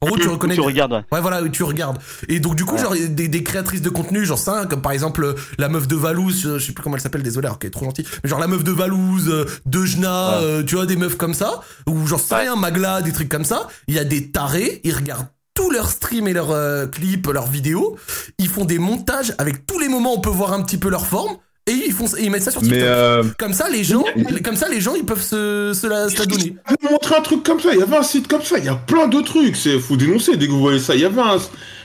[0.00, 0.54] En gros, tu reconnais.
[0.54, 1.04] Tu regardes, ouais.
[1.12, 1.98] Ouais, voilà, tu regardes.
[2.28, 5.22] Et donc, du coup, genre, des, des créatrices de contenu, genre ça, comme par exemple
[5.22, 7.68] euh, la meuf de Valouz, euh, je sais plus comment elle s'appelle, désolé, alors qu'elle
[7.68, 9.32] est trop gentille, mais genre la meuf de Valouz,
[9.64, 10.44] Dejna, Ouais.
[10.44, 12.38] euh, tu vois, des meufs comme ça, ou genre Ouais.
[12.38, 13.68] rien, Magla, des trucs comme ça.
[13.86, 15.28] Il y a des tarés, ils regardent
[15.62, 17.96] tous leurs streams et leurs euh, clips, leurs vidéos,
[18.38, 20.88] ils font des montages avec tous les moments où on peut voir un petit peu
[20.90, 21.36] leur forme,
[21.66, 22.78] et ils, font, et ils mettent ça sur TikTok.
[22.80, 24.04] Mais euh, Comme ça, les gens,
[24.42, 26.56] comme ça, les gens, ils peuvent se, se la, se la donner.
[26.66, 27.68] Je vais vous montrer un truc comme ça.
[27.72, 28.58] Il y avait un site comme ça.
[28.58, 29.54] Il y a plein de trucs.
[29.56, 30.96] C'est faut dénoncer dès que vous voyez ça.
[30.96, 31.36] Il y avait un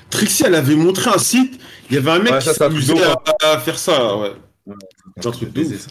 [0.09, 0.43] Trixie.
[0.47, 1.59] Elle avait montré un site.
[1.91, 3.17] Il y avait un mec Ouais, qui ça, s'amusait à,
[3.51, 4.15] à faire ça.
[4.17, 4.31] Ouais.
[5.17, 5.81] C'est un truc de baiser, ouf.
[5.81, 5.87] ça.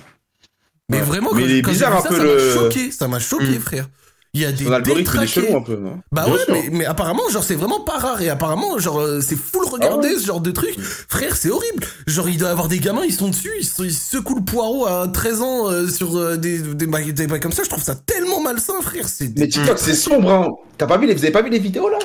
[0.89, 3.19] Mais vraiment, Mais quand, il quand un ça, peu ça le- m'a choqué, ça m'a
[3.21, 3.61] choqué, Mm.
[3.61, 3.89] frère.
[4.37, 5.55] Il y a des détraqués.
[5.55, 6.01] un peu, non?
[6.13, 8.21] Bah Bien ouais, mais, mais apparemment, genre, c'est vraiment pas rare.
[8.23, 10.75] Et apparemment, genre, euh, c'est full regarder Ah ce genre de truc.
[10.81, 11.85] Frère, c'est horrible.
[12.07, 14.45] Genre, il doit y avoir des gamins, ils sont dessus, ils, sont- ils secouent le
[14.45, 17.63] poireau à 13 ans euh, sur euh, des, des, des comme ça.
[17.65, 19.09] Je trouve ça tellement malsain, frère.
[19.09, 20.49] C'est Mais TikTok, c'est sombre, hein.
[20.79, 21.15] T'as pas vu les...
[21.15, 21.99] Vous avez pas vu les vidéos, là?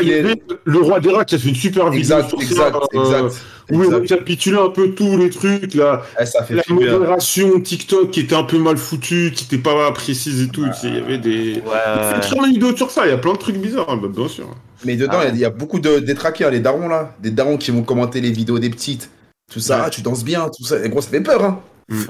[0.00, 2.98] Les- le roi des rats qui a fait une super vidéo Exact, sur exact, ça,
[2.98, 3.42] euh, exact.
[3.80, 4.00] Exact.
[4.00, 6.02] récapitulait un peu tous les trucs, là.
[6.20, 6.90] Eh, ça fait La flipper.
[6.92, 10.66] modération TikTok qui était un peu mal foutue, qui était pas précise et tout.
[10.82, 11.54] Il y avait des.
[11.54, 11.64] Ouais, Il ouais.
[11.64, 14.08] y a une vidéo sur ça, il y a plein de trucs bizarres, hein, bah,
[14.14, 14.48] bien sûr.
[14.84, 15.24] Mais dedans, il Ah.
[15.26, 17.14] y a- il y, a beaucoup de détraqués, hein, les darons, là.
[17.20, 19.10] Des darons qui vont commenter les vidéos des petites.
[19.52, 19.82] Tout ça, Ouais.
[19.86, 20.84] ah, tu danses bien, tout ça.
[20.84, 21.60] Et gros, ça fait peur, hein.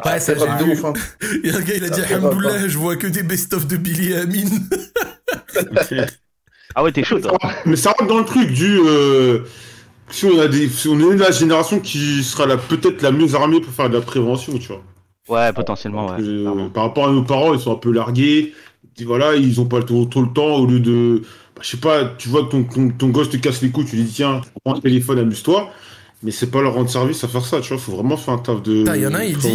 [0.04, 0.72] Ouais, ça, j'ai de vu.
[0.72, 0.92] ouf, hein.
[1.44, 3.22] Il y a un gars, il a Ça dit fait Alhamdoulilah, je vois que des
[3.22, 4.48] best-of de Billy et Amine.
[6.74, 7.36] Ah ouais, t'es chaud, toi.
[7.66, 8.78] Mais ça rentre dans le truc du.
[8.86, 9.40] euh,
[10.12, 13.34] si on a des, si on est la génération qui sera la peut-être la mieux
[13.34, 14.82] armée pour faire de la prévention, tu vois.
[15.28, 16.16] Ouais, potentiellement, ouais.
[16.20, 18.52] Euh, par rapport à nos parents, ils sont un peu largués.
[18.98, 21.22] Et voilà, ils ont pas le trop, trop le temps au lieu de.
[21.56, 23.86] bah, je sais pas, tu vois que ton, ton, ton gosse te casse les couilles,
[23.86, 25.70] tu lui dis tiens, prends le téléphone, amuse-toi.
[26.22, 27.78] Mais c'est pas leur rendre service à faire ça, tu vois.
[27.78, 28.80] Faut vraiment faire un taf de.
[28.80, 29.48] Putain, y en a il dit-.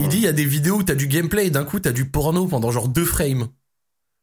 [0.00, 1.92] Il dit il y a des vidéos où t'as du gameplay et d'un coup t'as
[1.92, 3.48] du porno pendant genre deux frames.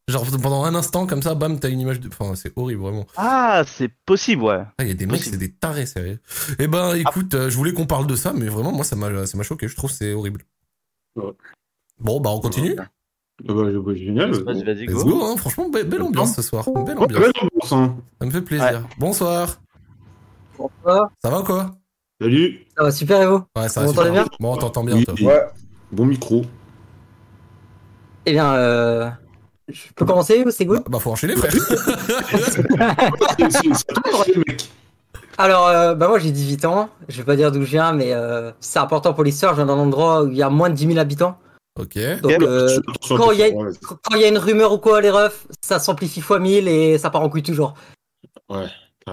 [0.10, 2.08] Genre pendant un instant comme ça, bam, t'as une image de.
[2.10, 3.06] Enfin, c'est horrible vraiment.
[3.16, 4.64] Ah, c'est possible, ouais.
[4.78, 6.20] Ah, il y a des mecs, c'est des tarés, sérieux.
[6.58, 9.26] Eh ben, écoute, euh, je voulais qu'on parle de ça, mais vraiment, moi, ça m'a,
[9.26, 9.68] ça m'a choqué.
[9.68, 10.42] Je trouve que c'est horrible.
[11.16, 11.32] Ouais.
[12.00, 12.76] Bon, bah, on continue.
[12.80, 12.88] Ah
[13.54, 14.32] bah, bah, génial.
[14.32, 15.06] Vas-y, vas-y, Let's go.
[15.20, 15.38] go, hein.
[15.38, 16.66] Franchement, be- belle ambiance ce soir.
[16.74, 17.22] Belle Ouais, ambiance.
[17.22, 17.98] belle ambiance, hein.
[18.20, 18.88] Ça me fait plaisir.
[18.98, 19.62] Bonsoir.
[20.58, 21.10] Bonsoir.
[21.24, 21.40] Ça va?
[21.42, 21.72] Ou quoi?
[22.22, 22.66] Salut.
[22.76, 24.26] Ça va super et vous Ouais, ça va Vous bien?
[24.40, 25.06] Bon, on t'entend bien, Oui.
[25.06, 25.14] toi.
[25.22, 25.46] Ouais.
[25.92, 26.44] Bon micro.
[28.26, 29.10] Eh bien, euh,
[29.72, 31.52] je peux commencer ou c'est good Bah, faut enchaîner, frère.
[35.38, 38.14] Alors, euh, bah moi j'ai 18 ans, je vais pas dire d'où je viens, mais
[38.14, 40.76] euh, c'est important pour l'histoire, je viens d'un endroit où il y a moins de
[40.76, 41.38] 10 000 habitants.
[41.80, 41.98] ok.
[42.22, 42.78] Donc, euh,
[43.08, 46.68] quand il y a- y une rumeur ou quoi, les refs, ça s'amplifie fois 1000
[46.68, 47.74] et ça part en couille toujours.
[48.50, 48.66] Ouais.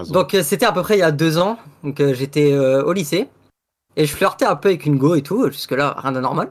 [0.09, 2.83] Donc euh, c'était à peu près il y a deux ans, donc euh, j'étais euh,
[2.83, 3.29] au lycée,
[3.95, 6.49] et je flirtais un peu avec une go et tout, jusque-là rien de normal.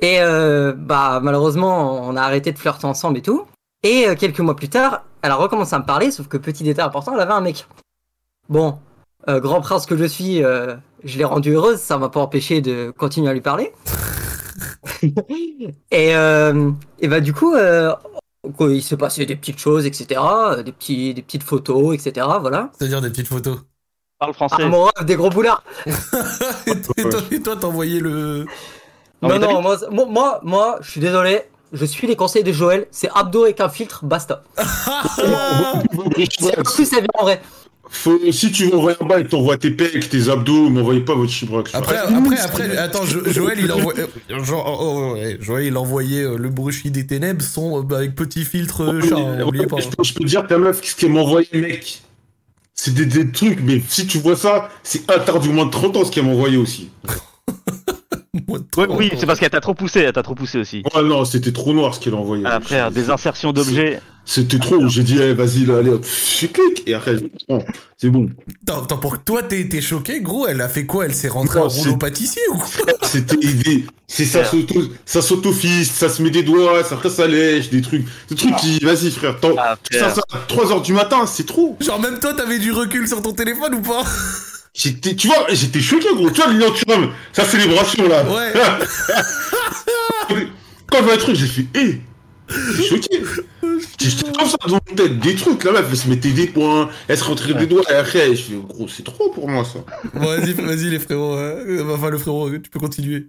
[0.00, 3.46] Et euh, bah malheureusement on a arrêté de flirter ensemble et tout.
[3.82, 6.64] Et euh, quelques mois plus tard, elle a recommencé à me parler, sauf que petit
[6.64, 7.66] détail important, elle avait un mec.
[8.48, 8.78] Bon,
[9.28, 12.60] euh, grand prince que je suis, euh, je l'ai rendue heureuse, ça m'a pas empêché
[12.60, 13.72] de continuer à lui parler.
[15.90, 16.70] et, euh,
[17.00, 17.94] et bah du coup, euh,
[18.56, 20.20] quoi, il se passait des petites choses, etc.
[20.64, 22.26] Des, petits, des petites photos, etc.
[22.40, 22.70] Voilà.
[22.78, 23.58] C'est-à-dire des petites photos.
[24.18, 24.56] Parle français.
[24.60, 25.62] Ah, mon rêve, des gros boulards.
[25.86, 25.90] et,
[26.70, 28.46] et toi, et toi, t'as envoyé le.
[29.28, 31.42] Non, Non, mais t'as non, moi, moi, moi, moi, je suis désolé.
[31.72, 32.86] Je suis les conseils de Joël.
[32.90, 34.44] C'est abdos avec un filtre, basta.
[36.16, 37.40] C'est plus ça vient en vrai.
[37.88, 41.30] Faut, si tu veux envoyer un bail, t'envoies tes pecs, tes abdos, m'envoyez pas votre
[41.30, 41.72] chibrax.
[41.72, 44.06] Après, après, après, attends, Jo- Joël, il envoie, euh,
[44.50, 47.98] oh, oh, ouais, Joël, il a envoyé euh, le brushi des ténèbres, son, euh, bah,
[47.98, 49.78] avec petit filtre euh, hein, pas.
[49.78, 52.02] je, peux, je peux te dire, ta meuf, ce qu'elle m'a envoyé, mec?
[52.74, 55.96] C'est des, des trucs, mais si tu vois ça, c'est interdit au moins de 30
[55.96, 56.32] ans ce qu'elle m'a
[58.48, 60.82] Ouais, oui, c'est parce qu'elle t'a trop poussé, elle t'a trop poussé aussi.
[60.94, 62.44] Oh non, c'était trop noir ce qu'elle a envoyé.
[62.46, 64.00] Ah, frère, des insertions d'objets.
[64.28, 67.14] C'était trop, j'ai dit, eh, vas-y, là, allez, hop, je clique, et après,
[67.96, 68.28] c'est bon.
[68.62, 71.06] Attends, attends, pour que toi, t'es choqué, gros, elle a fait quoi?
[71.06, 72.92] Elle s'est rentrée Non, en rouleau pâtissier ou quoi?
[73.02, 74.42] C'était des, c'est ça
[75.04, 78.56] ça s'autofiste, ça se met des doigts, ça après ça lèche, des trucs, des trucs
[78.56, 80.12] qui, vas-y frère, Ah, ça,
[80.48, 81.76] 3 heures du matin, c'est trop.
[81.80, 84.02] Genre, même toi, t'avais du recul sur ton téléphone ou pas?
[84.78, 88.24] J'étais, tu vois, j'étais choqué gros, tu vois, l'inauturable, sa célébration là.
[88.24, 88.52] Ouais.
[90.90, 92.00] Quand je vois le truc, j'ai fait, hé,
[92.48, 93.22] j'ai choqué.
[93.98, 97.16] J'étais comme ça dans tête, des trucs, là, meuf, elle se mettait des points, elle
[97.18, 99.78] se rentrait des doigts, et après, je fais, gros, c'est trop pour moi ça.
[100.14, 101.34] Bon, vas-y, vas-y, les frérots.
[101.36, 103.28] euh, Enfin, le frérot, tu peux continuer.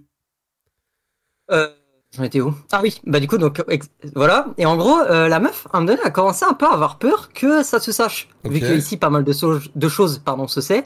[1.50, 1.68] Euh,
[2.16, 2.54] J'en étais où?
[2.72, 4.46] Ah oui, bah du coup, donc ex- voilà.
[4.56, 6.72] Et en gros, euh, la meuf, à un moment donné, a commencé un peu à
[6.72, 8.28] avoir peur que ça se sache.
[8.44, 8.62] Vu Ok.
[8.62, 10.84] que ici, pas mal de, so- de choses pardon, se sait.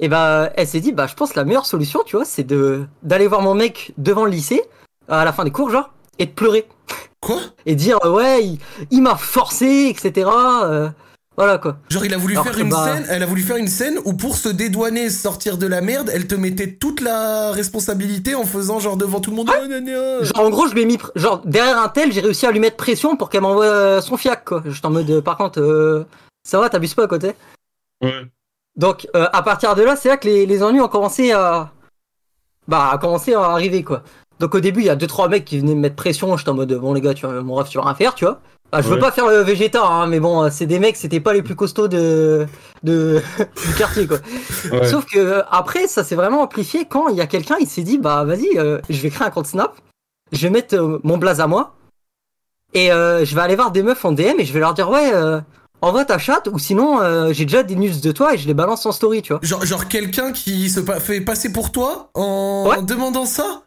[0.00, 2.44] Et bah, elle s'est dit, bah, je pense que la meilleure solution, tu vois, c'est
[2.44, 4.62] de d'aller voir mon mec devant le lycée,
[5.08, 6.68] à la fin des cours, genre, et de pleurer.
[7.20, 7.40] Quoi?
[7.64, 8.58] Et dire, euh, ouais, il,
[8.90, 10.28] il m'a forcé, etc.
[10.64, 10.90] euh,
[11.36, 11.78] voilà, quoi.
[11.90, 13.98] Genre, il a voulu Alors faire une bah- scène, elle a voulu faire une scène
[14.04, 18.44] où pour se dédouaner, sortir de la merde, elle te mettait toute la responsabilité en
[18.44, 19.50] faisant genre devant tout le monde.
[19.50, 20.24] Oh.
[20.24, 22.60] Genre, en gros, je lui ai mis, genre, derrière un tel, j'ai réussi à lui
[22.60, 24.62] mettre pression pour qu'elle m'envoie euh, son fiac, quoi.
[24.66, 26.06] J'étais en mode, par contre, euh,
[26.42, 27.32] ça va, t'abuses pas à côté.
[28.02, 28.26] Ouais.
[28.76, 31.72] Donc, euh, à partir de là, c'est là que les, les ennuis ont commencé à,
[32.68, 34.02] bah, à commencer à arriver, quoi.
[34.38, 36.36] Donc, au début, il y a deux, trois mecs qui venaient me mettre pression.
[36.36, 38.24] J'étais en mode, bon, les gars, tu vois, mon ref, tu vas rien faire, tu
[38.26, 38.40] vois.
[38.72, 41.20] Ah, je veux pas faire le végéta, hein, mais bon, euh, c'est des mecs, c'était
[41.20, 42.46] pas les plus costauds de,
[42.82, 43.22] de,
[43.68, 44.18] du quartier, quoi.
[44.72, 44.86] Ouais.
[44.88, 47.84] Sauf que, euh, après, ça s'est vraiment amplifié quand il y a quelqu'un, il s'est
[47.84, 49.76] dit, bah, vas-y, euh, je vais créer un compte Snap,
[50.32, 51.76] je vais mettre euh, mon blaze à moi,
[52.74, 54.90] Et euh, je vais aller voir des meufs en DM et je vais leur dire
[54.90, 55.40] ouais, euh,
[55.86, 58.54] envoie ta chatte ou sinon euh, j'ai déjà des news de toi et je les
[58.54, 59.40] balance en story, tu vois.
[59.42, 62.82] Genre, genre quelqu'un qui se pa- fait passer pour toi en Ouais.
[62.82, 63.62] demandant ça?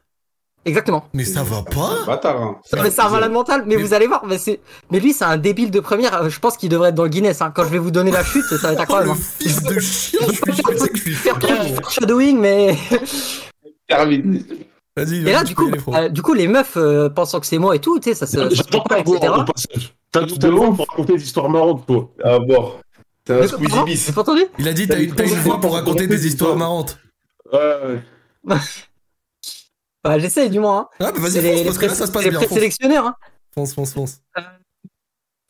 [0.66, 1.06] Exactement.
[1.14, 2.58] Mais ça va pas Bâtard, hein.
[2.76, 4.60] Non, mais c'est un malade mental, mais, Mais- vous allez voir, mais, c'est...
[4.92, 7.10] mais lui c'est un débile de première, euh, je pense qu'il devrait être dans le
[7.10, 7.52] Guinness, hein.
[7.56, 9.08] quand je vais vous donner la chute, ça va être Oh, incroyable.
[9.08, 9.18] le hein.
[9.40, 10.42] fils de chien Je suis
[10.74, 11.64] je sais que je suis Faire fier.
[11.64, 12.78] faire shadowing, mais...
[13.88, 14.44] Terminé.
[14.98, 17.76] Vas-y, Et là du coup, euh, du coup les meufs euh, pensant que c'est moi
[17.76, 18.54] et tout, tu sais, ça se...
[18.54, 19.34] ça comprend, boire etc.
[19.38, 19.94] au passage.
[20.12, 22.10] T'as tout à l'heure pour raconter des histoires marrantes, toi.
[22.24, 22.80] À bord.
[23.26, 24.06] C'est un Squeezie bis.
[24.08, 26.56] J'ai pas entendu Il a dit t'as une, t'as une voix pour raconter des histoires
[26.56, 26.98] marrantes.
[27.52, 28.02] Ouais,
[28.48, 28.58] ouais.
[30.02, 30.88] Bah, J'essaye du moins, hein.
[31.02, 33.06] Ah bah C'est vas-y, fonce, les, parce que là ça se passe bien.
[33.06, 33.16] Hein.
[33.54, 33.94] fonce, fonce.
[33.94, 34.22] fonce.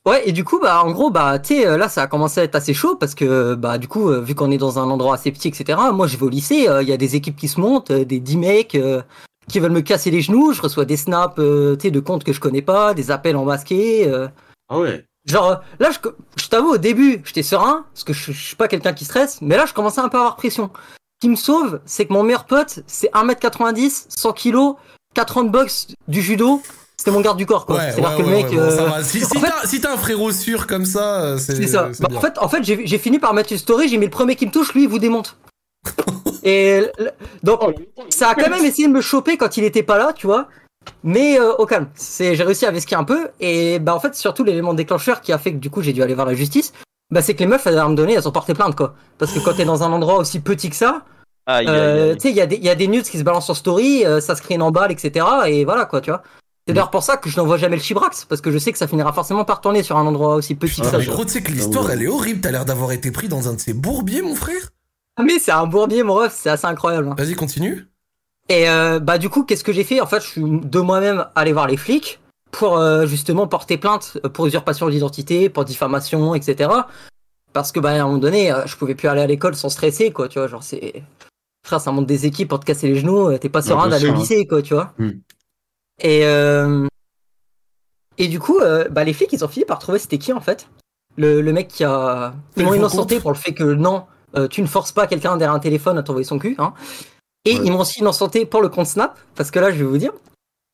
[0.07, 2.39] Ouais, et du coup, bah, en gros, bah, tu sais, euh, là, ça a commencé
[2.39, 4.89] à être assez chaud parce que, bah, du coup, euh, vu qu'on est dans un
[4.89, 7.35] endroit assez petit, etc., moi, je vais au lycée, euh, il y a des équipes
[7.35, 9.03] qui se montent, euh, des 10 mecs euh,
[9.47, 12.23] qui veulent me casser les genoux, je reçois des snaps, euh, tu sais, de comptes
[12.23, 14.11] que je connais pas, des appels en masqué.
[14.69, 15.05] Ah ouais.
[15.25, 15.97] genre, euh, là, je,
[16.41, 19.39] je t'avoue, au début, j'étais serein parce que je, je suis pas quelqu'un qui stresse,
[19.41, 20.69] mais là, je commençais un peu à avoir pression.
[20.75, 24.75] Ce qui me sauve, c'est que mon meilleur pote, c'est 1m90, 100 kg,
[25.15, 26.61] 4 ans de boxe, du judo,
[26.97, 27.75] c'était mon garde du corps, quoi.
[27.77, 28.51] Ouais, ouais, C'est-à-dire que ouais, le mec.
[28.51, 29.03] ouais, bon, ça euh, va.
[29.03, 31.89] Si, en si fait- t'as si un frérot sûr comme ça, euh, c'est c'est ça.
[31.99, 32.17] Bah, bien.
[32.17, 34.45] en fait, en fait j'ai fini par mettre une story, j'ai mis le premier qui
[34.45, 35.37] me touche, lui, il vous démonte.
[36.43, 36.81] Et
[37.43, 37.61] donc,
[38.09, 40.47] ça a quand même essayé de me choper quand il était pas là, tu vois.
[41.03, 41.87] Mais euh, au calme.
[41.95, 43.29] C'est, j'ai réussi à vesquer un peu.
[43.39, 46.01] Et bah, en fait, surtout l'élément déclencheur qui a fait que du coup, j'ai dû
[46.03, 46.73] aller voir la justice.
[47.11, 48.93] Bah, c'est que les meufs, elles, à me donner, elles ont porté plainte, quoi.
[49.17, 51.03] Parce que quand t'es dans un endroit aussi petit que ça,
[51.49, 53.45] euh, tu sais, il y, a des- il y a des nudes qui se balancent
[53.45, 55.25] sur story, euh, ça se crée une emballe, etc.
[55.47, 56.21] Et voilà, quoi, tu vois.
[56.67, 58.77] C'est d'ailleurs pour ça que je n'envoie jamais le chibrax, parce que je sais que
[58.77, 60.97] ça finira forcément par tourner sur un endroit aussi petit que Ah, ça.
[60.99, 62.41] mais gros, tu sais que l'histoire elle est horrible.
[62.41, 64.69] T'as l'air d'avoir été pris dans un de ces bourbiers, mon frère.
[65.17, 67.07] Ah, Mais c'est un bourbier, mon ref, c'est assez incroyable.
[67.09, 67.15] hein.
[67.17, 67.87] Vas-y, continue.
[68.49, 70.01] Et euh, bah du coup, qu'est-ce que j'ai fait?
[70.01, 72.19] En fait, je suis de moi-même allé voir les flics
[72.51, 76.69] pour euh, justement porter plainte pour usurpation d'identité, pour diffamation, etc.
[77.53, 79.69] Parce que bah à un moment donné, euh, je pouvais plus aller à l'école sans
[79.69, 80.27] stresser, quoi.
[80.29, 81.03] Tu vois, genre c'est
[81.65, 83.29] frère, ça monte des équipes pour te casser les genoux.
[83.29, 84.61] euh, T'es pas serein bien d'aller au lycée, quoi.
[84.63, 84.93] Tu vois.
[84.97, 85.11] Hmm.
[86.01, 86.87] Et euh,
[88.17, 90.41] et du coup, euh, bah les flics, ils ont fini par trouver c'était qui en
[90.41, 90.67] fait
[91.17, 94.05] le, le mec qui a ils m'ont innocenté pour le fait que non,
[94.35, 96.73] euh, tu ne forces pas quelqu'un derrière un téléphone à t'envoyer son cul, hein.
[97.45, 97.61] Et Ouais.
[97.65, 100.11] ils m'ont aussi innocenté pour le compte Snap, parce que là, je vais vous dire,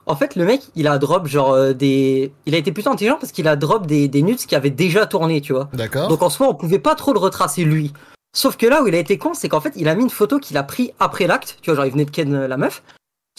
[0.07, 2.31] en fait, le mec, il a drop genre euh, des.
[2.45, 5.05] Il a été plutôt intelligent parce qu'il a drop des, des nudes qui avaient déjà
[5.05, 5.69] tourné, tu vois.
[5.73, 6.07] D'accord.
[6.07, 7.91] Donc en soi, on pouvait pas trop le retracer lui.
[8.35, 10.09] Sauf que là où il a été con, c'est qu'en fait, il a mis une
[10.09, 12.57] photo qu'il a pris après l'acte, tu vois, genre il venait de ken euh, la
[12.57, 12.83] meuf.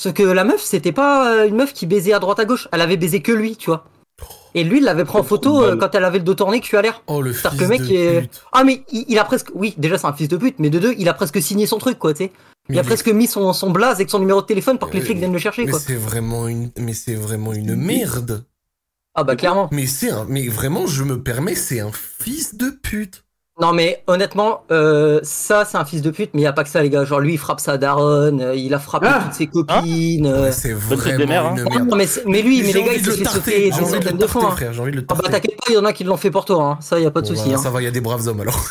[0.01, 2.69] Sauf que la meuf, c'était pas euh, une meuf qui baisait à droite à gauche,
[2.73, 3.85] elle avait baisé que lui, tu vois.
[4.55, 6.67] Et lui, il l'avait pris en photo euh, quand elle avait le dos tourné que
[6.67, 7.03] tu à l'air.
[7.07, 8.43] Oh le fils C'est-à-dire que le mec de est- pute.
[8.53, 10.79] Ah mais il, il a presque, oui, déjà c'est un fils de pute, mais de
[10.79, 12.33] deux, il a presque signé son truc, quoi, tu sais.
[12.69, 14.95] Il Mais a presque mis son, son blaze avec son numéro de téléphone pour que
[14.95, 18.45] les Euh, flics viennent le chercher, Mais c'est vraiment une, mais c'est vraiment une merde.
[19.15, 19.69] Ah bah clairement.
[19.73, 23.25] Mais c'est un, mais vraiment, je me permets, c'est un fils de pute.
[23.59, 26.63] Non mais honnêtement, euh, ça c'est un fils de pute, mais il y a pas
[26.63, 27.07] que ça les gars.
[27.07, 29.21] Genre lui il frappe sa daronne, euh, il a frappé Ah.
[29.25, 30.27] toutes ses copines.
[30.27, 30.43] euh.
[30.43, 31.85] Ouais, c'est vraiment hein.
[31.89, 33.73] Non, mais, mais lui, mais, les gars envie ils de se le fait sauter des
[33.73, 34.45] centaines de fois.
[34.45, 34.51] hein.
[34.51, 36.31] frère, envie de le Ah bah t'inquiète pas, il y en a qui l'ont fait
[36.31, 36.79] pour toi, hein.
[36.83, 37.49] ça y a pas de Bon, souci.
[37.49, 37.63] bah, hein.
[37.63, 38.61] Ça va, il y a des braves hommes alors.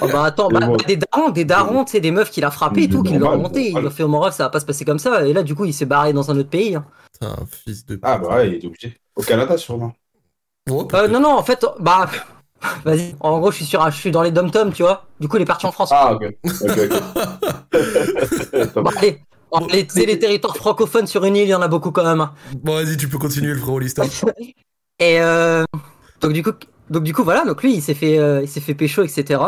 [0.00, 0.76] Ah bah attends, Mais bah, bon.
[0.88, 3.20] des darons, des darons, tu sais, des meufs qu'il a frappé et tout, qui l'ont
[3.20, 3.70] Normal, remonté.
[3.70, 5.24] Il a fait au moral, ça va pas se passer comme ça.
[5.24, 6.74] Et là du coup il s'est barré dans un autre pays.
[6.74, 6.84] hein.
[7.20, 8.02] C'est un fils de pute.
[8.04, 8.96] Ah bah ouais, il est obligé.
[9.14, 9.92] Au Canada sûrement.
[10.68, 12.06] Oh, Euh, non non, en fait, bah
[12.84, 13.14] vas-y.
[13.20, 15.06] En gros je suis sur, un- je suis dans les dom tom, tu vois.
[15.20, 15.90] Du coup il est parti en France.
[15.92, 16.24] Ah ok.
[16.44, 17.02] Ok, ok.
[18.74, 19.20] Bon, allez,
[19.50, 22.20] on- les, les territoires francophones sur une île, il y en a beaucoup quand même.
[22.20, 22.32] hein.
[22.62, 24.08] Bon, vas-y, tu peux continuer le frérot l'histoire.
[24.98, 25.64] Et euh,
[26.20, 26.52] donc du coup,
[26.88, 29.40] donc du coup voilà, donc lui il s'est fait, euh, il s'est fait pécho, etc.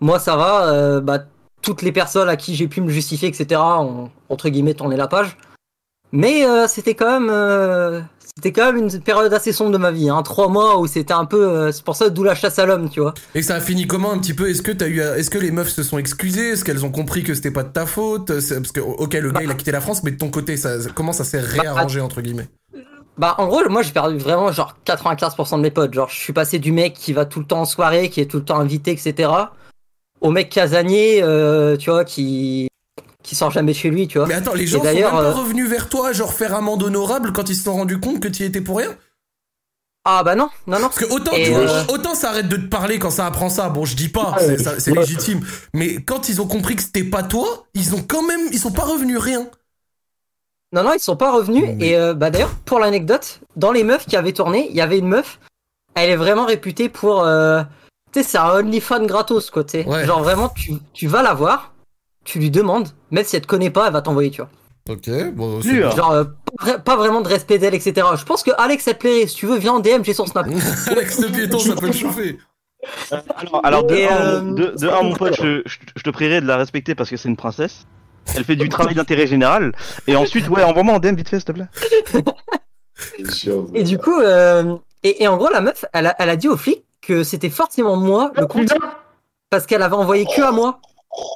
[0.00, 1.20] Moi ça va, euh, bah
[1.62, 3.60] toutes les personnes à qui j'ai pu me justifier, etc.
[3.80, 5.36] ont entre guillemets tourné la page.
[6.10, 8.00] Mais euh, c'était quand même, euh,
[8.38, 11.12] c'était quand même une période assez sombre de ma vie, hein, trois mois où c'était
[11.12, 13.12] un peu, euh, c'est pour ça d'où la chasse à l'homme, tu vois.
[13.34, 14.48] Et ça a fini comment un petit peu?
[14.48, 16.50] Est-ce que t'as eu, à- est-ce que les meufs se sont excusées?
[16.50, 18.28] Est-ce qu'elles ont compris que c'était pas de ta faute?
[18.28, 20.76] Parce que ok, le gars il a quitté la France, mais de ton côté, ça,
[20.94, 22.46] comment ça s'est réarrangé entre guillemets?
[23.16, 25.92] Bah en gros moi j'ai perdu vraiment genre 95% de mes potes.
[25.92, 28.26] Genre je suis passé du mec qui va tout le temps en soirée qui est
[28.26, 29.28] tout le temps invité etc
[30.20, 32.68] au mec casanier euh, tu vois qui
[33.28, 35.22] qui sort jamais de chez lui tu vois Mais attends, les gens sont même pas
[35.22, 38.28] euh, revenus vers toi, genre faire amende honorable quand ils se sont rendus compte que
[38.28, 38.96] tu y étais pour rien?
[40.04, 42.48] Ah bah non non non Parce que autant, Et, tu vois, euh, autant ça arrête
[42.48, 44.36] de te parler quand ça apprend ça, bon je dis pas,
[44.78, 45.00] c'est ouais.
[45.00, 45.40] légitime.
[45.74, 48.72] Mais quand ils ont compris que c'était pas toi, ils ont quand même, ils sont
[48.72, 49.46] pas revenus rien.
[50.72, 53.84] non non ils sont pas revenus Mais- et euh, bah d'ailleurs pour l'anecdote dans les
[53.84, 55.38] meufs qui avaient tourné il y avait une meuf
[55.94, 57.62] elle est vraiment réputée pour euh,
[58.12, 60.06] tu sais c'est un OnlyFans gratos quoi Ouais.
[60.06, 61.72] genre vraiment tu tu vas la voir
[62.28, 64.50] tu lui demandes même si elle te connaît pas elle va t'envoyer tu vois
[64.90, 65.82] Ok, bon, c'est.
[65.82, 66.24] Genre, euh,
[66.82, 68.06] pas vraiment de respect d'elle, etc.
[68.18, 69.26] Je pense que Alex, elle te plairait.
[69.26, 70.46] Si tu veux, viens en DM, j'ai son snap.
[70.86, 72.38] Alex le piéton, ça peut le chauffer.
[73.36, 76.02] Alors, alors de, Et, un, euh, mon- de, de un, mon pote, je, je- je
[76.02, 77.86] te prierai de la respecter parce que c'est une princesse.
[78.34, 79.72] Elle fait du travail d'intérêt général.
[80.06, 81.66] Et ensuite, ouais, envoie-moi en DM vite fait, s'il te plaît.
[83.74, 86.48] Et du coup, euh, et, et en gros, la meuf, elle a, elle a dit
[86.48, 88.72] au flic que c'était forcément moi le compte
[89.50, 90.80] parce qu'elle avait envoyé que à moi.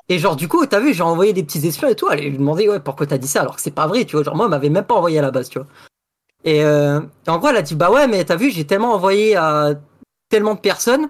[0.08, 2.08] Et genre, du coup, t'as vu, j'ai envoyé des petits espions et tout.
[2.10, 4.24] Elle lui demandait, ouais, pourquoi t'as dit ça alors que c'est pas vrai, tu vois.
[4.24, 5.68] Genre, moi, elle m'avait même pas envoyé à la base, tu vois.
[6.44, 8.94] Et, euh, et en gros, elle a dit, bah ouais, mais t'as vu, j'ai tellement
[8.94, 9.74] envoyé à
[10.28, 11.08] tellement de personnes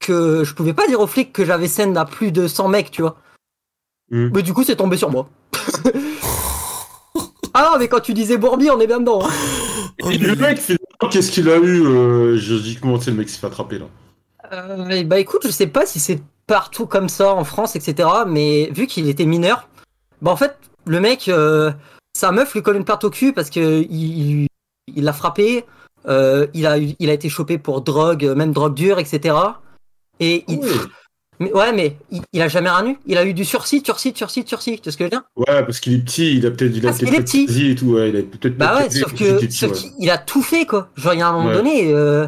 [0.00, 2.90] que je pouvais pas dire aux flics que j'avais scène à plus de 100 mecs,
[2.90, 3.16] tu vois.
[4.10, 4.30] Mm.
[4.34, 5.28] Mais du coup, c'est tombé sur moi.
[7.54, 9.20] ah non, mais quand tu disais Bourbi, on est bien dedans.
[9.24, 9.30] hein.
[10.10, 13.26] Et le mec, finalement, qu'est-ce qu'il a eu euh, Je dis comment c'est le mec
[13.26, 13.86] qui s'est fait attraper là.
[14.52, 18.08] Euh, bah écoute, je sais pas si c'est partout comme ça en France, etc.
[18.26, 19.68] Mais vu qu'il était mineur,
[20.22, 20.56] bah en fait,
[20.86, 21.70] le mec, euh,
[22.16, 24.46] sa meuf lui colle une patte au cul parce que il
[24.94, 25.66] il l'a frappé,
[26.08, 29.34] euh, il, a, il a été chopé pour drogue, même drogue dure, etc.
[30.18, 30.60] Et il,
[31.40, 32.96] mais, ouais, mais il, il a jamais rien eu.
[33.06, 34.76] Il a eu du sursis, sursis, sursis, sursis.
[34.76, 35.22] Tu vois ce que je veux dire?
[35.36, 37.70] Ouais, parce qu'il est petit, il a peut-être il a peut-être qu'il est petit.
[37.70, 39.70] et tout, ouais, il a peut-être Bah ouais, sauf saisie, il était que petit, sauf
[39.72, 39.90] ouais.
[39.98, 40.88] qu'il a tout fait quoi.
[40.96, 41.54] Genre il y a un moment Ouais.
[41.54, 42.26] donné, euh,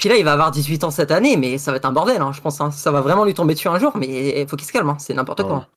[0.00, 2.20] puis là il va avoir 18 ans cette année, mais ça va être un bordel,
[2.20, 2.60] hein, je pense.
[2.60, 2.70] hein.
[2.72, 4.96] Ça va vraiment lui tomber dessus un jour, mais il faut qu'il se calme, hein,
[4.98, 5.68] c'est n'importe quoi.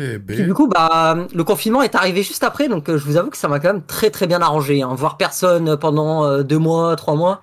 [0.00, 0.46] Eh Puis ben.
[0.46, 3.36] du coup, bah, le confinement est arrivé juste après, donc euh, je vous avoue que
[3.36, 4.80] ça m'a quand même très très bien arrangé.
[4.82, 4.94] Hein.
[4.94, 7.42] Voir personne pendant euh, deux mois, trois mois,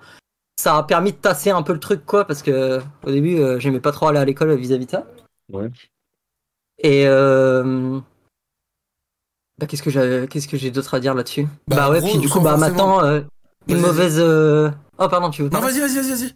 [0.58, 3.58] ça a permis de tasser un peu le truc, quoi, parce que au début, euh,
[3.58, 5.04] j'aimais pas trop aller à l'école vis-à-vis de ça.
[5.52, 5.68] Ouais.
[6.78, 8.00] Et euh...
[9.58, 11.46] bah, qu'est-ce que j'ai, qu'est-ce que j'ai d'autre à dire là-dessus?
[11.68, 12.68] Bah, Bah, ouais, gros, puis du coup, bah forcément-
[12.98, 13.20] maintenant, euh,
[13.68, 14.16] une mauvaise.
[14.18, 16.34] euh, Oh pardon, tu veux Non, vas-y, vas-y, vas-y, vas-y.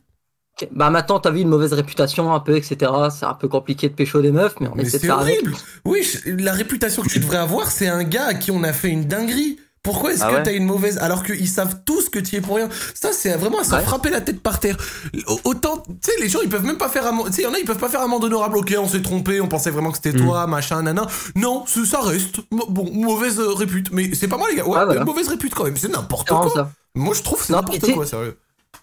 [0.60, 0.68] Ok.
[0.72, 2.92] Bah maintenant, t'as vu une mauvaise réputation un peu, etc.
[3.10, 5.18] C'est un peu compliqué de pécho des meufs, mais on Mais essaie de c'est faire
[5.18, 5.40] avec.
[5.40, 5.56] horrible.
[5.84, 8.72] Oui, je- la réputation que tu devrais avoir, c'est un gars à qui on a
[8.72, 9.58] fait une dinguerie.
[9.82, 12.40] Pourquoi est-ce Ah que ouais t'as une mauvaise alors qu'ils savent tous que tu es
[12.42, 12.68] pour rien?
[12.94, 13.80] Ça c'est vraiment à se Ouais.
[13.82, 14.76] frapper la tête par terre.
[15.26, 17.28] Au- Autant, tu sais, les gens ils peuvent même pas faire amende.
[17.28, 18.58] Tu sais, y en a ils peuvent pas faire amende honorable.
[18.58, 20.26] Ok, on s'est trompé, on pensait vraiment que c'était Mm.
[20.26, 21.06] toi, machin, nana.
[21.34, 22.40] Non, ça reste.
[22.50, 24.66] Bon, mauvaise euh, répute, mais c'est pas moi les gars.
[24.66, 25.04] Ouais, Ah, voilà.
[25.04, 25.76] mauvaise répute quand même.
[25.76, 26.50] C'est n'importe quoi.
[26.54, 26.70] ça.
[26.94, 28.36] Moi je trouve que c'est n'importe quoi, sérieux.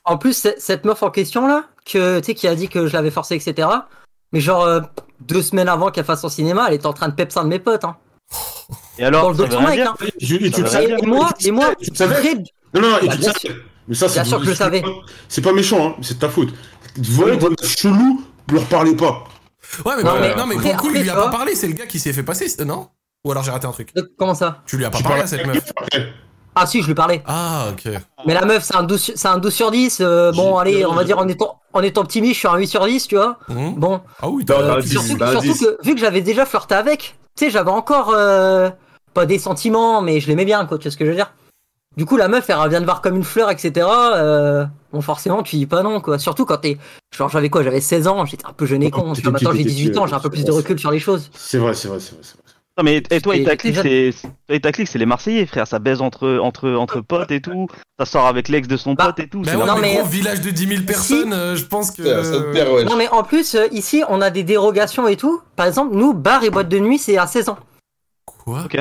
[0.04, 2.94] En plus, cette meuf en question là, que tu sais, qui a dit que je
[2.94, 3.68] l'avais forcé, etc.
[4.34, 4.82] Mais genre euh,
[5.22, 7.50] deux semaines avant qu'elle fasse son cinéma, elle était en train de pep un de
[7.50, 7.84] mes potes.
[7.86, 7.98] Hein.
[9.00, 9.80] Et alors, Dans le dos de mec.
[9.80, 9.94] Hein.
[10.20, 12.34] Tu le savais Et, et moi, et moi, Tu le savais
[12.74, 13.56] Non, non, et Bah, tu le savais.
[13.88, 14.84] Mais ça, c'est Bien sûr que je le savais.
[15.30, 16.50] C'est pas méchant, hein, c'est de ta faute.
[16.98, 18.22] Vous voyez, des mecs chelous,
[18.52, 19.24] leur parlez pas.
[19.86, 21.56] Ouais, mais, Non, mais- non, mais pour le coup, il lui a pas tu parlé.
[21.56, 22.90] C'est le gars qui s'est fait passer, c'est- non?
[23.24, 23.92] Ou alors j'ai raté un truc?
[23.98, 24.62] Euh, Comment ça?
[24.66, 25.72] Tu lui as pas Tu parlé à cette meuf?
[26.60, 27.22] Ah si, je lui parlais.
[27.26, 27.92] Ah, ok.
[28.26, 30.00] Mais la meuf, c'est un 12, sur- c'est un 12 sur 10.
[30.02, 32.68] euh, bon, allez, on va dire en étant, en étant optimiste, je suis un 8
[32.68, 33.38] sur 10, tu vois.
[33.50, 33.76] Mhm.
[33.76, 34.82] Bon, Ah oui, t'as.
[34.82, 38.12] dix, surtout, bah, surtout que vu que j'avais déjà flirté avec, tu sais, j'avais encore
[38.16, 38.70] euh,
[39.14, 40.78] pas des sentiments, mais je l'aimais bien, quoi.
[40.78, 41.32] Tu vois ce que je veux dire
[41.96, 43.88] Du coup, la meuf, elle revient de voir comme une fleur, etc.
[44.16, 46.18] euh, bon, forcément, tu dis pas non, quoi.
[46.20, 46.78] Surtout quand t'es,
[47.16, 49.14] genre, j'avais quoi J'avais 16 ans, j'étais un peu jeune et con.
[49.32, 51.30] Maintenant, j'ai 18 ans, j'ai un peu plus de recul sur les choses.
[51.36, 52.22] C'est vrai, c'est vrai, c'est vrai.
[52.78, 55.08] Non, mais et toi et Et ta clique, c'est toi et ta clique, c'est les
[55.08, 55.66] Marseillais, frère.
[55.66, 57.68] Ça baise entre entre entre potes et tout.
[57.98, 59.42] Ça sort avec l'ex de son Bah, pote et tout.
[59.42, 62.04] Bah c'est ouais, Non, mais gros, village de 10 000 personnes, euh, je pense que.
[62.04, 62.84] Ça te perd, ouais.
[62.84, 65.42] Non, mais en plus, euh, ici, on a des dérogations et tout.
[65.56, 67.58] Par exemple, nous, bar et boîte de nuit, c'est à 16 ans.
[68.26, 68.66] Quoi?
[68.66, 68.78] Ok.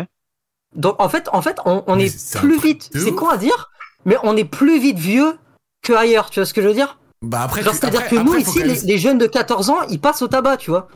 [0.75, 2.91] Donc en fait, en fait, on, est plus vite.
[2.93, 3.71] C'est con à dire,
[4.05, 5.39] mais on est plus vite vieux
[5.83, 6.29] que ailleurs.
[6.29, 6.99] Tu vois ce que je veux dire?
[7.23, 10.29] Bah après, c'est-à-dire après- que nous ici, les jeunes de 14 ans, ils passent au
[10.29, 10.89] tabac, tu vois.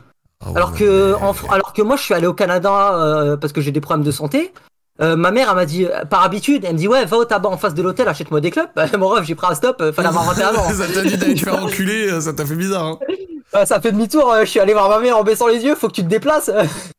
[0.43, 3.53] Ah Alors que, mais- en alors que moi, je suis allé au Canada euh, parce
[3.53, 4.53] que j'ai des problèmes de santé.
[5.01, 7.25] Euh, ma mère, elle m'a dit, euh, par habitude, elle me dit, ouais, va au
[7.25, 8.67] tabac en face de l'hôtel, achète-moi des clubs.
[8.75, 10.69] Bah, mon ref, j'ai pris un stop, euh, fallait avoir inventé avant.
[10.69, 12.85] ça t'a dit d'aller te faire enculer, euh, ça t'a fait bizarre.
[12.85, 12.99] Hein.
[13.53, 15.75] Euh, ça fait demi-tour, euh, je suis allé voir ma mère en baissant les yeux,
[15.75, 16.49] faut que tu te déplaces.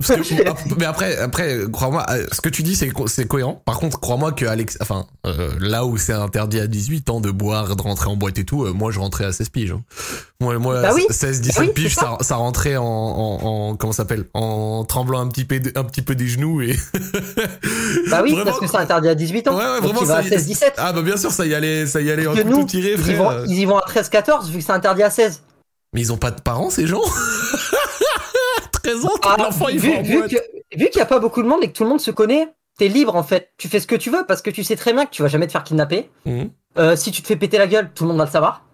[0.07, 3.63] Que- mais après, après, crois-moi, euh, ce que tu dis, c'est c'est cohérent.
[3.65, 7.31] Par contre, crois-moi que Alex, enfin, euh, là où c'est interdit à 18 ans de
[7.31, 9.73] boire, de rentrer en boîte et tout, euh, moi, je rentrais à 16 piges.
[9.73, 9.81] hein.
[10.41, 11.07] Moi, moi, Bah oui.
[11.09, 12.19] 16, 17 Bah oui, piges, ça.
[12.21, 16.03] Ça, rentrait en, en, en comment ça s'appelle, en tremblant un petit peu, un petit
[16.03, 16.77] peu des genoux et.
[18.11, 19.57] bah oui, Vraiment, parce que c'est interdit à 18 ans.
[19.57, 20.73] Ouais, ouais, vraiment, tu vas ça à y- 16-17.
[20.77, 23.01] Ah bah bien sûr, ça y allait, ça y allait tout, nous, tout tiré, ils
[23.01, 23.23] y, frère.
[23.23, 25.41] vont, ils y vont à 13-14 vu que c'est interdit à 16.
[25.93, 27.03] Mais ils ont pas de parents, ces gens
[28.73, 30.31] 13 ans, Ah, l'enfant, il vu va en vu boîte.
[30.31, 32.11] que- vu qu'il n'y a pas beaucoup de monde et que tout le monde se
[32.11, 32.49] connaît,
[32.79, 33.51] t'es libre en fait.
[33.59, 35.29] Tu fais ce que tu veux parce que tu sais très bien que tu vas
[35.29, 36.11] jamais te faire kidnapper.
[36.25, 36.51] Mhm.
[36.79, 38.65] Euh, si tu te fais péter la gueule, tout le monde va le savoir.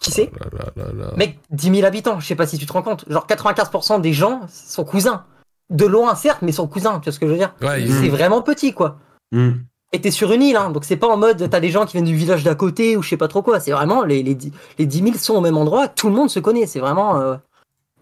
[0.00, 0.46] Qui sait Là,
[0.76, 1.12] là, là, là.
[1.16, 3.04] Mec, 10 000 habitants, je sais pas si tu te rends compte.
[3.08, 5.24] Genre 95% des gens sont cousins.
[5.70, 7.54] De loin, certes, mais sont cousins, tu vois ce que je veux dire?
[7.60, 8.98] Ouais, C'est vraiment petit, quoi.
[9.32, 9.52] Hmm.
[9.92, 11.92] Et t'es sur une île, hein, donc c'est pas en mode t'as des gens qui
[11.92, 13.58] viennent du village d'à côté ou je sais pas trop quoi.
[13.58, 16.28] C'est vraiment les, les, dix- les 10 000 sont au même endroit, tout le monde
[16.28, 16.66] se connaît.
[16.66, 17.18] C'est vraiment.
[17.20, 17.36] euh,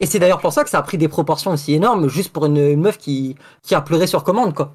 [0.00, 2.46] Et c'est d'ailleurs pour ça que ça a pris des proportions aussi énormes, juste pour
[2.46, 4.72] une, une meuf qui, qui a pleuré sur commande, quoi.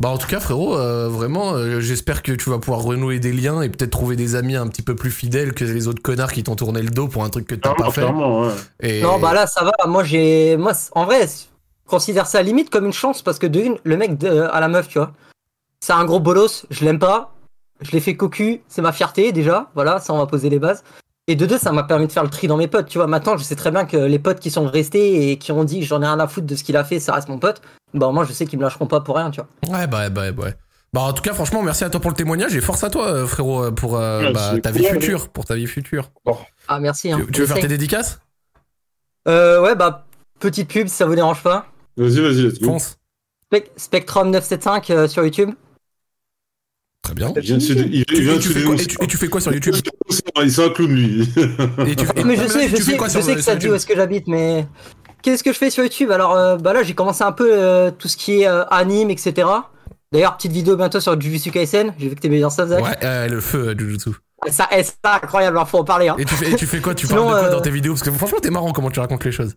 [0.00, 3.32] Bah en tout cas frérot, euh, vraiment, euh, j'espère que tu vas pouvoir renouer des
[3.32, 6.32] liens et peut-être trouver des amis un petit peu plus fidèles que les autres connards
[6.32, 8.00] qui t'ont tourné le dos pour un truc que t'as pas fait.
[8.00, 8.52] Clairement, ouais.
[8.80, 9.02] Et...
[9.02, 9.70] Non, bah là, ça va.
[9.86, 10.56] Moi, j'ai.
[10.56, 13.96] Moi, en vrai, je considère ça limite comme une chance parce que de une, le
[13.96, 15.12] mec de- à la meuf, tu vois,
[15.80, 17.34] c'est un gros bolos, je l'aime pas.
[17.80, 19.70] Je l'ai fait cocu, c'est ma fierté déjà.
[19.74, 20.84] Voilà, ça, on va poser les bases.
[21.26, 22.86] Et de deux, ça m'a permis de faire le tri dans mes potes.
[22.86, 25.52] Tu vois, maintenant, je sais très bien que les potes qui sont restés et qui
[25.52, 27.38] ont dit j'en ai rien à foutre de ce qu'il a fait, ça reste mon
[27.38, 27.62] pote.
[27.94, 29.78] Bah, moi, je sais qu'ils me lâcheront pas pour rien, tu vois.
[29.78, 30.54] Ouais, bah, bah, ouais.
[30.92, 33.06] Bah, en tout cas, franchement, merci à toi pour le témoignage et force à toi,
[33.06, 35.28] euh, frérot, euh, pour euh, bah, ta vie future.
[35.28, 36.10] Pour ta vie future.
[36.68, 37.12] Ah, merci.
[37.12, 37.20] Hein.
[37.26, 38.20] Tu, tu veux faire tes dédicaces?
[39.28, 40.04] Euh, ouais, bah,
[40.40, 41.66] petite pub si ça vous dérange pas.
[41.96, 42.66] Vas-y, vas-y, let's go.
[42.66, 42.96] Fonce.
[43.50, 45.50] Spec- Spectrum 975 euh, sur YouTube.
[47.02, 47.32] Très bien.
[47.36, 48.86] Il vient de se dé- il- il Tu- vient et, tu fais quoi, et, dénoncer.
[48.86, 49.74] tu, et tu fais quoi sur YouTube
[50.42, 51.22] Il c'est un clown, lui.
[51.86, 53.74] Et tu fais- Mais je non, sais, je sais, je sais que ça dit où
[53.74, 54.66] est-ce que j'habite, mais
[55.22, 56.10] qu'est-ce que je fais sur YouTube?
[56.10, 59.10] Alors, euh, bah là, j'ai commencé un peu euh, tout ce qui est euh, anime,
[59.10, 59.48] etc.
[60.12, 61.94] D'ailleurs, petite vidéo bientôt sur Jujutsu Kaisen.
[61.98, 62.82] J'ai vu que t'aimais bien ça, Zach.
[62.84, 64.10] Ouais, euh, le feu, Jujutsu.
[64.48, 66.08] Ça, c'est incroyable, hein, faut en parler.
[66.08, 66.16] Hein.
[66.18, 66.94] Et tu fais, et tu fais quoi?
[66.94, 67.92] Tu Sinon, parles de quoi dans tes vidéos?
[67.94, 69.54] Parce que franchement, t'es marrant comment tu racontes les choses.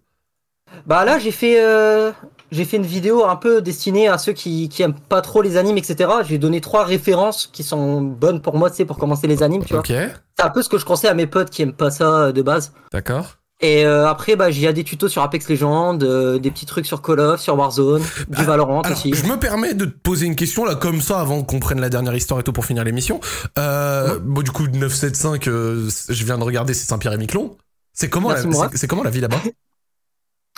[0.85, 2.11] Bah là, j'ai fait, euh,
[2.53, 5.57] j'ai fait une vidéo un peu destinée à ceux qui, qui aiment pas trop les
[5.57, 6.09] animes, etc.
[6.25, 9.73] J'ai donné trois références qui sont bonnes pour moi, sais, pour commencer les animes, tu
[9.73, 9.79] vois.
[9.79, 12.05] Ok, C'est un peu ce que je conseille à mes potes qui aiment pas ça
[12.25, 12.71] euh, de base.
[12.91, 13.37] d'accord.
[13.61, 17.01] Et euh, après, bah, j'ai des tutos sur Apex Legends, euh, des petits trucs sur
[17.01, 19.13] Call of, sur Warzone, du Valorant Alors, aussi.
[19.13, 21.87] je me permets de te poser une question là, comme ça, avant qu'on prenne la
[21.87, 23.21] dernière histoire et tout pour finir l'émission.
[23.57, 27.55] Euh, bon, du coup, 975, euh, je viens de regarder, c'est Saint-Pierre et Miquelon.
[27.93, 29.37] C'est comment, la, c'est- c'est comment la vie là-bas?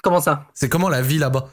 [0.01, 0.45] Comment ça?
[0.55, 1.47] C'est comment la vie là-bas?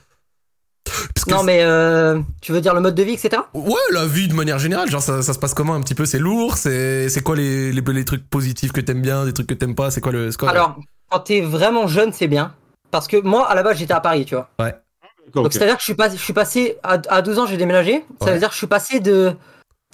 [1.25, 3.43] Parce que Non, mais euh, tu veux dire le mode de vie, etc.
[3.55, 6.05] Ouais, la vie de manière générale, genre ça, ça se passe comment un petit peu?
[6.05, 6.57] C'est lourd?
[6.57, 9.75] C'est c'est quoi les, les, les trucs positifs que t'aimes bien, des trucs que t'aimes
[9.75, 9.91] pas?
[9.91, 10.77] C'est quoi le quoi, Alors,
[11.11, 12.55] quand t'es vraiment jeune, c'est bien.
[12.91, 14.49] Parce que moi, à la base, j'étais à Paris, tu vois.
[14.59, 14.75] Ouais.
[15.35, 18.05] Donc, c'est-à-dire que je suis, pas, je suis passé, à, à 12 ans, j'ai déménagé.
[18.21, 18.33] Ça Ouais.
[18.35, 19.31] veut dire que je suis passé de.
[19.31, 19.37] Tu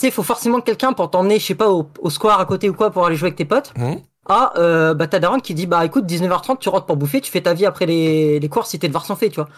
[0.03, 2.69] sais, il faut forcément quelqu'un pour t'emmener, je sais pas, au, au square à côté
[2.71, 3.73] ou quoi pour aller jouer avec tes potes.
[3.79, 7.21] Hum Ah, euh, bah, t'as Daron qui dit, bah, écoute, 19h30, tu rentres pour bouffer,
[7.21, 9.49] tu fais ta vie après les, les cours si tes sont faits, tu vois.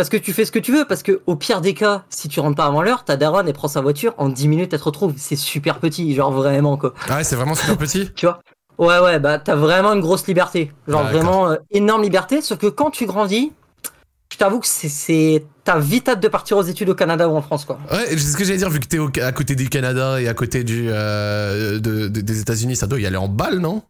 [0.00, 2.30] Parce que tu fais ce que tu veux, parce que au pire des cas, si
[2.30, 4.78] tu rentres pas avant l'heure, ta daronne, elle prend sa voiture, en 10 minutes, elle
[4.78, 5.12] te retrouve.
[5.18, 6.94] C'est super petit, genre vraiment, quoi.
[7.10, 8.10] Ah ouais, c'est vraiment super petit?
[8.16, 8.40] Tu vois?
[8.78, 10.72] Ouais, ouais, bah t'as vraiment une grosse liberté.
[10.88, 12.40] Genre vraiment euh, énorme liberté.
[12.40, 13.52] Sauf que quand tu grandis,
[14.32, 15.44] je t'avoue que c'est- c'est.
[15.64, 17.78] T'as vite hâte de partir aux études au Canada ou en France, quoi.
[17.92, 20.28] Ouais, c'est ce que j'allais dire, vu que t'es au- à côté du Canada et
[20.28, 23.82] à côté du, euh, de- de- des États-Unis, ça doit y aller en balle, non?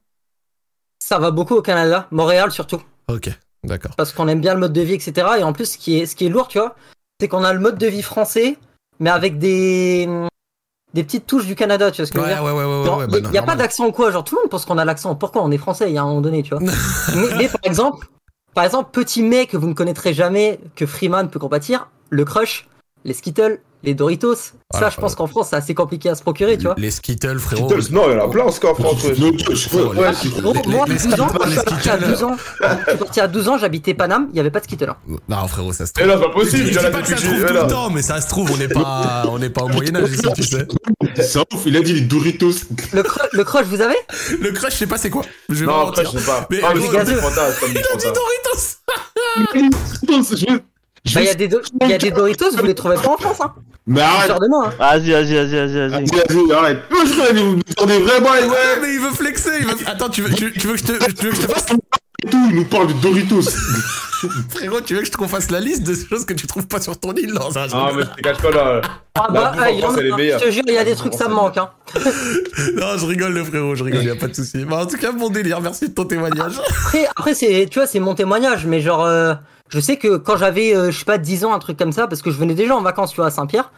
[0.98, 2.82] Ça va beaucoup au Canada, Montréal surtout.
[3.08, 3.30] Ok,
[3.64, 3.94] d'accord.
[3.96, 5.26] Parce qu'on aime bien le mode de vie, etc.
[5.38, 6.74] Et en plus, ce qui est, ce qui est lourd, tu vois,
[7.20, 8.56] c'est qu'on a le mode de vie français,
[8.98, 10.08] mais avec des.
[10.94, 12.96] des petites touches du Canada, tu vois ce que je veux dire ouais, ouais, ouais,
[12.96, 14.78] ouais, y- bah, y, a pas d'accent ou quoi, genre tout le monde pense qu'on
[14.78, 15.14] a l'accent.
[15.14, 16.60] Pourquoi on est français Il y a un moment donné, tu vois.
[17.14, 18.06] mais, mais par exemple,
[18.54, 22.68] par exemple, petit mec que vous ne connaîtrez jamais, que Freeman peut compatir, le crush,
[23.04, 24.34] les Skittles, les Doritos.
[24.72, 26.74] Voilà, ça, je pense qu'en France, c'est assez compliqué à se procurer, tu vois.
[26.78, 27.68] Les Skittles, frérot.
[27.68, 29.02] Skittles, non, il y en a plein encore en France.
[29.04, 29.14] ouais.
[29.14, 32.06] Frérot, Ouais, les- les- moi, les à 12 ans, les à Skittles.
[32.08, 34.64] 12 ans, je suis parti à 12 ans, j'habitais Paname, il n'y avait pas de
[34.64, 34.90] Skittles.
[34.90, 34.96] hein.
[35.28, 36.06] Non, frérot, ça se trouve.
[36.06, 38.02] là, c'est pas possible, il y en a que depuis que- tout le temps, mais
[38.02, 40.66] ça se trouve, on n'est pas, on n'est pas au Moyen-Âge ici, tu sais.
[41.22, 42.50] C'est ouf, il a dit les Doritos.
[42.92, 43.96] Le, cru- le crush, vous avez?
[44.40, 45.22] Le crush, je sais pas c'est quoi.
[45.48, 46.20] Je Non, pas après, mentir.
[46.20, 46.46] je sais pas.
[46.50, 47.46] Mais- Ah, mais c'est comme comme du Fanta.
[48.12, 48.76] Doritos
[51.04, 52.96] Je- Bah, il y, a des Do- il y a des Doritos, vous les trouvez
[52.96, 53.52] pas en France, hein.
[53.86, 54.74] Mais arrête, Sors de moi, hein.
[54.78, 55.90] Vas-y, vas-y, vas-y, vas-y, vas-y.
[55.90, 56.78] vas-y, vas-y, arrête.
[56.90, 59.50] Vous attendez vraiment, Ouais, ouais, mais il veut flexer.
[59.60, 59.74] Il veut...
[59.86, 61.66] Attends, tu veux, tu, tu veux que je te, tu veux que je te fasse
[62.22, 63.42] il nous parle de Doritos.
[64.50, 66.80] Frérot, tu veux que je te fasse la liste de choses que tu trouves pas
[66.80, 68.80] sur ton île Non, ça, je Ah, mais je te cache pas là.
[69.14, 71.28] Ah bah, ah, il en a, je te jure, il y a des trucs, ça
[71.28, 71.70] me manque, hein.
[72.74, 74.64] non, je rigole, le frérot, je rigole, y a pas de souci.
[74.66, 76.60] Bah, en tout cas, bon délire, merci de ton témoignage.
[76.68, 79.34] Après, après c'est, tu vois, c'est mon témoignage, mais genre, euh,
[79.70, 82.06] je sais que quand j'avais, euh, je sais pas, 10 ans, un truc comme ça,
[82.06, 83.72] parce que je venais déjà en vacances, tu vois, à Saint-Pierre,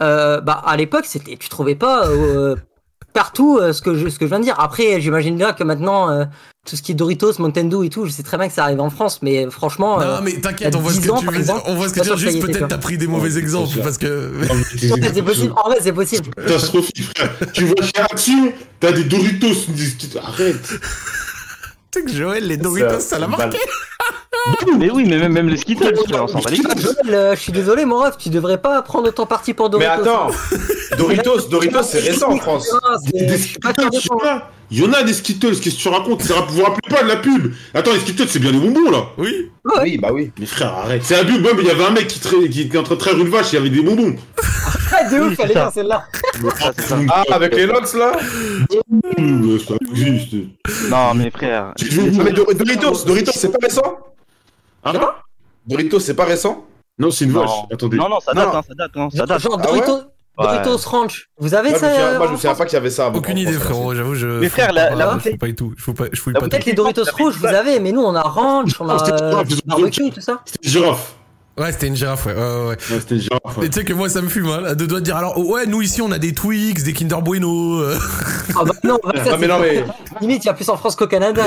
[0.00, 2.56] euh, bah, à l'époque, c'était, tu trouvais pas euh,
[3.12, 4.58] partout euh, ce, que je, ce que je viens de dire.
[4.58, 6.24] Après, j'imagine bien que maintenant, euh,
[6.68, 8.64] tout ce qui est Doritos, Mountain Dew et tout, je sais très bien que ça
[8.64, 10.00] arrive en France, mais franchement.
[10.00, 11.40] euh, Non, mais t'inquiète, on voit ce 10 que ans, tu veux dire.
[11.40, 13.96] exemple, On voit ce que tu veux Juste peut-être t'as pris des mauvais exemples parce
[13.98, 14.32] que.
[14.76, 15.54] c'est possible.
[15.56, 16.28] En vrai, c'est possible.
[16.36, 17.30] Catastrophique, frère.
[17.54, 19.48] Tu vois chez Action, t'as des Doritos.
[20.22, 20.74] Arrête.
[21.90, 23.56] Tu sais que Joël, les Doritos, ça l'a marqué.
[24.78, 26.80] Mais oui, mais même, même les Skittles, on s'en bat les couilles.
[26.82, 29.86] Joël, euh, je suis désolé, mon ref, tu devrais pas prendre autant parti pour Mais
[29.86, 30.00] Doritos.
[30.10, 30.30] attends,
[30.96, 32.68] Doritos, Doritos, c'est récent en France.
[32.82, 33.72] Ah, Des je pas
[34.70, 35.02] il y en a.
[35.02, 36.22] Des Skittles, qu'est-ce que tu racontes?
[36.22, 38.90] Ça, Vous vous rappelez pas de la pub Attends, les Skittles, c'est bien des bonbons,
[38.90, 39.06] là.
[39.16, 39.50] Oui.
[39.82, 40.30] Oui, bah oui.
[40.38, 41.02] Mais frère, arrête.
[41.04, 42.82] C'est un pub, ouais, mais il y avait un mec qui, tra- qui était en
[42.82, 44.14] train de traire une vache, il y avait des bonbons.
[44.92, 46.04] Ah, de ouf, c'est elle est bien celle-là.
[47.10, 48.12] Ah, avec les Lox là?
[49.18, 50.34] Mmh, ça existe.
[50.90, 51.72] Non, mais frère.
[52.24, 53.98] Mais Doritos, Doritos, c'est pas récent?
[54.96, 55.14] Hein
[55.66, 56.64] Doritos, c'est pas récent
[56.98, 57.40] Non, c'est une Non.
[57.42, 57.50] vache.
[57.72, 57.96] Attendez.
[57.96, 58.58] Non, non, ça date, Non.
[58.58, 59.40] hein, ça date, hein, ça Genre, date.
[59.40, 61.26] genre Ah ouais Doritos, Ranch.
[61.38, 62.64] Vous avez Moi, je ça me souviens- euh, moi, je me en souviens France pas
[62.66, 63.06] qu'il y avait ça.
[63.06, 63.18] avant.
[63.18, 64.26] Aucune idée, frérot, j'avoue, je.
[64.26, 65.74] Mais frère, la- la je bouteille- pas du tout.
[65.76, 68.02] Je fouille pas, je fouille La pas Peut-être les Doritos rouges, vous avez, mais nous
[68.02, 70.40] on a Ranch, on a Ah, euh, barbecue et tout ça.
[70.44, 71.16] C'était girafe.
[71.58, 72.34] Ouais, c'était une girafe, ouais.
[72.34, 72.68] ouais, ouais, ouais.
[72.68, 73.56] Ouais, c'était une girafe.
[73.58, 73.66] ouais.
[73.66, 75.66] Et tu sais que moi, ça me fume, hein, deux doigts de dire alors, ouais,
[75.66, 77.80] nous ici, on a des Twix, des Kinder Bueno.
[77.80, 77.98] euh.
[78.58, 79.84] Ah bah non, bah, ça, mais non, mais.
[80.20, 81.44] limite, il y a plus en France qu'au Canada.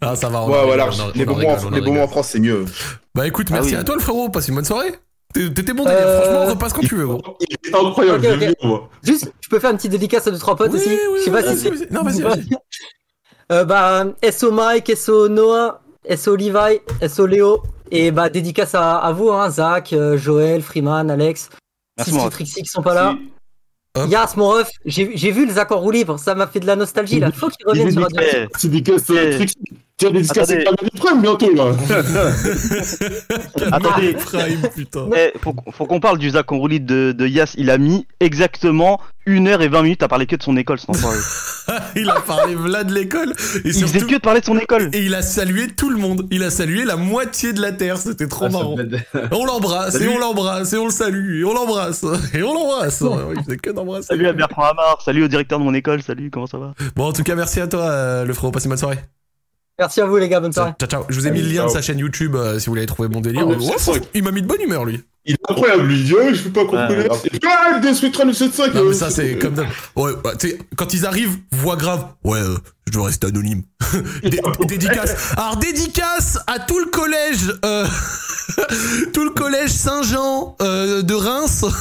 [0.00, 0.88] Ah, ça va, on Ouais, rigole, voilà.
[0.92, 2.64] on Les on en bonbons en- on en France, c'est mieux.
[3.14, 3.76] Bah écoute, Ah merci oui.
[3.76, 4.28] à toi, le frérot.
[4.28, 4.94] Passe une bonne soirée.
[5.32, 5.98] T'es- T'étais bon délire.
[6.00, 7.20] Euh, Franchement, repasse quand tu veux, gros.
[7.40, 8.88] Il est incroyable, moi.
[9.02, 10.88] Juste, je peux faire une petite dédicace à deux trois potes Oui, aussi.
[10.90, 11.90] oui, je sais pas si c'est.
[11.90, 12.48] Non, vas-y, vas-y.
[13.52, 15.80] Euh, bah, SO Mike, SO Noah,
[16.16, 17.62] SO Levi, SO Léo.
[17.94, 21.48] Et bah, dédicace à, à vous, hein, Zach, euh, Joël, Freeman, Alex.
[22.28, 23.16] Trixie qui sont pas là.
[23.96, 24.10] Hop.
[24.10, 27.20] Yas, mon ref, j'ai vu les accords roue libre, ça m'a fait de la nostalgie
[27.20, 27.30] là.
[27.30, 28.20] Faut qu'ils reviennent sur Radio.
[28.20, 28.46] Eh.
[29.16, 29.56] euh, Trixie.
[29.96, 30.66] Tiens, Attendez.
[30.66, 31.70] avec des prêts bientôt, là.
[33.72, 34.14] Attendez.
[34.14, 35.08] Prime, putain.
[35.16, 37.54] eh, faut, faut qu'on parle du Zach Roulis de, de Yas.
[37.56, 41.16] Il a mis exactement 1h20 minutes à parler que de son école, cet enfoiré.
[41.96, 43.34] il a parlé Vlad de l'école.
[43.64, 44.90] Et Il faisait que de parler de son école.
[44.92, 46.26] Et il a salué tout le monde.
[46.32, 47.96] Il a salué la moitié de la Terre.
[47.96, 48.76] C'était trop Ah, marrant.
[49.30, 52.04] On l'embrasse, et on l'embrasse, et on le salue, et on l'embrasse,
[52.34, 53.00] et on l'embrasse.
[53.36, 54.08] Il faisait que d'embrasser.
[54.08, 56.74] Salut à Bertrand Hamar, salut au directeur de mon école, salut, comment ça va?
[56.96, 58.50] Bon, en tout cas, merci à toi, euh, le frérot.
[58.50, 58.98] Passez une bonne soirée.
[59.78, 60.72] Merci à vous, les gars, bonne soirée.
[60.78, 61.04] Ciao, ciao.
[61.08, 63.08] Je vous ai mis le lien de sa chaîne YouTube euh, si vous voulez trouver
[63.08, 63.46] mon délire.
[63.48, 65.02] Ah, Oh, il m'a mis de bonne humeur, lui.
[65.24, 65.98] Il est incroyable, lui.
[65.98, 66.96] Il dit, ouais, je peux pas comprendre.
[66.96, 67.08] Ouais.
[67.46, 68.74] Ah, des Sweetrun 75.
[68.74, 69.56] Non, mais ça, c'est comme.
[69.96, 72.06] Ouais, tu sais, quand ils arrivent, voix grave.
[72.22, 72.56] Ouais, euh,
[72.86, 73.62] je dois rester anonyme.
[74.22, 75.32] Dé- dédicace.
[75.36, 77.86] Alors, dédicace à tout le collège, euh,
[79.12, 81.64] tout le collège Saint-Jean euh, de Reims.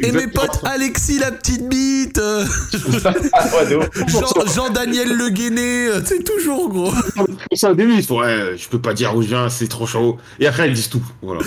[0.00, 2.44] Et mes potes Alexis la petite bite, euh,
[2.88, 3.02] ouf.
[4.08, 6.92] Jean- Jean-Daniel Le Guéné, euh, sais, toujours, gros.
[7.54, 10.18] Ça, ouais, je peux pas dire où je viens, c'est trop chaud.
[10.38, 11.02] Et après, ils disent tout.
[11.22, 11.42] Voilà.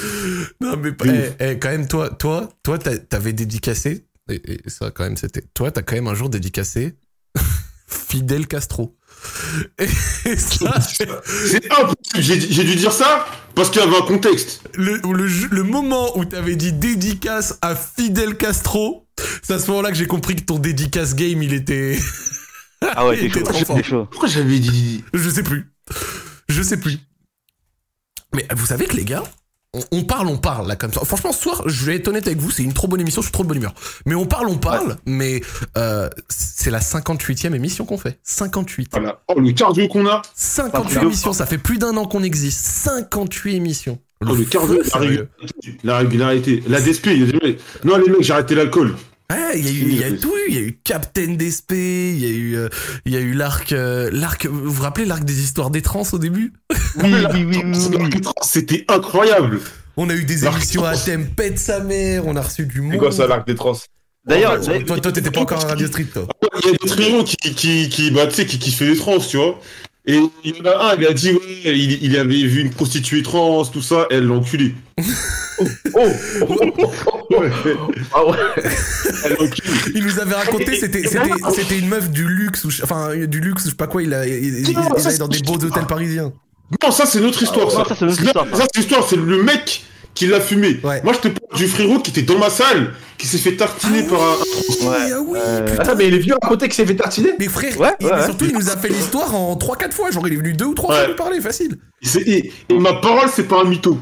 [0.61, 4.35] Non, mais eh, eh, quand même, toi, toi, toi, t'avais dédicacé, et,
[4.65, 5.43] et ça, quand même, c'était.
[5.53, 6.93] Toi, t'as quand même un jour dédicacé
[7.87, 8.95] Fidel Castro.
[9.79, 9.87] Et,
[10.29, 11.95] et ça, c'est impossible.
[12.19, 13.25] J'ai dû dire ça
[13.55, 14.61] parce qu'il y avait un contexte.
[14.75, 19.07] le, le, jeu- le moment où t'avais dit dédicace à Fidel Castro,
[19.43, 21.97] c'est à ce moment-là que j'ai compris que ton dédicace game, il était.
[22.81, 23.75] Ah ouais, il t'es était chaud, trop fort.
[23.77, 24.07] t'es chaud.
[24.11, 25.03] Pourquoi j'avais dit.
[25.13, 25.71] Je sais plus.
[26.49, 26.97] Je sais plus.
[28.33, 29.23] Mais vous savez que les gars,
[29.73, 31.01] on, on parle, on parle là comme ça.
[31.03, 33.27] Franchement, ce soir, je vais être honnête avec vous, c'est une trop bonne émission, je
[33.27, 33.73] suis trop de bonne humeur.
[34.05, 35.41] Mais on parle, on parle, mais
[35.77, 38.19] euh, c'est la 58e émission qu'on fait.
[38.23, 38.89] 58.
[38.91, 39.21] Voilà.
[39.27, 40.21] Oh, le cardio qu'on a.
[40.35, 42.65] 58 Pas émissions, ça fait plus d'un an qu'on existe.
[42.65, 43.99] 58 émissions.
[44.25, 45.77] Oh, le cardio, la régularité.
[45.83, 46.63] La régularité.
[46.67, 47.07] La DSP.
[47.83, 48.95] Non, les mecs, j'ai arrêté l'alcool.
[49.31, 50.49] Ouais, il y a eu, il y a tout eu.
[50.49, 52.69] Il y a eu Captain d'SP, il y a eu, euh,
[53.05, 54.45] il y a eu l'arc, euh, l'arc.
[54.45, 56.53] Vous vous rappelez l'arc des histoires des trans au début?
[57.01, 58.21] Oui, oui, oui, oui, oui.
[58.41, 59.59] C'était incroyable.
[59.97, 62.93] On a eu des émissions à thème pète sa mère, on a reçu du monde.
[62.93, 63.77] C'est quoi ça, l'arc des trans?
[64.25, 66.27] D'ailleurs, toi, toi, t'étais pas encore à Radio Street, toi.
[66.41, 68.95] Il y a d'autres héros qui, qui, qui, bah, tu sais, qui, qui fait les
[68.95, 69.59] trans, tu vois.
[70.05, 72.71] Et il y en a un, il a dit, ouais, il, il avait vu une
[72.71, 74.75] prostituée trans, tout ça, elle l'a enculé.
[75.93, 76.07] Oh
[78.13, 78.37] Ah ouais
[79.23, 79.69] Elle l'a enculé.
[79.95, 83.69] Il nous avait raconté, c'était, c'était, une meuf du luxe, ou enfin, du luxe, je
[83.69, 85.85] sais pas quoi, il, a, il, il- il Non, ça, allait dans des beaux hôtels
[85.87, 86.33] parisiens.
[86.83, 87.85] Non, ça, c'est notre histoire, Ah, ça.
[87.89, 88.55] ça, c'est notre Là, histoire, ça.
[88.57, 89.83] Ça, c'est l'histoire, c'est le mec
[90.13, 90.79] qui l'a fumé.
[90.83, 91.01] Ouais.
[91.03, 94.03] Moi, je te parle du frérot qui était dans ma salle, qui s'est fait tartiner
[94.03, 94.33] par un.
[94.35, 95.39] Ouais, ah oui.
[95.41, 98.23] Euh, Attends, mais il est venu raconter qu'il s'est fait tartiner Mais frère, Ouais, mais
[98.25, 100.11] surtout, il nous a fait l'histoire en 3-4 fois.
[100.11, 101.77] Genre, il est venu deux ou trois fois nous parler, facile.
[102.25, 103.97] Et, et ma parole, c'est pas un mytho.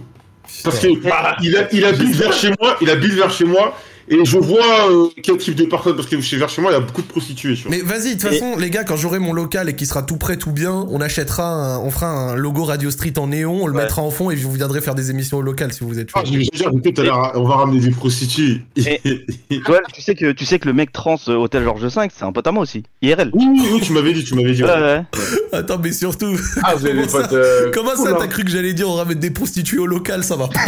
[0.63, 1.37] Parce que Ah.
[1.41, 3.77] il a, il habite vers chez moi, il habite vers chez moi,
[4.11, 6.75] et je vois euh, quel type de personne, parce que chez vers chez moi, il
[6.75, 7.55] y a beaucoup de prostituées.
[7.55, 7.71] tu vois.
[7.71, 10.03] Mais vas-y, de toute Et- façon, les gars, quand j'aurai mon local et qu'il sera
[10.03, 13.63] tout prêt, tout bien, on achètera, un- on fera un logo Radio Street en néon,
[13.63, 13.81] on le Ouais.
[13.83, 16.19] mettra en fond et vous viendrez faire des émissions au local si vous êtes chaud.
[16.19, 18.61] Ah, je la- on va ramener des prostituées.
[18.75, 19.01] Et-
[19.93, 22.31] tu sais que tu sais que le mec trans euh, hôtel Georges V, c'est un
[22.31, 22.83] pote à moi aussi.
[23.01, 23.29] IRL.
[23.33, 24.63] Oui, oui, oui, tu m'avais dit, tu m'avais dit.
[24.63, 25.03] Ouais, ouais.
[25.53, 27.33] Attends, mais surtout, Ah, vous avez des Comment ça potes.
[27.33, 28.27] euh, comment ça cool, t'as hein.
[28.27, 30.59] cru que j'allais dire on ramène des prostituées au local, ça va pas?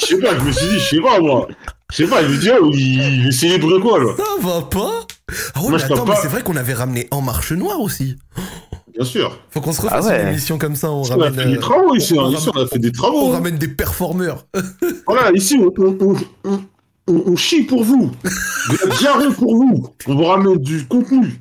[0.00, 1.48] Je sais pas, je me suis dit, je sais pas, moi.
[1.90, 4.12] Je sais pas, il me dit, oh, il, il de quoi, là.
[4.16, 5.06] Ça va pas
[5.54, 6.20] Ah ouais, Moi, mais je attends, mais pas.
[6.20, 8.16] c'est vrai qu'on avait ramené En Marche Noire aussi.
[8.94, 9.38] Bien sûr.
[9.50, 10.22] Faut qu'on se refasse Ah ouais.
[10.22, 12.22] une émission comme ça, on On a ramène, fait des euh, travaux ici, hein.
[12.24, 13.28] on Ici, on a fait des on travaux.
[13.30, 13.32] hein.
[13.34, 14.46] ramène des performeurs.
[15.06, 16.60] Voilà, ici, on, on, on, on,
[17.06, 18.10] on- on chie pour vous.
[18.22, 19.88] De la diarrhée pour vous.
[20.06, 21.40] On vous ramène du contenu.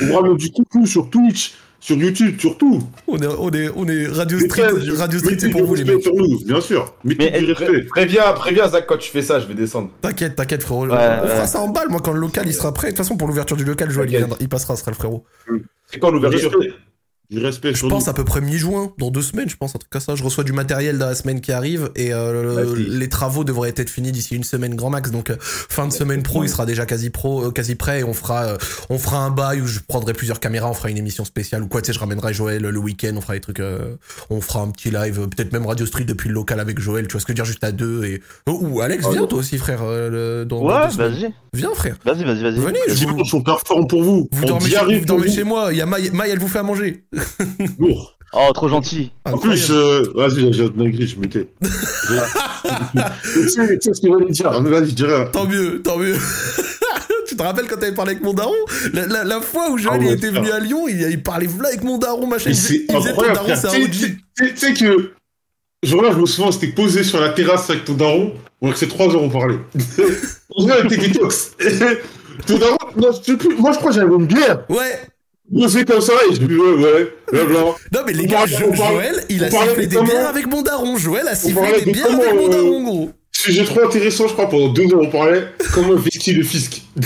[0.00, 1.54] On vous ramène du contenu sur Twitch,
[1.88, 2.82] sur YouTube, sur tout.
[3.06, 4.62] On est, on est, on est Radio Mais Street,
[4.94, 6.02] Radio Street c'est pour vous les mecs.
[6.02, 6.94] sur nous, bien sûr.
[7.02, 7.82] Mettez Mais du Pré-.
[7.84, 9.88] Préviens, préviens Zach quand tu fais ça, je vais descendre.
[10.02, 10.86] T'inquiète, t'inquiète frérot.
[10.86, 10.92] Ouais,
[11.22, 12.88] on fera ça en balle moi quand le local il sera prêt.
[12.88, 15.24] De toute façon pour l'ouverture du local, Joël il, passera, ce sera le frérot.
[15.86, 16.52] C'est quand l'ouverture.
[17.30, 18.10] Du respect Je pense nous.
[18.10, 20.14] à peu près mi-juin, dans deux semaines, je pense, un truc comme ça.
[20.14, 23.44] Je reçois du matériel dans la semaine qui arrive et euh, Bah, le- les travaux
[23.44, 25.10] devraient être finis d'ici une semaine grand max.
[25.10, 28.04] Donc euh, fin de semaine pro, il sera déjà quasi pro, euh, quasi prêt et
[28.04, 28.56] on fera, euh,
[28.88, 31.68] on fera un bail où je prendrai plusieurs caméras, on fera une émission spéciale ou
[31.68, 31.82] quoi.
[31.82, 33.96] Tu sais, je ramènerai Joël le week-end, on fera des trucs, euh,
[34.30, 37.06] on fera un petit live, euh, peut-être même Radio Street depuis le local avec Joël.
[37.08, 39.12] Tu vois ce que je veux dire, juste à deux et oh, ou Alex, Ah,
[39.12, 39.80] viens toi aussi frère.
[39.82, 41.30] euh, le- dans, Ouais, vas-y.
[41.52, 41.96] Viens frère.
[42.06, 42.58] Vas-y, vas-y, vas-y.
[42.58, 44.28] Venez, Les je vous, sont performants pour vous.
[44.32, 45.34] vous On dormez, chez, diarrhée vous pour dormez vous.
[45.34, 45.68] chez moi.
[45.72, 47.04] Il y a Maï, Maï, elle vous fait à manger.
[47.78, 48.14] Lourd.
[48.34, 49.10] Oh, trop gentil.
[49.24, 51.48] En plus, euh, vas-y, j'ai dinguerie, je m'étais.
[53.22, 54.50] Tu sais tu sais ce qu'il va lui dire.
[54.62, 55.30] Vas-y, je dirais.
[55.32, 56.14] Tant mieux, tant mieux.
[57.26, 58.52] tu te rappelles quand t'avais parlé avec mon daron?
[58.92, 61.46] La, la- la fois où Joël Ah ouais, était venu à Lyon, il, il parlait
[61.46, 62.50] v'là avec mon daron, machin.
[62.50, 63.90] Il disait, c'est il disait, ton daron, c'est un Tu sais- OG.
[63.90, 64.16] tu sais-
[64.52, 65.10] tu sais que.
[65.84, 68.34] Je me souviens, c'était posé sur la terrasse avec ton daron.
[68.60, 69.58] On restait trois heures, on parlait.
[70.54, 71.52] On se avec tes détox.
[72.46, 73.54] Ton daron, non, je sais plus.
[73.56, 74.64] Moi, je crois que j'avais une bière.
[74.68, 75.00] Ouais.
[75.54, 77.58] On fait comme ça et je dis, ouais, ouais, blabla.
[77.60, 80.96] Non mais les gars, Joël, il a sifflé de des comment- bières avec mon daron.
[80.98, 83.10] Joël a sifflé des de bières avec mon euh, daron, gros.
[83.32, 86.82] Sujet trop intéressant, je crois, pendant deux heures, on parlait comment vesquiller le fisc.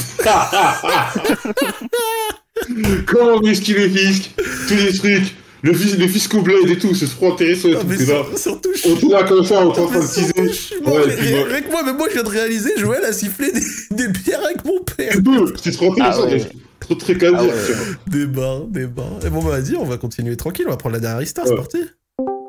[3.07, 4.31] comment vesquiller le fisc,
[4.69, 7.69] tous les trucs, le, fis le fisc au bled et tout, c'est trop intéressant.
[7.69, 8.23] et Ah, tout, mais là.
[8.37, 10.33] surtout, je On était là comme ça, on était en train de teaser.
[10.39, 10.77] je suis.
[10.79, 13.61] Ouais, que moi, mais moi je viens de réaliser, Joël a sifflé des,
[13.91, 15.15] des bières avec mon père.
[15.63, 16.43] C'est trop intéressant, Ah ouais.
[16.89, 17.39] De trucs à dire.
[17.41, 17.67] Ah ouais.
[17.67, 17.95] tu vois.
[18.07, 19.25] Des barres, des barres.
[19.25, 21.53] Et bon bah vas-y, on va continuer tranquille, on va prendre la dernière histoire, c'est
[21.53, 21.59] Ouais.
[21.59, 21.79] parti.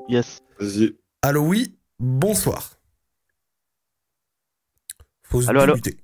[0.09, 0.39] Yes.
[0.59, 0.95] Vas-y.
[1.21, 2.77] Allô oui, bonsoir.
[5.23, 5.73] Faut se Allô, allô.
[5.75, 5.97] débuter.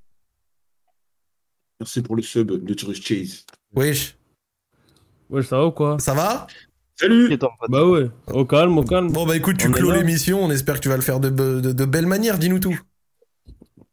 [1.80, 3.46] Merci pour le sub, de Tourist Chase.
[3.76, 4.16] Wesh,
[5.30, 5.98] Ouais, ça va ou quoi?
[6.00, 6.48] Ça va?
[6.96, 9.12] Salut ton Bah ouais, au calme, au calme.
[9.12, 11.30] Bon bah écoute, tu On clôt l'émission, on espère que tu vas le faire de,
[11.30, 12.78] be- de, de belle manière, dis-nous tout.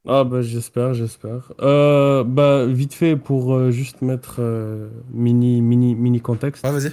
[0.08, 1.52] Ah bah j'espère, j'espère.
[1.60, 6.64] Euh, bah vite fait pour euh, juste mettre euh, mini mini mini contexte.
[6.64, 6.92] Ouais, vas-y.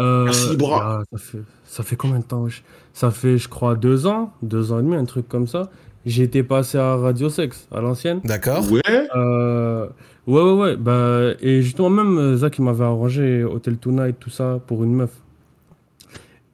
[0.00, 2.62] Euh, Merci, bah, ça fait ça fait combien de temps wesh?
[2.92, 5.70] Ça fait je crois deux ans, deux ans et demi, un truc comme ça.
[6.04, 8.20] J'ai été passé à Radio Sex à l'ancienne.
[8.24, 8.64] D'accord.
[8.70, 8.80] Ouais
[9.14, 9.86] Euh,
[10.26, 10.76] ouais ouais ouais.
[10.76, 15.10] Bah et justement même Zach il m'avait arrangé Hotel Tonight tout ça pour une meuf.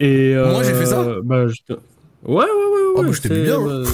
[0.00, 1.54] Et euh, Moi, j'ai fait ça Bah je
[2.24, 2.92] Ouais ouais ouais ouais.
[2.98, 3.84] Ah, bah, je bien, euh,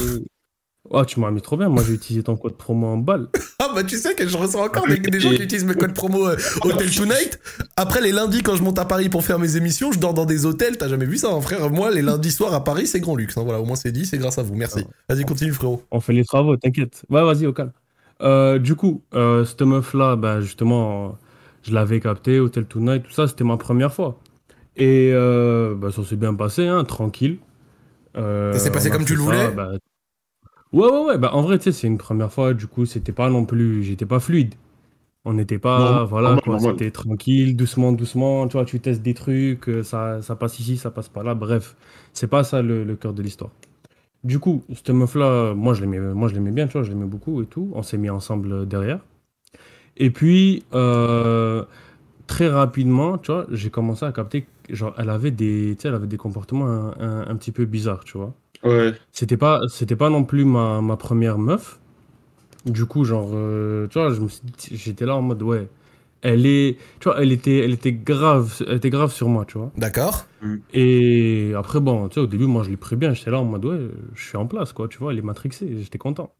[0.91, 1.69] Oh, tu m'as mis trop bien.
[1.69, 3.29] Moi, j'ai utilisé ton code promo en balle.
[3.61, 5.93] Ah bah tu sais que je ressens encore des, des gens qui utilisent mes codes
[5.93, 7.41] promo euh, Hotel Tonight.
[7.77, 10.25] Après les lundis quand je monte à Paris pour faire mes émissions, je dors dans
[10.27, 10.79] des hôtels.
[10.79, 11.69] T'as jamais vu ça, hein, frère?
[11.69, 13.37] Moi les lundis soirs à Paris c'est grand luxe.
[13.37, 13.43] hein.
[13.43, 14.55] Voilà, au moins c'est dit, c'est grâce à vous.
[14.55, 14.85] Merci.
[15.09, 15.83] Vas-y continue frérot.
[15.91, 17.03] On fait les travaux, t'inquiète.
[17.11, 17.73] Ouais, vas-y, au calme.
[18.23, 21.19] Euh, du coup, euh, cette meuf-là, bah, justement,
[21.65, 24.21] je l'avais capté, Hotel Tonight, tout ça, c'était ma première fois.
[24.77, 27.39] Et euh, bah, ça s'est bien passé, hein, tranquille.
[28.17, 29.51] Euh, Ça s'est passé comme tu le ça, voulais?
[29.51, 29.71] bah,
[30.73, 31.19] Ouais, ouais, ouais.
[31.19, 33.83] Bah, en vrai, tu sais, c'est une première fois, du coup, c'était pas non plus.
[33.83, 34.55] J'étais pas fluide.
[35.25, 36.05] On n'était pas.
[36.07, 36.59] Voilà, normal, quoi.
[36.61, 38.49] C'était tranquille, doucement, doucement.
[38.49, 41.35] Tu vois, tu testes des trucs, euh, ça, ça passe ici, ça passe pas là.
[41.35, 41.77] Bref,
[42.15, 43.51] c'est pas ça le, le cœur de l'histoire.
[44.25, 47.07] Du coup, cette meuf-là, moi, je l'aimais, moi, je l'aimais bien, tu vois, je l'aimais
[47.07, 47.71] beaucoup et tout.
[47.75, 49.01] On s'est mis ensemble euh, derrière.
[49.97, 51.65] Et puis, euh,
[52.27, 55.89] très rapidement, tu vois, j'ai commencé à capter, que, genre, elle avait des, tu sais,
[55.89, 58.35] elle avait des comportements un, un- un petit peu bizarres, tu vois.
[58.63, 58.93] Ouais.
[59.13, 61.79] C'était pas, c'était pas non plus ma, ma première meuf.
[62.67, 65.69] Du coup, genre, euh, tu vois, je me suis dit- j'étais là en mode, ouais,
[66.23, 69.59] elle est, tu vois, elle était, elle était grave, elle était grave sur moi, tu
[69.59, 69.73] vois.
[69.77, 70.27] D'accord.
[70.75, 73.15] Et après, bon, tu sais, au début, moi, je l'ai pris bien.
[73.15, 73.81] J'étais là en mode, ouais,
[74.15, 76.35] je suis en place, quoi, tu vois, elle est matrixée, j'étais content.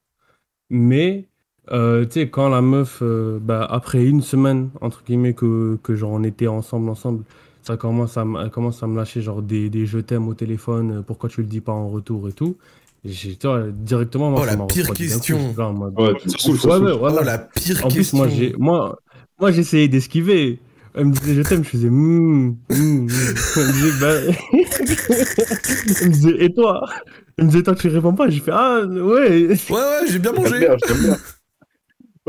[0.71, 1.29] Mais,
[1.71, 5.95] euh, tu sais, quand la meuf, euh, bah, après une semaine, entre guillemets, que, que
[5.97, 7.25] genre, on était ensemble, ensemble,
[7.63, 11.03] ça commence à, commence à me lâcher, genre, des, des je t'aime au téléphone, euh,
[11.03, 12.57] pourquoi tu le dis pas en retour et tout.
[13.05, 13.39] Et j'ai,
[13.73, 15.21] directement, moi, Oh, ça la m'a pire refroidi d'un coup.
[15.21, 15.55] question.
[15.65, 16.83] En mode, Ouais, Ouais, saoule.
[16.83, 17.21] ouais, voilà.
[17.21, 18.19] Oh la pire En plus, question.
[18.19, 18.99] moi, j'ai, moi,
[19.41, 20.61] moi, j'essayais d'esquiver.
[20.95, 22.57] Elle me disait je t'aime, je faisais hum.
[22.71, 24.15] Elle me disait, bah...
[26.01, 26.89] Elle me disait, et toi?
[27.37, 28.29] Elle me disait, toi, tu réponds pas?
[28.31, 29.01] J'ai fait, ah, ouais.
[29.01, 30.67] Ouais ouais, j'ai bien J'aime mangé.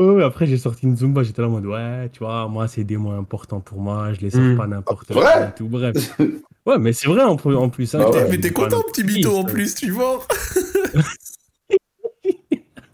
[0.00, 1.22] Ouais, après, j'ai sorti une Zumba.
[1.22, 4.12] J'étais là en mode, ouais, tu vois, moi, c'est des mots importants pour moi.
[4.14, 4.56] Je les sors Hmm.
[4.56, 5.22] pas n'importe Vrai?
[5.22, 5.68] quoi et tout.
[5.68, 5.94] Bref.
[6.66, 7.94] Ouais, mais c'est vrai en, plus- en plus.
[7.94, 8.00] hein.
[8.00, 8.28] Bah ouais.
[8.30, 10.18] Mais t'es content petit mytho en plus, tu vois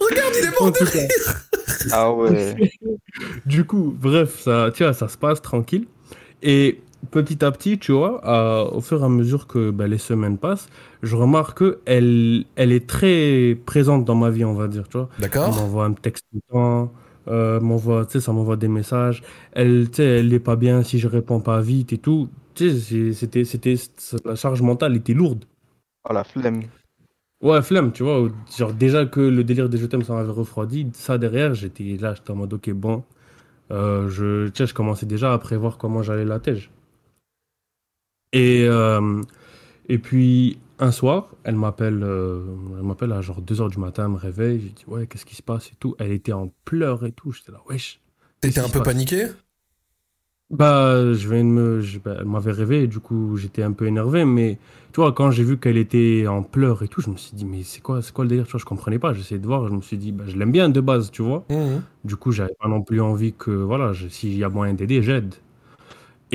[0.00, 1.14] Regarde, il est mort de cas,
[1.92, 2.54] Ah ouais.
[3.44, 5.86] Du coup, bref, ça, tu vois, ça se passe tranquille.
[6.42, 6.80] Et
[7.10, 10.38] petit à petit, tu vois, à- au fur et à mesure que bah, les semaines
[10.38, 10.68] passent,
[11.06, 15.08] je remarque qu'elle elle est très présente dans ma vie, on va dire, tu vois.
[15.16, 15.54] Elle D'accord.
[15.54, 16.92] m'envoie un texte tout le temps,
[17.28, 19.22] euh, m'envoie, tu sais, ça m'envoie des messages.
[19.52, 22.28] Elle, tu sais, elle est pas bien si je réponds pas vite et tout.
[22.54, 23.76] Tu sais, c'était, c'était,
[24.24, 25.44] la charge mentale était lourde.
[26.08, 26.62] Oh la flemme.
[27.42, 28.28] Ouais, flemme, tu vois.
[28.56, 30.88] Genre, déjà que le délire des je t'aime, ça m'avait refroidi.
[30.94, 33.04] Ça, derrière, j'étais là, j'étais en mode, ok, bon.
[33.70, 36.70] Euh, je, tu sais, je commençais déjà à prévoir comment j'allais la tège.
[38.32, 39.22] Et, euh,
[39.88, 42.44] et puis, un soir, elle m'appelle euh,
[42.78, 44.60] elle m'appelle à genre 2h du matin, elle me réveille.
[44.60, 45.94] J'ai dit, ouais, qu'est-ce qui se passe et tout.
[45.98, 47.32] Elle était en pleurs et tout.
[47.32, 48.00] J'étais là, wesh.
[48.40, 49.28] T'étais un peu paniqué?
[50.48, 51.80] Bah, je viens de me.
[51.80, 54.24] je- bah, elle m'avait rêvé et du coup, j'étais un peu énervé.
[54.24, 54.58] Mais
[54.92, 57.44] tu vois, quand j'ai vu qu'elle était en pleurs et tout, je me suis dit,
[57.44, 58.44] mais c'est quoi, c'est quoi le délire?
[58.46, 59.12] Tu vois, je comprenais pas.
[59.12, 59.66] J'essayais de voir.
[59.68, 61.44] Je me suis dit, bah, je l'aime bien de base, tu vois.
[61.48, 61.86] Mhm.
[62.04, 65.34] Du coup, j'avais pas non plus envie que, voilà, s'il y a moyen d'aider, j'aide.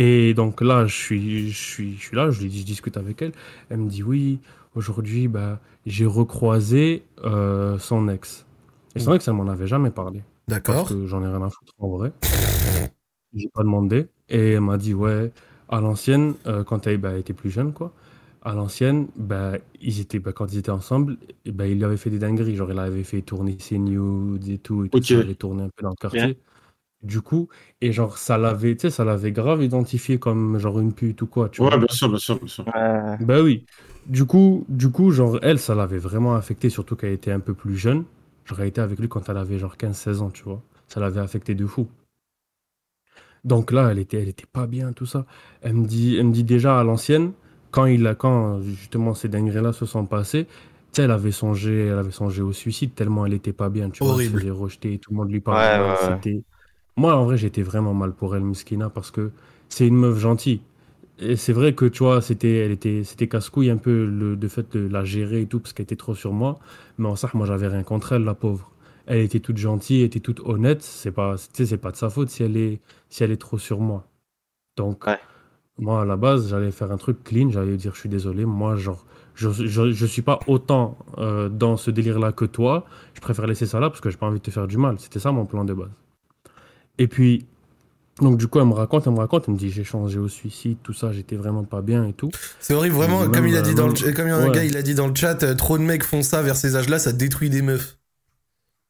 [0.03, 2.97] Et donc là, je suis, je suis, je suis là, je, lui dis- je discute
[2.97, 3.33] avec elle.
[3.69, 4.39] Elle me dit, oui,
[4.73, 8.47] aujourd'hui, bah, j'ai recroisé euh, son ex.
[8.95, 10.23] Et son ex, elle m'en avait jamais parlé.
[10.47, 10.73] D'accord.
[10.77, 12.11] Parce que j'en ai rien à foutre en vrai.
[13.35, 14.07] J'ai pas demandé.
[14.27, 15.31] Et elle m'a dit, ouais,
[15.69, 17.93] à l'ancienne, euh, quand elle bah, était plus jeune, quoi,
[18.41, 21.97] à l'ancienne, bah, ils étaient, bah, quand ils étaient ensemble, et bah, il lui avait
[21.97, 22.55] fait des dingueries.
[22.55, 24.83] Genre, il avait fait tourner ses nudes et tout.
[24.83, 25.03] Et tout Ok.
[25.05, 26.39] ça, il avait tourné un peu dans le quartier.
[27.03, 27.49] Du coup,
[27.81, 31.27] et genre, ça l'avait, tu sais, ça l'avait grave identifié comme genre une pute ou
[31.27, 31.77] quoi, tu Ouais, vois.
[31.77, 32.65] bien sûr, bien sûr, bien sûr.
[33.19, 33.65] Bah oui.
[34.07, 37.53] Du coup, du coup, genre, elle, ça l'avait vraiment affecté, surtout qu'elle était un peu
[37.53, 38.03] plus jeune.
[38.45, 40.61] J'aurais été avec lui quand elle avait genre 15-16 ans, tu vois.
[40.87, 41.87] Ça l'avait affecté de fou.
[43.43, 45.25] Donc là, elle était, elle était pas bien, tout ça.
[45.61, 47.33] Elle me dit, elle me dit déjà à l'ancienne,
[47.71, 50.51] quand il a, quand justement ces dingueries-là se sont passées, tu
[50.93, 54.03] sais, elle avait songé, elle avait songé au suicide tellement elle était pas bien, tu
[54.03, 54.13] vois.
[54.13, 54.29] Elle se Horrible.
[54.29, 55.69] faisait rejeter, tout le monde lui parlait.
[55.69, 56.21] Ouais, ouais, ouais.
[56.97, 59.31] Moi, en vrai, j'étais vraiment mal pour elle, Miskina, parce que
[59.69, 60.61] c'est une meuf gentille.
[61.19, 64.47] Et c'est vrai que, tu vois, c'était, elle était, c'était casse-couille un peu le, de
[64.47, 66.59] fait de la gérer et tout, parce qu'elle était trop sur moi.
[66.97, 68.71] Mais en ça, moi, j'avais rien contre elle, la pauvre.
[69.05, 70.81] Elle était toute gentille, elle était toute honnête.
[70.83, 73.79] C'est pas, c'est pas de sa faute si elle est, si elle est trop sur
[73.79, 74.07] moi.
[74.77, 75.05] Donc,
[75.77, 78.75] moi, à la base, j'allais faire un truc clean, j'allais dire, je suis désolé, moi,
[78.75, 79.05] genre,
[79.35, 82.85] je, je, je suis pas autant euh, dans ce délire-là que toi.
[83.13, 84.99] Je préfère laisser ça là parce que j'ai pas envie de te faire du mal.
[84.99, 85.89] C'était ça mon plan de base.
[87.01, 87.45] Et puis,
[88.21, 90.29] donc du coup, elle me raconte, elle me raconte, elle me dit, j'ai changé au
[90.29, 92.31] suicide, tout ça, j'étais vraiment pas bien et tout.
[92.59, 94.37] C'est horrible, vraiment, Même, comme il a dit euh, dans le, comme il y a
[94.37, 94.51] un ouais.
[94.51, 96.75] gars, il a dit dans le chat, euh, trop de mecs font ça vers ces
[96.75, 97.97] âges-là, ça détruit des meufs.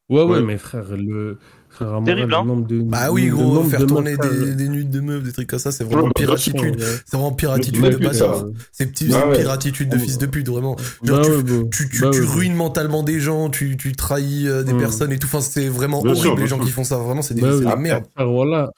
[0.09, 0.41] Ouais, ouais, Ouais.
[0.41, 1.39] mais frère, le.
[1.71, 2.43] Frère, à Terrible, hein.
[2.45, 2.81] nombre de.
[2.81, 5.57] Bah oui, gros, faire de tourner meufs, des, des nudes de meufs, des trucs comme
[5.59, 6.59] ça, c'est Ouais, vraiment bah, attitude.
[6.59, 6.75] sûr, ouais.
[7.05, 8.45] C'est vraiment pire attitude Ouais, de bâtard.
[8.73, 9.45] C'est petit- Bah ouais.
[9.47, 10.75] attitude de fils de pute, vraiment.
[11.03, 11.67] Genre, Bah tu, ouais, bah.
[11.71, 12.25] tu, tu, Bah tu ouais.
[12.27, 14.77] ruines mentalement des gens, tu, tu trahis euh, des Mm.
[14.79, 15.27] personnes et tout.
[15.27, 16.65] Enfin, c'est vraiment horrible sûr, les gens sûr.
[16.65, 16.97] qui font ça.
[16.97, 17.65] Vraiment, c'est des- Bah c'est oui.
[17.65, 18.03] la merde.
[18.15, 18.71] Frère, voilà.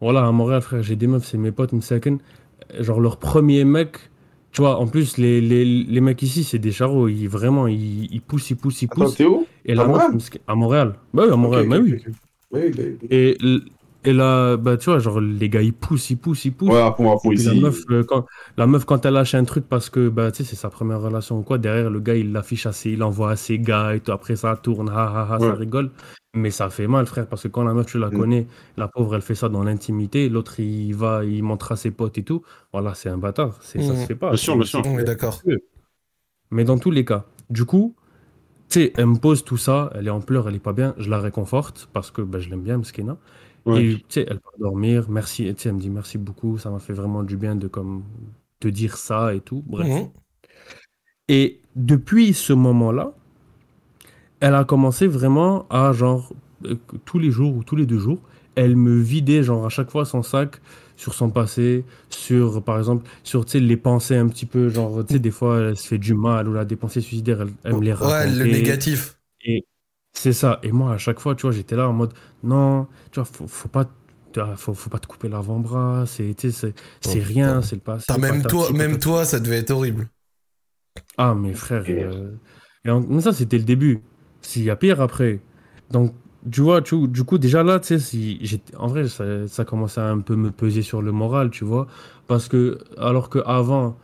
[0.00, 2.18] Voilà, à Montréal, frère, j'ai des meufs, c'est mes potes, Msaken.
[2.80, 3.96] Genre, leur premier mec,
[4.52, 7.08] tu vois, en plus, les, les, les mecs ici, c'est des charros.
[7.08, 9.16] Ils, vraiment, ils, ils poussent, ils poussent, ils Attends, poussent.
[9.16, 9.46] t'es où?
[9.64, 10.18] Et À la meuf, Montréal?
[10.46, 10.94] À Montréal.
[11.14, 11.92] Bah oui, à Montréal, Ok, bah ok, oui.
[11.96, 12.14] ok, ok.
[12.52, 13.08] Oui, oui, oui.
[13.10, 13.36] Et,
[14.04, 16.70] et là, bah, tu vois, genre, les gars, ils poussent, ils poussent, ils poussent.
[16.70, 18.24] Ouais, pour pour la meuf, euh, quand,
[18.56, 21.00] la meuf, quand elle lâche un truc parce que, bah, tu sais, c'est sa première
[21.00, 24.00] relation ou quoi, derrière, le gars, il l'affiche assez, il envoie à ses gars et
[24.00, 24.12] tout.
[24.12, 24.92] Après, ça tourne, ha,
[25.28, 25.90] ha, ha, ça rigole.
[26.34, 28.18] Mais ça fait mal, frère, parce que quand la meuf, tu la Mm.
[28.18, 28.46] connais,
[28.76, 32.18] la pauvre, elle fait ça dans l'intimité, l'autre, il va, il montre à ses potes
[32.18, 32.42] et tout.
[32.72, 33.58] Voilà, c'est un bâtard.
[33.62, 33.96] C'est, Ça Mm.
[33.96, 34.28] se fait pas.
[34.28, 34.82] Bien sûr, bien sûr.
[34.84, 35.40] c'est- On est d'accord.
[36.50, 37.94] mais dans tous les cas, du coup,
[38.68, 40.94] tu sais, elle me pose tout ça, elle est en pleurs, elle est pas bien,
[40.98, 43.16] je la réconforte parce que bah, je l'aime bien, Mskina.
[43.64, 43.84] Ouais.
[43.84, 46.70] Et tu sais, elle part dormir, merci, tu sais, elle me dit merci beaucoup, ça
[46.70, 48.04] m'a fait vraiment du bien de comme
[48.60, 49.62] te dire ça et tout.
[49.66, 50.06] Bref.
[51.28, 53.12] Et depuis ce moment-là,
[54.40, 56.32] elle a commencé vraiment à genre
[56.64, 58.20] euh, tous les jours ou tous les deux jours,
[58.54, 60.60] elle me vidait genre à chaque fois son sac
[60.96, 65.18] sur son passé, sur par exemple sur les pensées un petit peu genre tu sais
[65.20, 67.84] des fois elle se fait du mal ou là des pensées suicidaires, elle, elle me
[67.84, 68.38] les Ouais, racontait.
[68.38, 69.18] le négatif.
[69.44, 69.66] Et
[70.12, 70.58] c'est ça.
[70.62, 73.46] Et moi à chaque fois tu vois j'étais là en mode non tu vois faut,
[73.46, 73.86] faut pas
[74.56, 78.18] faut, faut pas te couper l'avant-bras, c'est c'est c'est rien, c'est le passé.
[78.18, 80.08] Même toi, même toi, ça devait être horrible.
[81.16, 81.86] Ah, mes frères.
[81.88, 82.36] euh,
[82.84, 84.02] et en- mais ça, c'était le début.
[84.42, 85.40] S'il y a pire après.
[85.90, 86.14] Donc,
[86.50, 90.00] tu vois, tu- du coup, déjà là, tu sais, si en vrai, ça, ça commençait
[90.00, 91.86] à un peu me peser sur le moral, tu vois.
[92.26, 93.96] Parce que, alors qu'avant,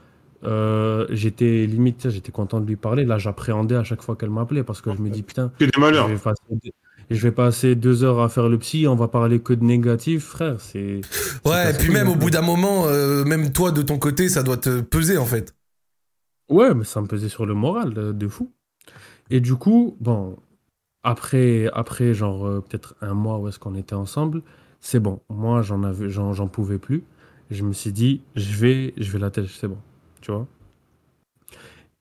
[0.45, 3.05] euh, j'étais limite, j'étais content de lui parler.
[3.05, 5.71] Là, j'appréhendais à chaque fois qu'elle m'appelait parce que je me dis, putain, Que des
[5.81, 6.09] malheurs.
[6.09, 6.71] je vais passer deux-
[7.11, 10.25] je vais passer deux heures à faire le psy, on va parler que de négatif,
[10.25, 10.61] frère.
[10.61, 11.01] C'est.
[11.45, 14.43] Ouais, et puis même au bout d'un moment, euh, même toi de ton côté, ça
[14.43, 15.55] doit te peser en fait.
[16.49, 18.53] Ouais, mais ça me pesait sur le moral de fou.
[19.31, 20.37] Et du coup, bon,
[21.05, 24.43] après, après genre euh, peut-être un mois où est-ce qu'on était ensemble,
[24.81, 25.21] c'est bon.
[25.31, 27.05] Moi, j'en avais, j'en, j'en pouvais plus.
[27.51, 29.79] Je me suis dit, je vais, je vais la tête, c'est bon,
[30.21, 30.47] tu vois?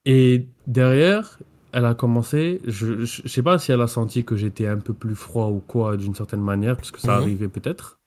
[0.06, 1.40] Et derrière,
[1.72, 4.78] elle a commencé, je, je, je sais pas si elle a senti que j'étais un
[4.78, 7.18] peu plus froid ou quoi d'une certaine manière, parce que ça Mhm.
[7.18, 8.00] arrivait peut-être.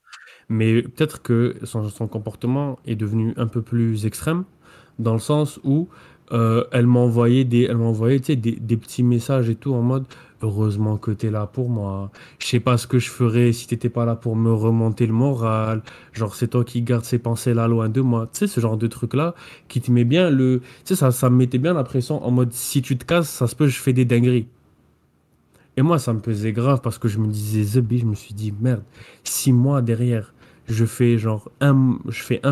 [0.48, 4.44] Mais peut-être que son, son comportement est devenu un peu plus extrême,
[4.98, 5.88] dans le sens où
[6.32, 9.82] euh, elle m'envoyait des, elle m'envoyait tu sais, des, des petits messages et tout en
[9.82, 10.06] mode
[10.44, 12.10] heureusement que t'es là pour moi.
[12.38, 15.12] Je sais pas ce que je ferais si t'étais pas là pour me remonter le
[15.12, 15.82] moral.
[16.12, 18.28] Genre, c'est toi qui gardes ces pensées là loin de moi.
[18.32, 19.34] Tu sais, ce genre de truc-là
[19.68, 20.60] qui te met bien le.
[20.60, 23.28] Tu sais, ça, ça me mettait bien la pression en mode si tu te casses,
[23.30, 24.46] ça se peut, je fais des dingueries.
[25.76, 28.34] Et moi, ça me pesait grave parce que je me disais, Zebi, je me suis
[28.34, 28.84] dit, merde,
[29.24, 30.32] si moi derrière,
[30.68, 31.98] je fais genre un,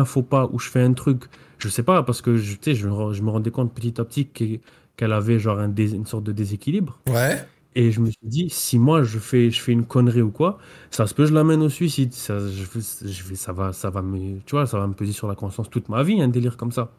[0.05, 1.23] faux pas ou je fais un truc,
[1.57, 4.59] je sais pas, parce que je, tu je, me- rendais compte petit à petit qu'e-
[4.97, 6.99] qu'elle avait genre une sorte de déséquilibre.
[7.09, 7.45] Ouais.
[7.75, 10.59] Et je me suis dit, si moi je fais, je fais une connerie ou quoi,
[10.91, 12.13] ça se peut, je l'amène au suicide.
[12.13, 12.63] Ça, je,
[13.07, 15.69] je ça va, ça va me, tu vois, ça va me peser sur la conscience
[15.69, 16.91] toute ma vie, un délire comme ça.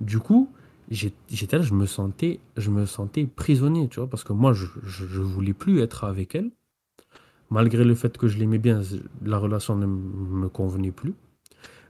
[0.00, 0.50] Du coup,
[0.90, 4.66] j'étais là, je me sentais, je me sentais prisonnier, tu vois, parce que moi, je,
[4.84, 6.50] je, je voulais plus être avec elle,
[7.50, 8.80] malgré le fait que je l'aimais bien,
[9.24, 11.14] la relation ne me convenait plus.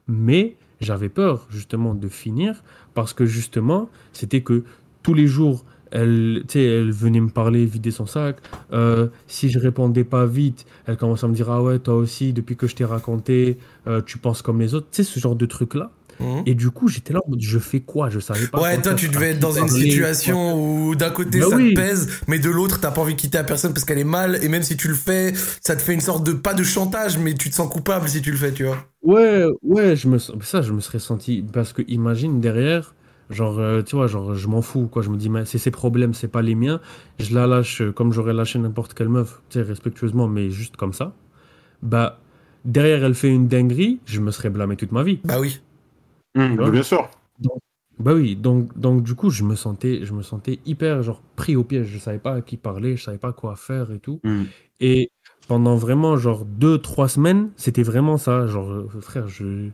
[0.09, 2.62] Mais j'avais peur justement de finir
[2.94, 4.64] parce que justement, c'était que
[5.02, 8.37] tous les jours, elle, elle venait me parler, vider son sac.
[8.73, 12.33] Euh, si je répondais pas vite, elle commence à me dire Ah ouais, toi aussi,
[12.33, 14.89] depuis que je t'ai raconté, euh, tu penses comme les autres.
[14.91, 15.91] Tu sais, ce genre de truc-là.
[16.47, 18.09] Et du coup, j'étais là Je fais quoi?
[18.09, 18.57] Je savais pas.
[18.57, 18.65] Mhm.
[18.65, 20.55] Ouais, toi, tu devais être dans une parler, situation quoi.
[20.55, 21.75] où d'un côté Bah ça oui.
[21.75, 24.05] te pèse, mais de l'autre t'as pas envie de quitter la personne parce qu'elle est
[24.05, 26.63] mal, et même si tu le fais, ça te fait une sorte de pas de
[26.63, 28.79] chantage, mais tu te sens coupable si tu le fais, tu vois.
[29.03, 31.45] Ouais, ouais, je me, ça, je me serais senti.
[31.53, 32.95] Parce que imagine derrière,
[33.31, 35.03] genre, euh, tu vois, genre, je m'en fous, quoi.
[35.03, 36.81] Je me dis, mais c'est ses problèmes, c'est pas les miens.
[37.19, 40.93] Je la lâche comme j'aurais lâché n'importe quelle meuf, tu sais, respectueusement, mais juste comme
[40.93, 41.12] ça.
[41.82, 42.20] Bah,
[42.65, 45.20] derrière, elle fait une dinguerie, je me serais blâmé toute ma vie.
[45.24, 45.61] Bah oui.
[46.35, 47.09] Mmh, bien sûr.
[47.39, 47.61] Donc-
[47.98, 51.57] bah oui, donc, donc du coup, je me sentais, je me sentais hyper genre pris
[51.57, 51.86] au piège.
[51.86, 54.20] Je savais pas à qui parler, je savais pas quoi faire et tout.
[54.23, 54.43] Mmh.
[54.81, 55.11] Et
[55.48, 58.47] pendant vraiment genre deux, trois semaines, c'était vraiment ça.
[58.47, 59.70] Genre, euh, frère, je,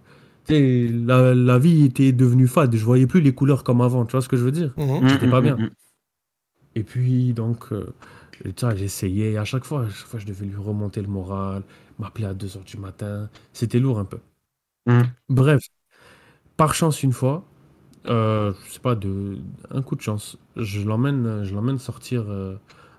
[0.51, 2.75] la, la vie était devenue fade.
[2.77, 4.05] Je voyais plus les couleurs comme avant.
[4.07, 4.77] Tu vois ce que je veux dire?
[4.77, 5.01] Mhm.
[5.07, 5.61] J'étais pas Mmh, bien.
[5.63, 5.77] mmh, mmh.
[6.75, 7.95] Et puis donc, euh,
[8.77, 9.37] j'essayais.
[9.37, 11.63] À chaque fois, à chaque fois, je devais lui remonter le moral,
[11.99, 13.29] m'appeler à 2 heures du matin.
[13.53, 14.19] C'était lourd un peu.
[14.87, 15.15] Mmh.
[15.29, 15.63] Bref,
[16.57, 17.45] par chance une fois,
[18.07, 19.39] euh, je sais pas, de,
[19.71, 22.57] un coup de chance, je l'emmène, je l'emmène sortir euh,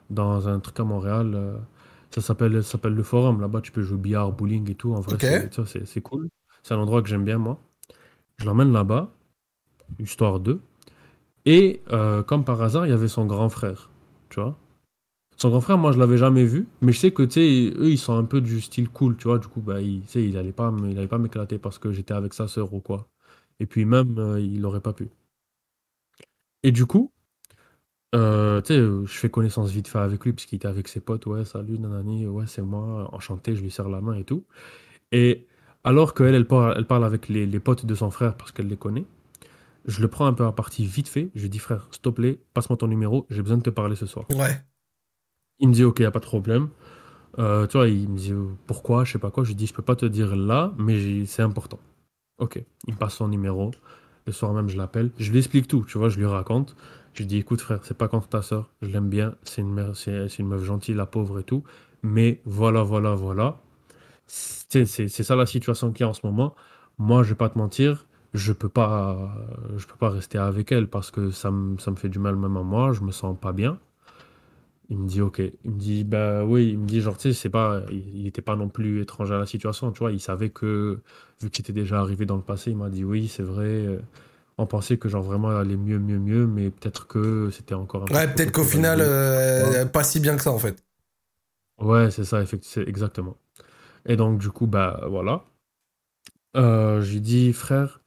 [0.10, 1.34] dans un truc à Montréal.
[1.36, 1.58] euh,
[2.12, 3.42] ça s'appelle, le Forum.
[3.42, 4.94] Là-bas, tu peux jouer au billard, bowling et tout.
[4.96, 5.24] En vrai, Ok.
[5.24, 6.30] c'est, tu vois, c'est, c'est cool.
[6.64, 7.60] C'est un endroit que j'aime bien, moi.
[8.38, 9.12] Je l'emmène là-bas,
[10.00, 10.62] histoire d'eux.
[11.46, 13.90] Et euh, comme par hasard, il y avait son grand frère,
[14.30, 14.58] tu vois.
[15.38, 17.90] Son grand frère, moi, je l'avais jamais vu, mais je sais que, tu sais, eux,
[17.92, 19.40] ils sont un peu du style cool, tu vois.
[19.40, 22.80] Du coup, bah, il, il allait pas, m'éclater parce que j'étais avec sa sœur ou
[22.80, 23.08] quoi.
[23.60, 25.10] Et puis même, euh, il aurait pas pu.
[26.64, 27.12] Et du coup,
[28.16, 31.26] euh, tu sais, je fais connaissance vite fait avec lui, puisqu'il était avec ses potes.
[31.26, 34.46] Ouais, salut, nanani, ouais, c'est moi, enchanté, je lui serre la main et tout.
[35.12, 35.48] Et
[35.84, 38.68] alors qu'elle, elle parle, elle parle avec les, les potes de son frère parce qu'elle
[38.68, 39.06] les connaît,
[39.86, 41.30] je le prends un peu à partie vite fait.
[41.36, 43.96] Je lui dis, frère, s'il te plaît, passe-moi ton numéro, j'ai besoin de te parler
[43.96, 44.26] ce soir.
[44.32, 44.62] Ouais.
[45.60, 46.70] Il me dit, ok, y a pas de problème.
[47.40, 48.34] Euh, tu vois, il me dit,
[48.68, 49.44] pourquoi, je sais pas quoi.
[49.44, 51.80] Je lui dis, je peux pas te dire là, mais c'est important.
[52.40, 53.72] Ok, il me passe son numéro.
[54.26, 55.12] Le soir même, je l'appelle.
[55.18, 56.76] Je lui explique tout, tu vois, je lui raconte.
[57.14, 59.72] Je lui dis, écoute, frère, c'est pas contre ta soeur, je l'aime bien, c'est une,
[59.74, 61.64] mère- c'est c'est une meuf gentille, la pauvre et tout.
[62.04, 63.60] Mais voilà, voilà, voilà.
[64.34, 64.86] C'est
[65.24, 66.56] ça la situation qu'il y a en ce moment.
[66.98, 69.36] Moi, je vais pas te mentir, je peux pas,
[69.78, 72.36] je peux pas rester avec elle parce que ça me, ça me fait du mal
[72.36, 73.80] même à moi, je me sens pas bien.
[74.90, 75.40] Il me dit ok.
[75.64, 76.70] Il me dit bah oui.
[76.72, 77.82] Il me dit genre tu sais c'est pas.
[77.90, 79.92] Il il était pas non plus étranger à la situation.
[79.92, 80.12] Tu vois.
[80.12, 81.00] Il savait que
[81.42, 84.00] vu que c'était déjà arrivé dans le passé, il m'a dit oui c'est vrai.
[84.58, 88.04] On pensait que genre vraiment elle allait mieux mieux mieux, mais peut-être que c'était encore
[88.04, 90.84] un peu Ouais, trop peut-être qu'au final, euh, pas si bien que ça en fait.
[91.78, 93.38] Ouais, c'est ça, effectivement, exactement.
[94.06, 95.44] Et donc, du coup, bah voilà.
[96.56, 98.02] Euh, je lui dis, frère,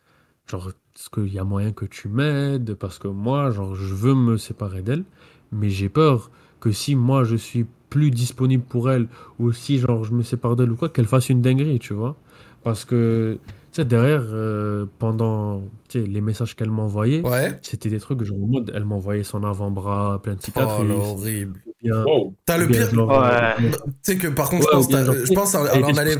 [0.46, 2.74] genre, est-ce qu'il y a moyen que tu m'aides?
[2.74, 5.04] Parce que moi, genre, je veux me séparer d'elle,
[5.52, 9.08] mais j'ai peur que si moi je suis plus disponible pour elle,
[9.38, 12.16] ou si genre je me sépare d'elle ou quoi, qu'elle fasse une dinguerie, tu vois?
[12.64, 13.38] Parce que,
[13.76, 17.22] sais, derrière, euh, pendant tu sais, les messages qu'elle m'envoyait,
[17.62, 20.76] c'était des trucs, genre, en mode, elle m'envoyait son avant-bras plein de cicatrices.
[20.80, 21.60] Oh, l'horrible.
[21.66, 22.04] ou bien-
[22.44, 22.90] T'as le pire.
[22.94, 23.72] genre, euh, Tu
[24.02, 26.16] sais que par contre, Ouais, je pense, genre, je alors on allait.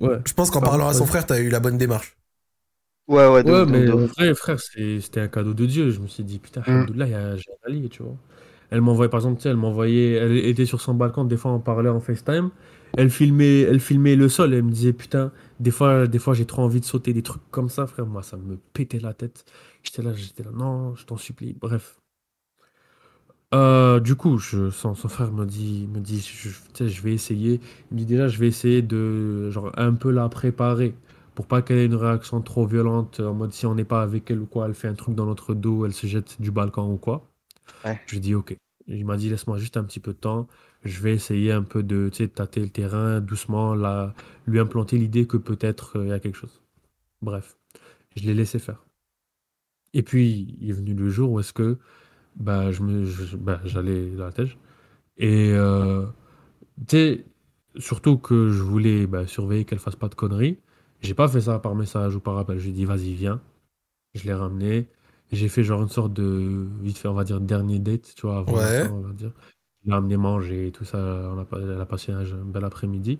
[0.00, 0.18] Ouais.
[0.26, 2.16] Je pense qu'en parlant à son frère, t'as eu la bonne démarche.
[3.08, 5.90] Ouais, ouais, Ouais, mais en vrai, frère, c'était un cadeau de Dieu.
[5.90, 6.70] Je me suis dit, putain, Mm.
[6.70, 8.16] alhamdoulilah, il y a j'ai un allié, tu vois.
[8.70, 11.50] Elle m'envoyait, par exemple, tu sais, elle m'envoyait, elle était sur son balcon, des fois
[11.52, 12.50] on parlait en FaceTime.
[12.96, 15.30] Elle filmait, elle filmait le sol, elle me disait, putain,
[15.62, 18.06] des fois, des fois j'ai trop envie de sauter, des trucs comme ça, frère.
[18.06, 19.44] Moi, ça me pétait la tête.
[19.82, 21.54] J'étais là, j'étais là, non, je t'en supplie.
[21.54, 21.98] Bref.
[23.54, 27.60] Euh, du coup, je, son, son frère me dit, me dit je, vais essayer.
[27.90, 30.94] Il me dit déjà, je vais essayer de genre, un peu la préparer
[31.34, 34.30] pour pas qu'elle ait une réaction trop violente, en mode si on n'est pas avec
[34.30, 36.92] elle ou quoi, elle fait un truc dans notre dos, elle se jette du balcon
[36.92, 37.26] ou quoi.
[37.84, 38.00] Ouais.
[38.06, 38.56] Je lui dis ok.
[38.88, 40.48] Il m'a dit, laisse-moi juste un petit peu de temps.
[40.84, 44.14] Je vais essayer un peu de, tâter le terrain doucement, là,
[44.46, 46.60] lui implanter l'idée que peut-être euh, il y a quelque chose.
[47.22, 47.56] Bref,
[48.16, 48.84] je l'ai laissé faire.
[49.94, 51.78] Et puis, il est venu le jour où est-ce que
[52.36, 54.58] bah, je me, je- bah, j'allais dans la tèche.
[55.18, 56.06] Et euh,
[57.78, 60.58] surtout que je voulais bah, surveiller qu'elle fasse pas de conneries.
[61.00, 62.58] J'ai pas fait ça par message ou par appel.
[62.58, 63.40] J'ai dit, vas-y, viens.
[64.14, 64.88] Je l'ai ramené.
[65.32, 68.38] J'ai fait genre une sorte de, vite fait, on va dire, dernier date, tu vois,
[68.38, 68.88] avant la Ouais.
[68.90, 69.32] on va dire.
[69.84, 70.98] L'ai amené manger et tout ça.
[70.98, 73.18] On a, elle a passé un, bel après-midi.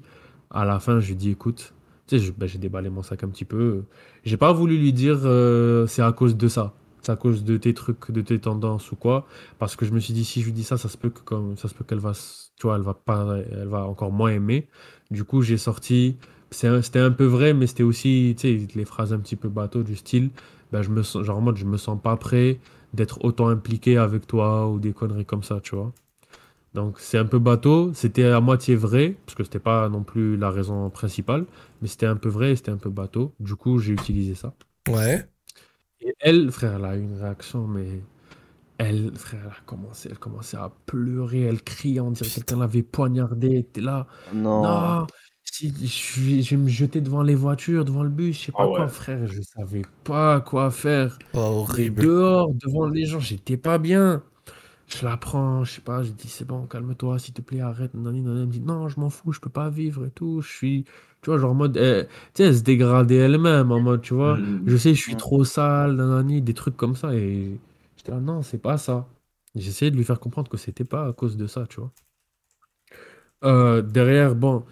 [0.51, 1.75] À la fin, je lui dit, écoute,
[2.07, 3.85] tu sais, bah, j'ai déballé mon sac un petit peu.
[4.25, 6.75] J'ai pas voulu lui dire, euh, c'est à cause de ça.
[7.01, 9.27] C'est à cause de tes trucs, de tes tendances ou quoi.
[9.59, 11.21] Parce que je me suis dit, si je lui dis ça, ça se peut que
[11.21, 14.31] comme, ça se peut qu'elle va, tu vois, elle va pas, elle va encore moins
[14.31, 14.69] aimer.
[15.11, 16.17] Du coup, j'ai sorti,
[16.51, 19.49] c'est c'était un peu vrai, mais c'était aussi, tu sais, les phrases un petit peu
[19.49, 20.31] bateau du style,
[20.71, 22.61] ben, je me sens, genre en mode, je me sens pas prêt
[22.95, 25.93] d'être autant impliqué avec toi ou des conneries comme ça, tu vois.
[26.75, 30.37] Donc, c'est un peu bateau, c'était à moitié vrai, parce que c'était pas non plus
[30.37, 31.47] la raison principale,
[31.83, 33.35] mais c'était un peu vrai et c'était un peu bateau.
[33.41, 34.55] Du coup, j'ai utilisé ça.
[34.89, 35.29] Ouais.
[36.01, 38.03] Et elle, frère, elle a eu une réaction, mais
[38.79, 42.59] elle, frère, elle a commencé, elle commençait à pleurer, elle criait, on dirait que quelqu'un
[42.59, 43.65] l'avait poignardée.
[43.73, 44.09] T'es là,
[44.61, 44.63] Non.
[44.63, 45.07] non,
[45.45, 48.53] si, je, vais, je vais me jeter devant les voitures, devant le bus, je sais
[48.53, 48.79] pas Ah ouais.
[48.79, 51.19] quoi, frère, je savais pas quoi faire.
[51.35, 51.39] Oh,
[51.69, 52.07] horrible.
[52.07, 54.25] Dehors, devant les gens, j'étais pas bien.
[54.99, 57.95] Je la prends, je sais pas, je dis c'est bon, calme-toi, s'il te plaît, arrête.
[57.95, 58.41] Nanani, nanani.
[58.43, 60.43] Elle me dit non, je m'en fous, je peux pas vivre et tout.
[60.43, 60.85] Je suis,
[61.23, 61.81] tu vois, genre en mode, tu
[62.35, 64.63] sais, elle se dégradait elle-même, en mode, tu vois, Mhm.
[64.67, 67.15] je sais, je suis trop sale, nanani, des trucs comme ça.
[67.15, 67.59] Et
[67.97, 69.09] j'étais là, non, c'est pas ça.
[69.55, 71.93] J'essayais de lui faire comprendre que c'était pas à cause de ça, tu vois.
[73.45, 74.65] Euh, derrière, bon,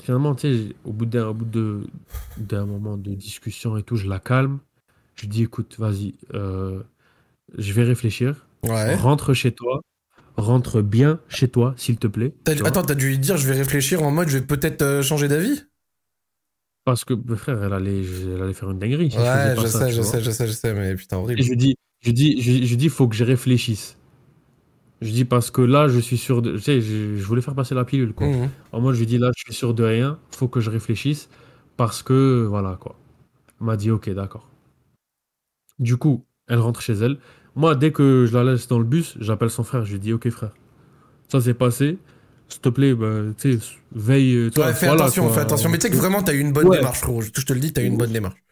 [0.00, 1.82] finalement, tu sais, au bout d'un, au bout de,
[2.38, 4.58] d'un moment de discussion et tout, je la calme.
[5.16, 6.82] Je lui dis, écoute, vas-y, euh,
[7.58, 8.46] je vais réfléchir.
[8.64, 8.94] Ouais.
[8.94, 9.80] Rentre chez toi.
[10.36, 12.34] Rentre bien chez toi, s'il te plaît.
[12.44, 12.68] T'as- tu vois.
[12.68, 15.28] Attends, t'as dû lui dire, je vais réfléchir en mode, je vais peut-être euh, changer
[15.28, 15.62] d'avis
[16.84, 19.10] Parce que, bah, frère, elle allait, elle allait faire une dinguerie.
[19.10, 21.40] si Ouais, je sais, je sais, je sais, je sais, mais putain, horrible.
[21.40, 23.98] Et je lui dis, je dis, je, je dis, faut que je réfléchisse.
[25.02, 26.52] Je dis parce que là, je suis sûr de.
[26.56, 28.28] Tu sais, je, je voulais faire passer la pilule, quoi.
[28.28, 28.48] Mhm.
[28.72, 30.18] En moi, je lui dis là, je suis sûr de rien.
[30.30, 31.28] Faut que je réfléchisse
[31.76, 32.96] parce que voilà quoi.
[33.60, 34.48] Elle m'a dit ok, d'accord.
[35.78, 37.18] Du coup, elle rentre chez elle.
[37.54, 39.84] Moi, dès que je la laisse dans le bus, j'appelle son frère.
[39.84, 40.52] Je lui dis ok, frère.
[41.28, 41.98] Ça s'est passé.
[42.48, 44.34] S'il te plaît, bah, tu sais, veille.
[44.36, 45.34] euh, Ouais, fais voilà, attention, quoi.
[45.34, 45.70] fais attention.
[45.70, 46.78] Mais tu sais que vraiment, t'as eu une bonne Ouais.
[46.78, 47.22] démarche, frérot.
[47.22, 48.42] Je je te le dis, t'as eu une bonne démarche.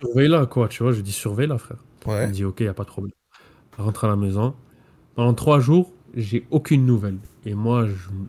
[0.00, 1.78] Surveille là, quoi, tu vois, je dis surveille là, frère.
[2.06, 2.24] Ouais.
[2.24, 3.12] Il me dit ok, y a pas de problème.
[3.78, 4.54] Rentre à la maison.
[5.16, 7.18] Pendant trois jours, j'ai aucune nouvelle.
[7.46, 7.86] Et moi,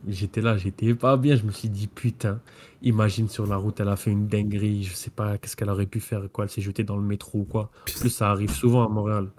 [0.07, 1.35] j'étais là, j'étais pas bien.
[1.35, 2.41] Je me suis dit putain,
[2.81, 4.83] imagine sur la route, elle a fait une dinguerie.
[4.83, 6.45] Je sais pas qu'est-ce qu'elle aurait pu faire, quoi.
[6.45, 7.71] Elle s'est jetée dans le métro ou quoi.
[7.97, 9.29] En plus, ça arrive souvent à Montréal.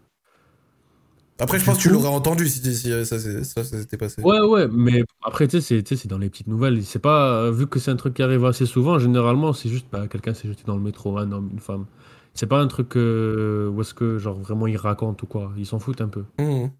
[1.40, 4.22] Après, je pense que tu l'aurais entendu si, si euh, ça, s'était passé.
[4.22, 6.84] Ouais, ouais, mais après, tu sais, c'est- dans les petites nouvelles.
[6.84, 10.08] C'est pas, vu que c'est un truc qui arrive assez souvent, généralement, c'est juste, bah,
[10.08, 11.86] quelqu'un s'est jeté dans le métro, un homme, une femme.
[12.34, 15.52] C'est pas un truc euh, où est-ce que, genre, vraiment, ils racontent ou quoi.
[15.56, 16.24] Ils s'en foutent un peu.
[16.38, 16.70] Mhm.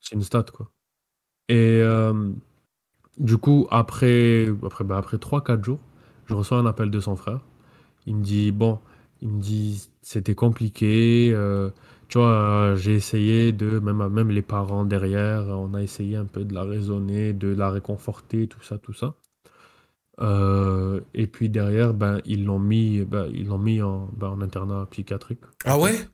[0.00, 0.70] C'est une stat, quoi.
[1.48, 2.30] Et euh,
[3.18, 5.80] du coup, après, après, bah, après 3-4 jours,
[6.26, 7.40] je reçois un appel de son frère.
[8.06, 8.80] Il me dit, bon,
[9.22, 11.32] il me dit, c'était compliqué.
[11.34, 11.70] euh,
[12.08, 16.24] tu vois, euh, j'ai essayé de, même, même les parents derrière, on a essayé un
[16.26, 19.14] peu de la raisonner, de la réconforter, tout ça, tout ça.
[20.20, 24.40] Euh, et puis derrière, ben, ils l'ont mis, ben, ils l'ont mis en, ben, en
[24.40, 25.40] internat psychiatrique.
[25.64, 26.08] Ah ouais?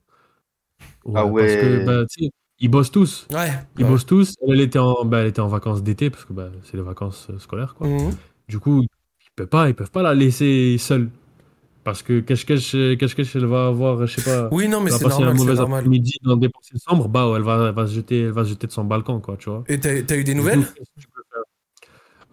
[1.04, 1.84] Ouais, Ah Parce que, ouais.
[1.84, 3.26] ben, tu sais, ils bossent tous.
[3.32, 3.50] Ouais.
[3.76, 3.90] Ils Ouais.
[3.90, 4.34] bossent tous.
[4.46, 7.28] Elle, était en, bah, elle était en vacances d'été parce que bah, c'est les vacances
[7.30, 7.74] euh, scolaires.
[7.74, 7.88] Quoi.
[7.88, 8.16] Mhm.
[8.48, 8.88] Du coup, ils
[9.36, 11.10] peuvent pas, ils peuvent pas la laisser seule.
[11.84, 15.04] Parce que cache-cache, elle va avoir, je sais pas, Oui, non, mais elle va c'est
[15.04, 17.86] passer un normal, c'est mauvais après-midi dans des pensées sombres, bah, elle va, elle va
[17.86, 19.64] se jeter, elle va se jeter de son balcon, quoi, tu vois.
[19.68, 20.64] Et t'as eu des nouvelles?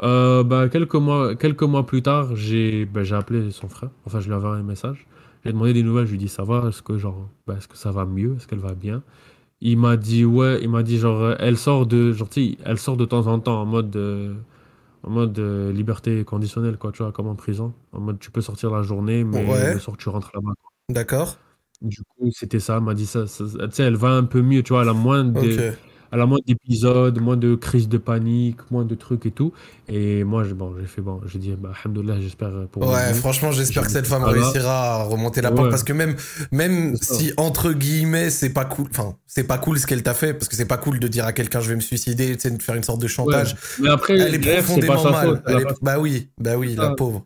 [0.01, 3.89] Euh, bah, quelques mois, quelques mois plus tard, j'ai, bah, appelé son frère.
[4.05, 5.05] Enfin, je lui ai envoyé un message.
[5.43, 6.05] J'ai demandé des nouvelles.
[6.05, 6.65] Je lui ai dit, ça va?
[6.69, 8.35] Est-ce que, genre, bah, est-ce que ça va mieux?
[8.37, 9.03] Est-ce qu'elle va bien?
[9.61, 12.29] Il m'a dit, ouais, il m'a dit, genre, elle sort de, genre,
[12.63, 14.35] elle sort de temps en temps en mode, euh,
[15.03, 17.73] en mode euh, liberté conditionnelle, quoi, tu vois, comme en prison.
[17.93, 19.73] En mode, tu peux sortir la journée, mais Ouais.
[19.73, 20.53] le soir, tu rentres là-bas.
[20.89, 21.37] D'accord.
[21.81, 22.75] Du coup, c'était ça.
[22.77, 23.23] Elle m'a dit ça.
[23.25, 25.71] tu sais, elle va un peu mieux, tu vois, elle a moins de.
[26.11, 29.51] Elle a moins d'épisodes, moins de crises de panique, moins de trucs et tout.
[29.87, 33.51] Et moi, j'ai bon, j'ai fait bon, j'ai dit, bah, alhamdoulilah, j'espère pour Ouais, franchement,
[33.51, 34.41] j'espère que cette femme voilà.
[34.41, 35.69] réussira à remonter la pente Ouais.
[35.69, 36.15] parce que même,
[36.51, 40.33] même si entre guillemets c'est pas cool, enfin c'est pas cool ce qu'elle t'a fait
[40.33, 42.51] parce que c'est pas cool de dire à quelqu'un je vais me suicider, tu sais,
[42.51, 43.55] de faire une sorte de chantage.
[43.79, 45.27] Mais après, Elle est bref, profondément pas mal.
[45.29, 45.41] faute.
[45.47, 47.23] Elle Elle a est- pas- Bah oui, bah oui, la pauvre.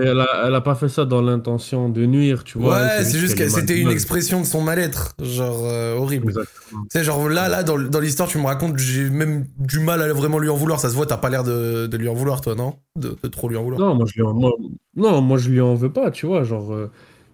[0.00, 2.76] Elle, a, pas fait ça dans l'intention de nuire, tu vois.
[2.82, 6.32] Ouais, c'est juste que c'était une expression de son mal-être, genre euh, horrible.
[6.34, 10.02] Tu sais, genre là, là, dans, dans l'histoire, tu me racontes, j'ai même du mal
[10.02, 10.78] à vraiment lui en vouloir.
[10.80, 12.78] Ça se voit, t'as pas l'air de, de lui en vouloir, toi, non?
[12.96, 13.80] De, de trop lui en vouloir.
[13.80, 14.52] Non, moi je lui en, moi,
[14.96, 16.90] non, moi je lui en veux pas, tu vois, genre, euh,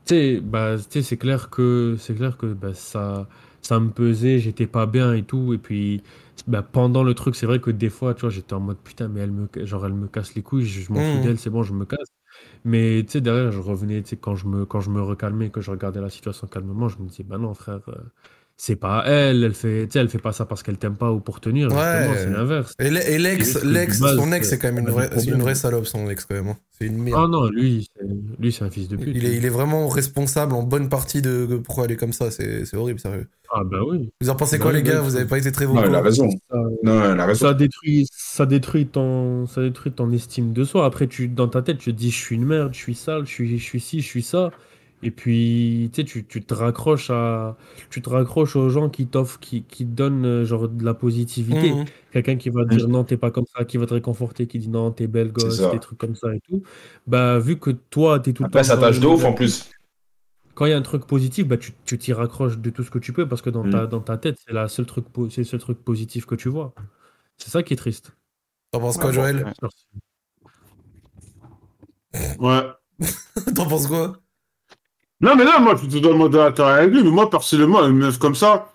[0.07, 3.29] tu sais, bah, tu sais, c'est clair que, c'est clair que bah, ça,
[3.63, 6.03] ça me pesait, j'étais pas bien et tout, et puis,
[6.47, 9.09] bah, pendant le truc, c'est vrai que des fois, tu vois, j'étais en mode putain,
[9.09, 11.23] mais elle me, genre, elle me casse les couilles, je, je m'en fous Mhm.
[11.23, 12.09] d'elle, c'est bon, je me casse.
[12.65, 15.51] Mais tu sais, derrière, je revenais, tu sais, quand je me, quand je me recalmais,
[15.51, 17.95] que je regardais la situation calmement, je me disais, bah non, frère, euh,
[18.59, 21.41] c'est pas elle, elle fait, elle fait pas ça parce qu'elle t'aime pas ou pour
[21.41, 22.09] tenir, Ouais.
[22.17, 22.73] c'est l'inverse.
[22.79, 22.89] Et
[23.19, 25.41] l'ex, l'ex, son ex, c'est quand même une vraie, des c'est une problèmes.
[25.43, 26.49] vraie salope, son ex, quand même.
[26.49, 26.57] hein.
[26.79, 27.21] C'est une merde.
[27.23, 28.07] Ah non, lui, c'est-
[28.39, 29.15] lui, c'est un fils de pute.
[29.15, 32.13] Il est, il est vraiment responsable en bonne partie de de pourquoi elle est comme
[32.15, 32.31] ça.
[32.31, 33.27] C'est c'est horrible, sérieux.
[33.53, 34.11] Ah bah oui.
[34.21, 35.67] Vous en pensez Bah quoi, oui, les gars bah, Vous c'est- avez pas été très
[35.67, 36.29] Non, elle a raison.
[36.51, 37.49] Ça, Non, elle a raison.
[37.49, 40.85] ça détruit, ça détruit ton, ça détruit ton estime de soi.
[40.87, 43.27] Après, tu, dans ta tête, tu te dis, je suis une merde, je suis sale,
[43.27, 44.53] je suis, je suis ci, je suis ça.
[45.03, 47.57] Et puis, tu sais, tu, tu te raccroches à,
[47.91, 50.95] tu te raccroches aux gens qui t'offrent, qui, qui te donnent euh, genre de la
[50.95, 51.73] positivité.
[51.75, 51.85] Mhm.
[52.13, 54.59] Quelqu'un qui va te dire non, t'es pas comme ça, qui va te réconforter, qui
[54.59, 56.63] dit non, t'es belle gosse, des trucs comme ça et tout.
[57.07, 59.33] Bah, vu que toi, t'es tout le Après, temps ça tâche le de ouf en
[59.35, 59.71] plus.
[60.57, 62.91] Quand il y a un truc positif, bah, tu tu t'y raccroches de tout ce
[62.91, 63.71] que tu peux parce que dans, Mm.
[63.71, 66.35] ta, dans ta tête, c'est la seule truc, po- c'est le seul truc positif que
[66.35, 66.75] tu vois.
[67.37, 68.13] C'est ça qui est triste.
[68.73, 69.53] T'en penses quoi, Joël
[72.39, 72.63] Ouais.
[73.55, 74.17] T'en penses quoi?
[75.21, 78.19] Non, mais là, moi, je suis totalement d'accord avec lui, mais moi, personnellement, une meuf
[78.19, 78.73] comme ça,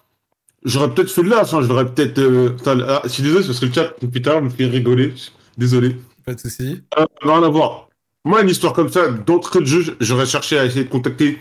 [0.64, 2.18] j'aurais peut-être fait de l'as, hein, j'aurais peut-être.
[2.20, 2.56] euh,
[2.88, 5.14] ah, je suis désolé, ce serait le chat à l'heure, me fait rigoler.
[5.58, 5.98] Désolé.
[6.26, 6.82] Pas de soucis.
[7.00, 7.90] Euh, rien à voir.
[8.26, 11.40] Moi, une histoire comme ça, d'entrée de jeu, j'aurais cherché à essayer de contacter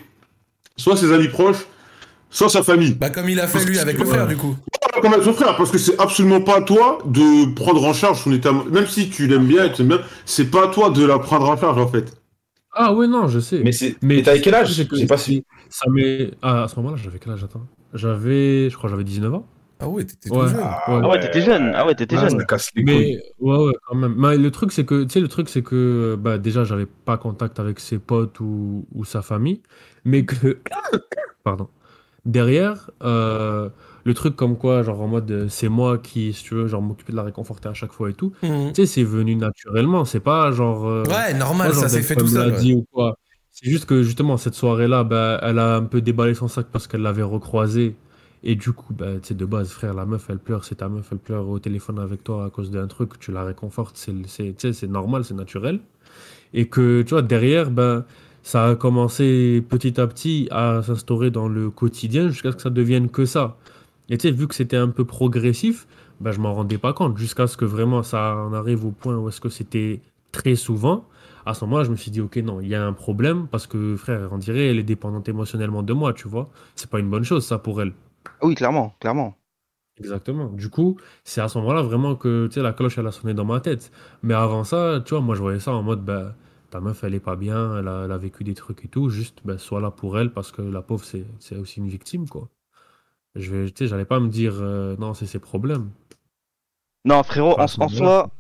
[0.80, 1.66] soit ses amis proches,
[2.30, 2.94] soit sa famille.
[2.94, 4.56] Bah, comme il a fait lui avec le frère, du coup.
[4.92, 7.92] Pas Comme avec son frère, parce que c'est absolument pas à toi de prendre en
[7.92, 8.52] charge son état.
[8.52, 11.48] Même si tu l'aimes bien et tu bien, c'est pas à toi de la prendre
[11.48, 12.12] en charge, en fait.
[12.72, 13.60] Ah ouais, non, je sais.
[13.64, 13.96] Mais c'est.
[14.02, 14.72] Mais t'avais quel âge?
[14.72, 15.44] J'ai pas suivi.
[15.68, 16.30] Ça m'est...
[16.42, 17.44] Ah, à ce moment-là, j'avais quel âge?
[17.44, 17.66] Attends.
[17.94, 19.46] J'avais, je crois, que j'avais 19 ans.
[19.80, 20.44] Ah ouais, t'étais Ouais.
[20.46, 20.60] tout jeune.
[20.62, 21.72] Ah ouais, t'étais jeune.
[21.74, 22.38] Ah ouais, t'étais Ah, jeune.
[22.38, 22.94] Ça casse les couilles.
[22.94, 24.14] Mais ouais, ouais, quand même.
[24.16, 27.16] Mais le truc, c'est que, tu sais, le truc, c'est que, bah, déjà, j'avais pas
[27.16, 29.62] contact avec ses potes ou, ou sa famille,
[30.04, 30.58] mais que,
[31.44, 31.68] pardon.
[32.26, 33.70] Derrière, euh,
[34.04, 36.82] le truc comme quoi, genre en mode, euh, c'est moi qui, si tu veux, genre
[36.82, 38.32] m'occuper de la réconforter à chaque fois et tout.
[38.42, 38.72] Mhm.
[38.74, 40.04] Tu sais, c'est venu naturellement.
[40.04, 40.86] C'est pas genre.
[40.86, 42.52] euh, Ouais, normal, pas genre ça s'est fait tout seul.
[42.52, 42.58] ouais.
[42.60, 43.16] dit ou quoi.
[43.50, 46.86] C'est juste que justement, cette soirée-là, bah, elle a un peu déballé son sac parce
[46.86, 47.96] qu'elle l'avait recroisé.
[48.42, 50.88] Et du coup, bah, tu sais, de base, frère, la meuf, elle pleure, c'est ta
[50.88, 54.12] meuf, elle pleure au téléphone avec toi à cause d'un truc, tu la réconfortes, c'est,
[54.28, 55.80] c'est, tu sais, c'est normal, c'est naturel.
[56.54, 58.04] Et que, tu vois, derrière, ben,
[58.42, 62.70] ça a commencé petit à petit à s'instaurer dans le quotidien jusqu'à ce que ça
[62.70, 63.56] devienne que ça.
[64.08, 65.86] Et tu sais, vu que c'était un peu progressif,
[66.20, 69.16] ben, je m'en rendais pas compte jusqu'à ce que vraiment ça en arrive au point
[69.16, 70.00] où est-ce que c'était
[70.32, 71.06] très souvent.
[71.46, 73.66] À ce moment-là, je me suis dit, ok, non, il y a un problème parce
[73.66, 76.50] que, frère, on dirait, elle est dépendante émotionnellement de moi, tu vois.
[76.74, 77.92] C'est pas une bonne chose, ça, pour elle.
[78.42, 79.36] Oui, clairement, clairement.
[79.98, 80.48] Exactement.
[80.48, 83.34] Du coup, c'est à ce moment-là vraiment que tu sais, la cloche, elle a sonné
[83.34, 83.90] dans ma tête.
[84.22, 86.34] Mais avant ça, tu vois, moi, je voyais ça en mode, bah,
[86.70, 89.08] ta meuf, elle est pas bien, elle a, elle a vécu des trucs et tout,
[89.10, 92.28] juste, bah, sois là pour elle parce que la pauvre, c'est c'est aussi une victime,
[92.28, 92.48] quoi.
[93.36, 95.90] Je vais, tu sais, j'allais pas me dire, euh, non, c'est ses problèmes.
[97.04, 98.30] Non, frérot, Enfin, en, soi,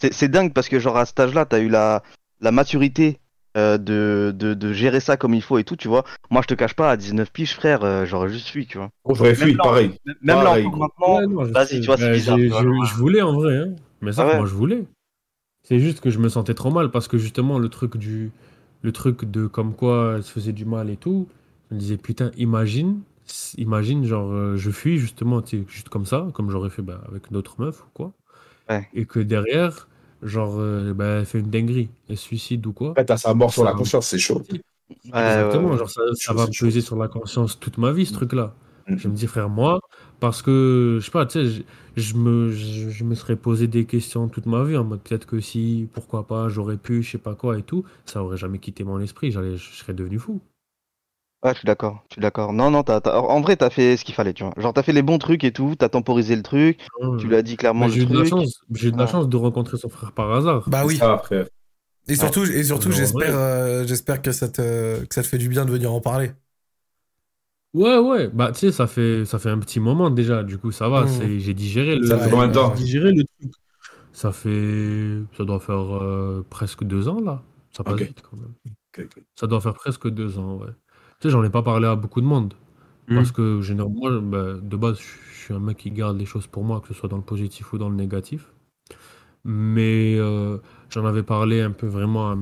[0.00, 2.02] c'est c'est dingue parce que, genre, à cet âge-là, t'as eu la,
[2.40, 3.20] la maturité
[3.56, 6.04] euh, de, de, de gérer ça comme il faut et tout, tu vois.
[6.30, 8.90] Moi, je te cache pas, à 19 piges, frère, euh, j'aurais juste fui, tu vois.
[9.04, 9.90] Oh, j'aurais fui, pareil.
[10.22, 12.38] Même là, encore maintenant, Ouais, vas-y, tu vois, c'est Bah, bizarre.
[12.38, 13.74] je, je voulais en vrai, hein.
[14.00, 14.36] Mais ça, Ah ouais.
[14.38, 14.84] moi, je voulais.
[15.64, 18.32] C'est juste que je me sentais trop mal parce que justement, le truc du.
[18.82, 21.26] Le truc de comme quoi elle se faisait du mal et tout,
[21.70, 23.00] je me disais, putain, imagine,
[23.56, 27.02] imagine, genre, euh, je fuis justement, tu sais, juste comme ça, comme j'aurais fait bah,
[27.08, 28.12] avec d'autres meufs ou quoi.
[28.68, 28.90] Ouais.
[28.94, 29.88] Et que derrière,
[30.22, 32.96] genre, euh, bah, elle fait une dinguerie, elle se suicide ou quoi.
[32.96, 34.42] Après, t'as sa mort sur la conscience, c'est chaud.
[35.12, 35.78] Ouais, Exactement, ouais, ouais.
[35.78, 38.54] genre ça, ça Chaud, va peser sur la conscience toute ma vie, ce truc-là.
[38.88, 38.96] Mhm.
[38.96, 39.80] Je me dis, frère, moi,
[40.24, 41.62] parce que, je sais pas, tu sais, je,
[42.02, 45.26] je me, je, je me serais posé des questions toute ma vie, en mode peut-être
[45.26, 48.58] que si, pourquoi pas, j'aurais pu, je sais pas quoi et tout, ça aurait jamais
[48.58, 50.40] quitté mon esprit, j'allais, je serais devenu fou.
[51.44, 52.52] Ouais, je suis d'accord, je suis d'accord.
[52.54, 54.54] Non, non, t'as, t'as- en vrai, t'as fait ce qu'il fallait, tu vois.
[54.56, 56.80] Genre, t'as fait les bons trucs et tout, t'as temporisé le truc,
[57.16, 58.24] tu lui as dit clairement Mais le j'ai eu de la truc.
[58.24, 60.70] chance, j'ai eu de la chance de rencontrer son frère par hasard.
[60.70, 60.98] Bah oui.
[60.98, 61.46] Ça, frère.
[62.08, 65.48] Et surtout, et surtout j'espère euh, j'espère que, ça te, que ça te fait du
[65.48, 66.32] bien de venir en parler.
[67.74, 70.70] Ouais, ouais, bah tu sais, ça fait, ça fait un petit moment déjà, du coup
[70.70, 71.08] ça va, Mhm.
[71.08, 73.52] c'est, j'ai digéré le, Ça fait combien de temps j'ai digéré le truc.
[74.12, 78.02] Ça fait, ça doit faire euh, presque deux ans là, ça passe Ok.
[78.02, 78.54] vite quand même.
[78.90, 79.24] Ok, ok.
[79.36, 80.70] Ça doit faire presque deux ans, ouais.
[81.20, 82.54] Tu sais, j'en ai pas parlé à beaucoup de monde.
[83.08, 83.24] Mhm.
[83.24, 86.46] Parce que généralement, moi, bah, de base, je suis un mec qui garde les choses
[86.48, 88.52] pour moi, que ce soit dans le positif ou dans le négatif.
[89.44, 90.58] Mais euh,
[90.90, 92.36] J'en avais parlé un peu vraiment à,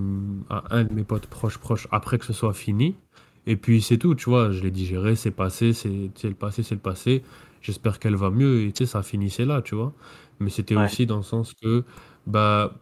[0.57, 2.97] à un de mes potes proches proches après que ce soit fini.
[3.47, 4.51] Et puis c'est tout, tu vois.
[4.53, 5.89] Je l'ai digéré, c'est passé, c'est
[6.25, 7.23] le passé, c'est le passé.
[7.61, 9.95] J'espère qu'elle va mieux et tu sais, ça finissait là, tu vois.
[10.41, 10.93] Mais c'était Ouais.
[10.93, 11.85] aussi dans le sens que,
[12.27, 12.75] bah,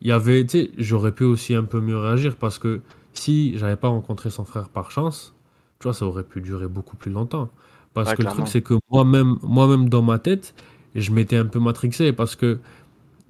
[0.00, 3.56] il y avait, tu sais, j'aurais pu aussi un peu mieux réagir parce que si
[3.58, 5.34] j'avais pas rencontré son frère par chance,
[5.80, 7.50] tu vois, ça aurait pu durer beaucoup plus longtemps.
[7.94, 10.54] Parce Ouais, que le truc, c'est que moi-même, moi-même dans ma tête,
[10.94, 12.58] je m'étais un peu matrixé parce que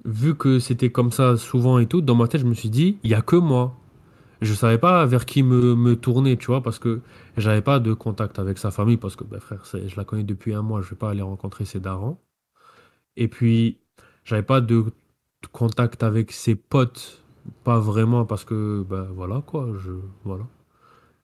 [0.05, 2.99] vu que c'était comme ça souvent et tout, dans ma tête, je me suis dit,
[3.03, 3.75] il y a que moi.
[4.45, 7.01] Je savais pas vers qui me, me tourner, tu vois, parce que
[7.37, 10.53] j'avais pas de contact avec sa famille, parce que, ben, frère, je la connais depuis
[10.53, 12.17] un mois, je vais pas aller rencontrer ses darons.
[13.17, 13.77] Et puis,
[14.23, 17.23] j'avais pas de, de contact avec ses potes,
[17.63, 19.91] pas vraiment, parce que, ben voilà, quoi, je,
[20.23, 20.45] voilà.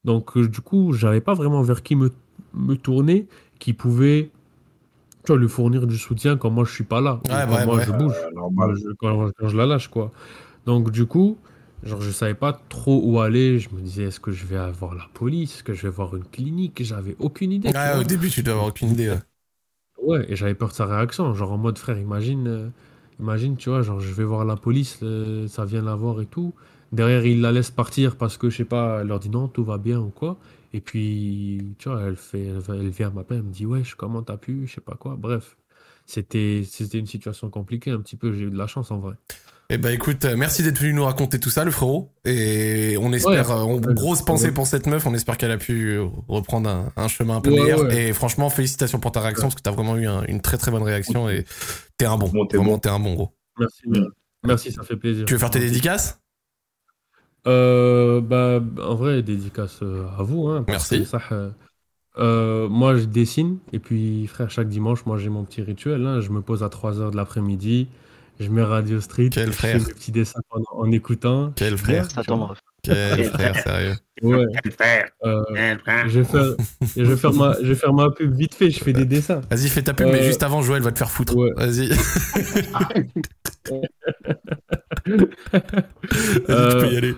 [0.06, 2.11] Donc, euh, du coup, j'avais pas vraiment vers qui me,
[2.53, 3.27] me tourner
[3.59, 4.32] qui pouvait,
[5.25, 7.22] tu vois, lui fournir du soutien quand moi je suis pas là.
[7.25, 7.85] Ouais, quand ouais, moi ouais.
[7.85, 8.16] je bouge.
[8.58, 10.11] Quand je, quand- quand je la lâche, quoi.
[10.66, 11.38] Donc, du coup,
[11.83, 13.59] genre, je savais pas trop où aller.
[13.59, 15.55] Je me disais, est-ce que je vais avoir la police?
[15.55, 16.83] Est-ce que je vais voir une clinique?
[16.83, 17.71] J'avais aucune idée.
[17.71, 17.97] vois.
[17.97, 19.09] au début, tu dois avoir aucune idée.
[19.09, 19.19] ouais.
[20.01, 21.33] Ouais, et j'avais peur de sa réaction.
[21.33, 22.69] Genre en mode, frère, imagine, euh,
[23.19, 26.25] imagine, tu vois, genre je vais voir la police, euh, ça vient la voir et
[26.25, 26.53] tout.
[26.91, 29.63] Derrière, il la laisse partir parce que, je sais pas, elle leur dit non, tout
[29.63, 30.37] va bien ou quoi.
[30.73, 34.37] Et puis, tu vois, elle fait, elle, vient m'appeler, elle me dit, wesh, comment t'as
[34.37, 35.15] pu, je sais pas quoi.
[35.17, 35.57] Bref,
[36.05, 38.33] c'était, c'était une situation compliquée un petit peu.
[38.33, 39.15] J'ai eu de la chance en vrai.
[39.74, 42.11] Eh ben écoute, euh, merci d'être venu nous raconter tout ça, le frérot.
[42.25, 43.56] Et on espère, Ouais.
[43.56, 44.25] euh, on, Ouais, grosse ouais.
[44.25, 45.06] pensée pour cette meuf.
[45.06, 47.80] On espère qu'elle a pu euh, reprendre un, un chemin un peu Ouais, meilleur.
[47.83, 48.09] ouais.
[48.09, 50.72] Et franchement, félicitations pour ta réaction parce que t'as vraiment eu un- une très très
[50.72, 51.45] bonne réaction et
[51.98, 52.27] t'es un bon.
[52.27, 52.80] Bon, t'es vraiment, bon.
[52.80, 53.33] t'es un bon gros.
[53.58, 53.82] Merci,
[54.45, 55.24] merci, ça fait plaisir.
[55.24, 56.19] Tu veux faire tes dédicaces?
[57.48, 59.82] Euh, bah, en vrai, dédicace
[60.19, 60.50] à vous.
[60.50, 61.06] Hein, Merci.
[61.06, 61.22] ça,
[62.17, 63.58] euh, moi, je dessine.
[63.72, 66.06] Et puis, frère, chaque dimanche, moi, j'ai mon petit rituel.
[66.06, 67.88] hein, je me pose à 3h de l'après-midi.
[68.41, 69.29] Je mets Radio Street.
[69.31, 69.79] Quel je frère.
[69.79, 71.53] fais mes petits dessins en, en écoutant.
[71.55, 72.41] Quel frère Ça tombe.
[72.41, 72.59] ref.
[72.83, 73.93] Quel frère, sérieux.
[74.23, 74.33] Ouais.
[74.35, 74.45] Euh,
[76.07, 76.55] je, vais faire,
[76.95, 78.71] je, vais faire ma, je vais faire ma pub vite fait.
[78.71, 79.41] Je fais des dessins.
[79.51, 81.35] Vas-y, fais ta pub, mais Euh, juste avant, Joël va te faire foutre.
[81.35, 81.51] ouais.
[81.55, 81.89] Vas-y.
[81.89, 83.07] Vas-y,
[85.05, 87.15] tu Euh, peux y aller.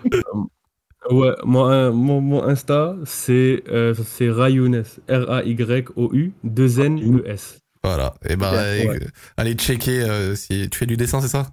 [1.09, 4.83] Ouais, mon, euh, mon, mon Insta, c'est euh, c'est Rayounes.
[5.09, 7.59] R-A-Y-O-U, 2-N-E-S.
[7.83, 8.13] Voilà.
[8.27, 8.87] Et ben, Ouais.
[9.03, 11.51] euh, allez checker euh, si tu fais du dessin, c'est ça?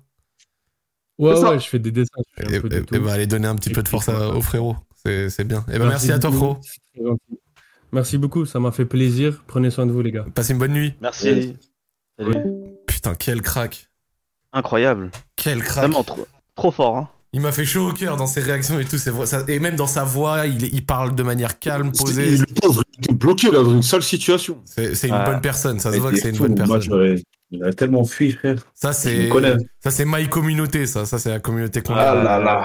[1.19, 1.51] Ouais, ça.
[1.51, 2.11] ouais, je fais des dessins.
[2.39, 2.95] je fais un Et, peu de et- tout.
[2.95, 4.77] et ben, allez donner un petit Et peu de force à- au frérot.
[5.05, 5.65] C'est c'est bien.
[5.73, 6.59] Et ben, merci, à toi, frérot.
[7.93, 9.43] Merci beaucoup, ça m'a fait plaisir.
[9.49, 10.25] Prenez soin de vous, les gars.
[10.35, 10.95] Passez une bonne nuit.
[11.01, 11.57] Merci.
[12.19, 12.37] Salut.
[12.87, 13.89] Putain, quel crack.
[14.53, 15.11] Incroyable.
[15.37, 15.85] Quel crack.
[15.85, 16.97] Vraiment trop, trop fort.
[16.97, 17.09] Hein.
[17.33, 18.99] Il m'a fait chaud au cœur dans ses réactions et tout.
[18.99, 22.37] ça- et même dans sa voix, il, il parle de manière calme, posée.
[22.39, 24.59] Le pauvre, il était bloqué là dans une sale situation.
[24.65, 25.25] C'est une Ah.
[25.31, 25.79] bonne personne.
[25.79, 26.81] Ça se voit que c'est une bonne moi, personne.
[26.83, 28.57] j'aurais- Il a tellement fui, frère.
[28.75, 29.29] Ça, c'est.
[29.81, 31.05] Ça, c'est my communauté, ça.
[31.05, 32.15] Ça, c'est la communauté qu'on Ah a.
[32.23, 32.65] là là.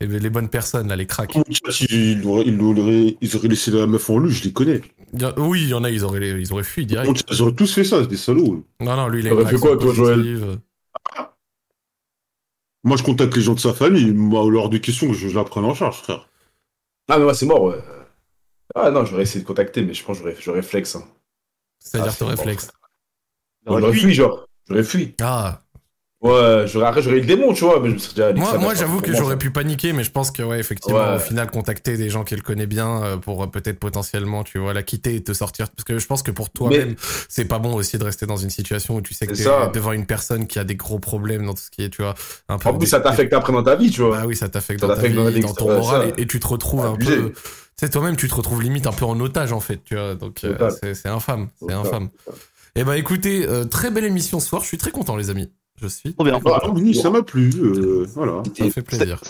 [0.00, 1.36] Et les bonnes personnes, là, les cracks.
[1.90, 4.80] Ils auraient, ils auraient- ils auraient laissé la meuf en lui, je les connais.
[5.38, 7.24] Oui, il y en a, ils auraient, ils auraient fui direct.
[7.30, 8.64] Ils auraient tous fait ça, c'est des salauds.
[8.80, 10.58] Non, non, lui, il a fait quoi, toi, Joël positive.
[12.84, 14.12] Moi, je contacte les gens de sa famille.
[14.12, 16.28] Moi, lors des questions, je, je la prenne en charge, frère.
[17.08, 17.78] Ah, mais moi, c'est mort, ouais.
[18.74, 20.96] Ah non, j'aurais essayé de contacter, mais je pense que j'aurais- j'aurais flex.
[20.96, 21.04] Hein.
[21.78, 22.70] C'est-à-dire Ah, ton c'est réflexe.
[23.64, 24.46] Bon, J'aurais fui, genre.
[24.68, 25.14] J'aurais fui.
[25.20, 25.62] Ah,
[26.24, 28.40] Ouais, j'aurais après, j'aurais eu le démon, tu vois, mais je me serais déjà dit
[28.40, 31.16] que Moi, marche j'avoue que j'aurais pu paniquer, mais je pense que, ouais, effectivement, Ouais.
[31.16, 34.72] au final, contacter des gens qu'elle connaît bien euh, pour euh, peut-être potentiellement, tu vois,
[34.72, 35.68] la quitter et te sortir.
[35.68, 36.94] Parce que je pense que pour toi-même,
[37.28, 39.44] c'est pas bon aussi de rester dans une situation où tu sais que t'es
[39.74, 42.14] devant une personne qui a des gros problèmes dans tout ce qui est, tu vois,
[42.48, 42.70] un peu.
[42.70, 44.16] En plus, des- ça t'affecte après dans ta vie, tu vois.
[44.20, 46.40] Bah oui, ça t'affecte dans ta dans vie, vie, dans ton moral, et, et tu
[46.40, 47.04] te retrouves un peu.
[47.34, 50.14] Tu sais, toi-même, tu te retrouves limite un peu en otage, en fait, tu vois.
[50.14, 51.48] Donc, euh, c'est infâme.
[51.60, 52.08] C'est infâme.
[52.76, 54.62] Eh ben, écoutez, euh, très belle émission ce soir.
[54.62, 55.52] Je suis très content, les amis.
[55.80, 56.14] Je suis.
[56.14, 56.40] Trop bien.
[56.44, 57.50] Ah, oui, ça m'a plu.
[57.56, 58.42] euh, voilà.
[58.56, 59.20] Ça me fait plaisir.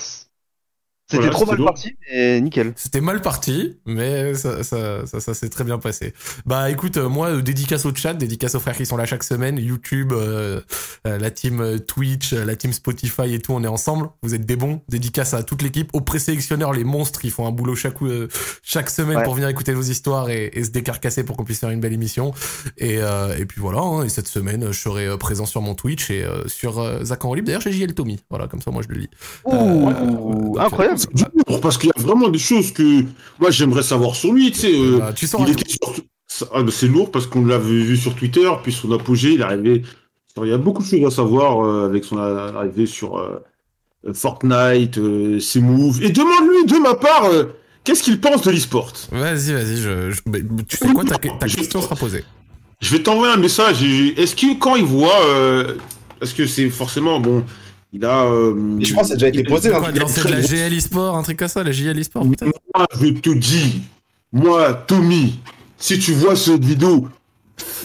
[1.07, 2.73] C'était Voilà, trop mal parti, mais nickel.
[2.77, 6.15] C'était mal parti, mais ça, ça, ça, ça s'est très bien passé.
[6.47, 9.23] Bah écoute, euh, moi, euh, dédicace au chat, dédicace aux frères qui sont là chaque
[9.23, 10.63] semaine, YouTube, euh,
[11.07, 14.09] euh, la team Twitch, la team Spotify et tout, on est ensemble.
[14.23, 14.81] Vous êtes des bons.
[14.89, 18.29] Dédicace à toute l'équipe, aux présélectionneurs, les monstres, qui font un boulot chaque, euh,
[18.63, 19.25] chaque semaine Ouais.
[19.25, 21.93] pour venir écouter vos histoires et, et se décarcasser pour qu'on puisse faire une belle
[21.93, 22.33] émission.
[22.79, 26.11] Et, euh, et puis voilà, hein, et cette semaine, je serai présent sur mon Twitch
[26.11, 27.47] et euh, sur Zach en libre.
[27.49, 28.21] D'ailleurs, j'ai JL Tommy.
[28.31, 29.11] Voilà, comme ça, moi, je le lis.
[29.45, 30.94] Ouh, incroyable.
[30.95, 33.03] Euh, Du parce qu'il y a vraiment des choses que
[33.39, 34.51] moi j'aimerais savoir sur lui.
[34.53, 35.61] Tu sais, euh, bah, tu sauras il tout.
[35.61, 35.71] était
[36.29, 39.45] sur- ah, c'est lourd parce qu'on l'avait vu sur Twitter, puis son apogée, il est
[39.45, 39.83] arrivé.
[40.43, 43.41] Il y a beaucoup de choses à savoir euh, avec son arrivée sur euh,
[44.09, 46.03] euh, Fortnite, euh, ses moves.
[46.03, 47.45] Et demande-lui de ma part, euh,
[47.85, 48.93] qu'est-ce qu'il pense de l'e-sport?
[49.13, 52.25] Vas-y, vas-y, je, je- tu sais quoi, ta, ta question sera posée.
[52.81, 53.83] Je vais t'envoyer un message.
[53.85, 55.75] Est-ce que quand il voit, euh,
[56.19, 57.45] parce que c'est forcément bon,
[57.97, 58.25] Il a.
[58.25, 59.81] euh, Et je pense que ça a déjà été posé, il a- hein.
[59.81, 62.53] Quoi, il a de la GL e-sport, un truc comme ça, la JL e-sport peut-être
[62.75, 63.83] Moi, je te dis,
[64.33, 65.39] moi, Tommy,
[65.79, 67.09] si tu vois cette vidéo,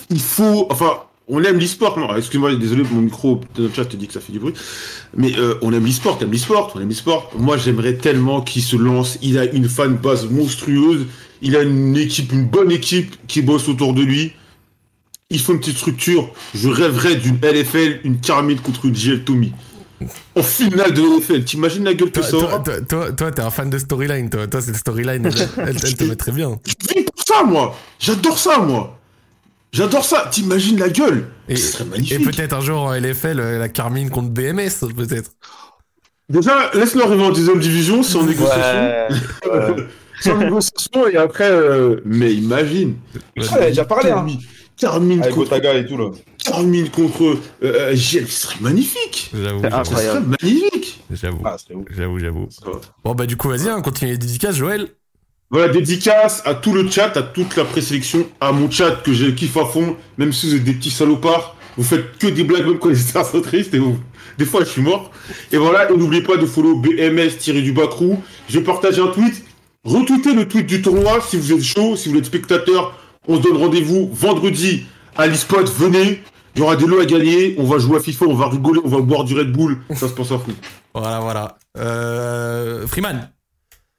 [0.09, 0.65] il faut.
[0.71, 0.93] Enfin,
[1.27, 1.99] on aime l'e-sport.
[1.99, 4.53] Non, excuse-moi, désolé, mon micro dans le chat te dit que ça fait du bruit.
[5.15, 7.31] Mais euh, on aime l'e-sport, t'aimes l'e-sport, on aime l'e-sport.
[7.37, 9.19] Moi, j'aimerais tellement qu'il se lance.
[9.21, 11.05] Il a une fan base monstrueuse.
[11.43, 14.33] Il a une équipe, une bonne équipe qui bosse autour de lui.
[15.29, 16.31] Il faut une petite structure.
[16.55, 19.51] Je rêverais d'une LFL, une Carmine contre une GL Tommy.
[20.35, 23.41] En finale de LFL, t'imagines la gueule que ça toi, aura toi, toi, toi, t'es
[23.41, 24.47] un fan de storyline, toi.
[24.47, 26.57] Toi, cette storyline, elle, elle, elle te met très bien.
[26.65, 27.75] Je vis pour ça, moi.
[27.99, 28.97] J'adore ça, moi.
[29.73, 30.27] J'adore ça.
[30.31, 32.25] T'imagines la gueule Et, Ce serait et magnifique.
[32.25, 35.31] peut-être un jour en LFL, euh, la Carmine contre BMS, peut-être.
[36.29, 38.61] Déjà, laisse-le arriver en deuxième division, c'est en négociation.
[39.51, 39.75] Ouais,
[40.21, 41.49] c'est en négociation et après.
[41.51, 42.95] euh, Mais imagine.
[43.15, 44.15] Ah, il a déjà parlé, hein.
[44.15, 44.39] Carmine,
[44.77, 45.53] Carmine Avec contre.
[45.75, 46.11] Et tout, là.
[46.49, 49.31] Carmine contre euh, euh, GL, ce serait magnifique.
[49.33, 50.35] J'avoue, Ce serait incroyable.
[50.41, 50.99] magnifique.
[51.11, 51.57] j'avoue, Ah,
[51.95, 52.47] j'avoue, j'avoue.
[53.03, 54.87] Bon, bah, du coup, vas-y, hein, continue les dédicaces, Joël.
[55.51, 59.33] Voilà, dédicace à tout le chat, à toute la présélection, à mon chat que j'ai
[59.33, 62.67] kiffe à fond, même si vous êtes des petits salopards, vous faites que des blagues
[62.67, 63.97] même quand les stars sont tristes et vous,
[64.37, 65.11] des fois je suis mort.
[65.51, 68.21] Et voilà, et n'oubliez pas de follow BMS tiré du Bacrou.
[68.47, 69.43] Je vais partager un tweet.
[69.85, 72.95] Retweetez le tweet du tournoi si vous êtes chaud, si vous êtes spectateur.
[73.27, 74.85] On se donne rendez-vous vendredi
[75.17, 75.63] à l'eSpot.
[75.67, 76.21] Venez,
[76.55, 77.55] il y aura des lots à gagner.
[77.57, 79.77] On va jouer à FIFA, on va rigoler, on va boire du Red Bull.
[79.91, 80.53] Ça se passe à fond.
[80.93, 81.57] Voilà, voilà.
[81.77, 83.29] Euh, Freeman.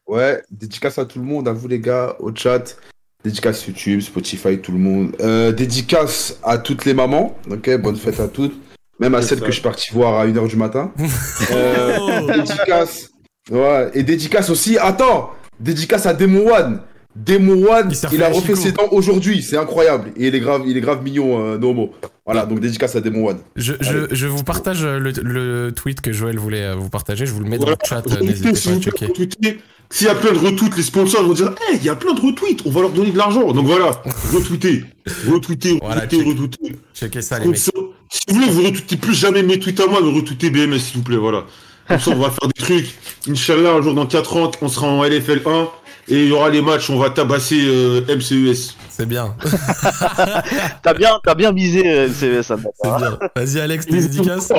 [0.07, 2.77] Ouais, dédicace à tout le monde, à vous les gars, au chat.
[3.25, 5.15] Dédicace YouTube, Spotify, tout le monde.
[5.21, 7.37] Euh, dédicace à toutes les mamans.
[7.51, 8.55] Ok, bonne fête à toutes.
[8.99, 9.45] Même à C'est celle ça.
[9.45, 10.93] que je suis parti voir à 1h du matin.
[11.53, 13.11] Euh, dédicace.
[13.51, 14.79] Ouais, et dédicace aussi.
[14.79, 16.81] Attends, dédicace à Demon One.
[17.17, 19.43] Demon One, Il a refait ses dents aujourd'hui.
[19.43, 20.13] C'est incroyable.
[20.17, 21.91] Et il est grave, il est grave mignon, euh, Nomo.
[22.33, 23.39] Voilà, donc dédicace à Demon One.
[23.57, 27.27] Je, je, je vous partage le, le tweet que Joël voulait euh, vous partager.
[27.27, 27.79] Je vous le mets dans Voilà.
[27.83, 28.03] le chat.
[28.07, 29.59] euh, N'hésitez s'il pas à checker.
[29.93, 32.15] S'il y a plein de retweets, les sponsors vont dire Hey, il y a plein
[32.15, 33.51] de retweets, on va leur donner de l'argent.
[33.53, 34.01] Donc voilà,
[34.33, 34.85] retweetez,
[35.29, 36.27] retweetez, Voilà, retweetez, check.
[36.39, 36.77] retweetez.
[36.95, 37.57] Checkez ça, les mecs.
[37.59, 37.73] ça,
[38.09, 40.99] si vous voulez, vous retweetez plus jamais mes tweets à moi, mais retweetez BMS, s'il
[40.99, 41.45] vous plaît, voilà.
[41.89, 42.95] Comme ça, on va faire des trucs.
[43.29, 45.69] Inch'Allah, un jour dans 4 ans, on sera en LFL 1
[46.09, 48.77] et il y aura les matchs, on va tabasser euh, MCES.
[49.01, 49.35] C'est bien.
[50.83, 52.57] T'as bien, t'as bien visé euh, c'est- ça.
[52.83, 53.19] C'est bien.
[53.35, 54.53] Vas-y, Alex, tes dédicaces.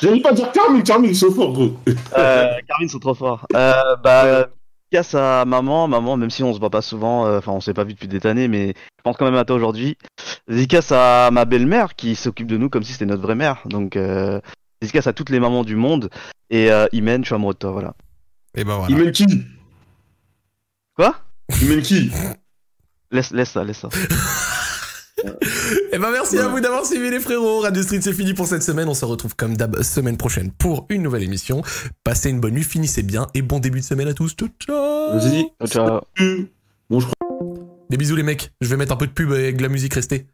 [0.00, 1.76] J'allais pas dire Carmine, Carmine, ils sont forts, gros.
[2.16, 3.44] Euh, Carmine sont trop forts.
[3.52, 4.46] Euh, bah,
[4.92, 7.74] casse à maman, maman, même si on se voit pas souvent, euh, enfin on s'est
[7.74, 9.98] pas vu depuis des années, mais je pense quand même à toi aujourd'hui.
[10.46, 13.60] Dédicace à ma belle-mère qui s'occupe de nous comme si c'était notre vraie mère.
[13.66, 14.40] Donc euh,
[14.80, 16.10] dédicace à toutes les mamans du monde.
[16.48, 17.94] Et euh, Imen, je suis amoureux de toi, voilà.
[18.56, 19.04] Et ben Il voilà.
[19.06, 19.26] mène qui?
[20.94, 21.16] Quoi?
[21.60, 22.12] Il mène qui?
[23.14, 23.88] Laisse, laisse ça, laisse ça.
[25.92, 27.60] Et ben merci à vous d'avoir suivi les frérots.
[27.60, 28.88] Radio Street c'est fini pour cette semaine.
[28.88, 31.62] On se retrouve comme d'hab semaine prochaine pour une nouvelle émission.
[32.02, 34.34] Passez une bonne nuit, finissez bien et bon début de semaine à tous.
[34.34, 35.12] Ciao ciao.
[35.12, 35.46] Vas-y.
[35.68, 36.00] Ciao.
[36.90, 37.06] Bon, je
[37.88, 38.50] Des bisous les mecs.
[38.60, 40.26] Je vais mettre un peu de pub avec de la musique restée.